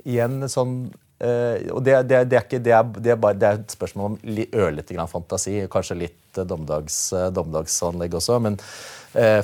Igjen 0.05 0.45
sånn 0.53 0.77
Uh, 1.25 1.71
og 1.71 1.79
det, 1.87 1.93
det, 2.11 2.19
det, 2.29 2.37
er 2.37 2.43
ikke, 2.43 2.59
det, 2.61 2.73
er, 2.75 2.89
det, 2.99 3.13
er 3.15 3.19
bare, 3.23 3.39
det 3.39 3.47
er 3.49 3.61
et 3.61 3.73
spørsmål 3.73 4.09
om 4.11 4.17
ørlite 4.59 4.97
grann 4.97 5.09
fantasi. 5.09 5.55
Kanskje 5.73 5.97
litt 6.03 6.17
uh, 6.41 6.45
dommedags, 6.49 6.99
uh, 7.15 7.31
dommedagsanlegg 7.35 8.21
også. 8.21 8.43
Men 8.45 8.61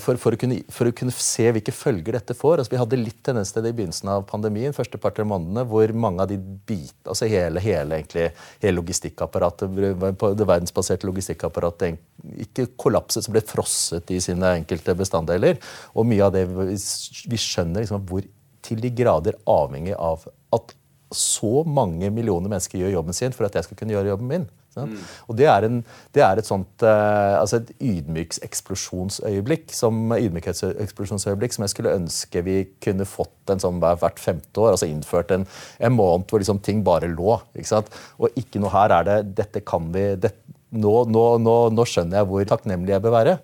for, 0.02 0.18
for, 0.18 0.34
å 0.34 0.38
kunne, 0.40 0.56
for, 0.74 0.90
å 0.90 0.94
kunne, 0.98 1.12
se 1.14 1.44
hvilke 1.54 1.70
følger 1.70 2.16
dette 2.16 2.34
får 2.34 2.58
altså 2.58 2.72
Vi 2.72 2.78
hadde 2.80 2.96
litt 2.98 3.20
tendens 3.22 3.52
til 3.54 3.62
det 3.62 3.70
i 3.70 3.76
begynnelsen 3.78 4.08
av 4.10 4.24
pandemien, 4.26 4.74
første 4.74 4.98
par-tre 4.98 5.22
månedene, 5.22 5.62
hvor 5.70 5.92
mange 5.94 6.24
av 6.24 6.32
de 6.32 6.40
bit, 6.42 6.96
altså 7.04 7.28
hele, 7.30 7.62
hele, 7.62 8.00
egentlig, 8.00 8.24
hele 8.64 8.80
logistikkapparatet, 8.80 9.70
det 9.70 10.48
verdensbaserte 10.50 11.06
logistikkapparatet 11.06 12.02
ikke 12.42 12.66
kollapset, 12.82 13.28
så 13.28 13.36
ble 13.36 13.44
frosset 13.46 14.10
i 14.10 14.18
sine 14.24 14.56
enkelte 14.58 14.96
bestanddeler. 14.98 15.62
Og 15.94 16.10
mye 16.10 16.26
av 16.26 16.34
det 16.34 16.48
Vi 16.50 17.38
skjønner 17.38 17.86
liksom 17.86 18.02
hvor 18.10 18.26
til 18.66 18.82
de 18.82 18.90
grader 18.90 19.38
avhengig 19.48 19.94
av 19.94 20.26
at 20.54 20.74
så 21.10 21.64
mange 21.66 22.10
millioner 22.14 22.50
mennesker 22.50 22.78
gjør 22.78 22.98
jobben 22.98 23.16
sin 23.16 23.34
for 23.34 23.48
at 23.48 23.56
jeg 23.58 23.66
skal 23.66 23.78
kunne 23.78 23.96
gjøre 23.96 24.12
jobben 24.12 24.30
min. 24.30 24.48
Mm. 24.76 24.98
Og 25.26 25.36
det 25.38 25.46
er, 25.50 25.66
en, 25.66 25.80
det 26.14 26.22
er, 26.22 26.38
et 26.38 26.46
sånt 26.46 26.84
uh, 26.86 27.40
altså 27.40 27.58
et 27.58 27.72
ydmykseksplosjonsøyeblikk 27.82 29.72
som 29.74 30.12
ydmykhetseksplosjonsøyeblikk 30.14 31.56
som 31.56 31.66
jeg 31.66 31.72
skulle 31.74 31.96
ønske 31.98 32.44
vi 32.46 32.56
kunne 32.84 33.08
fått 33.08 33.50
en 33.50 33.62
sånn 33.62 33.80
hvert 33.82 34.22
femte 34.22 34.62
år. 34.62 34.76
altså 34.76 34.88
Innført 34.90 35.34
en, 35.34 35.46
en 35.80 35.96
måned 35.96 36.30
hvor 36.30 36.42
liksom 36.42 36.62
ting 36.62 36.84
bare 36.86 37.10
lå. 37.10 37.40
ikke 37.54 37.72
sant? 37.72 37.90
Og 38.22 38.38
ikke 38.38 38.62
noe 38.62 38.74
her 38.74 38.94
er 39.00 39.08
det 39.08 39.18
Dette 39.40 39.64
kan 39.66 39.90
vi 39.94 40.04
det, 40.20 40.32
nå, 40.70 40.94
nå, 41.10 41.24
nå, 41.42 41.56
nå 41.74 41.88
skjønner 41.88 42.20
jeg 42.20 42.30
hvor 42.30 42.46
takknemlig 42.52 42.94
jeg 42.94 43.04
bør 43.04 43.16
være 43.16 43.38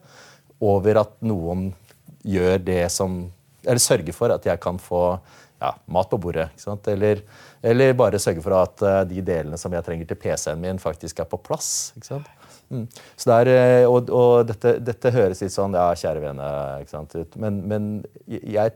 over 0.62 1.02
at 1.02 1.16
noen 1.26 1.72
gjør 2.26 2.62
det 2.64 2.84
som 2.94 3.26
Eller 3.66 3.82
sørger 3.82 4.14
for 4.14 4.30
at 4.30 4.46
jeg 4.46 4.60
kan 4.62 4.78
få 4.78 5.18
ja, 5.61 5.72
mat 5.86 6.11
på 6.11 6.18
bordet. 6.20 6.48
Eller, 6.92 7.22
eller, 7.62 7.94
bare 7.96 8.20
sørge 8.20 8.42
for 8.44 8.57
at 8.59 8.82
uh, 8.84 9.00
de 9.09 9.22
delene 9.24 9.59
som 9.61 9.72
jeg 9.72 9.84
trenger 9.86 10.09
til 10.11 10.20
PC-en 10.20 10.61
min, 10.61 10.80
faktisk 10.82 11.22
er 11.22 11.30
på 11.30 11.40
plass. 11.40 11.94
Mm. 12.66 12.84
Der, 13.22 13.48
eh, 13.52 13.84
og, 13.86 14.11
og 14.11 14.48
dette, 14.48 14.72
dette, 14.82 15.12
høres 15.14 15.38
litt 15.44 15.54
sånn 15.54 15.76
Ja, 15.78 15.92
kjære 15.94 16.24
vene. 16.24 16.46
Men, 17.38 17.61
men, 17.70 17.90
jeg 18.26 18.74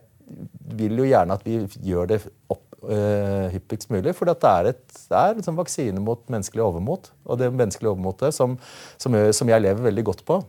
vil 0.78 1.01
jo 1.03 1.09
gjerne 1.09 1.35
at 1.35 1.43
vi 1.43 1.59
gjør 1.89 2.12
det 2.12 2.20
opp, 2.53 2.62
uh, 2.87 3.51
hyppigst 3.53 3.91
mulig. 3.93 4.14
For 4.16 4.31
det 4.31 4.39
er, 4.47 4.70
et, 4.72 4.85
det 5.11 5.18
er 5.18 5.37
liksom 5.41 5.59
vaksine 5.59 6.05
mot 6.05 6.22
menneskelig 6.31 6.64
overmot. 6.68 7.11
Og 7.26 7.43
det 7.43 7.51
menneskelige 7.53 7.93
overmotet 7.93 8.37
som, 8.37 8.57
som, 8.97 9.18
som 9.37 9.53
jeg 9.53 9.66
lever 9.66 9.91
veldig 9.91 10.07
godt 10.12 10.24
på. 10.28 10.41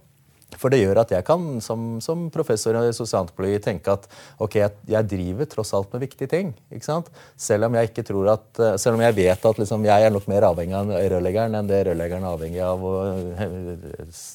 For 0.59 0.73
det 0.73 0.81
gjør 0.81 1.01
at 1.03 1.13
jeg 1.15 1.25
kan 1.27 1.45
som, 1.63 1.99
som 2.03 2.25
professor 2.33 2.75
i 2.81 2.93
sosialantropologi 2.95 3.61
tenke 3.63 3.93
at 3.93 4.07
ok, 4.41 4.57
jeg 4.91 5.09
driver 5.09 5.49
tross 5.49 5.73
alt 5.77 5.93
med 5.93 6.03
viktige 6.03 6.31
ting. 6.31 6.51
ikke 6.71 6.87
sant? 6.87 7.11
Selv 7.39 7.69
om 7.69 7.77
jeg 7.77 7.91
ikke 7.91 8.05
tror 8.07 8.33
at, 8.33 8.47
eh, 8.59 8.77
selv 8.81 8.99
om 8.99 9.05
jeg 9.05 9.17
vet 9.17 9.45
at 9.51 9.61
liksom, 9.61 9.85
jeg 9.87 10.07
er 10.07 10.13
nok 10.13 10.27
mer 10.31 10.47
avhengig 10.49 10.77
av 10.77 10.91
rørleggeren 11.15 11.59
enn 11.59 11.69
det 11.69 11.83
rørleggeren 11.87 12.27
er 12.27 12.35
avhengig 12.35 12.63
av 12.65 12.87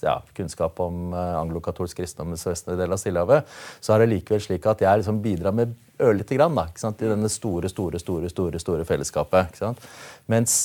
ja, 0.06 0.16
kunnskap 0.36 0.80
om 0.82 1.10
uh, 1.14 1.36
anglokatolsk 1.40 2.00
kristendom 2.00 2.34
i 2.34 2.40
sørvestlige 2.40 2.80
del 2.80 2.94
av 2.94 3.00
Stillehavet, 3.00 3.58
så 3.80 3.94
er 3.94 4.02
det 4.02 4.12
likevel 4.14 4.42
slik 4.42 4.66
at 4.70 4.82
jeg 4.84 5.02
liksom 5.02 5.20
bidrar 5.24 5.56
med 5.56 5.74
ørlite 6.02 6.36
grann 6.36 6.56
da, 6.56 6.66
i 6.68 7.08
denne 7.08 7.30
store, 7.32 7.70
store, 7.72 8.00
store, 8.02 8.30
store, 8.32 8.60
store 8.60 8.86
fellesskapet. 8.88 9.52
ikke 9.52 9.62
sant? 9.62 9.86
Mens 10.32 10.58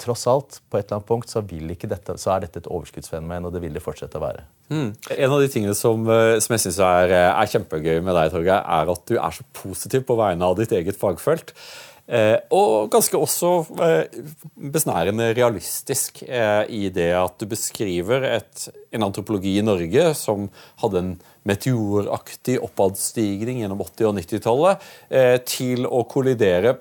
tross 0.00 0.26
alt, 0.28 0.60
på 0.70 0.78
et 0.78 0.86
eller 0.86 0.98
annet 0.98 1.08
punkt, 1.08 1.30
så, 1.32 1.42
dette, 1.42 2.16
så 2.20 2.34
er 2.34 2.44
dette 2.44 2.60
et 2.62 2.68
overskuddsfenomen, 2.68 3.48
og 3.48 3.54
det 3.54 3.62
vil 3.64 3.76
det 3.76 3.82
fortsette 3.84 4.18
å 4.18 4.24
være. 4.24 4.44
Mm. 4.68 4.88
En 5.16 5.34
av 5.36 5.42
de 5.42 5.50
tingene 5.52 5.76
som, 5.78 6.06
eh, 6.10 6.36
som 6.42 6.56
jeg 6.56 6.66
syns 6.66 6.80
er, 6.84 7.12
eh, 7.16 7.32
er, 7.32 7.52
kjempegøy 7.52 8.00
med 8.02 8.14
deg, 8.18 8.32
Torgeir, 8.34 8.62
er 8.62 8.92
at 8.92 9.04
du 9.06 9.16
er 9.16 9.36
så 9.36 9.46
positiv 9.56 10.06
på 10.08 10.18
vegne 10.18 10.44
av 10.44 10.56
ditt 10.58 10.72
eget 10.76 10.98
fagfelt. 11.00 11.54
Eh, 12.06 12.36
og 12.54 12.86
ganske 12.92 13.18
også 13.18 13.48
eh, 13.82 14.18
besnærende 14.54 15.32
realistisk 15.34 16.20
eh, 16.22 16.62
i 16.70 16.86
det 16.94 17.10
at 17.18 17.34
du 17.40 17.48
beskriver 17.50 18.22
et, 18.28 18.68
en 18.94 19.02
antropologi 19.08 19.56
i 19.58 19.64
Norge 19.66 20.12
som 20.14 20.46
hadde 20.84 21.02
en 21.02 21.10
meteoraktig 21.50 22.60
oppadstigning 22.62 23.64
gjennom 23.64 23.82
80- 23.82 24.10
og 24.10 24.14
90-tallet, 24.20 24.86
eh, 25.10 25.36
til 25.50 25.88
å 25.90 26.04
kollidere 26.06 26.76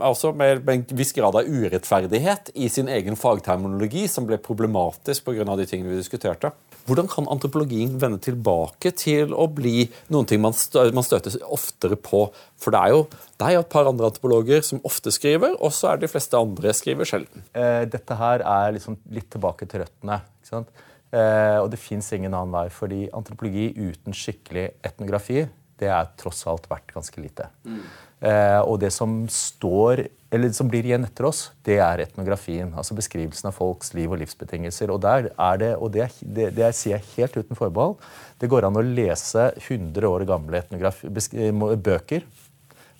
altså 0.00 0.32
med 0.36 0.68
en 0.70 0.84
viss 0.96 1.12
grad 1.16 1.36
av 1.36 1.48
urettferdighet 1.48 2.52
i 2.54 2.68
sin 2.72 2.88
egen 2.88 3.16
fagterminologi, 3.18 4.06
som 4.08 4.26
ble 4.28 4.38
problematisk 4.42 5.26
pga. 5.26 5.56
de 5.56 5.66
tingene 5.66 5.90
vi 5.90 6.00
diskuterte. 6.00 6.52
Hvordan 6.86 7.08
kan 7.08 7.28
antropologien 7.30 7.98
vende 8.00 8.18
tilbake 8.18 8.90
til 8.96 9.34
å 9.34 9.46
bli 9.46 9.88
noen 10.08 10.26
ting 10.26 10.40
man, 10.40 10.52
stø, 10.52 10.90
man 10.92 11.06
støter 11.06 11.36
oftere 11.46 11.96
på? 11.96 12.32
For 12.58 12.74
det 12.74 12.80
er 12.80 12.94
jo 12.94 13.04
det 13.38 13.48
er 13.48 13.58
et 13.58 13.70
par 13.70 13.88
andre 13.90 14.06
antropologer 14.06 14.62
som 14.62 14.80
ofte 14.86 15.10
skriver, 15.10 15.56
og 15.58 15.72
så 15.74 15.92
er 15.92 16.02
de 16.02 16.10
fleste 16.10 16.38
andre 16.38 16.74
skriver 16.74 17.08
sjelden. 17.08 17.44
Eh, 17.54 17.84
dette 17.90 18.18
her 18.18 18.42
er 18.46 18.76
liksom 18.76 18.98
litt 19.10 19.30
tilbake 19.30 19.66
til 19.66 19.82
røttene. 19.82 20.22
ikke 20.42 20.50
sant? 20.50 20.70
Eh, 21.12 21.58
og 21.60 21.70
det 21.70 21.80
fins 21.82 22.12
ingen 22.16 22.32
annen 22.32 22.54
vei, 22.54 22.68
fordi 22.72 23.02
antropologi 23.12 23.72
uten 23.76 24.16
skikkelig 24.16 24.70
etnografi 24.82 25.42
det 25.82 25.90
er 25.90 26.10
tross 26.18 26.44
alt 26.50 26.68
verdt 26.70 26.94
ganske 26.94 27.22
lite. 27.22 27.48
Mm. 27.66 27.82
Eh, 28.22 28.60
og 28.62 28.78
det 28.82 28.92
som 28.94 29.24
står, 29.30 30.04
eller 30.32 30.52
som 30.54 30.68
blir 30.70 30.86
igjen 30.86 31.02
etter 31.06 31.26
oss, 31.26 31.48
det 31.66 31.80
er 31.82 32.04
etnografien. 32.04 32.70
Altså 32.78 32.94
beskrivelsen 32.94 33.50
av 33.50 33.56
folks 33.56 33.90
liv 33.98 34.12
og 34.12 34.20
livsbetingelser. 34.22 34.92
Og 34.94 35.02
der 35.02 35.32
er 35.32 35.58
det, 35.58 35.72
og 35.76 35.90
det, 35.96 36.08
det, 36.22 36.52
det 36.54 36.70
sier 36.78 37.00
jeg 37.00 37.08
helt 37.16 37.40
uten 37.40 37.58
forbehold, 37.58 37.98
det 38.38 38.50
går 38.52 38.68
an 38.68 38.78
å 38.78 38.86
lese 38.86 39.50
100 39.58 40.08
år 40.08 40.26
gamle 40.30 40.62
bøker 41.82 42.26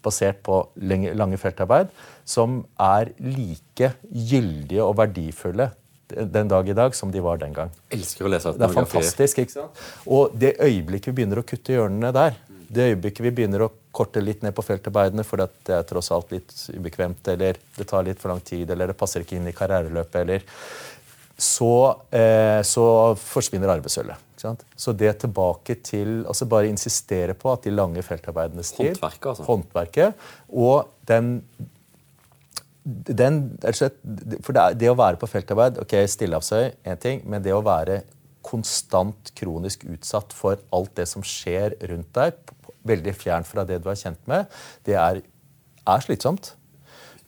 basert 0.03 0.41
på 0.43 0.65
lange 0.83 1.39
feltarbeid, 1.39 1.93
som 2.27 2.65
er 2.83 3.13
like 3.23 3.93
gyldige 4.11 4.83
og 4.83 4.97
verdifulle 4.99 5.71
den 6.13 6.49
dag 6.51 6.69
i 6.69 6.75
dag 6.77 6.95
som 6.95 7.13
de 7.13 7.23
var 7.25 7.39
den 7.41 7.55
gang. 7.57 7.71
Jeg 7.89 8.03
elsker 8.03 8.27
å 8.27 8.33
lese 8.33 8.53
Det 8.59 8.67
er 8.67 8.75
fantastisk. 8.75 9.39
ikke 9.39 9.55
sant? 9.55 9.85
Og 10.07 10.35
det 10.37 10.57
øyeblikket 10.61 11.13
vi 11.13 11.21
begynner 11.21 11.41
å 11.41 11.47
kutte 11.47 11.77
hjørnene 11.77 12.13
der, 12.13 12.37
det 12.73 12.89
øyeblikket 12.93 13.27
vi 13.27 13.35
begynner 13.37 13.67
å 13.67 13.73
korte 13.93 14.23
litt 14.25 14.43
ned 14.45 14.55
på 14.57 14.65
feltarbeidene 14.65 15.25
fordi 15.27 15.49
det 15.69 15.77
er 15.77 15.89
tross 15.89 16.09
alt 16.15 16.33
litt 16.33 16.55
ubekvemt, 16.73 17.27
eller 17.35 17.59
det 17.77 17.87
tar 17.89 18.07
litt 18.07 18.21
for 18.23 18.33
lang 18.33 18.41
tid, 18.45 18.71
eller 18.73 18.93
det 18.93 18.99
passer 18.99 19.25
ikke 19.25 19.37
inn 19.37 19.51
i 19.51 19.57
karriereløpet, 19.57 20.21
eller 20.23 20.47
så, 21.43 21.75
eh, 22.15 22.61
så 22.65 22.87
forsvinner 23.19 23.73
arvesølvet. 23.73 24.29
Så 24.77 24.93
det 24.99 25.13
tilbake 25.23 25.77
til 25.87 26.25
altså 26.27 26.49
Bare 26.51 26.67
insistere 26.67 27.35
på 27.39 27.53
at 27.53 27.63
de 27.63 27.71
lange 27.71 28.03
feltarbeidenes 28.03 28.73
tid 28.75 28.97
Håndverket, 28.97 29.29
altså. 29.31 29.45
Håndverket. 29.47 30.25
Og 30.51 30.89
den, 31.07 31.29
den 32.83 33.39
For 34.43 34.57
det, 34.57 34.65
det, 34.81 34.91
å 34.91 34.99
være 34.99 35.21
på 35.21 35.31
feltarbeid 35.31 35.79
ok, 35.85 35.95
Stillehavsøy 36.11 36.73
én 36.83 36.99
ting, 36.99 37.23
men 37.23 37.45
det 37.45 37.55
å 37.55 37.63
være 37.63 38.01
konstant 38.43 39.31
kronisk 39.39 39.87
utsatt 39.87 40.35
for 40.35 40.59
alt 40.75 40.97
det 40.99 41.07
som 41.07 41.23
skjer 41.23 41.77
rundt 41.87 42.11
deg, 42.19 42.35
veldig 42.89 43.15
fjernt 43.15 43.49
fra 43.49 43.67
det 43.69 43.81
du 43.83 43.89
er 43.93 44.01
kjent 44.01 44.21
med, 44.31 44.51
det 44.87 44.99
er, 44.99 45.23
er 45.87 46.05
slitsomt. 46.05 46.55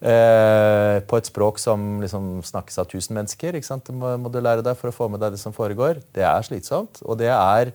Eh, 0.04 0.98
på 1.08 1.16
et 1.16 1.28
språk 1.30 1.60
som 1.62 2.02
liksom 2.02 2.42
snakkes 2.44 2.80
av 2.82 2.88
tusen 2.90 3.16
mennesker. 3.16 3.56
Det 3.56 3.94
må, 3.94 4.10
må, 4.20 4.32
du 4.32 4.40
lære 4.42 4.64
deg 4.64 4.76
for 4.76 4.90
å 4.90 4.96
få 4.96 5.08
med 5.08 5.22
deg 5.22 5.32
det 5.32 5.40
som 5.40 5.54
foregår. 5.56 6.02
Det 6.12 6.26
er 6.28 6.44
slitsomt. 6.44 7.00
Og 7.06 7.16
det 7.22 7.30
er 7.32 7.72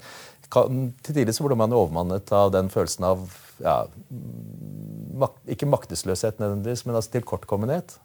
kan, 0.54 0.92
Til 1.06 1.16
tider 1.16 1.34
så 1.34 1.46
blir 1.46 1.58
man 1.58 1.74
overmannet 1.74 2.30
av 2.34 2.52
den 2.54 2.70
følelsen 2.74 3.06
av 3.06 3.26
ja, 3.62 3.84
mak, 5.22 5.40
Ikke 5.50 5.70
maktesløshet 5.70 6.42
nødvendigvis, 6.42 6.86
men 6.86 7.00
altså 7.00 7.16
tilkortkommenhet. 7.18 7.98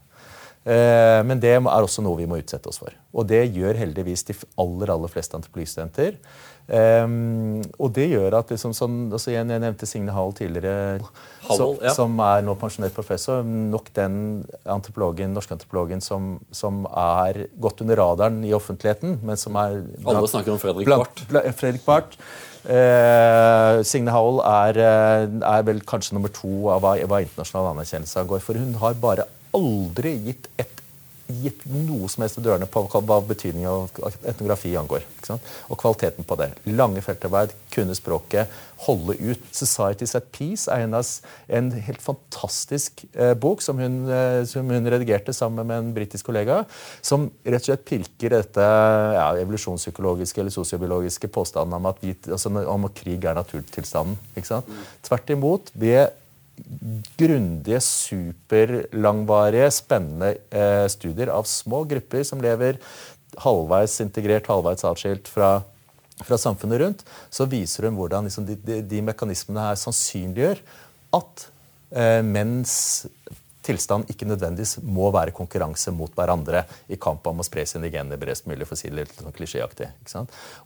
Eh, 0.64 1.20
men 1.28 1.40
det 1.40 1.58
er 1.58 1.60
også 1.60 2.04
noe 2.04 2.16
vi 2.22 2.28
må 2.28 2.40
utsette 2.40 2.70
oss 2.70 2.80
for. 2.80 2.96
Og 3.12 3.28
det 3.28 3.42
gjør 3.52 3.76
heldigvis 3.82 4.24
de 4.30 4.38
aller 4.60 4.94
aller 4.94 5.12
fleste 5.12 5.36
antropologistudenter. 5.36 6.16
Um, 6.64 7.60
og 7.76 7.90
det 7.92 8.06
gjør 8.08 8.38
at 8.38 8.48
liksom 8.48 8.72
sånn, 8.72 8.94
altså 9.12 9.34
Jeg 9.34 9.44
nevnte 9.44 9.84
Signe 9.84 10.14
Hall 10.16 10.30
tidligere, 10.32 10.96
Hall, 11.44 11.74
ja. 11.84 11.92
som 11.92 12.16
er 12.24 12.40
nå 12.46 12.54
pensjonert 12.56 12.94
professor. 12.96 13.44
Nok 13.44 13.90
den 13.96 14.16
antropologen, 14.64 15.34
norske 15.36 15.52
antropologen 15.58 16.00
som, 16.04 16.38
som, 16.56 16.86
er 16.88 17.44
godt 17.60 17.84
under 17.84 18.00
radaren 18.00 18.40
i 18.48 18.54
offentligheten, 18.56 19.18
men 19.20 19.40
som 19.40 19.60
er 19.60 19.82
blant, 19.98 20.16
Alle 20.16 20.32
snakker 20.32 20.54
om 20.54 20.62
Fredrik 20.62 20.88
Barth. 20.88 21.26
Fredrik 21.60 21.84
Barth. 21.84 22.16
Uh, 22.64 23.84
Signe 23.84 24.08
Howell 24.14 24.40
er, 24.48 24.78
eh, 24.80 25.24
er, 25.44 25.64
vel 25.68 25.82
kanskje 25.84 26.16
nummer 26.16 26.32
to 26.32 26.70
av 26.72 26.80
hva, 26.80 26.94
hva 27.04 27.20
internasjonal 27.20 27.74
anerkjennelse 27.74 28.22
angår. 28.24 28.40
For 28.40 28.56
hun 28.56 28.72
har 28.80 28.96
bare 29.02 29.28
aldri 29.54 30.16
gitt 30.30 30.48
et 30.56 30.73
gitt 31.42 31.64
noe 31.70 32.08
som 32.12 32.24
helst 32.24 32.38
ved 32.38 32.46
dørene 32.48 32.68
på 32.70 32.84
hva 32.92 33.18
betydningen 33.26 33.68
av 33.70 34.18
etnografi 34.28 34.74
angår. 34.78 35.04
Og 35.72 35.78
kvaliteten 35.80 36.26
på 36.28 36.38
det. 36.40 36.52
Lange 36.70 37.02
feltarbeid, 37.04 37.54
kunne 37.74 37.96
språket, 37.96 38.50
holde 38.84 39.16
ut. 39.18 39.40
'Societies 39.52 40.14
at 40.18 40.30
Peace' 40.34 40.68
er 40.70 40.84
hennes 40.84 41.22
en 41.48 41.70
helt 41.72 42.02
fantastisk 42.02 43.04
eh, 43.14 43.34
bok 43.34 43.62
som 43.62 43.78
hun, 43.78 44.04
eh, 44.10 44.44
som 44.44 44.68
hun, 44.70 44.90
redigerte 44.90 45.32
sammen 45.32 45.66
med 45.66 45.78
en 45.78 45.94
britisk 45.94 46.26
kollega, 46.26 46.64
som 47.02 47.30
rett 47.44 47.62
og 47.62 47.70
slett 47.70 47.86
pirker 47.88 48.36
dette 48.36 48.66
ja, 49.16 49.30
evolusjonspsykologiske 49.40 50.40
eller 50.42 50.54
sosiobiologiske 50.54 51.30
påstanden 51.32 51.78
om 51.78 51.88
at, 51.90 52.02
vi, 52.02 52.14
altså, 52.28 52.50
om 52.50 52.84
at 52.84 52.98
krig 52.98 53.24
er 53.24 53.38
naturtilstanden. 53.38 54.18
Tvert 55.04 55.30
imot. 55.30 55.70
ved 55.74 56.23
grundige, 57.18 57.80
superlangvarige, 57.82 59.68
spennende 59.74 60.34
eh, 60.54 60.86
studier 60.92 61.32
av 61.34 61.48
små 61.48 61.84
grupper 61.90 62.24
som 62.26 62.42
lever 62.42 62.78
halvveis 63.42 63.98
integrert, 64.04 64.48
halvveis 64.50 64.84
atskilt 64.86 65.30
fra, 65.30 65.56
fra 66.22 66.38
samfunnet 66.38 66.80
rundt, 66.82 67.04
så 67.30 67.48
viser 67.50 67.88
hun 67.88 67.98
hvordan 67.98 68.28
liksom, 68.28 68.46
de, 68.48 68.58
de, 68.62 68.80
de, 68.86 69.02
mekanismene 69.04 69.68
her 69.68 69.80
sannsynliggjør 69.80 70.62
at 71.18 71.46
eh, 71.94 72.20
menns 72.26 72.76
tilstand 73.64 74.10
ikke 74.12 74.28
nødvendigvis 74.28 74.76
må 74.84 75.08
være 75.14 75.34
konkurranse 75.34 75.92
mot 75.96 76.12
hverandre 76.14 76.66
i 76.92 76.98
kamp 77.00 77.24
om 77.30 77.40
å 77.40 77.46
spre 77.46 77.64
sine 77.68 77.88
gener 77.92 78.20
bredest 78.20 78.46
mulig, 78.50 78.68
for 78.68 78.76
å 78.76 78.80
si 78.80 78.90
det 78.90 78.98
litt 79.00 79.14
sånn 79.16 79.34
klisjéaktig. 79.34 79.88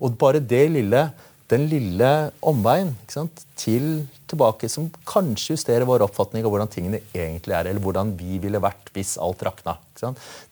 Og 0.03 0.17
bare 0.19 0.43
det 0.43 0.65
lille 0.75 1.05
den 1.49 1.65
lille 1.71 2.09
omveien 2.45 2.93
til 3.09 3.87
tilbake, 4.29 4.69
som 4.69 4.91
kanskje 5.09 5.55
justerer 5.57 5.89
vår 5.89 6.05
oppfatning 6.05 6.45
av 6.45 6.53
hvordan 6.53 6.71
tingene 6.73 7.01
egentlig 7.17 7.57
er, 7.57 7.71
eller 7.71 7.83
hvordan 7.83 8.13
vi 8.19 8.37
ville 8.43 8.61
vært 8.61 8.93
hvis 8.93 9.17
alt 9.23 9.43
rakna. 9.47 9.79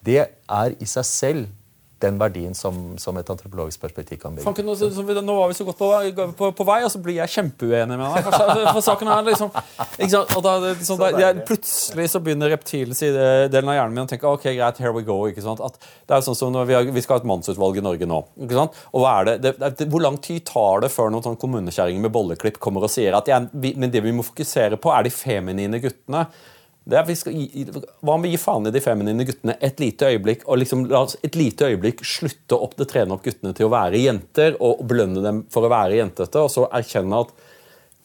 Det 0.00 0.22
er 0.24 0.76
i 0.80 0.88
seg 0.88 1.08
selv 1.08 1.52
den 2.02 2.18
verdien 2.20 2.54
som, 2.54 2.76
som, 3.00 3.16
et 3.16 3.30
antropologisk 3.32 3.80
perspektiv 3.80 4.18
kan 4.20 4.34
bygge. 4.36 4.44
Fanke, 4.44 4.64
nå, 4.64 4.74
nå, 4.76 5.36
var 5.38 5.48
vi 5.48 5.56
så 5.56 5.64
godt 5.64 5.78
på, 5.78 5.88
på, 6.36 6.50
på, 6.58 6.64
vei, 6.68 6.82
og 6.84 6.90
så 6.92 7.00
blir 7.00 7.16
jeg 7.22 7.32
kjempeuenig 7.32 7.96
med 7.96 8.04
deg. 8.04 8.26
For, 8.26 8.64
for 8.76 8.84
saken 8.84 9.10
er 9.14 9.22
liksom, 9.30 9.52
og 10.36 10.42
da, 10.44 10.54
liksom, 10.66 11.00
da 11.00 11.10
jeg, 11.14 11.44
Plutselig 11.48 12.08
så 12.12 12.20
begynner 12.20 12.52
reptildelen 12.52 13.72
av 13.72 13.78
hjernen 13.78 13.96
min 13.96 14.04
å 14.04 14.10
tenke 14.10 14.28
ok, 14.28 14.44
greit, 14.58 14.80
here 14.82 14.92
we 14.92 15.04
go. 15.06 15.22
At 15.26 15.78
det 15.80 16.18
er 16.18 16.26
sånn 16.26 16.36
som 16.36 16.58
vi, 16.68 16.76
har, 16.76 16.84
vi 16.84 17.04
skal 17.04 17.16
ha 17.16 17.24
et 17.24 17.30
mannsutvalg 17.30 17.80
i 17.80 17.84
Norge 17.86 18.08
nå. 18.10 18.20
Og 18.44 19.00
hva 19.00 19.14
er 19.20 19.30
det, 19.30 19.36
det, 19.46 19.70
det 19.80 19.88
Hvor 19.92 20.04
lang 20.04 20.18
tid 20.20 20.44
tar 20.48 20.84
det 20.84 20.92
før 20.92 21.08
noen 21.14 21.24
sånn 21.24 21.40
kommunekjerringer 21.40 22.04
med 22.04 22.12
bolleklipp 22.12 22.60
kommer 22.60 22.84
og 22.84 22.92
sier 22.92 23.16
at 23.16 23.30
jeg, 23.30 23.48
men 23.80 23.92
det 23.92 24.04
vi 24.04 24.12
må 24.16 24.26
fokusere 24.26 24.76
på, 24.80 24.92
er 24.92 25.08
de 25.08 25.14
feminine 25.14 25.80
guttene? 25.80 26.26
Gi, 26.86 27.64
hva 27.74 28.14
om 28.14 28.22
vi 28.22 28.30
gir 28.30 28.38
faen 28.38 28.68
i 28.68 28.70
de 28.70 28.82
feminine 28.82 29.24
guttene 29.26 29.56
et 29.58 29.80
lite 29.82 30.06
øyeblikk 30.06 30.44
og 30.46 30.60
liksom 30.60 30.84
la 30.86 31.00
oss 31.02 31.16
et 31.26 31.34
lite 31.34 31.66
øyeblikk 31.66 32.04
slutte 32.06 32.54
opp 32.54 32.76
det 32.78 32.86
trene 32.92 33.16
opp 33.16 33.24
guttene 33.26 33.50
til 33.58 33.66
å 33.66 33.72
være 33.72 34.04
jenter 34.04 34.54
og 34.62 34.84
belønne 34.86 35.24
dem 35.24 35.40
for 35.50 35.66
å 35.66 35.72
være 35.72 35.98
jentete, 35.98 36.44
og 36.44 36.52
så 36.52 36.68
erkjenne 36.70 37.24
at 37.26 37.34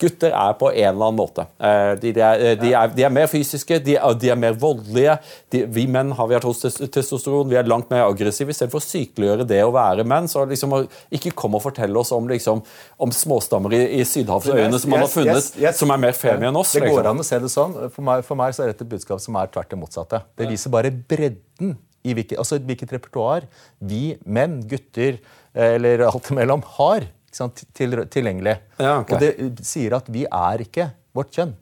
Gutter 0.01 0.33
er 0.33 0.55
på 0.57 0.71
en 0.71 0.87
eller 0.89 1.07
annen 1.07 1.19
måte. 1.19 1.45
Eh, 1.61 1.91
de, 2.01 2.13
de, 2.15 2.23
er, 2.25 2.55
de, 2.59 2.71
er, 2.73 2.93
de 2.95 3.05
er, 3.05 3.13
mer 3.13 3.27
fysiske, 3.29 3.77
de 3.85 3.95
er, 3.99 4.25
er 4.31 4.39
mer 4.39 4.55
voldelige. 4.59 5.17
vi 5.51 5.85
menn 5.91 6.13
har 6.17 6.29
vi 6.29 6.37
hatt 6.37 6.47
hos 6.47 6.63
testosteron, 6.63 7.49
vi 7.51 7.59
er 7.59 7.69
langt 7.69 7.91
mer 7.93 8.07
aggressive. 8.07 8.53
Istedenfor 8.53 8.81
å 8.81 8.85
sykeliggjøre 8.85 9.45
det 9.49 9.61
å 9.65 9.73
være 9.75 10.05
menn, 10.07 10.29
så 10.31 10.47
liksom 10.49 10.73
ikke 11.13 11.35
kom 11.37 11.59
og 11.59 11.65
fortell 11.67 12.01
oss 12.01 12.13
om, 12.15 12.29
liksom, 12.31 12.63
om 13.01 13.13
småstammer 13.15 13.77
i, 13.77 13.83
i 13.99 14.07
Sydhavsøyene 14.07 14.81
som 14.81 14.95
man 14.95 15.05
har 15.05 15.13
funnet, 15.13 15.37
yes, 15.37 15.53
yes. 15.59 15.79
som 15.81 15.93
er 15.93 16.01
mer 16.07 16.17
femi 16.17 16.49
enn 16.49 16.59
oss. 16.59 16.73
Det 16.75 16.83
går 16.85 16.97
liksom. 16.97 17.13
an 17.13 17.23
å 17.23 17.27
se 17.27 17.41
det 17.45 17.53
sånn. 17.53 17.77
For 17.93 18.07
meg, 18.07 18.25
for 18.27 18.39
meg 18.39 18.57
så 18.57 18.65
er 18.65 18.73
dette 18.73 18.87
et 18.87 18.93
budskap 18.95 19.21
som 19.23 19.37
er 19.39 19.53
tvert 19.53 19.71
det 19.71 19.79
motsatte. 19.79 20.25
Det 20.39 20.49
viser 20.49 20.73
bare 20.73 20.91
bredden 20.91 21.77
i 22.01 22.15
hvilket, 22.17 22.39
altså 22.41 22.57
hvilket 22.57 22.93
repertoar 22.95 23.45
vi 23.85 24.15
menn, 24.25 24.61
gutter 24.69 25.19
eh, 25.19 25.75
eller 25.75 26.07
alt 26.07 26.31
imellom 26.33 26.63
har 26.79 27.05
sant, 27.35 27.63
til, 27.77 28.03
tilgjengelig. 28.11 28.57
Ja, 28.77 28.99
okay. 29.01 29.15
Og 29.15 29.21
det 29.23 29.65
sier 29.67 29.97
at 29.97 30.09
vi 30.11 30.25
er 30.27 30.63
ikke 30.63 30.91
vårt 31.15 31.33
kjønn. 31.35 31.55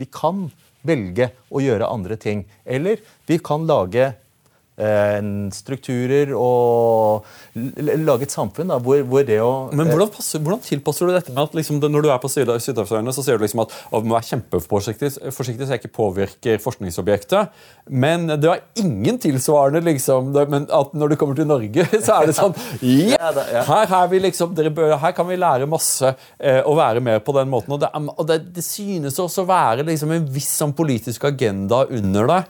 Vi 0.00 0.08
kan 0.08 0.48
velge 0.86 1.30
å 1.52 1.60
gjøre 1.62 1.88
andre 1.90 2.16
ting. 2.20 2.46
Eller 2.64 3.02
vi 3.28 3.38
kan 3.44 3.66
lage 3.68 4.12
strukturer 5.54 6.32
og 6.36 7.26
lage 7.54 8.26
et 8.26 8.34
samfunn 8.34 8.70
da, 8.70 8.78
hvor, 8.82 9.02
hvor, 9.08 9.24
det 9.26 9.40
å 9.42 9.52
Men 9.76 9.90
hvordan, 9.90 10.10
passer, 10.14 10.42
hvordan, 10.42 10.62
tilpasser 10.64 11.08
du 11.08 11.14
dette 11.14 11.34
med 11.34 11.42
at 11.42 11.56
liksom, 11.58 11.80
når 11.82 12.06
du 12.06 12.10
er 12.12 12.20
på 12.22 12.30
Sydhavsøyene, 12.32 13.14
så 13.14 13.24
sier 13.24 13.40
du 13.40 13.44
liksom 13.44 13.64
at 13.64 13.74
å, 13.90 14.00
må 14.00 14.16
være 14.16 14.30
kjempeforsiktig 14.32 15.10
forsiktig, 15.34 15.66
så 15.66 15.74
jeg 15.74 15.82
ikke 15.82 15.92
påvirker 15.96 16.60
forskningsobjektet. 16.62 17.54
Men 17.90 18.26
det 18.30 18.48
var 18.48 18.62
ingen 18.80 19.18
tilsvarende 19.20 19.82
liksom, 19.86 20.32
men 20.50 20.68
at 20.76 20.94
når 20.96 21.12
du 21.12 21.16
kommer 21.20 21.38
til 21.38 21.48
Norge, 21.50 21.86
så 22.04 22.20
er 22.20 22.30
det 22.30 22.36
sånn 22.38 22.56
yeah, 22.84 23.40
her, 23.68 23.86
her, 23.90 24.18
liksom, 24.26 24.54
bør, 24.54 24.96
her, 25.00 25.16
kan 25.16 25.28
vi 25.28 25.40
lære 25.40 25.70
masse 25.70 26.12
eh, 26.38 26.60
og 26.60 26.78
være 26.80 27.02
med 27.04 27.24
på 27.26 27.34
den 27.36 27.50
måten. 27.52 27.76
Og 27.76 27.82
det, 27.82 27.90
og 27.94 28.28
det, 28.28 28.40
det 28.56 28.66
synes 28.66 29.18
også 29.18 29.44
å 29.44 29.50
være 29.50 29.88
liksom, 29.88 30.14
en 30.14 30.30
viss 30.30 30.52
sånn 30.60 30.76
politisk 30.76 31.26
agenda 31.30 31.84
under 31.90 32.30
det. 32.30 32.40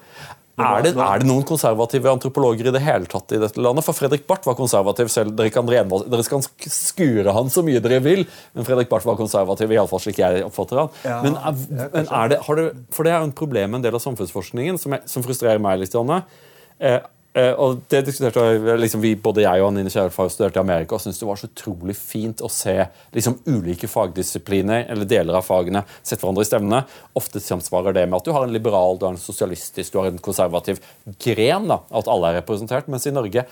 Er 0.60 0.84
det, 0.84 0.92
er 0.94 1.22
det, 1.22 1.28
noen 1.28 1.46
konservative 1.48 2.10
antropologer 2.12 2.70
i 2.70 2.74
det 2.74 2.82
hele 2.84 3.08
tatt 3.10 3.34
i 3.36 3.40
dette 3.42 3.62
landet? 3.62 3.86
For 3.86 3.96
Fredrik 3.96 4.26
Barth 4.28 4.48
var 4.48 4.58
konservativ 4.58 5.10
selv. 5.12 5.34
Dere 5.38 5.52
kan, 5.54 5.68
dere 5.68 6.26
kan 6.28 6.44
skure 6.44 7.34
han 7.36 7.52
så 7.52 7.64
mye 7.66 7.82
dere 7.84 8.00
vil, 8.04 8.26
men 8.56 8.68
Fredrik 8.68 8.90
Barth 8.92 9.08
var 9.08 9.18
konservativ. 9.20 9.72
i 9.72 9.80
alle 9.80 9.90
fall 9.90 10.02
slik 10.04 10.20
jeg 10.22 10.44
oppfatter 10.46 10.82
han. 10.82 10.92
Ja, 11.06 11.20
men, 11.24 11.38
men 11.94 12.06
er 12.06 12.34
det, 12.34 12.42
det, 12.60 12.68
For 12.94 13.06
det 13.06 13.14
er 13.14 13.22
jo 13.22 13.30
en 13.30 13.38
problem 13.42 13.74
med 13.74 13.80
en 13.80 13.88
del 13.88 13.98
av 13.98 14.04
samfunnsforskningen 14.04 14.80
som, 14.80 14.96
jeg, 14.96 15.06
som 15.10 15.26
frustrerer 15.26 15.62
meg 15.62 15.82
litt. 15.82 15.96
Janne. 15.96 16.22
Eh, 16.80 17.00
Uh, 17.30 17.52
og 17.62 17.82
det 17.92 18.00
diskuterte 18.08 18.74
liksom, 18.80 19.02
vi, 19.04 19.12
Både 19.14 19.44
jeg 19.44 19.62
og 19.62 19.68
Anine 19.68 19.90
Kjærulf 19.92 20.16
studerte 20.34 20.58
i 20.58 20.64
Amerika 20.64 20.96
og 20.96 21.02
syntes 21.04 21.20
det 21.20 21.28
var 21.28 21.38
så 21.38 21.46
utrolig 21.46 21.94
fint 21.94 22.42
å 22.42 22.50
se 22.50 22.74
liksom, 23.14 23.36
ulike 23.46 23.86
fagdisipliner 23.86 24.88
eller 24.90 25.06
deler 25.06 25.38
av 25.38 25.46
fagene 25.46 25.84
sette 26.00 26.24
hverandre 26.24 26.42
i 26.42 26.50
stevnene. 26.50 26.80
Ofte 27.20 27.42
samsvarer 27.44 27.94
det 27.94 28.08
med 28.08 28.18
at 28.18 28.26
du 28.26 28.34
har 28.34 28.48
en 28.48 28.56
liberal, 28.56 28.98
du 28.98 29.06
har 29.06 29.14
en 29.14 29.22
sosialistisk, 29.22 29.92
du 29.94 30.00
har 30.02 30.10
en 30.10 30.18
konservativ 30.18 30.82
gren. 31.22 31.70
da, 31.70 31.78
At 31.94 32.10
alle 32.10 32.32
er 32.32 32.40
representert. 32.40 32.90
Mens 32.90 33.06
i 33.06 33.14
Norge 33.14 33.46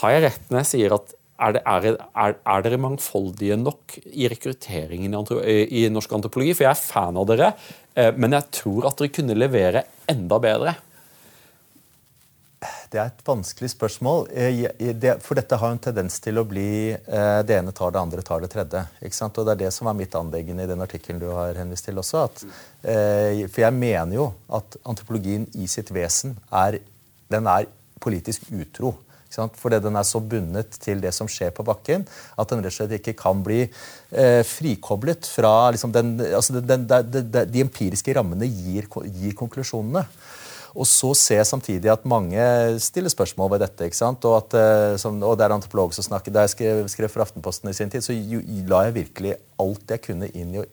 har 0.00 0.16
jeg 0.16 0.24
rett 0.24 0.48
når 0.48 0.62
jeg 0.62 0.72
sier 0.72 0.96
at 0.96 1.16
er, 1.40 1.56
det, 1.56 1.62
er, 1.64 1.86
er, 2.24 2.34
er 2.52 2.64
dere 2.64 2.80
mangfoldige 2.80 3.56
nok 3.56 3.96
i 4.12 4.28
rekrutteringen 4.32 5.14
i, 5.16 5.60
i, 5.82 5.86
norsk 5.92 6.12
antropologi? 6.16 6.56
For 6.56 6.66
jeg 6.66 6.72
er 6.72 6.82
fan 6.84 7.20
av 7.20 7.28
dere, 7.30 7.54
uh, 7.96 8.12
men 8.16 8.36
jeg 8.36 8.48
tror 8.60 8.88
at 8.90 9.00
dere 9.00 9.12
kunne 9.12 9.36
levere 9.36 9.84
enda 10.08 10.40
bedre. 10.42 10.76
Det 12.90 12.98
er 12.98 13.10
et 13.12 13.20
vanskelig 13.22 13.68
spørsmål. 13.70 14.24
Eh, 14.34 14.64
for 15.22 15.38
dette 15.38 15.58
har 15.62 15.70
en 15.70 15.78
tendens 15.78 16.16
til 16.22 16.40
å 16.40 16.46
bli 16.48 16.90
eh, 16.90 17.40
det 17.46 17.60
ene 17.60 17.74
tar 17.76 17.92
det 17.94 18.00
andre 18.00 18.24
tar 18.26 18.42
det 18.42 18.50
tredje. 18.50 18.82
Og 19.28 19.36
Det 19.38 19.52
er 19.52 19.60
det 19.60 19.68
som 19.76 19.86
er 19.86 19.98
mitt 19.98 20.16
anliggende 20.18 20.66
i 20.66 20.70
den 20.70 20.82
artikkelen 20.82 21.20
du 21.22 21.28
har 21.30 21.54
henvist 21.54 21.86
til 21.86 22.00
også. 22.02 22.24
At, 22.26 22.42
eh, 22.82 23.46
for 23.46 23.62
jeg 23.62 23.76
mener 23.78 24.16
jo 24.16 24.26
at 24.58 24.74
antropologien 24.82 25.46
i 25.54 25.70
sitt 25.70 25.92
vesen 25.94 26.34
er, 26.50 26.80
den 27.30 27.46
er 27.46 27.70
politisk 28.02 28.50
utro. 28.50 28.96
Fordi 29.30 29.78
den 29.78 29.94
er 29.94 30.02
så 30.02 30.18
bundet 30.18 30.74
til 30.82 30.98
det 30.98 31.14
som 31.14 31.28
skjer 31.30 31.52
på 31.54 31.62
bakken, 31.62 32.02
at 32.34 32.50
den 32.50 32.64
rett 32.64 32.74
og 32.74 32.78
slett 32.80 32.96
ikke 32.98 33.14
kan 33.14 33.44
bli 33.46 33.60
eh, 33.62 34.42
frikoblet 34.42 35.30
fra 35.30 35.70
liksom, 35.70 35.94
den, 35.94 36.16
altså 36.34 36.58
den, 36.58 36.88
den, 36.90 37.30
De 37.30 37.62
empiriske 37.62 38.18
rammene 38.18 38.50
gir, 38.50 38.90
gir 38.90 39.38
konklusjonene. 39.38 40.02
Og 40.74 40.86
så 40.86 41.12
ser 41.18 41.40
jeg 41.40 41.50
samtidig 41.50 41.90
at 41.92 42.06
mange 42.08 42.40
stiller 42.82 43.12
spørsmål 43.12 43.54
ved 43.54 43.64
dette. 43.64 43.88
ikke 43.88 43.98
sant? 43.98 44.24
Og, 44.24 44.36
at, 44.38 44.58
eh, 44.58 44.98
som, 45.02 45.18
og 45.22 45.38
det 45.38 45.46
er 45.46 45.56
antropologer 45.56 45.98
som 45.98 46.06
snakker. 46.06 46.34
Da 46.34 46.46
jeg 46.46 46.54
skrev, 46.54 46.82
skrev 46.92 47.12
for 47.12 47.24
Aftenposten 47.24 47.70
i 47.70 47.76
sin 47.76 47.90
tid, 47.90 48.04
så 48.06 48.14
la 48.70 48.84
jeg 48.88 48.98
virkelig 49.00 49.34
alt 49.60 49.96
jeg 49.96 50.04
kunne 50.06 50.30
inn 50.30 50.54
i 50.54 50.62
å 50.62 50.68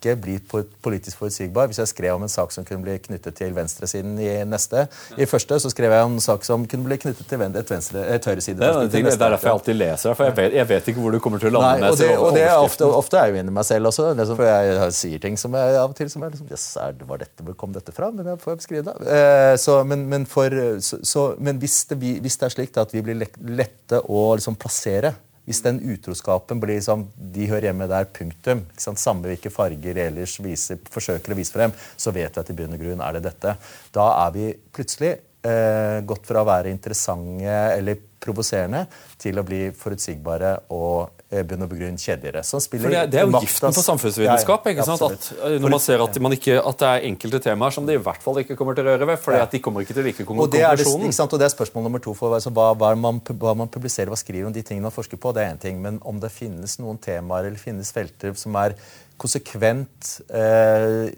ikke 0.00 0.16
bli 0.16 0.36
politisk 0.82 1.20
forutsigbar. 1.20 1.68
Hvis 1.70 1.78
jeg 1.82 1.90
skrev 1.92 2.16
om 2.16 2.24
en 2.24 2.32
sak 2.32 2.52
som 2.54 2.64
kunne 2.66 2.82
bli 2.86 2.96
knyttet 3.04 3.36
til 3.36 3.52
venstresiden 3.56 4.16
i 4.20 4.30
neste, 4.48 4.86
i 5.20 5.28
første, 5.28 5.60
så 5.60 5.70
skrev 5.72 5.92
jeg 5.92 6.08
om 6.08 6.16
en 6.16 6.24
sak 6.24 6.46
som 6.46 6.64
kunne 6.70 6.88
bli 6.88 6.98
knyttet 7.02 7.28
til 7.28 7.44
et, 7.44 7.70
venstre, 7.70 8.04
et 8.16 8.28
høyreside. 8.30 8.58
Det, 8.58 8.88
det, 8.88 9.04
det, 9.04 9.12
er 9.12 9.20
derfor 9.36 9.50
jeg 9.50 9.58
alltid 9.58 9.78
leser, 9.78 10.16
for 10.16 10.30
jeg 10.30 10.36
vet, 10.38 10.56
jeg 10.58 10.68
vet, 10.72 10.90
ikke 10.92 11.04
hvor 11.04 11.14
du 11.14 11.20
kommer 11.22 11.42
til 11.42 11.52
å 11.52 11.54
lande. 11.58 11.84
Nei, 11.84 11.92
og 11.92 12.00
det, 12.00 12.10
og 12.16 12.34
det 12.36 12.44
er 12.48 12.56
ofte, 12.58 12.88
ofte 12.88 13.20
er 13.20 13.30
jeg 13.30 13.38
uenig 13.38 13.52
med 13.52 13.58
meg 13.60 13.68
selv 13.68 13.92
også. 13.92 14.10
Liksom, 14.18 14.40
for 14.40 14.50
jeg 14.50 14.98
sier 14.98 15.22
ting 15.22 15.38
som 15.40 15.56
jeg 15.60 15.78
av 15.84 15.92
og 15.92 15.96
til 15.98 16.12
som 16.12 16.26
er 16.26 16.34
liksom, 16.34 16.50
yes, 16.50 16.66
var 17.06 17.24
dette, 17.24 17.46
Hvor 17.46 17.58
kom 17.60 17.74
dette 17.76 17.94
fra? 17.94 18.10
Men 18.14 18.32
jeg 18.32 18.42
får 18.42 18.60
beskrive 18.62 18.86
det. 18.88 18.96
Eh, 19.16 19.54
så, 19.60 19.80
men, 19.86 20.06
men, 20.10 20.28
for, 20.30 20.54
så, 20.80 21.30
men 21.38 21.60
hvis, 21.62 21.82
hvis, 21.92 22.38
det, 22.40 22.48
er 22.48 22.56
slik 22.56 22.78
at 22.80 22.94
vi 22.96 23.04
blir 23.04 23.20
lette 23.20 24.00
å 24.00 24.30
liksom, 24.38 24.58
plassere 24.60 25.14
hvis 25.50 25.64
den 25.64 25.80
utroskapen 25.90 26.60
blir 26.62 26.78
liksom 26.78 27.08
De 27.34 27.48
hører 27.50 27.70
hjemme 27.70 27.88
der, 27.90 28.06
punktum. 28.14 28.62
Samme 28.78 29.26
hvilke 29.26 29.50
farger 29.50 29.98
ellers 30.06 30.36
viser, 30.42 30.78
forsøker 30.90 31.34
å 31.34 31.38
vise 31.38 31.54
frem, 31.56 31.74
så 31.98 32.14
vet 32.14 32.36
vi 32.36 32.42
at 32.44 32.52
i 32.52 32.56
bunn 32.56 32.76
og 32.76 32.84
grunn 32.84 33.02
er 33.02 33.18
det 33.18 33.24
dette. 33.26 33.56
Da 33.94 34.06
er 34.22 34.36
vi 34.36 34.46
plutselig 34.70 35.16
eh, 35.42 35.98
gått 36.06 36.28
fra 36.28 36.44
å 36.44 36.48
være 36.48 36.70
interessante 36.70 37.56
eller 37.74 37.98
provoserende 38.20 38.84
til 39.20 39.40
å 39.40 39.46
bli 39.46 39.64
forutsigbare 39.76 40.54
og 40.76 41.19
bunn 41.30 41.62
og 41.62 41.70
grunn 41.70 41.98
kjedeligere. 42.00 42.42
For 42.42 42.90
det, 42.90 43.02
det, 43.12 43.20
er 43.20 43.28
jo 43.28 43.40
giften 43.44 43.74
på 43.76 43.84
samfunnsvitenskap. 43.86 44.64
ikke 44.72 44.86
sant? 44.86 45.04
At, 45.06 45.28
eh, 45.46 45.56
når 45.62 45.74
man 45.76 45.82
ser 45.82 46.02
at, 46.02 46.18
man 46.26 46.34
ikke, 46.34 46.56
at, 46.58 46.78
det 46.80 46.88
er 46.88 47.06
enkelte 47.10 47.40
temaer 47.44 47.76
som 47.76 47.86
de 47.86 47.94
i 47.94 48.02
hvert 48.02 48.24
fall 48.24 48.40
ikke 48.42 48.56
kommer 48.58 48.74
til 48.74 48.88
å 48.88 48.96
røre 48.96 49.08
ved. 49.12 49.20
fordi 49.22 49.38
at 49.44 49.54
de 49.54 49.60
kommer 49.62 49.86
ikke 49.86 49.94
til 49.94 50.08
like 50.08 50.26
og 50.26 50.50
det, 50.50 50.64
er 50.66 50.80
det, 50.80 50.86
og 50.90 51.38
det 51.38 51.46
er 51.46 51.54
spørsmål 51.54 51.86
nummer 51.86 52.02
to. 52.02 52.14
for 52.18 52.34
altså, 52.34 52.50
hva, 52.54 52.72
hva, 52.74 52.92
man, 52.98 53.22
hva, 53.30 53.54
man, 53.54 53.70
publiserer, 53.70 54.10
hva 54.10 54.18
skriver 54.18 54.50
om 54.50 54.56
de 54.56 54.64
tingene 54.66 54.88
man 54.88 54.94
forsker 54.94 55.20
på, 55.22 55.32
det 55.36 55.44
er 55.44 55.54
én 55.54 55.62
ting. 55.62 55.78
Men 55.82 56.02
om 56.02 56.18
det 56.20 56.32
finnes 56.34 56.78
noen 56.82 56.98
temaer 56.98 57.46
eller 57.46 57.62
finnes 57.62 57.94
felter 57.94 58.34
som 58.38 58.58
er 58.58 58.74
konsekvent 59.20 60.16
eh, 60.34 61.14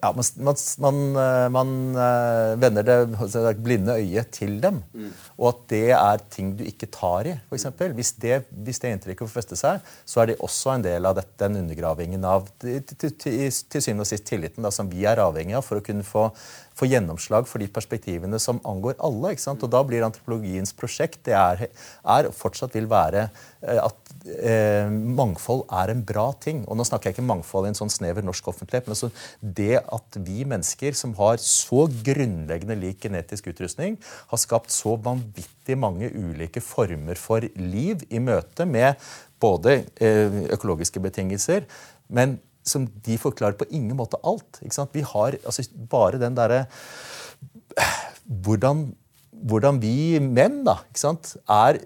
ja, 0.00 0.10
man, 0.16 0.56
man, 0.80 1.00
man, 1.52 1.72
eh, 1.94 2.52
vender 2.60 2.86
det 2.86 3.54
blinde 3.60 3.96
øyet 4.00 4.30
til 4.34 4.56
dem. 4.62 4.80
Mm. 4.92 5.10
Og 5.38 5.48
at 5.50 5.60
det 5.72 5.82
er 5.96 6.24
ting 6.32 6.52
du 6.58 6.64
ikke 6.64 6.88
tar 6.92 7.28
i. 7.28 7.34
Eksempel. 7.52 7.92
hvis, 7.96 8.12
det, 8.22 8.42
hvis 8.50 8.80
det 8.80 8.94
inntrykket 8.94 9.26
får 9.26 9.34
feste 9.34 9.58
seg, 9.60 9.84
så 10.08 10.22
er 10.22 10.32
det 10.32 10.40
også 10.40 10.74
en 10.76 10.86
del 10.86 11.08
av 11.08 11.18
dette, 11.18 11.36
den 11.42 11.60
undergravingen 11.62 12.24
av 12.24 12.48
til, 12.60 12.80
til, 12.84 13.14
til, 13.14 13.36
til 13.50 13.84
syvende 13.84 14.06
og 14.06 14.10
sist 14.10 14.26
tilliten 14.28 14.66
da, 14.66 14.72
som 14.74 14.90
vi 14.90 15.04
er 15.08 15.22
avhengig 15.22 15.58
av 15.58 15.66
for 15.66 15.80
å 15.80 15.84
kunne 15.84 16.06
få 16.06 16.28
få 16.78 16.88
gjennomslag 16.88 17.48
for 17.48 17.62
de 17.62 17.68
perspektivene 17.70 18.38
som 18.42 18.60
angår 18.66 18.96
alle. 18.98 19.34
ikke 19.34 19.44
sant? 19.44 19.62
Og 19.62 19.70
Da 19.72 19.82
blir 19.86 20.04
antropologiens 20.06 20.72
prosjekt 20.76 21.24
det 21.28 21.36
er, 21.36 21.66
er 22.04 22.30
fortsatt 22.34 22.74
vil 22.76 22.88
være 22.90 23.28
eh, 23.62 23.80
at 23.80 24.14
eh, 24.38 24.90
mangfold 24.90 25.66
er 25.82 25.92
en 25.92 26.02
bra 26.06 26.30
ting. 26.40 26.64
Og 26.66 26.78
Nå 26.78 26.86
snakker 26.88 27.10
jeg 27.10 27.18
ikke 27.18 27.28
mangfold 27.28 27.68
i 27.68 27.72
en 27.72 27.80
sånn 27.80 27.92
snever 27.92 28.24
norsk 28.26 28.52
offentlighet, 28.52 28.88
men 28.88 28.96
altså 28.96 29.10
det 29.40 29.80
at 29.80 30.20
vi 30.26 30.44
mennesker 30.48 30.96
som 30.96 31.14
har 31.20 31.40
så 31.44 31.86
grunnleggende 32.06 32.78
lik 32.80 33.02
genetisk 33.04 33.50
utrustning, 33.52 33.98
har 34.30 34.40
skapt 34.40 34.72
så 34.74 34.96
vanvittig 35.00 35.76
mange 35.78 36.10
ulike 36.14 36.62
former 36.64 37.18
for 37.18 37.44
liv 37.56 38.04
i 38.10 38.22
møte 38.22 38.66
med 38.68 39.00
både 39.40 39.82
eh, 40.00 40.44
økologiske 40.52 41.00
betingelser, 41.02 41.66
men 42.12 42.38
som 42.66 42.86
de 43.06 43.16
forklarer 43.20 43.56
på 43.58 43.68
ingen 43.70 43.96
måte 43.98 44.20
alt. 44.26 44.60
Vi 44.92 45.04
har 45.06 45.38
altså, 45.44 45.64
bare 45.90 46.20
den 46.20 46.36
derre 46.38 46.66
hvordan, 48.30 48.90
hvordan, 49.32 49.80
vi 49.82 50.20
menn 50.22 50.62
da, 50.66 50.80
er 51.48 51.80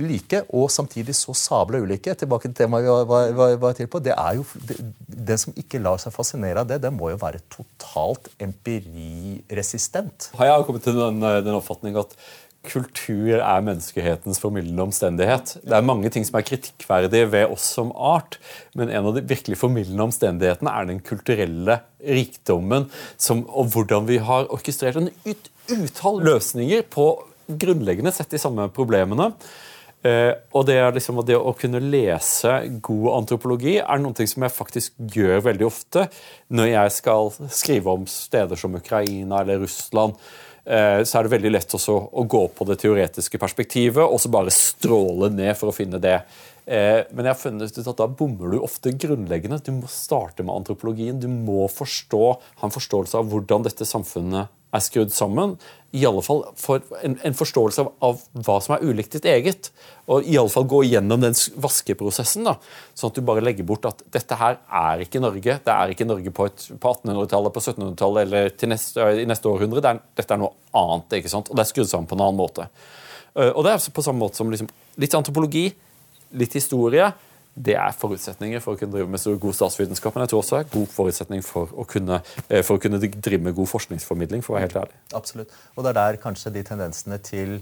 like 0.00 0.40
og 0.56 0.70
samtidig 0.72 1.14
så 1.16 1.34
sabla 1.36 1.80
ulike. 1.84 2.14
Tilbake 2.16 2.48
til 2.48 2.56
temaet 2.62 2.86
vi 2.86 2.90
var, 2.90 3.32
var, 3.36 3.54
var, 3.60 3.76
til 3.76 3.88
på. 3.90 4.00
det 4.00 4.14
er 4.16 4.38
jo, 4.38 4.44
det, 4.68 4.76
Den 5.06 5.38
som 5.38 5.56
ikke 5.56 5.80
lar 5.82 6.00
seg 6.00 6.14
fascinere 6.14 6.64
av 6.64 6.70
det, 6.70 6.80
den 6.82 6.96
må 6.96 7.10
jo 7.12 7.20
være 7.20 7.44
totalt 7.52 8.30
empiriresistent. 8.40 10.30
Har 10.40 10.52
jeg 10.52 10.66
kommet 10.68 10.86
til 10.88 10.98
den, 10.98 11.20
den 11.20 11.58
oppfatning 11.58 12.00
at 12.00 12.16
kultur 12.68 13.38
er 13.38 13.64
menneskehetens 13.64 14.40
formildende 14.42 14.84
omstendighet. 14.84 15.56
Det 15.64 15.74
er 15.76 15.86
mange 15.86 16.10
ting 16.12 16.26
som 16.26 16.38
er 16.38 16.46
kritikkverdige 16.46 17.30
ved 17.32 17.54
oss 17.54 17.66
som 17.78 17.92
art, 17.94 18.38
men 18.78 18.92
en 18.92 19.08
av 19.10 19.16
de 19.16 19.24
virkelig 19.28 19.58
formildende 19.60 20.06
omstendighetene 20.08 20.74
er 20.74 20.90
den 20.90 21.00
kulturelle 21.04 21.80
rikdommen 22.04 22.88
som, 23.16 23.46
og 23.48 23.72
hvordan 23.74 24.08
vi 24.10 24.20
har 24.22 24.50
orkestrert 24.54 25.00
en 25.00 25.10
ut, 25.26 25.50
utall 25.72 26.22
løsninger 26.28 26.84
på 26.92 27.10
grunnleggende 27.48 28.12
sett 28.12 28.30
de 28.34 28.40
samme 28.40 28.68
problemene. 28.74 29.32
Uh, 29.98 30.30
og 30.54 30.68
det, 30.68 30.76
liksom, 30.94 31.18
det, 31.26 31.34
å 31.34 31.50
kunne 31.58 31.80
lese 31.82 32.52
god 32.86 33.08
antropologi 33.16 33.80
er 33.80 33.98
noe 33.98 34.26
som 34.30 34.44
jeg 34.46 34.54
faktisk 34.54 35.00
gjør 35.10 35.42
veldig 35.48 35.66
ofte 35.66 36.04
når 36.54 36.68
jeg 36.70 36.92
skal 37.00 37.32
skrive 37.50 37.96
om 37.98 38.04
steder 38.06 38.60
som 38.60 38.78
Ukraina 38.78 39.40
eller 39.42 39.64
Russland. 39.64 40.14
Eh, 40.68 41.00
så 41.08 41.18
er 41.18 41.24
det 41.24 41.32
veldig 41.32 41.52
lett 41.54 41.74
også 41.78 41.94
å 41.96 42.26
gå 42.28 42.42
på 42.52 42.66
det 42.68 42.76
teoretiske 42.82 43.40
perspektivet 43.40 44.04
og 44.04 44.20
så 44.20 44.28
bare 44.32 44.52
stråle 44.52 45.30
ned 45.32 45.56
for 45.56 45.70
å 45.70 45.76
finne 45.76 46.00
det. 46.02 46.18
Eh, 46.68 47.06
men 47.08 47.24
jeg 47.24 47.32
har 47.32 47.40
funnet 47.40 47.78
ut 47.78 47.88
at 47.94 48.02
da 48.02 48.08
bommer 48.12 48.52
du 48.52 48.58
ofte 48.60 48.92
grunnleggende. 48.92 49.62
Du 49.64 49.72
må 49.78 49.88
starte 49.88 50.44
med 50.44 50.52
antropologien. 50.52 51.16
Du 51.20 51.28
må 51.32 51.64
forstå, 51.72 52.22
ha 52.60 52.68
en 52.68 52.74
forståelse 52.74 53.16
av 53.16 53.32
hvordan 53.32 53.64
dette 53.64 53.88
samfunnet 53.88 54.52
er 54.74 54.84
skrudd 54.84 55.12
sammen. 55.14 55.56
I 55.96 56.02
alle 56.04 56.20
fall 56.20 56.42
for 56.60 56.84
en, 57.00 57.14
en 57.24 57.36
forståelse 57.36 57.80
av, 57.80 57.92
av, 58.04 58.18
hva 58.44 58.58
som 58.60 58.74
er 58.76 58.84
ulikt 58.84 59.14
ditt 59.16 59.28
eget. 59.30 59.70
Og 60.12 60.26
i 60.28 60.36
alle 60.40 60.52
fall 60.52 60.66
gå 60.68 60.82
gjennom 60.84 61.22
den 61.24 61.36
vaskeprosessen, 61.64 62.44
da, 62.44 62.58
sånn 62.96 63.12
at 63.12 63.20
du 63.20 63.24
bare 63.28 63.44
legger 63.44 63.66
bort 63.68 63.88
at 63.88 64.04
dette 64.12 64.36
her 64.40 64.58
er 64.68 65.04
ikke 65.04 65.22
Norge. 65.24 65.56
Det 65.64 65.74
er 65.74 65.94
ikke 65.94 66.08
Norge 66.08 66.32
på, 66.34 66.48
på 66.52 66.92
1800-tallet, 66.92 67.54
på 67.56 67.64
1700-tallet 67.64 68.28
eller 68.28 68.52
neste, 68.68 69.10
i 69.22 69.28
neste 69.28 69.48
århundre. 69.50 69.84
Det 69.84 69.94
er, 69.94 70.02
dette 70.20 70.36
er 70.36 70.42
noe 70.44 70.52
annet. 70.76 71.20
ikke 71.20 71.32
sant? 71.32 71.48
Og 71.48 71.56
det 71.56 71.64
er 71.64 71.72
skrudd 71.72 71.90
sammen 71.90 72.10
på 72.10 72.18
en 72.18 72.26
annen 72.26 72.40
måte. 72.42 72.68
Eh, 73.34 73.50
og 73.54 73.64
det 73.64 73.72
er 73.72 73.96
på 73.96 74.04
samme 74.04 74.20
måte 74.26 74.40
som 74.40 74.52
liksom, 74.52 74.68
litt 75.00 75.16
antropologi, 75.16 75.70
litt 76.36 76.60
historie 76.60 77.08
det 77.64 77.74
er 77.78 77.94
forutsetninger 77.96 78.62
for 78.64 78.76
å 78.76 78.80
kunne 78.80 78.94
drive 78.94 79.10
med 79.10 79.20
så 79.22 79.34
god 79.40 79.56
statsvitenskap. 79.56 80.14
Men 80.14 80.24
jeg 80.24 80.32
tror 80.32 80.42
også 80.42 80.58
det 80.58 80.64
er 80.64 80.74
god 80.74 80.90
forutsetning 80.94 81.44
for 81.46 81.72
å, 81.74 81.86
kunne, 81.88 82.20
eh, 82.48 82.62
for 82.66 82.78
å 82.78 82.82
kunne 82.82 83.00
drive 83.02 83.42
med 83.44 83.56
god 83.56 83.70
forskningsformidling. 83.72 84.44
for 84.44 84.54
å 84.54 84.58
være 84.58 84.68
helt 84.68 84.80
ærlig. 84.84 84.98
Absolutt. 85.18 85.54
Og 85.76 85.84
det 85.84 85.90
er 85.90 85.98
der 86.00 86.20
kanskje 86.22 86.54
de 86.54 86.62
tendensene 86.66 87.18
til 87.24 87.58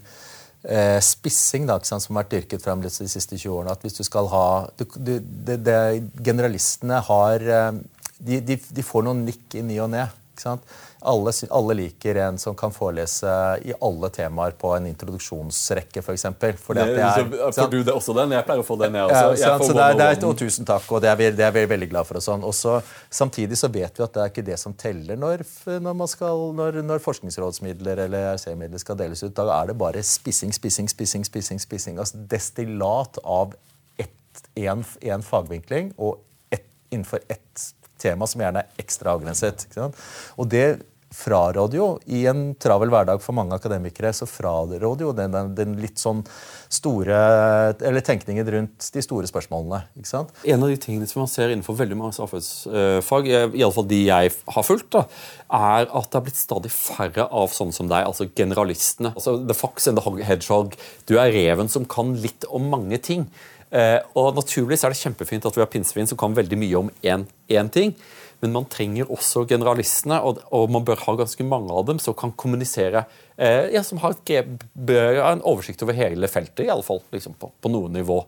eh, 0.65 1.01
spissing 1.01 1.67
da, 1.69 1.79
som 1.83 2.01
har 2.17 2.25
vært 2.25 2.35
dyrket 2.35 2.65
frem 2.65 2.85
de 2.85 2.91
siste 2.91 3.39
20 3.39 3.49
årene. 3.55 3.73
at 3.73 3.83
hvis 3.83 3.99
du 3.99 4.05
skal 4.05 4.29
ha, 4.33 4.47
du, 4.77 4.85
du, 4.97 5.19
det, 5.21 5.61
det, 5.65 5.79
Generalistene 6.23 7.01
har 7.09 7.41
eh, 7.41 7.73
de, 8.19 8.41
de, 8.41 8.57
de, 8.57 8.83
får 8.83 9.05
noen 9.07 9.25
nikk 9.27 9.59
i 9.59 9.65
ny 9.65 9.81
og 9.85 9.93
ne. 9.93 10.07
Ikke? 10.37 10.57
Alle, 11.07 11.33
alle 11.59 11.77
liker 11.79 12.19
en 12.25 12.39
som 12.39 12.57
kan 12.59 12.73
forelese 12.75 13.31
i 13.65 13.75
alle 13.85 14.11
temaer 14.15 14.57
på 14.59 14.73
en 14.77 14.89
introduksjonsrekke, 14.91 16.03
f.eks. 16.03 16.07
For 16.07 16.17
eksempel. 16.17 16.57
Fordi 16.61 16.87
det 16.87 17.03
er, 17.03 17.21
ikke 17.25 17.51
Får 17.57 17.71
du 17.73 17.79
det 17.87 17.95
også 17.95 18.15
den? 18.17 18.35
Jeg 18.37 18.47
pleier 18.49 18.63
å 18.63 18.67
få 18.67 18.79
den, 18.81 18.99
jeg 18.99 19.11
også. 19.11 19.35
Jeg 19.43 19.67
så 19.67 19.77
det 19.77 19.85
er, 19.85 19.99
det 20.01 20.09
er, 20.09 20.25
og 20.29 20.41
tusen 20.41 20.69
takk, 20.69 20.89
og 20.91 21.05
det 21.05 21.13
er 21.13 21.21
vi, 21.21 21.31
det 21.37 21.47
er 21.47 21.55
vi 21.57 21.67
veldig 21.75 21.91
glad 21.93 22.09
for. 22.09 22.21
og 22.21 22.27
sånn. 22.27 22.47
Også, 22.47 22.79
Samtidig 23.17 23.59
så 23.61 23.71
vet 23.73 23.99
vi 23.99 24.05
at 24.05 24.17
det 24.17 24.25
er 24.25 24.33
ikke 24.33 24.47
det 24.47 24.59
som 24.61 24.75
teller 24.77 25.19
når, 25.21 25.45
når, 25.81 25.95
man 25.97 26.11
skal, 26.11 26.49
når, 26.57 26.81
når 26.87 27.05
forskningsrådsmidler 27.05 28.05
eller 28.07 28.33
RC-midler 28.35 28.83
skal 28.83 28.99
deles 28.99 29.23
ut. 29.25 29.35
Da 29.37 29.47
er 29.61 29.73
det 29.73 29.79
bare 29.81 30.03
spissing, 30.05 30.53
spissing, 30.55 30.91
spissing, 30.93 31.25
spissing, 31.29 31.63
spissing. 31.63 32.03
Altså 32.03 32.21
destillat 32.31 33.21
av 33.25 33.57
én 34.57 35.23
fagvinkling 35.23 35.93
og 35.97 36.21
ett, 36.51 36.65
innenfor 36.91 37.21
ett 37.29 37.75
tema 38.03 38.29
som 38.29 38.43
gjerne 38.43 38.65
er 38.65 38.83
ekstra 38.83 39.17
avgrenset. 39.17 39.67
Ikke 39.69 39.81
sant? 39.81 40.05
Og 40.37 40.51
det 40.53 40.69
fraråder 41.17 41.79
jo, 41.79 41.87
i 42.13 42.25
en 42.29 42.51
travel 42.61 42.91
hverdag 42.93 43.23
for 43.25 43.37
mange 43.37 43.57
akademikere, 43.57 44.11
så 44.15 44.27
fraråder 44.29 44.83
jo 44.83 45.13
den, 45.17 45.33
den, 45.33 45.53
den 45.57 45.77
litt 45.81 46.01
sånn 46.03 46.25
store 46.73 47.17
Eller 47.87 48.03
tenkningen 48.05 48.49
rundt 48.51 48.89
de 48.93 49.03
store 49.05 49.29
spørsmålene. 49.31 49.85
ikke 49.97 50.11
sant? 50.11 50.35
En 50.45 50.67
av 50.67 50.73
de 50.73 50.79
tingene 50.83 51.07
som 51.09 51.23
man 51.23 51.31
ser 51.31 51.55
innenfor 51.55 51.79
veldig 51.79 51.99
mange 52.01 52.17
samfunnsfag, 52.19 53.31
iallfall 53.31 53.57
i 53.57 53.65
alle 53.65 53.77
fall 53.79 53.89
de 53.93 54.01
jeg 54.03 54.35
har 54.57 54.67
fulgt, 54.67 54.91
da, 54.97 55.05
er 55.47 55.87
at 55.87 56.11
det 56.11 56.19
har 56.19 56.27
blitt 56.27 56.43
stadig 56.43 56.75
færre 56.75 57.29
av 57.31 57.55
sånne 57.55 57.79
som 57.79 57.91
deg, 57.91 58.11
altså 58.11 58.29
generalistene. 58.37 59.15
Altså 59.15 59.39
The 59.47 59.57
Fox 59.57 59.87
and 59.89 60.03
the 60.03 60.27
Hedgehog. 60.27 60.75
Du 61.07 61.17
er 61.23 61.33
reven 61.33 61.71
som 61.73 61.87
kan 61.89 62.17
litt 62.21 62.49
om 62.51 62.67
mange 62.75 62.99
ting. 62.99 63.31
Eh, 63.75 63.99
og 64.15 64.37
Naturligvis 64.37 64.85
er 64.85 64.95
det 64.95 65.01
kjempefint 65.01 65.49
at 65.49 65.57
vi 65.57 65.65
har 65.65 65.71
pinnsvin 65.73 66.09
som 66.09 66.19
kan 66.21 66.37
veldig 66.37 66.59
mye 66.61 66.85
om 66.85 66.93
én 67.03 67.73
ting. 67.73 67.97
Men 68.45 68.53
man 68.53 68.67
trenger 68.69 69.09
også 69.13 69.47
generalistene, 69.49 70.19
og, 70.21 70.43
og 70.53 70.69
man 70.73 70.85
bør 70.85 71.01
ha 71.07 71.15
ganske 71.23 71.45
mange 71.49 71.73
av 71.73 71.87
dem 71.89 72.01
som 72.03 72.15
kan 72.19 72.35
kommunisere. 72.37 73.07
Eh, 73.41 73.73
ja, 73.73 73.83
Som 73.87 74.03
har 74.03 74.17
bør 74.21 75.21
ha 75.23 75.33
en 75.33 75.45
oversikt 75.47 75.83
over 75.87 75.97
hele 75.97 76.29
feltet, 76.29 76.67
i 76.67 76.73
alle 76.73 76.85
fall, 76.85 77.01
liksom 77.15 77.37
på, 77.41 77.51
på 77.63 77.73
noe 77.73 77.89
nivå. 77.93 78.21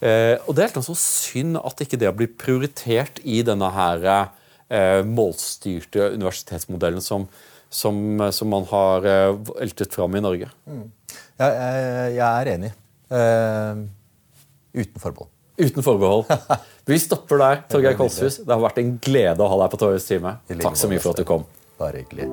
Eh, 0.00 0.36
og 0.46 0.56
Det 0.56 0.64
er 0.64 0.70
helt 0.70 0.88
så 0.88 0.96
synd 0.96 1.60
at 1.60 1.84
ikke 1.84 2.00
det 2.00 2.14
blitt 2.16 2.38
prioritert 2.40 3.20
i 3.20 3.42
denne 3.44 3.68
her 3.76 4.08
eh, 4.08 5.04
målstyrte 5.04 6.14
universitetsmodellen 6.16 7.04
som, 7.04 7.28
som, 7.68 8.00
som 8.32 8.52
man 8.52 8.64
har 8.72 9.12
eh, 9.12 9.54
eltet 9.60 9.92
fram 9.92 10.16
i 10.16 10.24
Norge. 10.24 10.48
Ja, 11.36 11.52
jeg, 11.52 12.14
jeg 12.16 12.28
er 12.30 12.54
enig. 12.56 12.74
Eh, 13.12 13.88
uten 14.76 15.02
forbehold. 15.02 15.32
Uten 15.60 15.84
forbehold. 15.84 16.30
Vi 16.90 16.98
stopper 16.98 17.42
der, 17.42 17.62
Torgeir 17.70 17.98
Kolshus. 17.98 18.40
Det 18.44 18.54
har 18.54 18.62
vært 18.62 18.80
en 18.82 18.96
glede 19.02 19.44
å 19.44 19.50
ha 19.52 19.60
deg 19.64 19.74
på 19.74 19.82
Torjus 19.84 20.08
time. 20.08 20.38
Takk 20.56 20.80
så 20.80 20.90
mye 20.90 21.02
for 21.02 21.14
at 21.14 21.22
du 21.22 21.28
kom. 21.28 21.46
Bare 21.80 22.04
hyggelig. 22.04 22.30